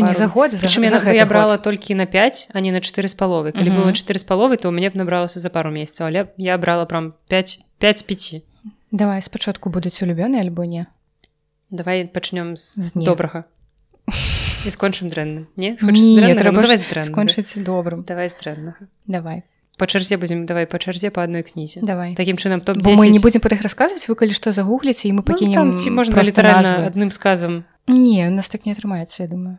ну, 0.00 0.06
не 0.06 0.14
за 0.14 0.26
год 0.26 0.52
за, 0.52 0.66
за, 0.66 0.88
за 0.88 1.12
я 1.12 1.26
брала 1.26 1.56
толькі 1.56 1.94
на 1.94 2.06
5 2.06 2.48
а 2.52 2.60
не 2.60 2.72
на 2.72 2.80
4 2.80 3.08
з 3.08 3.14
паловы 3.14 3.52
калі 3.52 3.70
было 3.70 3.92
чатыры 3.92 4.18
з 4.18 4.26
паловы 4.26 4.56
то 4.56 4.70
мне 4.70 4.90
б 4.90 4.98
набралася 4.98 5.40
за 5.40 5.50
пару 5.50 5.70
месяцаў 5.70 6.06
але 6.06 6.28
я 6.36 6.58
брала 6.58 6.86
прям 6.86 7.14
5 7.28 7.60
5 7.78 8.06
5 8.06 8.42
давай 8.94 9.22
спачатку 9.22 9.70
будуць 9.70 10.00
улюбёны 10.02 10.38
альбо 10.40 10.64
не? 10.64 10.86
Давай 11.70 12.06
пачнём 12.06 12.56
з, 12.56 12.78
з 12.78 12.92
добрага 12.94 13.44
і 14.64 14.70
скончым 14.70 15.10
дрэнным 15.10 15.48
не, 15.56 15.76
не 15.82 16.34
трэба 16.34 16.62
ну, 16.62 17.02
скончыць 17.02 17.58
добрым. 17.58 18.04
Давай 18.04 18.28
з 18.28 18.38
дрэннага 18.38 18.88
давай. 19.06 19.44
По 19.76 19.86
чарзе 19.90 20.16
будзем 20.16 20.46
давай 20.46 20.66
па 20.70 20.78
чарзе 20.78 21.10
по 21.10 21.22
адной 21.22 21.42
кнізе 21.42 21.82
давай. 21.82 22.14
Таким 22.14 22.36
чынам 22.36 22.60
топ 22.60 22.78
мы 22.78 23.10
не 23.10 23.18
будзем 23.18 23.42
пра 23.42 23.58
іх 23.58 23.66
расказваць 23.66 24.06
вы 24.08 24.14
калі 24.14 24.30
што 24.30 24.54
загугліце 24.54 25.10
і 25.10 25.18
мы 25.18 25.26
пакінем 25.26 25.74
ну, 25.74 25.76
ці 25.76 25.90
можна 25.90 26.22
літаральна 26.22 26.86
адным 26.86 27.10
сказам 27.10 27.64
не 27.86 28.28
у 28.28 28.32
нас 28.32 28.48
так 28.48 28.64
не 28.64 28.72
атрымаецца 28.72 29.26
я 29.26 29.28
думаю 29.28 29.58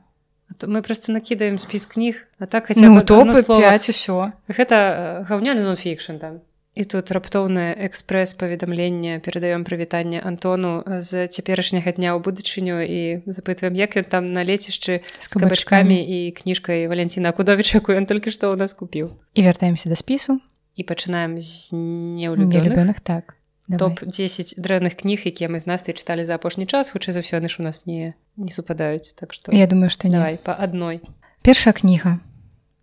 мы 0.63 0.81
просто 0.81 1.11
накідаем 1.11 1.59
спіс 1.59 1.85
кніг 1.85 2.27
а 2.39 2.45
так 2.45 2.69
ну, 2.75 3.01
топы 3.01 3.43
усё 3.89 4.31
гэта 4.47 4.75
э, 4.75 5.27
гаўняны 5.27 5.61
нонфікшн 5.63 6.17
там 6.17 6.41
і 6.75 6.83
тут 6.83 7.11
раптоўнае 7.11 7.75
экспрэс 7.87 8.35
паведамлення 8.35 9.19
перадаём 9.19 9.63
прывітанне 9.63 10.19
Антону 10.19 10.83
з 10.85 11.27
цяперашняга 11.27 11.91
дня 11.95 12.15
ў 12.15 12.19
будучыню 12.19 12.83
і 12.83 13.23
запытваем 13.27 13.75
як 13.75 13.95
ён 13.95 14.05
там 14.07 14.33
на 14.33 14.43
лецішчы 14.43 14.99
з 15.19 15.27
кабачкамі 15.27 15.95
і 15.95 16.31
кніжкай 16.31 16.87
валенціна 16.87 17.31
кудовіча 17.31 17.79
якую 17.79 17.99
ён 17.99 18.05
толькі 18.05 18.31
што 18.31 18.51
ў 18.51 18.59
нас 18.59 18.75
купіў 18.75 19.15
і 19.35 19.41
вяртаемся 19.41 19.89
да 19.89 19.95
спісу 19.95 20.39
і 20.75 20.83
пачынаем 20.83 21.39
з 21.39 21.71
неўлюбёных 21.71 22.99
так 22.99 23.35
топ-10 23.69 24.61
дрэнных 24.61 24.93
кніг 24.99 25.25
якія 25.25 25.49
мы 25.49 25.59
з 25.59 25.65
нас 25.65 25.81
чыталі 25.81 26.25
за 26.25 26.35
апошні 26.35 26.69
час. 26.69 26.93
Хутчэй 26.93 27.17
за 27.17 27.25
ўсё 27.25 27.41
ж 27.41 27.55
у 27.59 27.63
нас 27.63 27.85
не 27.85 28.13
не 28.37 28.51
супадаюць 28.51 29.13
так 29.13 29.33
что 29.33 29.51
я 29.51 29.67
думаю 29.67 29.89
что 29.89 30.09
давай 30.09 30.37
по 30.37 30.53
адной 30.53 31.01
першая 31.41 31.73
кніга 31.73 32.19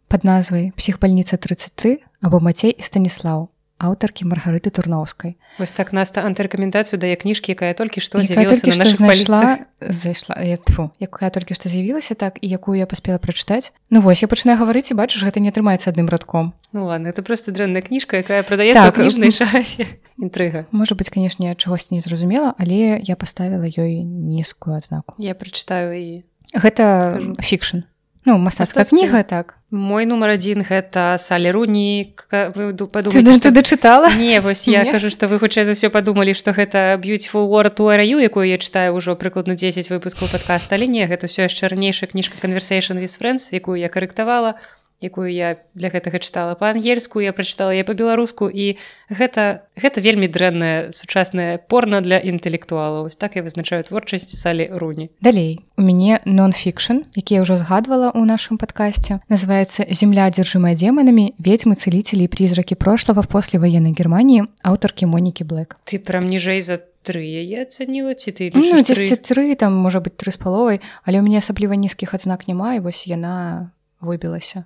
под 0.08 0.24
назвай 0.24 0.72
психбальніца 0.76 1.36
33 1.36 1.98
або 2.20 2.40
мацей 2.40 2.70
і 2.70 2.82
станіслаў 2.82 3.48
аўтаркі 3.82 4.24
маргарыты 4.30 4.70
турноўскай 4.70 5.34
вось 5.58 5.74
так 5.74 5.90
наста 5.92 6.22
антырэкамендацыю 6.22 7.00
дае 7.02 7.18
кніжкі 7.18 7.52
якая 7.58 7.74
толькі 7.74 7.98
што 7.98 8.22
знайшла 8.22 9.58
зайшла 9.80 10.38
якая 10.38 11.30
толькі 11.34 11.58
што 11.58 11.66
з'явілася 11.66 12.14
так 12.14 12.38
і 12.38 12.46
якую 12.46 12.78
я 12.78 12.86
паспела 12.86 13.18
прачытаць 13.18 13.74
Ну 13.90 14.00
вось 14.00 14.22
я 14.22 14.28
пачынаю 14.30 14.62
гаварыць 14.62 14.94
і 14.94 14.98
бачыш 14.98 15.26
гэта 15.26 15.42
не 15.42 15.50
атрымаецца 15.50 15.90
адным 15.90 16.06
радком 16.06 16.54
Ну 16.72 16.86
ладно 16.86 17.08
это 17.10 17.26
просто 17.26 17.50
дрэнная 17.50 17.82
кніжка 17.82 18.22
якая 18.22 18.46
прадаецца 18.46 18.94
так, 18.94 19.02
кніжнай 19.02 19.34
шасе 19.34 19.98
інтрыга. 20.22 20.66
Можа 20.70 20.94
быть 20.94 21.10
канешне 21.10 21.54
чагосьці 21.54 21.94
не 21.94 22.00
зразумела 22.00 22.54
але 22.58 23.02
я 23.02 23.16
поставила 23.16 23.66
ёй 23.66 24.02
нізкую 24.06 24.78
адзнаку. 24.78 25.14
Я 25.18 25.34
прачытаю 25.34 25.92
і 25.98 26.24
гэта 26.54 27.20
фікшн. 27.42 27.84
Ну 28.24 28.38
мастацкая 28.38 28.84
кніга 28.84 29.22
так. 29.26 29.58
Мой 29.70 30.06
нумар 30.06 30.38
адзін 30.38 30.62
гэта 30.62 31.18
салеруні 31.18 32.14
падумаць 32.30 33.42
ты 33.42 33.50
дачытала 33.50 34.14
не 34.14 34.38
вось 34.38 34.68
я 34.68 34.86
кажу 34.86 35.10
што 35.10 35.26
вы 35.26 35.42
хутчэй 35.42 35.66
за 35.66 35.74
ўсё 35.74 35.90
падумалі 35.90 36.30
што 36.30 36.54
гэта 36.54 37.02
beautiful 37.02 37.50
world 37.50 37.74
раю 37.74 38.22
якую 38.22 38.46
я 38.46 38.62
читаю 38.62 38.94
ўжо 38.94 39.18
прыкладна 39.18 39.58
10 39.58 39.90
выпускаў 39.90 40.30
падкаста 40.30 40.78
але 40.78 40.86
не 40.86 41.02
гэта 41.02 41.26
ўсё 41.26 41.50
яшчэ 41.50 41.74
ранейшая 41.74 42.06
кніжка 42.14 42.38
conversation 42.38 43.02
with 43.02 43.10
friends 43.18 43.50
якую 43.50 43.80
я 43.82 43.90
карэктавала 43.90 44.54
якую 45.02 45.28
я 45.28 45.58
для 45.74 45.90
гэтага 45.90 46.22
чытала. 46.22 46.54
Па-ангельску 46.54 47.20
я 47.20 47.32
прачытала 47.32 47.74
я 47.74 47.84
па-беларуску 47.84 48.48
і 48.48 48.78
гэта 49.10 49.66
гэта 49.76 49.98
вельмі 50.00 50.28
дрэнная 50.30 50.92
сучасная 50.92 51.58
порна 51.58 52.00
для 52.00 52.18
інтэлектуалаў. 52.22 53.10
Ось 53.10 53.18
так 53.18 53.36
я 53.36 53.42
вызначаю 53.42 53.82
творчасць 53.84 54.30
салі 54.30 54.68
руні 54.72 55.10
далей. 55.20 55.60
У 55.76 55.82
мяне 55.82 56.20
нон-фікшн 56.24 57.10
які 57.18 57.34
я 57.34 57.42
ўжо 57.42 57.58
згадвала 57.58 58.14
ў 58.14 58.22
нашым 58.24 58.56
падкасці 58.56 59.20
называется 59.28 59.86
земля 59.90 60.30
дзяржымая 60.30 60.78
демонамі 60.78 61.34
ведьмы 61.38 61.74
цэліцелі 61.74 62.30
призракі 62.30 62.78
прошлого 62.78 63.22
после 63.26 63.58
военной 63.58 63.92
германії 63.92 64.46
аўтаркі 64.62 65.10
монікі 65.10 65.44
блэк. 65.44 65.76
Ты 65.84 65.98
прям 65.98 66.30
ніжэй 66.30 66.62
за 66.62 66.80
тры 67.02 67.22
яе 67.22 67.66
ацаніла 67.66 68.14
ці 68.14 68.30
ты 68.30 68.50
ну, 68.54 68.62
тры? 68.82 69.54
там 69.58 69.74
можа 69.74 70.00
быть 70.00 70.16
тры 70.16 70.30
з 70.30 70.38
паловай 70.38 70.80
але 71.02 71.18
ў 71.18 71.26
мяне 71.26 71.42
асабліва 71.42 71.74
нізкіх 71.74 72.14
адзнак 72.14 72.46
няма 72.46 72.78
і 72.78 72.84
вось 72.86 73.06
яна 73.10 73.74
выбілася 74.00 74.64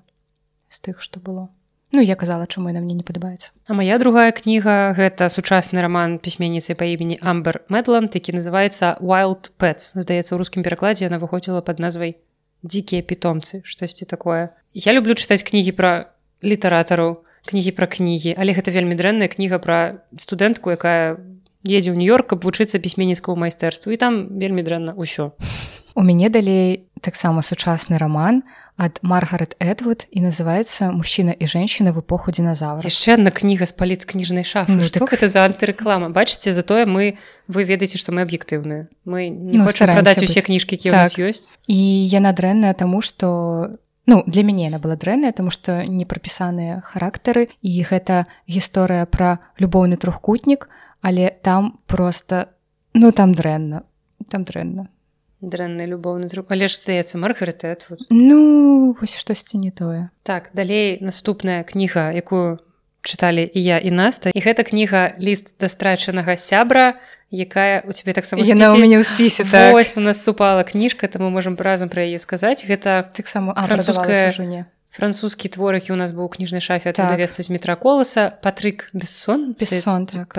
з 0.76 0.84
тых 0.84 1.00
што 1.00 1.24
было. 1.24 1.48
Ну 1.92 2.02
я 2.02 2.14
казала 2.14 2.46
чаму 2.46 2.68
яна 2.68 2.84
мне 2.84 2.92
не 2.92 3.06
падабаецца. 3.06 3.56
А 3.64 3.72
моя 3.72 3.96
другая 3.98 4.28
кніга 4.36 4.92
гэта 4.92 5.30
сучасны 5.32 5.80
роман 5.80 6.18
пісьменніцы 6.20 6.76
па 6.76 6.84
імені 6.84 7.16
амбер 7.22 7.62
медланд 7.72 8.12
які 8.12 8.36
называется 8.36 8.98
wild 9.00 9.54
pets 9.56 9.96
здаецца 9.96 10.34
у 10.34 10.38
рускім 10.38 10.66
перакладзе 10.66 11.06
яна 11.08 11.22
выходзіла 11.22 11.62
под 11.64 11.80
назвай 11.80 12.18
дзікія 12.66 13.00
пітомцы 13.00 13.62
штосьці 13.64 14.04
такое. 14.04 14.50
Я 14.74 14.92
люблю 14.92 15.14
чытаць 15.14 15.46
кнігі 15.46 15.72
пра 15.72 16.12
літаратараў 16.42 17.22
кнігі 17.46 17.72
пра 17.78 17.86
кнігі 17.86 18.34
але 18.36 18.52
гэта 18.52 18.74
вельмі 18.74 18.98
дрэнная 18.98 19.30
кніга 19.30 19.62
пра 19.62 20.02
студэнтку 20.18 20.74
якая 20.74 21.16
едзе 21.62 21.94
ў 21.94 21.96
нью-йорк 21.96 22.34
каб 22.34 22.42
вучыцца 22.42 22.82
пісьменніцкаму 22.82 23.38
майстэрству 23.46 23.94
і 23.94 23.96
там 23.96 24.38
вельмі 24.42 24.66
дрэнна 24.66 24.98
ўсё 24.98 25.32
у 25.96 26.02
мяне 26.02 26.28
далей 26.28 26.86
таксама 27.00 27.40
сучасны 27.42 27.96
роман 27.96 28.44
ад 28.76 29.00
маргарет 29.00 29.56
эдвуд 29.58 30.04
і 30.12 30.20
называется 30.20 30.92
мужчына 30.92 31.32
і 31.32 31.46
женщина 31.46 31.92
в 31.92 32.00
эпоху 32.04 32.30
динозавра 32.30 32.84
яшчэ 32.84 33.16
одна 33.16 33.32
кніга 33.32 33.64
з 33.64 33.72
паліц 33.72 34.04
кніжнай 34.04 34.44
шафы. 34.44 34.76
Ну, 34.76 34.84
так... 34.84 35.08
гэта 35.08 35.28
за 35.32 35.48
антырэклама? 35.48 36.12
Бачыце 36.12 36.52
затое 36.52 36.84
мы 36.84 37.16
вы 37.48 37.64
ведаеце 37.64 37.96
што 37.96 38.12
мы 38.12 38.28
аб'ектыўныя. 38.28 38.92
Мы 39.08 39.32
не 39.32 39.56
ну, 39.56 39.64
прадаць 39.64 40.20
усе 40.20 40.44
кніжкі 40.44 40.76
які 40.76 40.92
так. 40.92 41.16
ёсць. 41.16 41.48
І 41.66 41.80
яна 42.12 42.36
дрэнная 42.36 42.76
таму 42.76 43.00
что 43.00 43.80
ну 44.04 44.22
для 44.28 44.44
мяне 44.44 44.68
она 44.68 44.78
была 44.78 45.00
дрэнная 45.00 45.32
тому 45.32 45.48
что 45.50 45.80
не 45.80 46.04
прапісаныя 46.04 46.84
характары 46.84 47.48
і 47.64 47.72
гэта 47.88 48.28
гісторыя 48.44 49.08
пра 49.08 49.40
любоўны 49.56 49.96
трохкутнік 49.96 50.68
але 51.00 51.32
там 51.40 51.80
просто 51.88 52.52
ну 52.92 53.12
там 53.12 53.32
дрэнна 53.32 53.88
там 54.28 54.44
дрэнна 54.44 54.92
дрэнны 55.40 55.84
любоўны 55.84 56.28
друг. 56.28 56.46
Але 56.48 56.68
ж 56.68 56.76
стаецца 56.76 57.18
маргарытэт 57.18 57.88
ну 58.10 58.96
вось 59.00 59.16
штосьці 59.16 59.58
не 59.58 59.70
тое 59.70 60.10
так 60.22 60.50
далей 60.52 60.98
наступная 61.00 61.64
кніга 61.64 62.12
якую 62.12 62.58
чыталі 63.06 63.46
і 63.46 63.60
я 63.62 63.78
і 63.78 63.90
наста. 63.94 64.30
І 64.34 64.40
гэта 64.42 64.66
кніга 64.66 65.14
ліст 65.22 65.54
да 65.60 65.68
страчанага 65.70 66.36
сябра 66.36 66.98
якая 67.30 67.82
у 67.86 67.92
цябе 67.92 68.12
таксама 68.12 68.42
яна 68.42 68.74
у 68.74 68.78
мяне 68.78 68.98
ў 68.98 69.04
спісе 69.06 69.42
так. 69.46 69.74
ось 69.74 69.96
у 69.96 70.00
нас 70.00 70.22
супала 70.22 70.62
кніжка 70.62 71.08
там 71.08 71.26
мы 71.26 71.30
можемм 71.30 71.58
разам 71.58 71.88
пра 71.88 72.06
яе 72.06 72.18
сказаць 72.18 72.62
гэта 72.62 73.06
таксама 73.14 73.54
французская 73.54 74.30
жуне 74.30 74.66
французскі 74.96 75.48
твор 75.52 75.76
які 75.76 75.92
у 75.92 75.96
нас 76.00 76.16
быў 76.16 76.32
кніжнай 76.32 76.64
шафе 76.64 76.92
так. 76.92 77.12
давества 77.12 77.44
з 77.44 77.52
метра 77.52 77.76
коласа 77.76 78.32
патрык 78.40 78.88
бессон 78.96 79.52
бессон 79.52 80.06
так, 80.08 80.32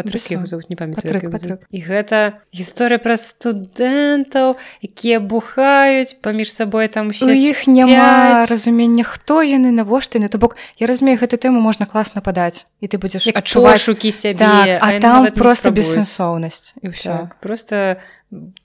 не 0.69 0.75
памятаю 0.75 1.61
і 1.69 1.79
гэта 1.85 2.41
гісторыя 2.49 2.97
пра 2.97 3.21
студэнтаў 3.21 4.57
якія 4.81 5.21
бухаюць 5.21 6.17
паміж 6.25 6.49
сабой 6.49 6.89
там 6.89 7.13
у 7.13 7.29
іх 7.29 7.69
няма 7.69 8.49
разумення 8.49 9.05
хто 9.05 9.45
яны 9.45 9.69
навошта 9.69 10.17
на 10.17 10.27
то 10.27 10.41
бок 10.41 10.57
я 10.81 10.89
разумею 10.89 11.21
гэту 11.21 11.37
тэму 11.37 11.61
можна 11.61 11.85
класна 11.85 12.25
падаць 12.25 12.65
і 12.81 12.89
ты 12.89 12.97
будзеш 12.97 13.29
адчуваць 13.29 13.85
шукі 13.85 14.09
сябе 14.09 14.41
так, 14.41 14.81
а 14.81 14.97
там 14.97 15.29
просто 15.37 15.69
бессэнсоўнасць 15.69 16.73
і 16.81 16.89
ўсё 16.89 17.29
так, 17.29 17.37
просто 17.45 18.01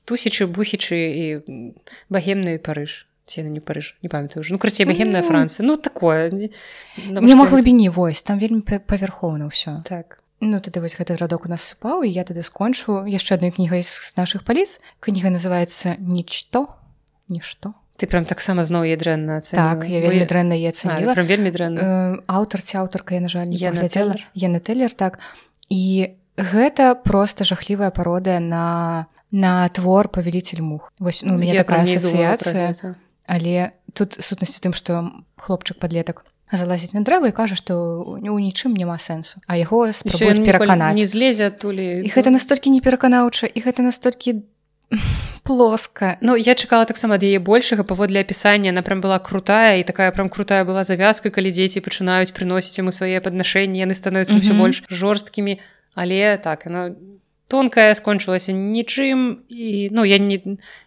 тусячы 0.09 0.49
бухічы 0.49 0.97
і 0.97 1.25
багемны 2.09 2.57
парыж 2.57 3.12
ці 3.33 3.49
не 3.49 3.65
парыж 3.65 3.97
не 4.05 4.13
памятаю 4.13 4.45
ну 4.45 4.61
карцей 4.61 4.85
багемная 4.85 5.25
францыя 5.25 5.65
ну 5.65 5.81
такое. 5.81 6.29
Няма 7.09 7.49
глыбіні 7.49 7.89
вось 7.89 8.21
там 8.23 8.37
вельмі 8.37 8.61
павярхоўна 8.61 9.49
ўсё 9.49 9.81
так. 9.89 10.21
Ну 10.45 10.61
тады 10.61 10.85
вось 10.85 10.99
гэты 11.01 11.17
радок 11.17 11.47
у 11.47 11.49
нас 11.49 11.65
супаў 11.65 12.05
і 12.05 12.13
я 12.13 12.29
тады 12.29 12.45
скончу. 12.45 13.09
Яшчэ 13.09 13.41
адной 13.41 13.57
кнігай 13.57 13.81
з 13.81 14.13
нашых 14.21 14.45
паліц 14.45 14.85
кніга 15.01 15.33
называется 15.33 15.97
нічто 15.97 16.69
нішто 17.33 17.73
ты 18.03 18.11
прям 18.11 18.27
таксама 18.27 18.67
зноў 18.67 18.83
я 18.83 18.99
дрэнна 18.99 19.41
так 19.47 19.87
я 19.87 20.03
вельмі 20.03 20.27
дрэнна 20.27 20.59
я 20.59 20.75
цаніла 20.75 21.15
вельмі 21.15 21.55
дрэнна. 21.55 22.27
Аўтар 22.27 22.61
ці 22.61 22.83
аўтарка 22.83 23.15
я 23.15 23.23
на 23.23 23.31
жаль 23.31 23.55
я 23.55 23.71
глядзела 23.71 24.19
я 24.35 24.49
на 24.51 24.59
тэлер 24.59 24.91
так. 24.91 25.23
І 25.71 26.19
гэта 26.37 26.99
просто 26.99 27.45
жахлівая 27.45 27.95
пародыя 27.95 28.41
на 28.41 29.07
на 29.31 29.69
твор 29.69 30.09
павеліцель 30.09 30.61
мух 30.61 30.93
вось 30.99 31.23
ну, 31.23 31.39
я 31.41 31.63
такая 31.63 31.87
асацыяцыя 31.87 32.99
але 33.27 33.73
тут 33.93 34.17
сутнасць 34.19 34.59
у 34.59 34.63
тым 34.65 34.75
што 34.75 35.11
хлопчык 35.37 35.79
подлетак 35.79 36.25
залазіць 36.53 36.93
на 36.93 37.01
дрэва 37.01 37.33
і 37.33 37.37
кажа 37.37 37.57
што 37.57 38.05
ў 38.21 38.39
нічым 38.45 38.77
няма 38.77 38.99
сэнсу 39.01 39.41
а 39.47 39.57
яго 39.57 39.89
пераканаць. 39.89 40.97
не 40.97 41.07
злезе 41.07 41.49
адтулі 41.49 42.05
і 42.05 42.09
гэта 42.13 42.31
настолькі 42.31 42.71
не 42.71 42.81
пераканаўча 42.81 43.47
і 43.49 43.59
гэта 43.61 43.83
настолькі 43.83 44.45
плоска. 45.43 46.19
Ну 46.21 46.37
я 46.37 46.55
чакала 46.55 46.85
таксама 46.85 47.17
ад 47.17 47.25
яе 47.25 47.39
большага 47.39 47.83
паводле 47.85 48.21
апісання. 48.21 48.71
Она 48.71 48.83
прям 48.83 49.01
была 49.01 49.19
крутая 49.19 49.81
і 49.81 49.83
такая 49.83 50.13
прям 50.13 50.29
крутая 50.29 50.65
была 50.65 50.85
завязка 50.85 51.31
калі 51.31 51.51
дзеці 51.51 51.81
пачынаюць 51.81 52.31
прыносіць 52.31 52.79
яму 52.79 52.93
свае 52.93 53.21
паднашэнні 53.21 53.83
яны 53.83 53.95
становятся 53.95 54.35
ўсё 54.35 54.53
mm 54.53 54.55
-hmm. 54.55 54.59
больш 54.59 54.85
жорсткімі. 54.91 55.59
Але 55.95 56.37
так 56.37 56.67
она 56.67 56.91
тонкая 57.53 57.93
скончылася 57.99 58.57
нічым 58.57 59.45
і 59.53 59.93
ну 59.93 60.09
я 60.09 60.17
не 60.17 60.41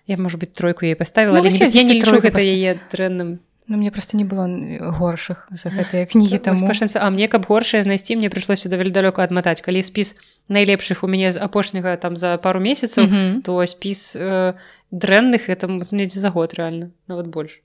я 0.09 0.17
можа 0.17 0.41
быть 0.41 0.57
тройку 0.57 0.85
ей 0.89 0.95
поставила 0.97 1.37
ну, 1.37 1.45
я 1.45 1.69
не 1.69 2.01
лічу 2.01 2.17
гэта 2.17 2.41
яе 2.41 2.79
дрэнным 2.89 3.37
Ну 3.67 3.77
мне 3.77 3.89
просто 3.89 4.15
не 4.15 4.23
было 4.23 4.45
горшых 4.93 5.47
за 5.49 5.73
гэтыя 5.73 6.05
кнігі 6.05 6.37
там 6.37 6.53
пашэнца 6.61 7.01
А 7.01 7.09
мне 7.09 7.27
каб 7.27 7.49
горшае 7.49 7.81
знайсці 7.81 8.13
мне 8.13 8.29
прыйшлося 8.29 8.69
даволі 8.69 8.93
далёка 8.93 9.25
адматаць 9.25 9.65
калі 9.65 9.81
спіс 9.81 10.13
найлепшых 10.53 11.01
у 11.01 11.09
мяне 11.09 11.33
з 11.33 11.41
апошняга 11.41 11.97
там 11.97 12.17
за 12.17 12.37
пару 12.37 12.61
месяцаў 12.61 13.05
mm 13.05 13.09
-hmm. 13.09 13.41
то 13.41 13.65
спіс 13.65 14.15
э, 14.15 14.53
дрэнных 14.93 15.49
это 15.49 15.65
недзе 15.91 16.19
за 16.19 16.29
год 16.29 16.53
реально 16.53 16.91
нават 17.07 17.27
больш 17.27 17.61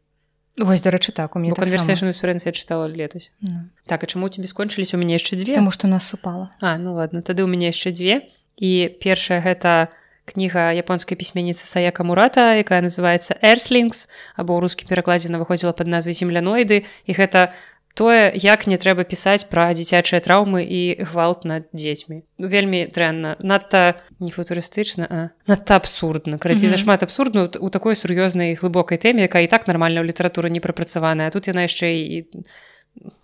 Вось 0.57 0.83
дарэчы 0.83 1.13
так 1.13 1.37
у 1.37 1.39
мне 1.39 1.53
канверсацыю 1.53 2.13
чытала 2.53 2.89
летась 2.89 3.31
mm. 3.43 3.69
так 3.87 4.03
а 4.03 4.07
чаму 4.07 4.29
тебе 4.29 4.49
скончылись 4.49 4.95
у 4.95 4.97
мяне 4.97 5.15
яшчэ 5.15 5.37
дзве 5.37 5.55
Таму 5.55 5.71
што 5.71 5.87
нас 5.87 6.09
супала 6.09 6.51
А 6.61 6.79
ну 6.79 6.95
ладно 6.95 7.23
тады 7.23 7.45
у 7.45 7.47
мяне 7.47 7.67
яшчэ 7.67 7.93
дзве 7.93 8.29
і 8.61 8.93
першая 9.01 9.41
гэта 9.41 9.89
кніга 10.31 10.71
японскай 10.77 11.19
пісьменніцы 11.19 11.67
саяка 11.67 12.05
мурата 12.07 12.55
якая 12.61 12.85
называется 12.85 13.35
эрслінгс 13.43 14.07
або 14.37 14.55
ў 14.55 14.69
рускім 14.69 14.87
перакладзе 14.87 15.33
на 15.33 15.43
выходзіла 15.43 15.73
под 15.75 15.91
назвай 15.91 16.15
земляноіды 16.15 16.85
і 16.87 17.13
гэта 17.17 17.51
тое 17.95 18.31
як 18.35 18.67
не 18.71 18.79
трэба 18.79 19.03
пісаць 19.03 19.49
пра 19.51 19.73
дзіцячыя 19.75 20.23
траўмы 20.23 20.63
і 20.63 21.03
гвалт 21.11 21.45
над 21.45 21.67
дзецьмі. 21.75 22.23
Ну, 22.39 22.47
вельмі 22.47 22.87
дрэнна 22.87 23.35
надта 23.41 23.99
не 24.21 24.31
футурыстычна 24.31 25.35
надта 25.47 25.77
абсурдна. 25.77 26.37
Mm 26.37 26.55
-hmm. 26.55 26.69
зашмат 26.69 27.03
абсурдну 27.03 27.51
у 27.61 27.69
такой 27.71 27.95
сур'ёзнай 27.95 28.55
глыбокай 28.55 28.99
тэме 28.99 29.27
якая 29.27 29.43
і 29.43 29.51
так 29.51 29.67
нармальна 29.67 30.01
ў 30.01 30.07
літаратуры 30.07 30.51
не 30.51 30.61
прапрацаваная. 30.61 31.31
Тут 31.31 31.49
яна 31.49 31.63
яшчэ 31.63 31.87
і 31.87 32.27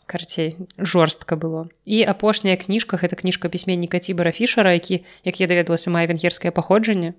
карцей. 0.07 0.57
Жорстка 0.79 1.37
было. 1.37 1.69
І 1.85 2.03
апошняя 2.03 2.57
кніжка 2.57 2.97
гэта 2.97 3.19
кніжка 3.19 3.49
пісьменніка 3.49 3.99
цібара 3.99 4.33
фішара 4.33 4.73
які 4.73 5.05
як 5.25 5.41
я 5.41 5.47
даведалася 5.47 5.91
мае 5.91 6.07
венгерскае 6.07 6.51
паходжанне. 6.51 7.15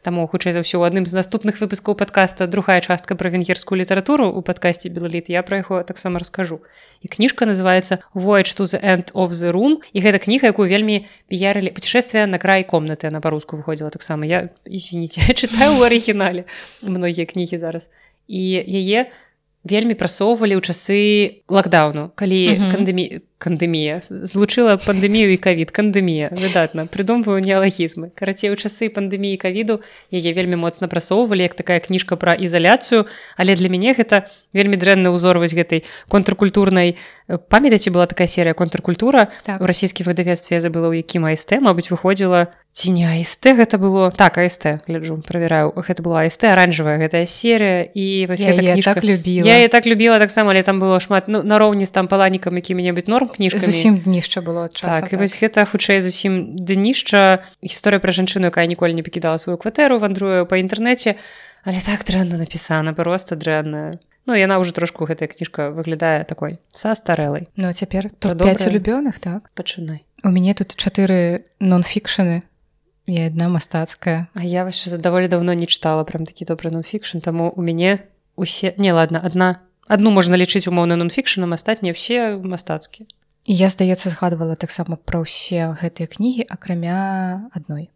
Таму 0.00 0.24
хутчэй 0.24 0.56
за 0.56 0.64
ўсё 0.64 0.80
адным 0.80 1.04
з 1.04 1.12
наступных 1.12 1.60
выпускаў 1.60 1.92
падкаста 1.92 2.48
другая 2.48 2.80
частка 2.80 3.12
пра 3.12 3.28
венгерскую 3.28 3.76
літаратуру 3.76 4.32
у 4.32 4.40
падкасці 4.40 4.88
белаліт 4.88 5.28
я 5.28 5.44
пра 5.44 5.60
яго 5.60 5.84
таксама 5.84 6.16
раскажу. 6.16 6.64
І 7.04 7.08
кніжка 7.12 7.44
называется 7.44 8.00
voyage 8.16 8.56
to 8.56 8.64
the 8.64 8.80
end 8.80 9.12
of 9.12 9.36
the 9.36 9.52
room 9.52 9.84
і 9.92 10.00
гэта 10.00 10.24
кніга 10.24 10.56
якую 10.56 10.72
вельмі 10.72 11.04
піярылі 11.28 11.68
путешествия 11.76 12.24
на 12.24 12.40
край 12.40 12.64
комнаты 12.64 13.12
на 13.12 13.20
па-руску 13.20 13.60
выходзіла 13.60 13.92
таксама. 13.92 14.24
Я 14.24 14.48
извините 14.64 15.20
чытаю 15.40 15.76
у 15.76 15.84
арыгінале 15.84 16.48
многія 16.80 17.28
кнігі 17.28 17.60
зараз. 17.60 17.92
І 18.24 18.64
яе 18.64 19.04
у 19.04 19.29
вельмі 19.64 19.94
прасоўвалі 19.94 20.56
ў 20.56 20.62
часы 20.64 21.00
лакдауну 21.48 22.10
калі 22.14 22.40
mm 22.48 22.56
-hmm. 22.56 22.70
кандэмі 22.72 23.04
кандэмія 23.40 24.04
злучыла 24.04 24.76
пандэмію 24.76 25.32
і 25.32 25.38
кавід 25.40 25.72
кандэмія 25.72 26.28
выдатна 26.36 26.84
прыдумваю 26.84 27.40
неалагізмы 27.40 28.12
карацей 28.12 28.52
у 28.52 28.56
часы 28.60 28.92
пандэміі 28.92 29.40
кавіду 29.40 29.80
яе 30.12 30.30
вельмі 30.36 30.60
моцна 30.60 30.92
прасоўвалі 30.92 31.48
як 31.48 31.56
такая 31.56 31.80
кніжка 31.80 32.20
пра 32.20 32.36
ізаляцыю. 32.36 33.08
Але 33.40 33.56
для 33.56 33.72
мяне 33.72 33.96
гэта 33.96 34.28
вельмі 34.52 34.76
дрэнны 34.76 35.08
ўзор 35.08 35.40
вось 35.40 35.56
гэтай 35.56 35.88
контркультурнай. 36.12 37.00
Памяці 37.30 37.90
была 37.94 38.06
такая 38.10 38.26
серія 38.26 38.54
контркультура 38.54 39.32
так. 39.46 39.60
у 39.62 39.64
расійскім 39.64 40.04
выдавецтве 40.10 40.60
забыла 40.60 40.90
у 40.90 40.94
якім 40.94 41.24
аст 41.30 41.48
Мабыць 41.50 41.88
выходзіла. 41.88 42.52
Ці 42.70 42.90
не 42.90 43.06
аст 43.06 43.42
гэта 43.42 43.78
было? 43.78 44.10
Так 44.10 44.38
аст 44.38 44.66
гляджу 44.86 45.22
правяраю 45.22 45.72
гэта 45.74 46.02
была 46.02 46.26
аст 46.26 46.42
оранжевая 46.44 46.98
гэтая 46.98 47.26
серія 47.26 47.86
і 47.94 48.26
вось 48.26 48.42
я 48.42 48.52
кніжка. 48.52 48.94
так 48.94 49.04
любіла. 49.04 49.46
Я 49.46 49.68
так 49.68 49.86
любіла 49.86 50.18
таксама 50.18 50.50
але 50.50 50.62
там 50.62 50.80
было 50.82 51.00
шмат 51.00 51.24
ну, 51.28 51.42
нароўні 51.42 51.86
з 51.86 51.90
там 51.90 52.08
паланікам 52.08 52.54
якімі-небудзь 52.58 53.08
норм 53.08 53.29
кніжка 53.30 53.58
зусім 53.58 53.98
днішча 54.04 54.40
было 54.40 54.68
часу, 54.68 55.00
так, 55.00 55.10
так. 55.10 55.20
вось 55.20 55.38
гэта 55.38 55.64
хутчэй 55.64 56.02
зусім 56.04 56.58
днішча 56.58 57.46
гісторыя 57.62 58.02
пра 58.02 58.12
жанчыну 58.12 58.50
якая 58.50 58.66
ніколі 58.66 58.94
не 58.94 59.02
пакідала 59.06 59.38
сваю 59.38 59.56
кватэру 59.56 60.02
вандрую 60.02 60.46
па 60.46 60.58
інтэрнэце. 60.58 61.16
Але 61.64 61.78
так 61.84 62.04
дрэнна 62.04 62.40
напісана 62.40 62.92
просто 62.92 63.36
дрэнная 63.36 64.00
Ну 64.26 64.36
яна 64.36 64.60
ўжо 64.60 64.76
трошку 64.76 65.08
гэтая 65.08 65.26
кніжка 65.26 65.72
выглядае 65.72 66.22
такой 66.28 66.60
са 66.76 66.94
старэлай 66.94 67.48
Ну 67.56 67.72
цяпер 67.72 68.10
то 68.20 68.36
любёных 68.70 69.18
так? 69.18 69.50
Пачынай. 69.54 70.04
У 70.22 70.28
мяне 70.28 70.54
тут 70.54 70.76
чатыры 70.76 71.48
нон-фікшаны 71.58 72.44
і 73.08 73.16
адна 73.26 73.48
мастацкая. 73.48 74.28
А 74.34 74.44
я 74.44 74.64
ваш 74.64 74.86
даволі 74.86 75.28
давно 75.28 75.52
не 75.54 75.66
чытала 75.66 76.04
прям 76.04 76.26
такі 76.28 76.44
добры 76.44 76.70
нон-фікшн 76.70 77.24
таму 77.24 77.50
у 77.50 77.62
мяне 77.62 78.04
усе 78.36 78.74
не 78.76 78.92
ладно 78.92 79.20
одна 79.24 79.64
одну 79.88 80.10
можна 80.10 80.36
лічыць 80.36 80.68
умоўна 80.68 80.96
нон-фікшнам 80.96 81.50
астатнія 81.56 81.96
все 81.96 82.38
мастацкія 82.38 83.08
і 83.44 83.52
я 83.54 83.68
здаецца 83.68 84.10
згадвала 84.10 84.56
таксама 84.56 84.96
пра 84.96 85.22
ўсе 85.24 85.76
гэтыя 85.80 86.10
кнігі 86.10 86.48
акрамя 86.48 87.48
адной 87.54 87.90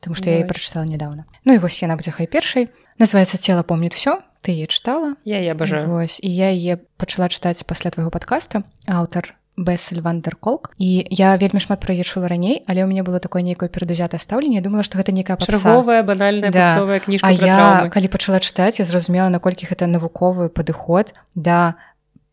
Таму 0.00 0.16
што 0.16 0.32
я 0.32 0.48
прачытала 0.48 0.88
нядаўна. 0.88 1.28
Ну 1.44 1.52
і 1.52 1.60
вось 1.60 1.76
яна 1.84 2.00
будзе 2.00 2.10
хай 2.10 2.24
першай. 2.24 2.72
Называется 2.96 3.36
цела 3.36 3.62
помнит 3.62 3.92
все 3.92 4.24
ты 4.40 4.52
е 4.56 4.66
чытала? 4.66 5.16
Я 5.24 5.40
я 5.40 5.54
бажаю 5.54 5.88
вось. 5.88 6.20
І 6.22 6.28
я 6.28 6.48
яе 6.48 6.80
пачала 6.96 7.28
чытаць 7.28 7.64
пасля 7.64 7.90
твайго 7.90 8.10
подкаста 8.10 8.64
аўтар 8.88 9.36
бессель 9.60 10.00
вандерколк 10.00 10.72
і 10.80 11.04
я 11.12 11.36
вельмі 11.36 11.60
шмат 11.60 11.84
пра 11.84 11.92
яе 11.92 12.04
чула 12.08 12.32
раней 12.32 12.64
але 12.64 12.84
у 12.84 12.88
мяне 12.88 13.04
было 13.04 13.20
такое 13.20 13.44
нейкае 13.44 13.68
перадузятае 13.68 14.16
стаўленне. 14.16 14.64
Думала 14.64 14.82
што 14.82 14.96
гэта 14.96 15.12
некая 15.12 15.36
чарговая 15.36 16.02
банальная 16.02 16.48
да. 16.48 16.72
кніжка 17.04 17.28
А 17.28 17.32
я 17.32 17.90
калі 17.92 18.08
пачала 18.08 18.40
чытаць 18.40 18.80
я 18.80 18.88
зразумела 18.88 19.28
наколькі 19.28 19.68
гэта 19.68 19.84
навуковы 19.84 20.48
падыход 20.48 21.12
да 21.34 21.76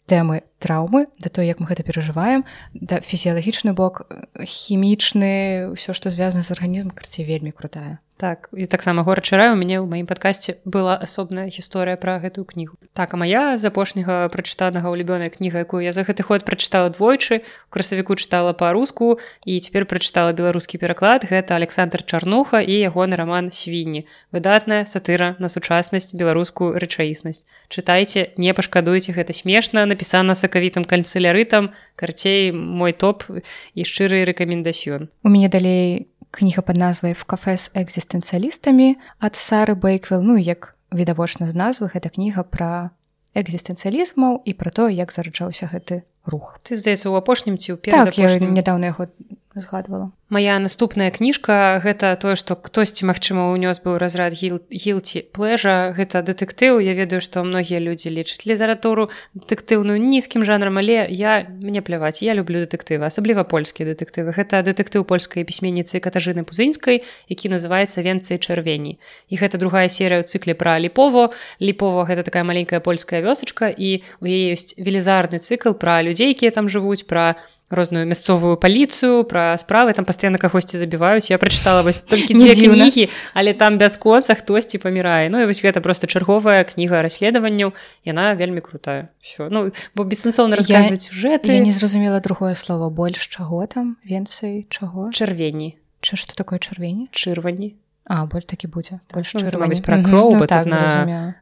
тэмы 0.08 0.48
траўмы 0.58 1.06
да 1.20 1.30
то 1.30 1.46
як 1.46 1.60
мы 1.60 1.68
гэта 1.70 1.84
перажываем 1.84 2.48
да 2.74 3.04
фізіялагічны 3.04 3.76
бок 3.78 4.08
хімічны 4.40 5.76
ўсё 5.76 5.94
што 5.94 6.10
звязана 6.10 6.42
з 6.42 6.52
арганізмам 6.56 6.96
карці 6.96 7.28
вельмі 7.28 7.52
крутая. 7.52 8.00
Так 8.18 8.50
і 8.58 8.66
таксама 8.66 9.04
горад 9.04 9.26
чарай 9.30 9.54
у 9.54 9.56
мяне 9.56 9.78
ў 9.78 9.86
маім 9.86 10.10
падкасці 10.10 10.58
была 10.66 10.98
асобная 10.98 11.54
гісторыя 11.54 12.02
пра 12.02 12.18
гэтую 12.18 12.50
кнігу. 12.50 12.74
Так 12.98 13.14
а 13.14 13.18
моя 13.22 13.54
з 13.62 13.70
апошняга 13.70 14.26
прачытанага 14.34 14.90
ўлюбёная 14.90 15.30
кніга 15.30 15.62
якую 15.62 15.86
я 15.86 15.94
за 15.94 16.02
гэты 16.02 16.26
ход 16.26 16.42
прачытала 16.42 16.90
двойчы 16.90 17.46
у 17.46 17.70
красавіку 17.70 18.18
чытала 18.18 18.58
па-руску 18.58 19.22
і 19.46 19.62
цяпер 19.62 19.86
прачытала 19.86 20.34
беларускі 20.34 20.82
пераклад 20.82 21.30
гэта 21.30 21.54
александр 21.54 22.02
чарнуха 22.02 22.58
і 22.58 22.74
ягоны 22.90 23.14
роман 23.14 23.54
свінні 23.54 24.10
выдатная 24.34 24.90
сатыра 24.90 25.38
на 25.38 25.46
сучаснасць 25.46 26.18
беларускую 26.18 26.74
рэчаіснасць 26.74 27.46
чытайце 27.70 28.34
не 28.38 28.54
пашкадуйце 28.54 29.12
гэта 29.14 29.34
смешна 29.34 29.86
напісана 29.86 30.36
сакавітым 30.36 30.84
канцелярытам 30.84 31.72
карцей 31.96 32.52
мой 32.52 32.94
топ 32.94 33.28
і 33.30 33.82
шчыры 33.84 34.24
рэкамендасьён 34.28 35.10
у 35.24 35.30
мяне 35.30 35.50
далей 35.50 36.08
кніга 36.32 36.62
под 36.62 36.78
назвай 36.78 37.14
в 37.14 37.24
кафе 37.26 37.58
з 37.58 37.72
экзістэнцыялістамі 37.76 38.96
ад 39.20 39.36
сары 39.36 39.76
бэйквел 39.76 40.24
ну 40.24 40.38
як 40.38 40.76
відавочна 40.92 41.52
з 41.52 41.56
назвы 41.56 41.92
гэта 41.92 42.10
кніга 42.10 42.44
пра 42.44 42.92
экзістэнцыялізмаў 43.38 44.42
і 44.46 44.52
пра 44.58 44.72
то 44.72 44.88
як 44.90 45.12
зараджаўся 45.12 45.70
гэты 45.72 46.04
рух. 46.26 46.60
Ты 46.64 46.76
здаецца 46.76 47.10
у 47.10 47.16
апошнім 47.16 47.58
ці 47.58 47.76
ў 47.76 47.92
так, 47.92 48.16
нядаўна 48.18 48.92
яго 48.92 49.08
згадвала 49.56 50.12
Мая 50.28 50.60
наступная 50.60 51.08
кніжка 51.08 51.80
гэта 51.80 52.12
тое 52.20 52.36
што 52.36 52.60
хтосьці 52.60 53.08
магчыма 53.08 53.48
унёс 53.56 53.80
быў 53.80 53.96
разрад 53.96 54.36
гілці 54.36 55.24
плэжа. 55.32 55.96
Гэта 55.96 56.20
дэтэктыў. 56.20 56.84
Я 56.84 57.00
ведаю 57.00 57.24
што 57.24 57.48
многія 57.48 57.80
людзі 57.80 58.12
лічаць 58.12 58.44
літаратуру 58.44 59.08
дэтэктыўную 59.40 59.96
нізкім 59.96 60.44
жанрам 60.44 60.84
але 60.84 61.08
я 61.08 61.48
мне 61.64 61.80
пляваць 61.80 62.20
я 62.20 62.36
люблю 62.36 62.60
дэтэктывы 62.68 63.08
асабліва 63.08 63.48
польскія 63.48 63.88
дэтэктывы. 63.88 64.36
Гэта 64.36 64.60
дэтэктыў 64.68 65.08
польскай 65.08 65.48
пісьменніцы 65.48 66.04
катажыны 66.04 66.44
пузынскай 66.44 67.08
які 67.32 67.48
называецца 67.48 68.04
венцыі 68.04 68.36
чырвені 68.36 69.00
і 69.32 69.34
гэта 69.40 69.56
другая 69.56 69.88
серыя 69.88 70.20
ў 70.20 70.28
цыкле 70.28 70.60
пра 70.60 70.76
ліпово 70.76 71.32
ліпова 71.64 72.04
гэта 72.04 72.28
такая 72.28 72.44
маленькая 72.44 72.84
польская 72.84 73.24
вёсачка 73.24 73.72
і 73.72 74.04
у 74.20 74.28
яе 74.28 74.60
ёсць 74.60 74.76
велізарны 74.76 75.40
цыкл 75.40 75.72
пра 75.72 76.04
людзей 76.04 76.36
якія 76.36 76.52
там 76.52 76.68
жывуць 76.68 77.08
пра 77.08 77.40
розную 77.70 78.08
мясцовую 78.08 78.56
паліцыю 78.56 79.24
пра 79.28 79.58
справы 79.60 79.92
там 79.94 80.06
пастаянна 80.18 80.42
кагосьці 80.42 80.82
забіваюць 80.82 81.30
я 81.30 81.38
прачытала 81.38 81.86
вось 81.86 82.02
толькі 82.02 82.34
дзве 82.42 82.58
кнігі 82.58 83.06
але 83.38 83.54
там 83.54 83.78
без 83.78 83.98
конца 84.02 84.34
хтосьці 84.34 84.82
памірае 84.82 85.30
Ну 85.30 85.38
і 85.38 85.46
вось 85.46 85.62
гэта 85.62 85.78
просто 85.86 86.10
чарговая 86.10 86.66
кніга 86.66 87.06
расследаванняў 87.06 87.78
яна 88.02 88.34
вельмі 88.34 88.66
крутая. 88.66 89.14
Все 89.22 89.46
ну 89.54 89.70
бо 89.94 90.02
бессэнсоўна 90.04 90.58
расказваць 90.58 91.06
сюжэт 91.06 91.46
я 91.46 91.62
не 91.62 91.72
зразумела 91.72 92.20
другое 92.20 92.56
слово. 92.56 92.90
Больш 92.90 93.28
чаго 93.28 93.68
там? 93.68 93.98
Венцый 94.02 94.66
чаго? 94.70 95.14
Чырвені 95.14 95.78
Ча 96.02 96.18
што 96.18 96.34
такое 96.34 96.58
чырвені 96.58 97.14
чырвані. 97.14 97.76
А 98.08 98.26
боль 98.26 98.42
такі 98.42 98.68
будзе 98.72 99.00
больш 99.14 99.36
ну, 99.38 99.46
пра 99.86 100.02
кроў 100.02 100.34
ну, 100.34 100.48
так, 100.48 100.66
на... 100.66 101.36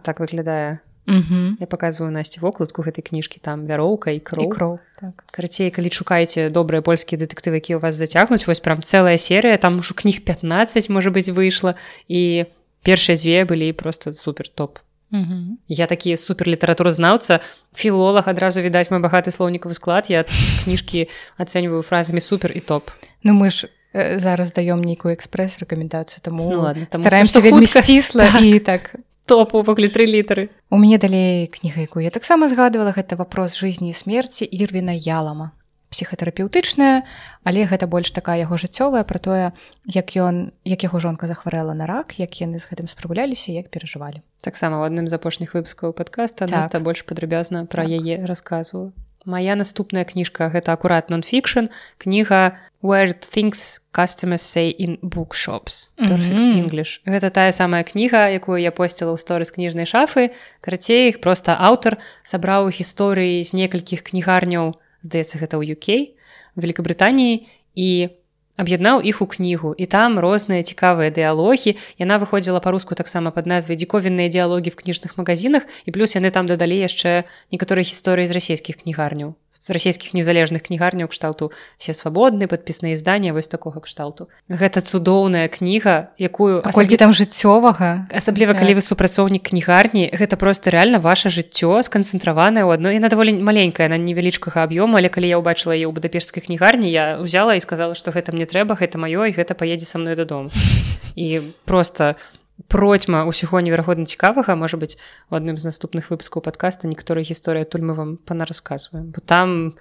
так 0.00 0.20
выглядае 0.20 0.80
Угу. 1.06 1.60
Я 1.60 1.66
показываю 1.66 2.08
насці 2.08 2.40
вокладку 2.40 2.80
гэтай 2.80 3.04
кніжкі 3.04 3.36
там 3.44 3.68
вяроўка 3.68 4.08
і 4.16 4.24
кроў 4.24 4.48
кроў 4.48 4.72
так. 4.96 5.20
карацей 5.28 5.68
калі 5.68 5.92
шукаеце 5.92 6.48
добрыя 6.48 6.80
польскія 6.80 7.20
дэтэктывы 7.20 7.60
якія 7.60 7.76
у 7.76 7.84
вас 7.84 7.92
зацягнуць 8.00 8.48
вось 8.48 8.64
прям 8.64 8.80
цэлая 8.80 9.20
серыя 9.20 9.60
там 9.60 9.84
ужо 9.84 9.92
кніг 9.92 10.24
15 10.24 10.88
можа 10.88 11.12
быть 11.12 11.28
выйшла 11.28 11.76
і 12.08 12.48
першыя 12.88 13.20
дзве 13.20 13.44
былі 13.44 13.76
просто 13.76 14.16
супер 14.16 14.48
топ 14.48 14.80
угу. 15.12 15.60
я 15.68 15.84
такі 15.84 16.16
супер 16.16 16.48
літаратуразнаўца 16.48 17.44
філолог 17.76 18.24
адразу 18.24 18.64
відаць 18.64 18.88
мой 18.88 19.04
багаты 19.04 19.28
слоўнікавы 19.28 19.76
склад 19.76 20.08
я 20.08 20.24
кніжкі 20.64 21.12
ацэньваю 21.36 21.84
фразамі 21.84 22.24
супер 22.24 22.48
і 22.56 22.64
топ 22.64 22.88
Ну 23.20 23.36
мы 23.36 23.52
ж 23.52 23.68
зараз 23.92 24.56
даём 24.56 24.80
нейкую 24.80 25.12
экспрэс 25.12 25.60
рэкамендацыю 25.60 26.24
таму 26.24 26.48
ну, 26.48 26.60
ладно, 26.64 26.88
стараемся 26.88 27.40
вельмі 27.40 27.66
сцісла 27.66 28.24
так. 28.32 28.42
і 28.42 28.58
так 28.58 28.96
топ 29.26 29.54
увогуле 29.54 29.88
тры 29.88 30.06
літары 30.06 30.48
у 30.70 30.78
мяне 30.78 30.98
далей 30.98 31.46
кніга 31.48 31.80
якую 31.80 32.04
я 32.04 32.10
таксама 32.10 32.48
згадывала 32.48 32.92
гэта 32.92 33.16
вопрос 33.16 33.56
жизни 33.56 33.90
і 33.90 33.96
смерти 33.96 34.44
ірвіна 34.44 34.92
ялама 34.92 35.52
псіхатэрапеўтычная 35.94 37.06
але 37.44 37.64
гэта 37.70 37.86
больш 37.86 38.10
такая 38.10 38.42
яго 38.42 38.58
жыццёвая 38.60 39.04
про 39.04 39.18
тое 39.18 39.52
як 39.86 40.12
ён 40.18 40.52
як 40.64 40.84
яго 40.84 41.00
жонка 41.00 41.26
захварэла 41.30 41.72
на 41.72 41.86
рак 41.86 42.18
як 42.18 42.34
яны 42.42 42.58
з 42.58 42.68
гэтым 42.68 42.90
спраўляліся 42.90 43.54
як 43.54 43.70
перажывалі 43.70 44.20
таксама 44.42 44.82
у 44.82 44.84
адным 44.84 45.08
з 45.08 45.16
апошніх 45.16 45.54
выпускаў 45.54 45.94
подкаста 45.94 46.46
так. 46.46 46.82
больш 46.82 47.06
падрабязна 47.06 47.64
про 47.64 47.86
так. 47.86 47.92
яе 47.92 48.26
рассказывала 48.26 48.92
Мая 49.24 49.56
наступная 49.56 50.04
кніжка 50.04 50.52
гэта 50.52 50.76
акурат 50.76 51.08
нон-фікшн 51.08 51.72
кніга 51.98 52.60
where 52.84 53.16
things 53.16 53.80
customers 53.96 54.44
say 54.44 54.76
in 54.76 54.98
bookshops 55.00 55.88
Perfect 55.96 56.36
mm 56.36 56.52
-hmm. 56.52 56.62
English. 56.64 57.00
Гэта 57.06 57.30
тая 57.30 57.52
самая 57.52 57.82
кніга 57.82 58.28
якую 58.28 58.60
я 58.60 58.70
посціла 58.70 59.12
ў 59.12 59.18
сторы 59.18 59.44
з 59.44 59.50
кніжнай 59.50 59.86
шафы. 59.86 60.30
Карацей 60.60 61.08
іх 61.08 61.20
просто 61.20 61.56
аўтар 61.58 61.96
сабраў 62.22 62.68
гісторыі 62.68 63.44
з 63.44 63.54
некалькіх 63.54 64.02
кнігарняў 64.02 64.74
здаецца 65.00 65.38
гэта 65.38 65.56
ў 65.56 65.72
UK 65.72 66.16
Великабрытаніі 66.56 67.46
і 67.74 68.08
аб'яднаў 68.56 69.00
іх 69.02 69.22
у 69.22 69.26
кнігу. 69.26 69.74
І 69.74 69.86
там 69.86 70.18
розныя 70.18 70.62
цікавыя 70.62 71.10
дыялогі. 71.10 71.76
Яна 71.98 72.18
выходзіла 72.18 72.60
па-руску 72.60 72.94
таксама 72.94 73.30
пад 73.30 73.46
назвай 73.46 73.76
дзіковінныя 73.76 74.30
дыялогі 74.30 74.70
в 74.70 74.76
кніжных 74.78 75.18
магазинах 75.18 75.66
і 75.86 75.90
плюс 75.90 76.14
яны 76.14 76.30
там 76.30 76.46
дадалі 76.46 76.78
яшчэ 76.78 77.24
некаторыя 77.50 77.84
гісторыі 77.84 78.26
з 78.26 78.36
расійскіх 78.36 78.84
кнігарняў 78.84 79.34
з 79.64 79.70
расійскіх 79.70 80.14
незалежных 80.14 80.66
кнігарняў 80.66 81.08
кшталту. 81.08 81.52
Все 81.78 81.94
свабодны 81.94 82.50
падпісныя 82.50 82.98
здання 82.98 83.32
вось 83.32 83.48
такога 83.48 83.80
кшталту. 83.80 84.28
Гэта 84.50 84.82
цудоўная 84.82 85.48
кніга 85.48 86.12
якую 86.18 86.60
колькі 86.60 86.98
там 86.98 87.14
жыццёвага. 87.14 88.04
Асабліва 88.10 88.52
так. 88.52 88.60
калі 88.60 88.74
вы 88.76 88.82
супрацоўнік 88.82 89.48
кнігарні 89.48 90.10
гэта 90.12 90.36
просто 90.36 90.68
реально 90.68 90.98
ваше 90.98 91.30
жыццё 91.30 91.80
сканцэнтраванае 91.86 92.66
ў 92.66 92.74
адной 92.74 92.98
на 92.98 93.08
даволі 93.08 93.40
маленькая 93.40 93.88
на 93.88 93.96
невялічкага 93.96 94.66
аб'ёму 94.66 94.98
але 94.98 95.08
калі 95.08 95.32
я 95.32 95.38
ўбачыла 95.38 95.72
яе 95.72 95.86
ў 95.86 95.94
будапешскай 95.94 96.42
кнігарні 96.42 96.90
я 96.90 97.22
ўзяла 97.22 97.54
і 97.54 97.64
сказала 97.64 97.94
што 97.94 98.10
гэта 98.10 98.36
мне 98.36 98.43
трэба 98.46 98.78
гэта 98.78 98.98
маё 98.98 99.24
і 99.28 99.36
гэта 99.36 99.54
паедзе 99.54 99.86
са 99.86 99.98
мной 99.98 100.14
дадому. 100.14 100.50
І 101.14 101.54
просто 101.64 102.14
у 102.14 102.34
процьма 102.68 103.26
ўсяго 103.26 103.58
неверагодна 103.60 104.06
цікавага 104.06 104.54
можа 104.54 104.78
быць 104.78 104.94
у 105.30 105.34
адным 105.34 105.58
з 105.58 105.66
наступных 105.66 106.10
выпускаў 106.10 106.44
падкаста 106.46 106.86
некаторыя 106.86 107.26
гісторыі 107.26 107.66
адтуль 107.66 107.82
мы 107.82 107.94
вам 107.98 108.16
пана 108.16 108.46
расказваем 108.46 109.10
бо 109.10 109.18
там 109.18 109.74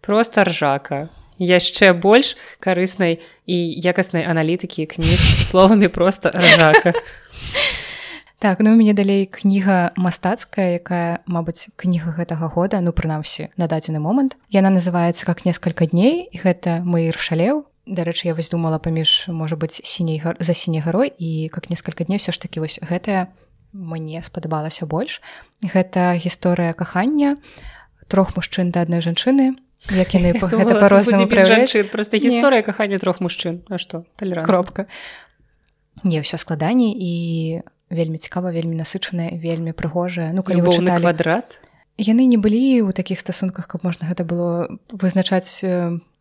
просто 0.00 0.46
ржака 0.46 1.10
яшчэ 1.42 1.92
больш 1.92 2.36
карыснай 2.62 3.18
і 3.46 3.56
якаснай 3.82 4.26
аналітыкі 4.30 4.86
кніг 4.86 5.18
словамі 5.42 5.88
просто 5.88 6.30
ржака. 6.30 6.94
Так 8.40 8.56
ну 8.64 8.72
мяне 8.72 8.96
далей 8.96 9.28
кніга 9.28 9.92
мастацкая 10.00 10.80
якая 10.80 11.20
мабыць 11.28 11.68
кніга 11.76 12.16
гэтага 12.16 12.48
года 12.48 12.80
ну 12.80 12.88
прынамсі 12.88 13.52
на 13.60 13.68
дадзены 13.68 14.00
момант. 14.00 14.40
Яна 14.48 14.70
называется 14.72 15.26
как 15.26 15.44
несколько 15.44 15.84
дней 15.84 16.32
гэта 16.32 16.80
мы 16.80 17.12
шалеў 17.12 17.68
дарэчы 17.90 18.30
я 18.30 18.34
вось 18.34 18.48
думала 18.48 18.78
паміж 18.78 19.28
можа 19.28 19.56
быть 19.56 19.82
сіней 19.84 20.22
за 20.38 20.54
сіняй 20.54 20.80
гарой 20.80 21.12
і 21.18 21.50
как 21.52 21.70
несколько 21.70 22.04
дней 22.04 22.18
все 22.18 22.32
ж 22.32 22.40
таки 22.40 22.60
вось 22.60 22.78
гэтая 22.78 23.26
мне 23.72 24.22
спадабалася 24.22 24.86
больш. 24.86 25.20
Гэта 25.62 26.14
гісторыя 26.18 26.72
кахання 26.72 27.36
трох 28.08 28.34
мужчын 28.36 28.70
да 28.70 28.82
адной 28.82 29.00
жанчыны 29.00 29.58
як 29.90 30.14
яны 30.14 30.34
по-рознаму 30.40 31.26
просто 31.92 32.16
гісторыя 32.16 32.62
кахання 32.62 32.98
трох 32.98 33.20
мужчын. 33.20 33.62
А 33.68 33.78
что 33.78 34.04
кропка. 34.16 34.86
Не 36.04 36.20
ўсё 36.22 36.36
складаней 36.36 36.94
і 36.94 37.12
вельмі 37.90 38.18
цікава 38.18 38.50
вельмі 38.50 38.78
насычаная 38.78 39.38
вельмі 39.38 39.74
прыгожая 39.74 40.32
ну 40.32 40.42
калі 40.42 40.62
чыталі... 40.62 41.02
квадрат? 41.02 41.58
Яны 41.98 42.24
не 42.24 42.38
былі 42.38 42.86
ў 42.86 42.94
такіх 42.94 43.20
стасунках 43.20 43.66
каб 43.66 43.84
можна 43.84 44.08
гэта 44.08 44.24
было 44.24 44.70
вызначаць 44.90 45.62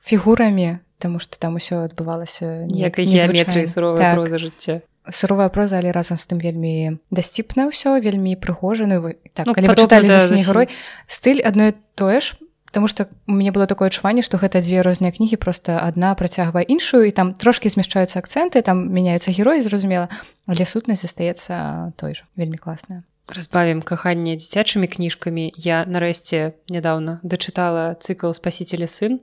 фігурамі 0.04 0.82
тому 1.00 1.20
что 1.20 1.40
там 1.40 1.56
усё 1.56 1.88
адбывалася 1.88 2.68
ніякай 2.70 3.08
геаметрыі 3.08 3.66
суровая 3.66 4.12
так. 4.12 4.14
проза 4.20 4.38
жыцця 4.38 4.84
суровая 5.10 5.50
проза 5.50 5.80
але 5.80 5.96
разам 5.96 6.20
з 6.20 6.28
тым 6.28 6.44
вельмі 6.44 7.00
дасціпна 7.10 7.72
ўсё 7.72 7.98
вельмі 8.04 8.36
прыгожаную 8.36 9.16
так 9.34 9.48
ну, 9.48 9.56
калі 9.56 9.72
вы 9.72 9.76
чыталі 9.80 10.08
да, 10.12 10.20
за 10.20 10.36
герой 10.36 10.70
стыль 11.08 11.42
адно 11.42 11.74
тое 11.96 12.22
ж 12.22 12.38
Таму 12.72 12.88
што 12.88 13.10
у 13.26 13.34
мяне 13.34 13.52
было 13.52 13.66
такое 13.66 13.90
адчуванне, 13.90 14.22
што 14.22 14.38
гэта 14.38 14.62
дзве 14.62 14.86
розныя 14.86 15.10
кнігі 15.10 15.42
просто 15.42 15.82
адна 15.82 16.14
працягвае 16.14 16.62
іншую 16.70 17.10
і 17.10 17.12
там 17.12 17.34
трошкі 17.34 17.70
змяшчаюцца 17.70 18.22
акцэнты, 18.22 18.62
там 18.62 18.94
мяняюцца 18.94 19.34
героі, 19.34 19.66
зразумела, 19.66 20.06
але 20.46 20.66
сутнасць 20.70 21.02
застаецца 21.02 21.94
той 21.98 22.14
жа 22.14 22.30
вельмі 22.38 22.62
класная. 22.62 23.02
Разбавім 23.30 23.82
каханне 23.82 24.38
дзіцячымі 24.38 24.90
кніжкамі. 24.90 25.54
Я 25.58 25.86
нарэшце 25.86 26.54
нядаўна 26.70 27.22
дачытала 27.22 27.98
цыкл 27.98 28.34
спасителя 28.34 28.86
сын. 28.86 29.22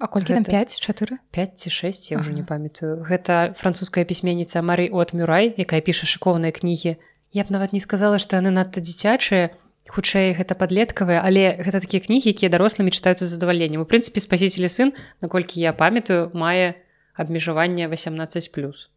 А 0.00 0.08
колькі 0.08 0.34
гэта... 0.40 0.50
54 0.50 1.20
5 1.30 1.58
ці 1.60 1.68
6 1.70 2.10
я 2.10 2.16
ага. 2.16 2.24
ўжо 2.24 2.32
не 2.32 2.42
памятаю. 2.42 3.04
Гэта 3.04 3.52
французская 3.54 4.08
пісьменніца 4.08 4.64
Мары 4.64 4.88
от 4.88 5.12
Мюрай, 5.12 5.52
якая 5.54 5.84
піша 5.84 6.08
шыкоўныя 6.08 6.50
кнігі. 6.56 6.96
Я 7.30 7.42
б 7.44 7.52
нават 7.52 7.76
не 7.76 7.84
сказала, 7.84 8.18
што 8.18 8.40
яны 8.40 8.50
надта 8.50 8.80
дзіцячыя, 8.80 9.54
хутчэй 9.88 10.36
гэта 10.36 10.54
падлеткавыя 10.54 11.24
але 11.24 11.56
гэта 11.56 11.80
такія 11.80 12.04
кнігі 12.04 12.30
якія 12.36 12.52
дарослымі 12.52 12.92
чытаюцца 12.92 13.24
задавальненнем 13.24 13.82
у 13.82 13.88
прынцыпе 13.88 14.20
спасителі 14.20 14.68
сын 14.68 14.92
наколькі 15.24 15.62
я 15.62 15.72
памятаю 15.72 16.28
мае 16.34 16.76
абмежаванне 17.16 17.88
18 17.88 18.52
плюс 18.52 18.90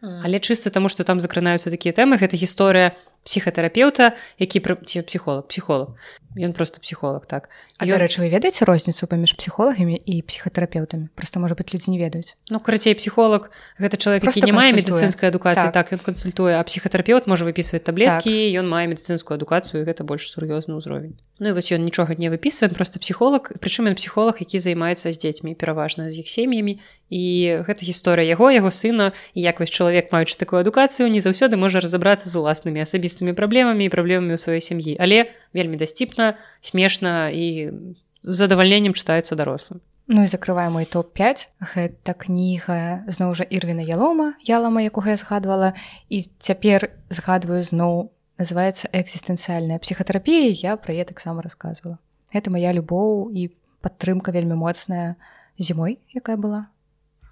але 0.00 0.38
чыста 0.38 0.70
таму 0.70 0.88
што 0.88 1.04
там 1.04 1.20
закранаюцца 1.20 1.68
такія 1.74 1.92
тэмы 1.92 2.16
гэта 2.16 2.38
гісторыя 2.38 2.94
псіхатэрапеўта 3.24 4.12
які 4.38 4.60
ці 4.86 5.02
псіхолог 5.02 5.46
псіхолог 5.46 5.96
ён 6.36 6.52
просто 6.52 6.80
псіхолог 6.80 7.26
так. 7.26 7.48
А 7.78 7.84
ён... 7.84 7.98
дарэчы 7.98 8.22
вы 8.22 8.30
ведаеце 8.30 8.64
розніцу 8.64 9.06
паміж 9.10 9.34
псіхолагамі 9.34 9.98
і 9.98 10.22
псіхатэрапеўтамі? 10.22 11.10
Просто 11.14 11.40
можа 11.40 11.54
быть 11.54 11.74
людзі 11.74 11.90
не 11.90 11.98
ведаюць. 11.98 12.36
Ну 12.50 12.60
карацей 12.60 12.94
псіхолог 12.94 13.50
гэта 13.78 13.96
чалавек 13.98 14.24
які 14.24 14.46
не 14.46 14.52
мае 14.54 14.70
медыцынскай 14.70 15.34
адукацыі. 15.34 15.74
Так. 15.74 15.90
так 15.90 15.98
ён 15.98 16.00
кансультуе 16.04 16.54
а 16.54 16.62
псіхатэрапеўт 16.62 17.26
можа 17.26 17.44
выпісваць 17.44 17.82
таблеткі 17.82 18.30
так. 18.30 18.58
ён 18.62 18.70
мае 18.70 18.86
медыцынскую 18.86 19.34
адукацыю 19.34 19.82
гэта 19.82 20.06
больш 20.06 20.30
сур'ёзны 20.30 20.78
ўзровень. 20.78 21.18
Ну 21.40 21.50
і 21.50 21.52
вось 21.56 21.72
ён 21.72 21.82
нічога 21.82 22.14
не 22.14 22.30
выпісвае 22.30 22.70
просто 22.70 23.02
псіхолог 23.02 23.50
прычым 23.58 23.90
ён 23.90 23.98
псіхолог 23.98 24.38
які 24.38 24.62
займаецца 24.62 25.10
з 25.10 25.18
дзецьмі 25.18 25.58
пераважна 25.58 26.10
з 26.10 26.22
іх 26.22 26.30
сем'ямі. 26.30 26.78
І 27.10 27.58
гэта 27.66 27.82
гісторыя 27.82 28.22
яго 28.22 28.54
яго 28.54 28.70
сына 28.70 29.10
і 29.34 29.42
як 29.42 29.58
вось 29.58 29.74
чалавек 29.74 30.14
маючы 30.14 30.38
такую 30.38 30.62
адукацыю 30.62 31.10
не 31.10 31.18
заўсёды 31.18 31.58
можа 31.58 31.82
разабрацца 31.82 32.30
з 32.30 32.38
уласнымі 32.38 32.78
асабістымі 32.86 33.09
праблемамі 33.14 33.84
і 33.84 33.92
праблемамі 33.92 34.34
ў 34.34 34.40
сваёй 34.40 34.62
сям'і 34.62 34.96
але 35.00 35.30
вельмі 35.52 35.76
дасціпна 35.76 36.36
смешна 36.60 37.30
і 37.30 37.74
задавальненнем 38.22 38.92
чытаецца 38.92 39.34
дарослым. 39.34 39.80
Ну 40.10 40.26
і 40.26 40.30
закрываем 40.30 40.74
мой 40.74 40.86
топ-5 40.90 41.70
гэта 41.74 42.14
кніга 42.18 43.06
зноў 43.06 43.38
жа 43.38 43.46
ірвіна 43.46 43.86
ялома 43.86 44.34
ялама 44.42 44.82
якога 44.82 45.14
я 45.14 45.18
згадвала. 45.18 45.74
І 46.10 46.22
цяпер 46.22 46.90
згадваю 47.08 47.62
зноў 47.62 48.10
называется 48.40 48.88
экзістэнцыяльная 48.92 49.78
псіхатэрапія 49.78 50.72
я 50.72 50.76
пра 50.80 50.96
я 50.96 51.04
таксама 51.04 51.44
рассказывала 51.44 52.00
это 52.32 52.50
моя 52.50 52.72
любоў 52.72 53.28
і 53.28 53.52
падтрымка 53.84 54.32
вельмі 54.32 54.56
моцная 54.56 55.20
зімой 55.58 56.00
якая 56.16 56.40
была 56.40 56.72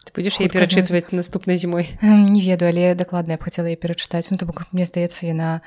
ты 0.08 0.16
будзеш 0.16 0.40
я 0.40 0.48
перачытваць 0.48 1.12
наступнай 1.12 1.60
зімой 1.60 1.92
не 2.00 2.40
ведаю 2.40 2.72
але 2.72 2.96
дакладна 2.96 3.36
я 3.36 3.38
б 3.38 3.44
хацела 3.44 3.68
перачытаць 3.76 4.32
ну 4.32 4.40
то 4.40 4.48
бок 4.48 4.64
мне 4.72 4.88
здаецца 4.88 5.28
яна 5.28 5.60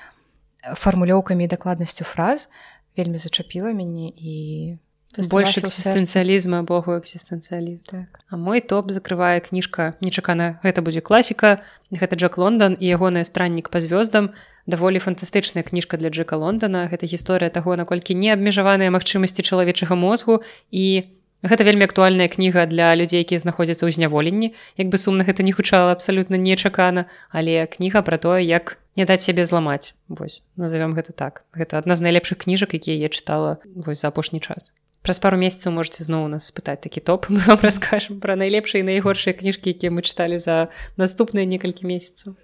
фармулёўкамі 0.65 1.45
і 1.45 1.51
дакладнасцю 1.53 2.03
фраз 2.03 2.49
вельмі 2.97 3.21
зачапіла 3.21 3.73
мяне 3.77 4.09
і 4.09 4.81
больш 5.29 5.57
экзістэнцыялізма 5.59 6.63
богу 6.63 6.95
экзістэнцыялізм 6.95 7.83
так. 7.83 8.19
А 8.29 8.37
мой 8.37 8.61
топ 8.61 8.91
закрывае 8.91 9.43
кніжка 9.43 9.93
нечакана 9.99 10.59
гэта 10.63 10.81
будзе 10.81 11.01
класіка 11.01 11.59
гэта 11.91 12.15
Джек 12.15 12.37
Лондон 12.37 12.77
і 12.79 12.85
ягоны 12.87 13.25
страннік 13.27 13.69
па 13.69 13.83
звёздам 13.83 14.31
даволі 14.67 15.03
фантастычная 15.03 15.63
кніжка 15.67 15.97
для 15.97 16.09
Джека 16.09 16.37
Лондона. 16.37 16.87
Гэта 16.87 17.05
гісторыя 17.09 17.49
таго 17.49 17.75
наколькі 17.75 18.15
не 18.15 18.31
абмежаваныя 18.31 18.91
магчымасці 18.91 19.43
чалавечага 19.43 19.95
мозгу 19.99 20.43
і 20.71 21.03
гэта 21.43 21.65
вельмі 21.65 21.85
актуальная 21.89 22.29
кніга 22.29 22.65
для 22.69 22.93
людзей 22.93 23.25
якія 23.25 23.41
знаходзяцца 23.41 23.89
ў 23.89 23.91
зняволенні. 23.97 24.53
Як 24.77 24.93
бы 24.93 24.97
сумна 25.01 25.25
гэта 25.25 25.41
не 25.41 25.51
гучала 25.51 25.91
абсалютна 25.91 26.37
нечакана 26.37 27.09
але 27.33 27.65
кніга 27.65 28.05
пра 28.05 28.21
тое 28.21 28.45
як 28.45 28.77
не 28.95 29.05
даць 29.05 29.25
сябе 29.25 29.45
зламаць. 29.45 29.97
Вось 30.07 30.45
назовём 30.57 30.93
гэта 30.93 31.13
так. 31.17 31.45
Гэта 31.55 31.81
адна 31.81 31.97
з 31.97 32.05
найлепшых 32.05 32.45
кніжак 32.45 32.77
якія 32.77 32.97
я 32.97 33.09
чытала 33.09 33.57
вось 33.65 34.05
за 34.05 34.13
апошні 34.13 34.39
час. 34.39 34.73
Праз 35.01 35.17
пару 35.17 35.33
месяцаў 35.33 35.73
можете 35.73 36.05
зноў 36.05 36.29
нас 36.29 36.53
спытаць 36.53 36.85
такі 36.85 37.01
топ. 37.01 37.25
Мы 37.33 37.41
вам 37.41 37.57
раскажем 37.65 38.21
пра 38.21 38.37
найлепшыя 38.37 38.85
і 38.85 38.89
найгоршыя 38.93 39.33
кніжкі 39.33 39.73
якія 39.73 39.89
мы 39.89 40.05
чыталі 40.05 40.37
за 40.37 40.69
наступныя 40.93 41.49
некалькі 41.49 41.89
месяцаў. 41.89 42.37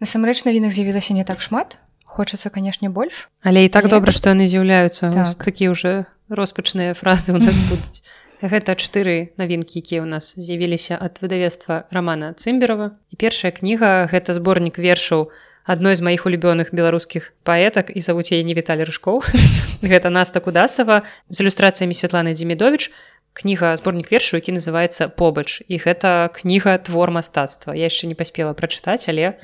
Насамрэч 0.00 0.48
навінах 0.48 0.72
з'явілася 0.72 1.12
не 1.14 1.28
так 1.28 1.44
шмат 1.44 1.76
хочацца 2.12 2.52
канешне 2.52 2.92
больш 2.92 3.28
але 3.42 3.64
і 3.64 3.72
так 3.72 3.88
але... 3.88 3.96
добра 3.96 4.12
што 4.12 4.36
яны 4.36 4.44
з'яўляюцца 4.44 5.08
так. 5.10 5.32
такі 5.40 5.72
ўжо 5.72 6.04
роспачныя 6.28 6.92
фразы 7.00 7.32
у 7.32 7.40
нас 7.40 7.56
будуць 7.72 8.04
Гэта 8.42 8.74
чатыры 8.74 9.30
навінкі, 9.38 9.78
якія 9.78 10.02
ў 10.02 10.18
нас 10.18 10.34
з'явіліся 10.34 10.98
ад 10.98 11.22
выдавецтва 11.22 11.86
рамана 11.94 12.34
Цымберова. 12.34 12.98
І 13.06 13.14
першая 13.14 13.54
кніга 13.54 14.10
гэта 14.10 14.34
зборнік 14.34 14.82
вершаў 14.82 15.30
адной 15.62 15.94
з 15.94 16.02
маіх 16.02 16.26
улюбёных 16.26 16.74
беларускіх 16.74 17.38
паэтак 17.46 17.94
і 17.94 18.02
завуць 18.02 18.34
яе 18.34 18.42
не 18.42 18.58
віталі 18.58 18.82
рыжкоў. 18.82 19.22
Гэта 19.94 20.10
Наста 20.10 20.42
Кудасава 20.42 21.06
з 21.30 21.38
ілюстрацыямі 21.38 21.94
Святланы 21.94 22.34
Дзімедович. 22.34 22.90
Кніга 23.32 23.78
зборнік 23.78 24.10
вершу, 24.10 24.42
які 24.42 24.58
называецца 24.58 25.06
побач. 25.06 25.62
І 25.70 25.78
гэта 25.78 26.28
кніга 26.34 26.76
твор 26.82 27.14
мастацтва. 27.14 27.78
Я 27.78 27.86
яшчэ 27.88 28.10
не 28.10 28.18
паспела 28.18 28.58
прачытаць, 28.58 29.06
але 29.06 29.38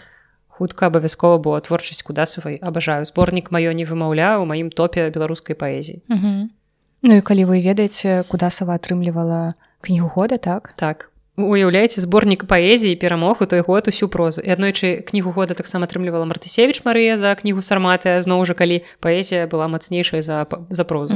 хутка 0.59 0.91
абавязкова 0.91 1.39
бо 1.39 1.55
творчасць 1.61 2.03
кудасавай 2.03 2.59
абажаю. 2.59 3.07
Зборнік 3.07 3.55
маё 3.55 3.71
не 3.73 3.87
вымаўляю 3.87 4.43
у 4.43 4.47
маім 4.47 4.71
топе 4.75 5.11
беларускай 5.11 5.55
паэзіі. 5.55 6.03
-huh. 6.11 6.51
Ну 7.03 7.17
і 7.17 7.21
калі 7.23 7.45
вы 7.47 7.63
ведаеце 7.63 8.25
куда 8.29 8.51
сава 8.51 8.75
атрымлівала 8.75 9.55
кнігу 9.81 10.11
года 10.15 10.37
так? 10.37 10.75
Так. 10.77 11.11
Уяўляеце 11.39 12.01
зборнік 12.03 12.45
паэзіі 12.51 12.99
перамог 12.99 13.39
у 13.41 13.47
той 13.47 13.61
год 13.61 13.89
усю 13.89 14.09
прозу. 14.09 14.41
І 14.41 14.51
аднойчы 14.51 15.07
кнігу 15.07 15.31
года 15.31 15.55
таксама 15.55 15.87
атрымлівала 15.87 16.27
мартысевич 16.27 16.83
Марыя 16.83 17.15
за 17.17 17.35
кнігу 17.35 17.63
сарматая 17.63 18.19
зноў 18.21 18.43
жа 18.45 18.55
калі 18.59 18.83
паэзія 18.99 19.47
была 19.47 19.71
мацнейшая 19.71 20.23
за 20.23 20.47
за 20.71 20.85
прозу. 20.85 21.15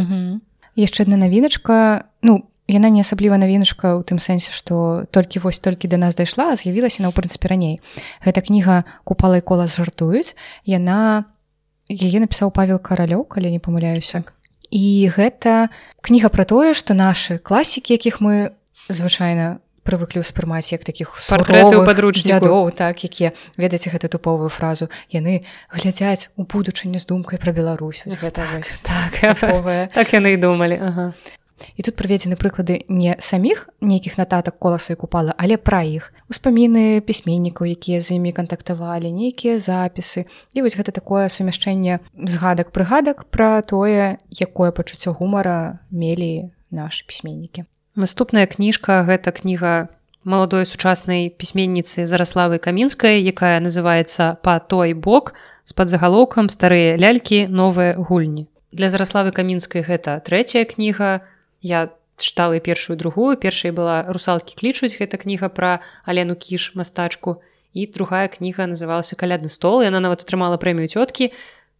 Яшчэ 0.77 1.03
одна 1.03 1.17
навіначка. 1.17 2.05
Ну 2.23 2.47
яна 2.73 2.89
не 2.89 3.05
асабліва 3.05 3.37
навіначка 3.37 4.01
ў 4.01 4.03
тым 4.09 4.17
сэнсе 4.17 4.57
што 4.57 5.05
толькі 5.13 5.45
вось 5.45 5.61
толькі 5.61 5.93
да 5.93 6.01
нас 6.01 6.17
дайшла 6.17 6.57
з'явілася 6.57 7.05
на 7.05 7.13
ў 7.13 7.15
прынцыпе 7.15 7.53
раней. 7.53 7.77
Гэта 8.25 8.41
кніга 8.41 8.89
купала 9.05 9.37
і 9.37 9.45
кола 9.45 9.69
жартуюць 9.69 10.33
яна 10.65 11.29
яе 11.93 12.19
напісаў 12.25 12.49
павел 12.57 12.81
каралёў 12.81 13.29
калі 13.29 13.53
не 13.53 13.61
памыляюся. 13.61 14.25
Так. 14.25 14.33
І 14.73 15.13
гэта 15.13 15.69
кніга 16.01 16.33
пра 16.33 16.49
тое 16.49 16.73
што 16.73 16.97
нашы 16.97 17.37
класікі 17.37 17.93
якіх 17.93 18.25
мы 18.25 18.57
звычайна 18.89 19.61
прывыклі 19.83 20.23
ўспрымаць 20.23 20.73
як 20.73 20.87
такіх 20.87 21.13
партрэты 21.13 21.83
падручнікоў 21.85 22.71
так 22.73 23.03
якія 23.05 23.35
ведаеце 23.59 23.93
гэту 23.93 24.09
туповую 24.09 24.49
фразу 24.49 24.89
яны 25.13 25.43
глядзяць 25.69 26.31
у 26.39 26.47
будучыні 26.47 26.97
з 26.97 27.05
думкай 27.05 27.37
пра 27.43 27.53
Беларусь. 27.53 28.07
Гэта 28.07 28.47
так, 28.87 29.13
так, 29.21 29.93
так 29.93 30.07
яны 30.15 30.39
і 30.39 30.41
думалі 30.41 30.79
і 31.77 31.83
тут 31.83 31.97
прыведзены 31.97 32.37
прыклады 32.37 32.83
не 32.89 33.15
саміх 33.19 33.69
нейкіх 33.81 34.19
нататак 34.19 34.59
коласа 34.59 34.93
і 34.93 34.97
купала 34.97 35.35
але 35.39 35.57
пра 35.57 35.83
іх. 35.83 36.13
Успаміны 36.29 37.01
пісьменнікаў 37.01 37.67
якія 37.71 38.01
з 38.01 38.19
імі 38.19 38.33
кантактавалі 38.33 39.13
нейкія 39.13 39.59
запісы. 39.59 40.27
І 40.55 40.63
вось 40.63 40.77
гэта 40.77 40.93
такое 40.93 41.29
сумяшчэнне 41.29 42.01
згадак 42.17 42.73
прыгадак 42.73 43.25
пра 43.31 43.63
тое 43.63 44.19
якое 44.31 44.71
пачуццё 44.73 45.13
гумара 45.13 45.81
мелі 45.91 46.53
нашы 46.71 47.07
пісьменнікі. 47.07 47.65
Наступная 47.97 48.47
кніжка 48.47 49.05
гэта 49.05 49.33
кніга 49.33 49.93
маладой 50.25 50.67
сучаснай 50.67 51.29
пісьменніцы 51.31 52.07
зараславы 52.07 52.59
камінскай 52.59 53.21
якая 53.21 53.61
называется 53.61 54.39
па 54.43 54.59
той 54.59 54.95
бок 54.95 55.35
з-пад 55.67 55.91
загалоўкам 55.91 56.49
старыя 56.49 56.97
лялькі 56.97 57.47
новыя 57.51 57.99
гульні 57.99 58.47
для 58.73 58.89
зараславы 58.89 59.33
камінскай 59.37 59.83
гэта 59.83 60.19
трэцяя 60.25 60.65
кніга 60.65 61.21
я 61.63 61.89
чытала 62.19 62.61
першую 62.61 62.97
другую. 62.97 63.37
Першай 63.37 63.73
была 63.73 64.05
русалкі 64.07 64.55
клічуць 64.59 64.99
гэта 64.99 65.17
кніга 65.19 65.49
пра 65.49 65.81
алену 66.05 66.37
кіш 66.37 66.75
мастачку. 66.75 67.43
І 67.73 67.89
другая 67.89 68.29
кніга 68.29 68.69
называлася 68.69 69.17
калядны 69.17 69.49
стол 69.49 69.81
яна 69.81 69.99
нават 69.99 70.23
атрымала 70.23 70.61
прэмію 70.61 70.93
цёткі 70.93 71.33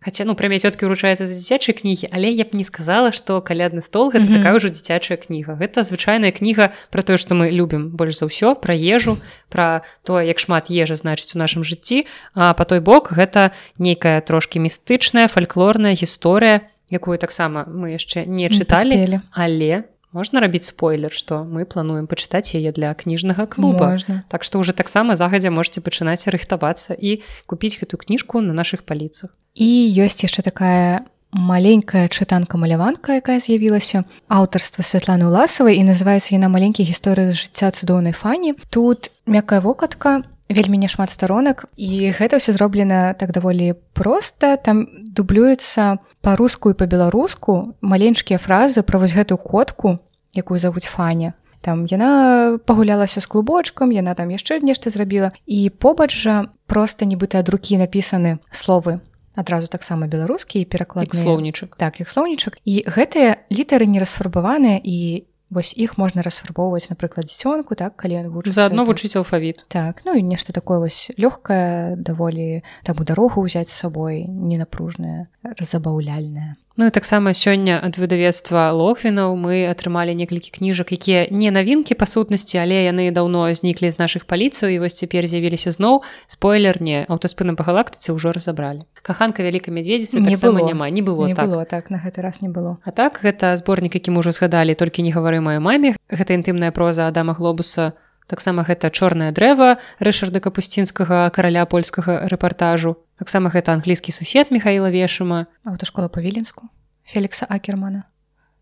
Хаця 0.03 0.27
ну 0.27 0.35
прэмія 0.35 0.67
цёткі 0.67 0.91
ўручаецца 0.91 1.31
за 1.31 1.35
дзіцячай 1.39 1.79
кнігі 1.79 2.11
але 2.11 2.27
я 2.35 2.43
б 2.43 2.59
не 2.59 2.67
сказала 2.67 3.15
што 3.15 3.39
калядны 3.39 3.79
стол 3.87 4.11
гэта 4.11 4.27
mm 4.27 4.35
-hmm. 4.35 4.37
такая 4.43 4.55
ўжо 4.59 4.69
дзіцячая 4.75 5.17
кніга. 5.17 5.55
Гэта 5.55 5.87
звычайная 5.87 6.35
кніга 6.35 6.75
про 6.91 7.03
тое 7.03 7.17
што 7.17 7.39
мы 7.39 7.55
любім 7.55 7.95
больш 7.95 8.19
за 8.19 8.27
ўсё 8.27 8.59
пра 8.59 8.75
ежу 8.75 9.23
пра 9.49 9.87
тое 10.03 10.27
як 10.27 10.43
шмат 10.43 10.71
ежа 10.71 10.99
значыць 10.99 11.37
у 11.37 11.39
нашым 11.39 11.63
жыцці. 11.63 12.07
А 12.35 12.53
по 12.55 12.65
той 12.65 12.81
бок 12.81 13.13
гэта 13.13 13.53
нейкая 13.79 14.21
трошки 14.21 14.59
містычная 14.59 15.29
фальклорная 15.29 15.95
гісторыя 15.95 16.72
якую 16.93 17.17
таксама 17.19 17.65
мы 17.67 17.97
яшчэ 17.97 18.29
не 18.29 18.53
чыталі 18.53 19.21
але 19.33 19.89
можна 20.13 20.45
рабіць 20.45 20.69
спойлер 20.69 21.13
што 21.13 21.43
мы 21.45 21.65
плануем 21.65 22.07
пачытаць 22.07 22.53
яе 22.53 22.71
для 22.73 22.93
кніжнага 22.95 23.49
клуба. 23.49 23.97
Можна. 23.97 24.25
так 24.29 24.45
што 24.45 24.61
уже 24.61 24.73
таксама 24.73 25.17
загадзя 25.17 25.51
можете 25.51 25.81
пачынаць 25.81 26.29
рыхтавацца 26.29 26.93
і 26.95 27.25
купіць 27.47 27.81
гэту 27.81 27.97
кніжку 27.97 28.45
на 28.45 28.53
наших 28.53 28.85
паліцах. 28.85 29.33
І 29.57 29.69
ёсць 29.97 30.23
яшчэ 30.23 30.45
такая 30.45 31.09
маленькая 31.33 32.09
чытанка 32.13 32.61
маляванка 32.61 33.17
якая 33.17 33.41
з'явілася 33.41 34.05
аўтарства 34.29 34.85
Святланы 34.85 35.25
уласавай 35.33 35.81
і 35.81 35.89
называецца 35.89 36.37
яна 36.37 36.53
маленькі 36.53 36.85
гісторыя 36.85 37.33
жыцця 37.33 37.73
цудоўнай 37.73 38.13
фані 38.13 38.53
тут 38.69 39.09
мяккая 39.25 39.65
вокладка 39.65 40.29
вельмі 40.53 40.79
няшмат 40.79 41.11
старонак 41.11 41.67
і 41.77 42.13
гэта 42.13 42.39
ўсё 42.39 42.53
зроблена 42.53 43.13
так 43.15 43.33
даволі 43.33 43.75
проста. 43.93 44.57
Там 44.57 44.89
дублюецца 45.09 45.99
па-руску 46.21 46.71
і 46.71 46.79
па-беларуску 46.79 47.77
маленькія 47.81 48.39
фразы 48.39 48.83
пра 48.83 49.03
вось 49.03 49.17
гэту 49.17 49.37
котку 49.37 49.99
якую 50.33 50.59
завуць 50.59 50.89
фаня. 50.89 51.35
Там 51.63 51.87
яна 51.87 52.59
пагулялася 52.67 53.23
з 53.23 53.27
клубочкам 53.27 53.95
яна 53.95 54.15
там 54.19 54.31
яшчэ 54.35 54.61
нешта 54.61 54.91
зрабіла 54.91 55.31
і 55.47 55.71
побач 55.71 56.11
жа 56.11 56.51
просто 56.67 57.07
нібыта 57.07 57.39
ад 57.39 57.49
рукі 57.49 57.79
напісаны 57.79 58.43
словы 58.51 58.99
адразу 59.35 59.69
таксама 59.69 60.07
беларускі 60.07 60.65
пераклад 60.65 61.15
слоўнічак. 61.15 61.77
Так 61.77 62.01
як 62.01 62.09
слоўнічак. 62.09 62.59
І 62.65 62.85
гэтыя 62.85 63.49
літары 63.49 63.87
не 63.87 64.03
расфарбаваныя 64.03 64.81
і 64.83 65.25
вось 65.53 65.73
іх 65.77 65.99
можна 66.01 66.25
расфарбоўваць 66.25 66.89
напрыклад 66.89 67.29
дзіцёнку 67.29 67.77
так 67.77 67.97
калі 68.01 68.25
ён 68.25 68.27
вучыць 68.33 68.57
заадно 68.57 68.89
вучыць 68.89 69.15
алфавіт. 69.21 69.65
Так 69.69 70.03
ну 70.09 70.17
і 70.17 70.25
нешта 70.25 70.57
такое 70.57 70.81
вось 70.81 71.13
лёгкае 71.21 72.01
даволі 72.01 72.65
таму 72.83 73.05
дарогу 73.05 73.45
ўзяць 73.45 73.69
з 73.69 73.77
сабой 73.77 74.25
ненапружная 74.27 75.29
забаўляльная 75.61 76.57
Ну 76.77 76.87
і 76.87 76.91
таксама 76.91 77.37
сёння 77.37 77.77
ад 77.77 78.01
выдавецтва 78.01 78.73
лохвінаў 78.73 79.37
мы 79.37 79.69
атрымалі 79.69 80.17
некалькі 80.17 80.49
кніжак 80.57 80.93
якія 80.97 81.29
не 81.29 81.53
навінкі 81.53 81.93
па 81.95 82.09
сутнасці 82.09 82.59
але 82.65 82.89
яны 82.89 83.13
даўно 83.13 83.53
зніклі 83.53 83.93
з 83.93 84.01
нашых 84.01 84.25
паліцыяў 84.25 84.73
і 84.73 84.79
вось 84.81 84.97
цяпер 84.97 85.29
з'явіліся 85.29 85.69
зноў. 85.77 86.01
Спойлер 86.27 86.81
не 86.81 87.05
аўтаспынам 87.13 87.61
па 87.61 87.69
галактыцы 87.69 88.17
ўжо 88.17 88.33
разабралі. 88.33 88.89
Каханка 89.05 89.45
вялікай 89.45 89.75
мядзведзіцы 89.75 90.21
не 90.25 90.37
было. 90.37 90.65
няма 90.65 90.89
не 90.89 91.03
было 91.03 91.27
не 91.29 91.35
так. 91.35 91.51
было 91.51 91.65
так 91.65 91.91
на 91.91 92.01
гэты 92.01 92.23
раз 92.23 92.41
не 92.41 92.49
было. 92.49 92.79
А 92.85 92.91
так 92.91 93.21
гэта 93.21 93.57
зборнік 93.57 93.95
які 93.95 94.11
мы 94.11 94.25
ўжо 94.25 94.33
згадалі 94.33 94.73
толькі 94.75 95.03
не 95.03 95.13
гавары 95.13 95.45
маёй 95.45 95.61
маме 95.61 95.97
гэта 96.09 96.33
інтымная 96.33 96.73
проза 96.73 97.09
адама 97.09 97.37
глобуса 97.37 97.93
таксама 98.27 98.63
гэта 98.63 98.91
чорнае 98.91 99.33
дрэва 99.33 99.79
рэшарда 99.99 100.41
капусцінскага 100.45 101.31
караля 101.31 101.67
польскага 101.67 102.29
рэпартажу. 102.29 102.97
Таксама 103.19 103.51
гэта 103.51 103.73
англійскі 103.73 104.13
сусед 104.13 104.51
михаила 104.51 104.91
вешама 104.91 105.47
аўташкола 105.65 106.09
па 106.09 106.21
віленску 106.21 106.69
фелікса 107.05 107.47
акермана 107.49 108.05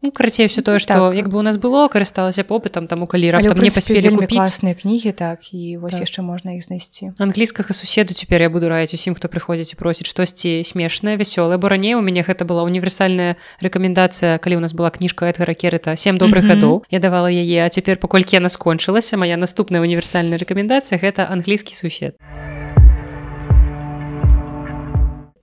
ну, 0.02 0.12
карацей 0.12 0.46
все 0.46 0.62
тое 0.62 0.78
што 0.78 0.94
так. 0.94 1.14
як 1.14 1.28
бы 1.28 1.38
у 1.38 1.42
нас 1.42 1.56
было 1.56 1.88
карысталася 1.88 2.44
попытам 2.44 2.86
таму 2.86 3.06
калі 3.06 3.30
раптам 3.30 3.60
не 3.60 3.70
паспелі 3.70 4.08
класныя 4.26 4.74
кнігі 4.74 5.12
так 5.12 5.52
і 5.52 5.76
вось 5.76 5.92
так. 5.92 6.08
яшчэ 6.08 6.22
можна 6.22 6.56
іх 6.56 6.64
знайсці 6.64 7.12
англійскага 7.18 7.74
суседу 7.74 8.14
цяпер 8.14 8.42
я 8.42 8.50
буду 8.50 8.68
раіць 8.68 8.94
усім 8.94 9.14
хто 9.14 9.28
прыходзіць 9.28 9.72
і 9.72 9.76
просіць 9.76 10.08
штосьці 10.08 10.64
смешнае 10.64 11.16
вясёлае 11.20 11.58
бо 11.60 11.68
раней 11.68 11.94
у 11.94 12.00
мяне 12.00 12.24
гэта 12.24 12.44
была 12.48 12.64
універсальная 12.64 13.36
рэкамендацыя 13.60 14.38
калі 14.38 14.56
у 14.56 14.60
нас 14.64 14.72
была 14.72 14.90
кніжка 14.90 15.28
эдгара 15.28 15.54
керыта 15.54 15.96
сем 15.96 16.16
добрых 16.16 16.48
гадоў 16.48 16.84
я 16.90 16.98
давала 16.98 17.28
яе 17.28 17.64
а 17.64 17.68
цяпер 17.68 18.00
паколькі 18.00 18.40
яна 18.40 18.48
скончылася 18.48 19.20
моя 19.20 19.36
наступная 19.36 19.84
універсальная 19.84 20.40
рэкамендацыя 20.40 20.96
гэта 20.96 21.28
англійскі 21.28 21.76
сусед. 21.76 22.16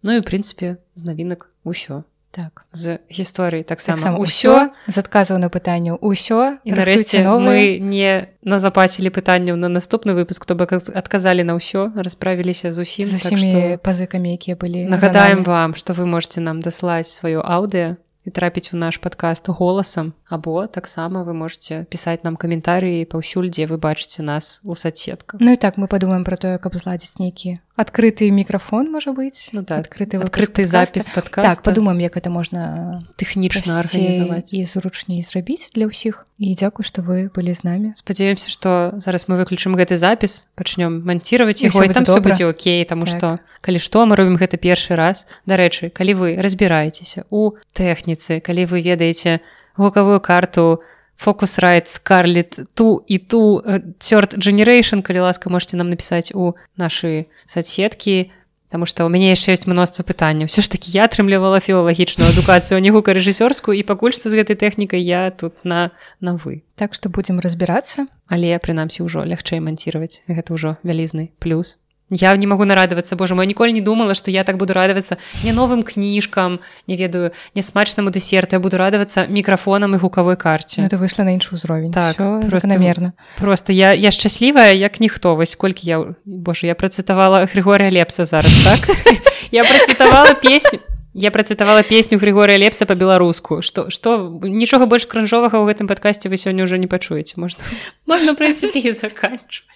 Ну 0.03 0.15
і 0.15 0.21
прынцыпе 0.21 0.77
з 0.95 1.03
навінак 1.03 1.51
усё 1.67 2.07
так. 2.37 2.65
з 2.71 3.01
гісторыі 3.09 3.65
таксама 3.65 3.97
так 3.97 4.21
ўсё 4.21 4.69
з 4.85 4.95
адказаў 5.01 5.41
на 5.41 5.49
пытанняў 5.49 5.97
усё 5.97 6.61
і 6.61 6.69
нарэшце 6.77 7.25
мы 7.25 7.81
не 7.81 8.29
назапацілі 8.45 9.09
пытанняў 9.09 9.57
на 9.57 9.73
наступны 9.73 10.13
выпуск 10.13 10.45
то 10.45 10.53
бок 10.53 10.77
адказалі 10.77 11.41
на 11.41 11.57
ўсё 11.57 11.97
расправіліся 11.97 12.69
з 12.69 12.77
усім 12.85 13.09
з 13.09 13.17
усімі 13.17 13.51
так, 13.51 13.63
што... 13.65 13.81
пазыкамі 13.81 14.37
якія 14.37 14.53
былі 14.53 14.85
нагадаем 14.85 15.41
вам 15.41 15.73
што 15.73 15.97
вы 15.97 16.05
можете 16.05 16.37
нам 16.45 16.61
даслаць 16.61 17.09
сваё 17.09 17.41
аўдыо 17.41 17.97
і 18.27 18.29
трапіць 18.29 18.75
у 18.75 18.77
наш 18.77 18.99
падкаст 18.99 19.47
голасам 19.49 20.13
або 20.29 20.67
таксама 20.67 21.23
вы 21.23 21.33
можете 21.33 21.87
пісаць 21.89 22.27
нам 22.27 22.35
каментарыі 22.35 23.07
паўсюль 23.07 23.47
дзе 23.47 23.65
вы 23.71 23.79
бачыце 23.79 24.21
нас 24.21 24.59
у 24.67 24.75
соцсетках. 24.75 25.39
Ну 25.39 25.55
і 25.55 25.57
так 25.57 25.79
мы 25.79 25.87
падумаем 25.87 26.27
про 26.27 26.35
тое 26.35 26.59
каб 26.59 26.75
зладзіць 26.75 27.23
нейкі 27.23 27.63
адкрыты 27.77 28.27
мікрафон 28.33 28.89
можа 28.91 29.13
быць 29.13 29.53
ну, 29.53 29.61
так, 29.61 29.85
адкрыты 29.85 30.17
адкрыты 30.17 30.65
запіс 30.65 31.13
падка 31.13 31.45
так 31.45 31.61
падумаем 31.61 32.01
як 32.01 32.17
это 32.17 32.33
можна 32.33 33.05
тэхнічна 33.21 33.77
арганізаваць 33.79 34.49
і 34.49 34.65
зручней 34.65 35.21
зрабіць 35.21 35.69
для 35.77 35.85
ўсіх 35.85 36.25
і 36.41 36.57
дзякуй 36.57 36.81
што 36.81 37.05
вы 37.05 37.29
былі 37.29 37.53
з 37.53 37.61
намі 37.63 37.89
спадзяёмся 37.93 38.49
што 38.49 38.97
зараз 38.97 39.29
мы 39.29 39.37
выключым 39.37 39.77
гэты 39.77 39.93
запіс 39.93 40.49
пачнём 40.57 41.05
манціраваць 41.05 41.61
яго 41.61 41.85
і 41.85 41.93
там 41.93 42.03
все 42.09 42.19
будзе 42.19 42.49
Окей 42.49 42.81
таму 42.89 43.05
так. 43.05 43.13
што 43.13 43.25
калі 43.61 43.77
што 43.77 44.09
мы 44.09 44.17
робім 44.17 44.41
гэта 44.41 44.57
першы 44.57 44.97
раз. 44.97 45.29
Дарэчы 45.45 45.93
калі 45.93 46.13
вы 46.17 46.27
разбіраецеся 46.41 47.29
у 47.29 47.53
тэхніцы 47.77 48.41
калі 48.41 48.65
вы 48.65 48.81
ведаеце 48.81 49.39
гукавую 49.77 50.19
карту 50.19 50.81
то 50.81 50.96
фокусрайт 51.17 51.89
скарлет 51.89 52.59
ту 52.73 53.03
і 53.07 53.17
ту 53.17 53.61
цёрт 53.99 54.37
generation 54.37 55.01
калі 55.01 55.27
ласка 55.27 55.49
можете 55.49 55.77
нам 55.77 55.89
напісаць 55.89 56.31
у 56.33 56.53
нашы 56.77 57.25
соцсеткі 57.45 58.31
Таму 58.67 58.83
што 58.83 59.07
ў 59.07 59.09
мяне 59.15 59.31
яшчэ 59.31 59.55
ёсць 59.55 59.63
мноства 59.63 60.03
пытанняў 60.03 60.51
все 60.51 60.59
ж 60.59 60.67
таки 60.67 60.91
я 60.91 61.07
атрымлівала 61.07 61.63
філалагічную 61.63 62.35
адукацыю 62.35 62.83
не 62.83 62.91
гука 62.91 63.15
рэжысёрскую 63.15 63.71
і 63.71 63.87
пакуль 63.87 64.11
што 64.11 64.27
з 64.27 64.35
гэтай 64.43 64.59
тэхнікай 64.59 64.99
я 64.99 65.31
тут 65.31 65.63
на 65.63 65.95
на 66.19 66.35
вы 66.35 66.67
так 66.75 66.91
што 66.91 67.07
будзем 67.07 67.39
разбірацца 67.39 68.11
але 68.27 68.51
прынамсі 68.59 69.07
ўжо 69.07 69.23
лягчэй 69.23 69.63
манціраваць 69.63 70.19
гэта 70.27 70.51
ўжо 70.51 70.75
вялізны 70.83 71.31
плюс 71.39 71.79
Я 72.09 72.35
не 72.37 72.47
могу 72.47 72.63
нарадавацца 72.65 73.15
Боже 73.15 73.35
мой. 73.35 73.47
Ніколі 73.47 73.73
не 73.73 73.81
думала 73.81 74.13
што 74.13 74.31
я 74.31 74.43
так 74.43 74.57
буду 74.57 74.73
радавацца 74.73 75.17
не 75.43 75.51
новым 75.51 75.83
кніжкам 75.83 76.59
не 76.87 76.95
ведаю 76.95 77.31
нясмачнаму 77.55 78.09
дэсерту 78.09 78.55
я 78.55 78.59
буду 78.59 78.77
радавацца 78.77 79.27
мікрафонам 79.27 79.95
і 79.95 79.97
гукавой 79.97 80.35
карце 80.35 80.87
это 80.87 80.95
выйшла 80.95 81.27
на 81.27 81.35
іншы 81.35 81.59
ўзровень 81.59 81.91
так 81.91 82.15
намерна 82.63 83.11
просто 83.37 83.73
я 83.73 83.91
я 83.91 84.11
шчаслівая 84.11 84.71
як 84.71 84.99
ніхто 84.99 85.35
вось 85.35 85.55
колькі 85.55 85.83
я 85.87 85.97
Боже 86.25 86.67
я 86.67 86.75
працытавала 86.75 87.45
Григорія 87.45 87.91
лепса 87.91 88.25
зараз 88.25 88.51
так? 88.63 88.97
Я 89.51 89.63
працытавала 89.63 90.33
песню 90.33 90.79
я 91.13 91.31
працытавала 91.31 91.83
песню 91.83 92.19
Григорія 92.19 92.57
лепса 92.57 92.85
по-беларуску 92.85 93.61
что 93.61 93.89
что 93.89 94.39
нічога 94.43 94.85
больш 94.85 95.05
кранжовага 95.05 95.59
ў 95.59 95.67
гэтым 95.67 95.87
падкасці 95.87 96.29
вы 96.29 96.37
сёння 96.37 96.63
ўжо 96.63 96.77
не 96.77 96.87
пачуеце 96.87 97.35
можна 97.35 97.63
можна 98.07 98.31
прынцыпе 98.31 98.93
заканчваць 98.93 99.75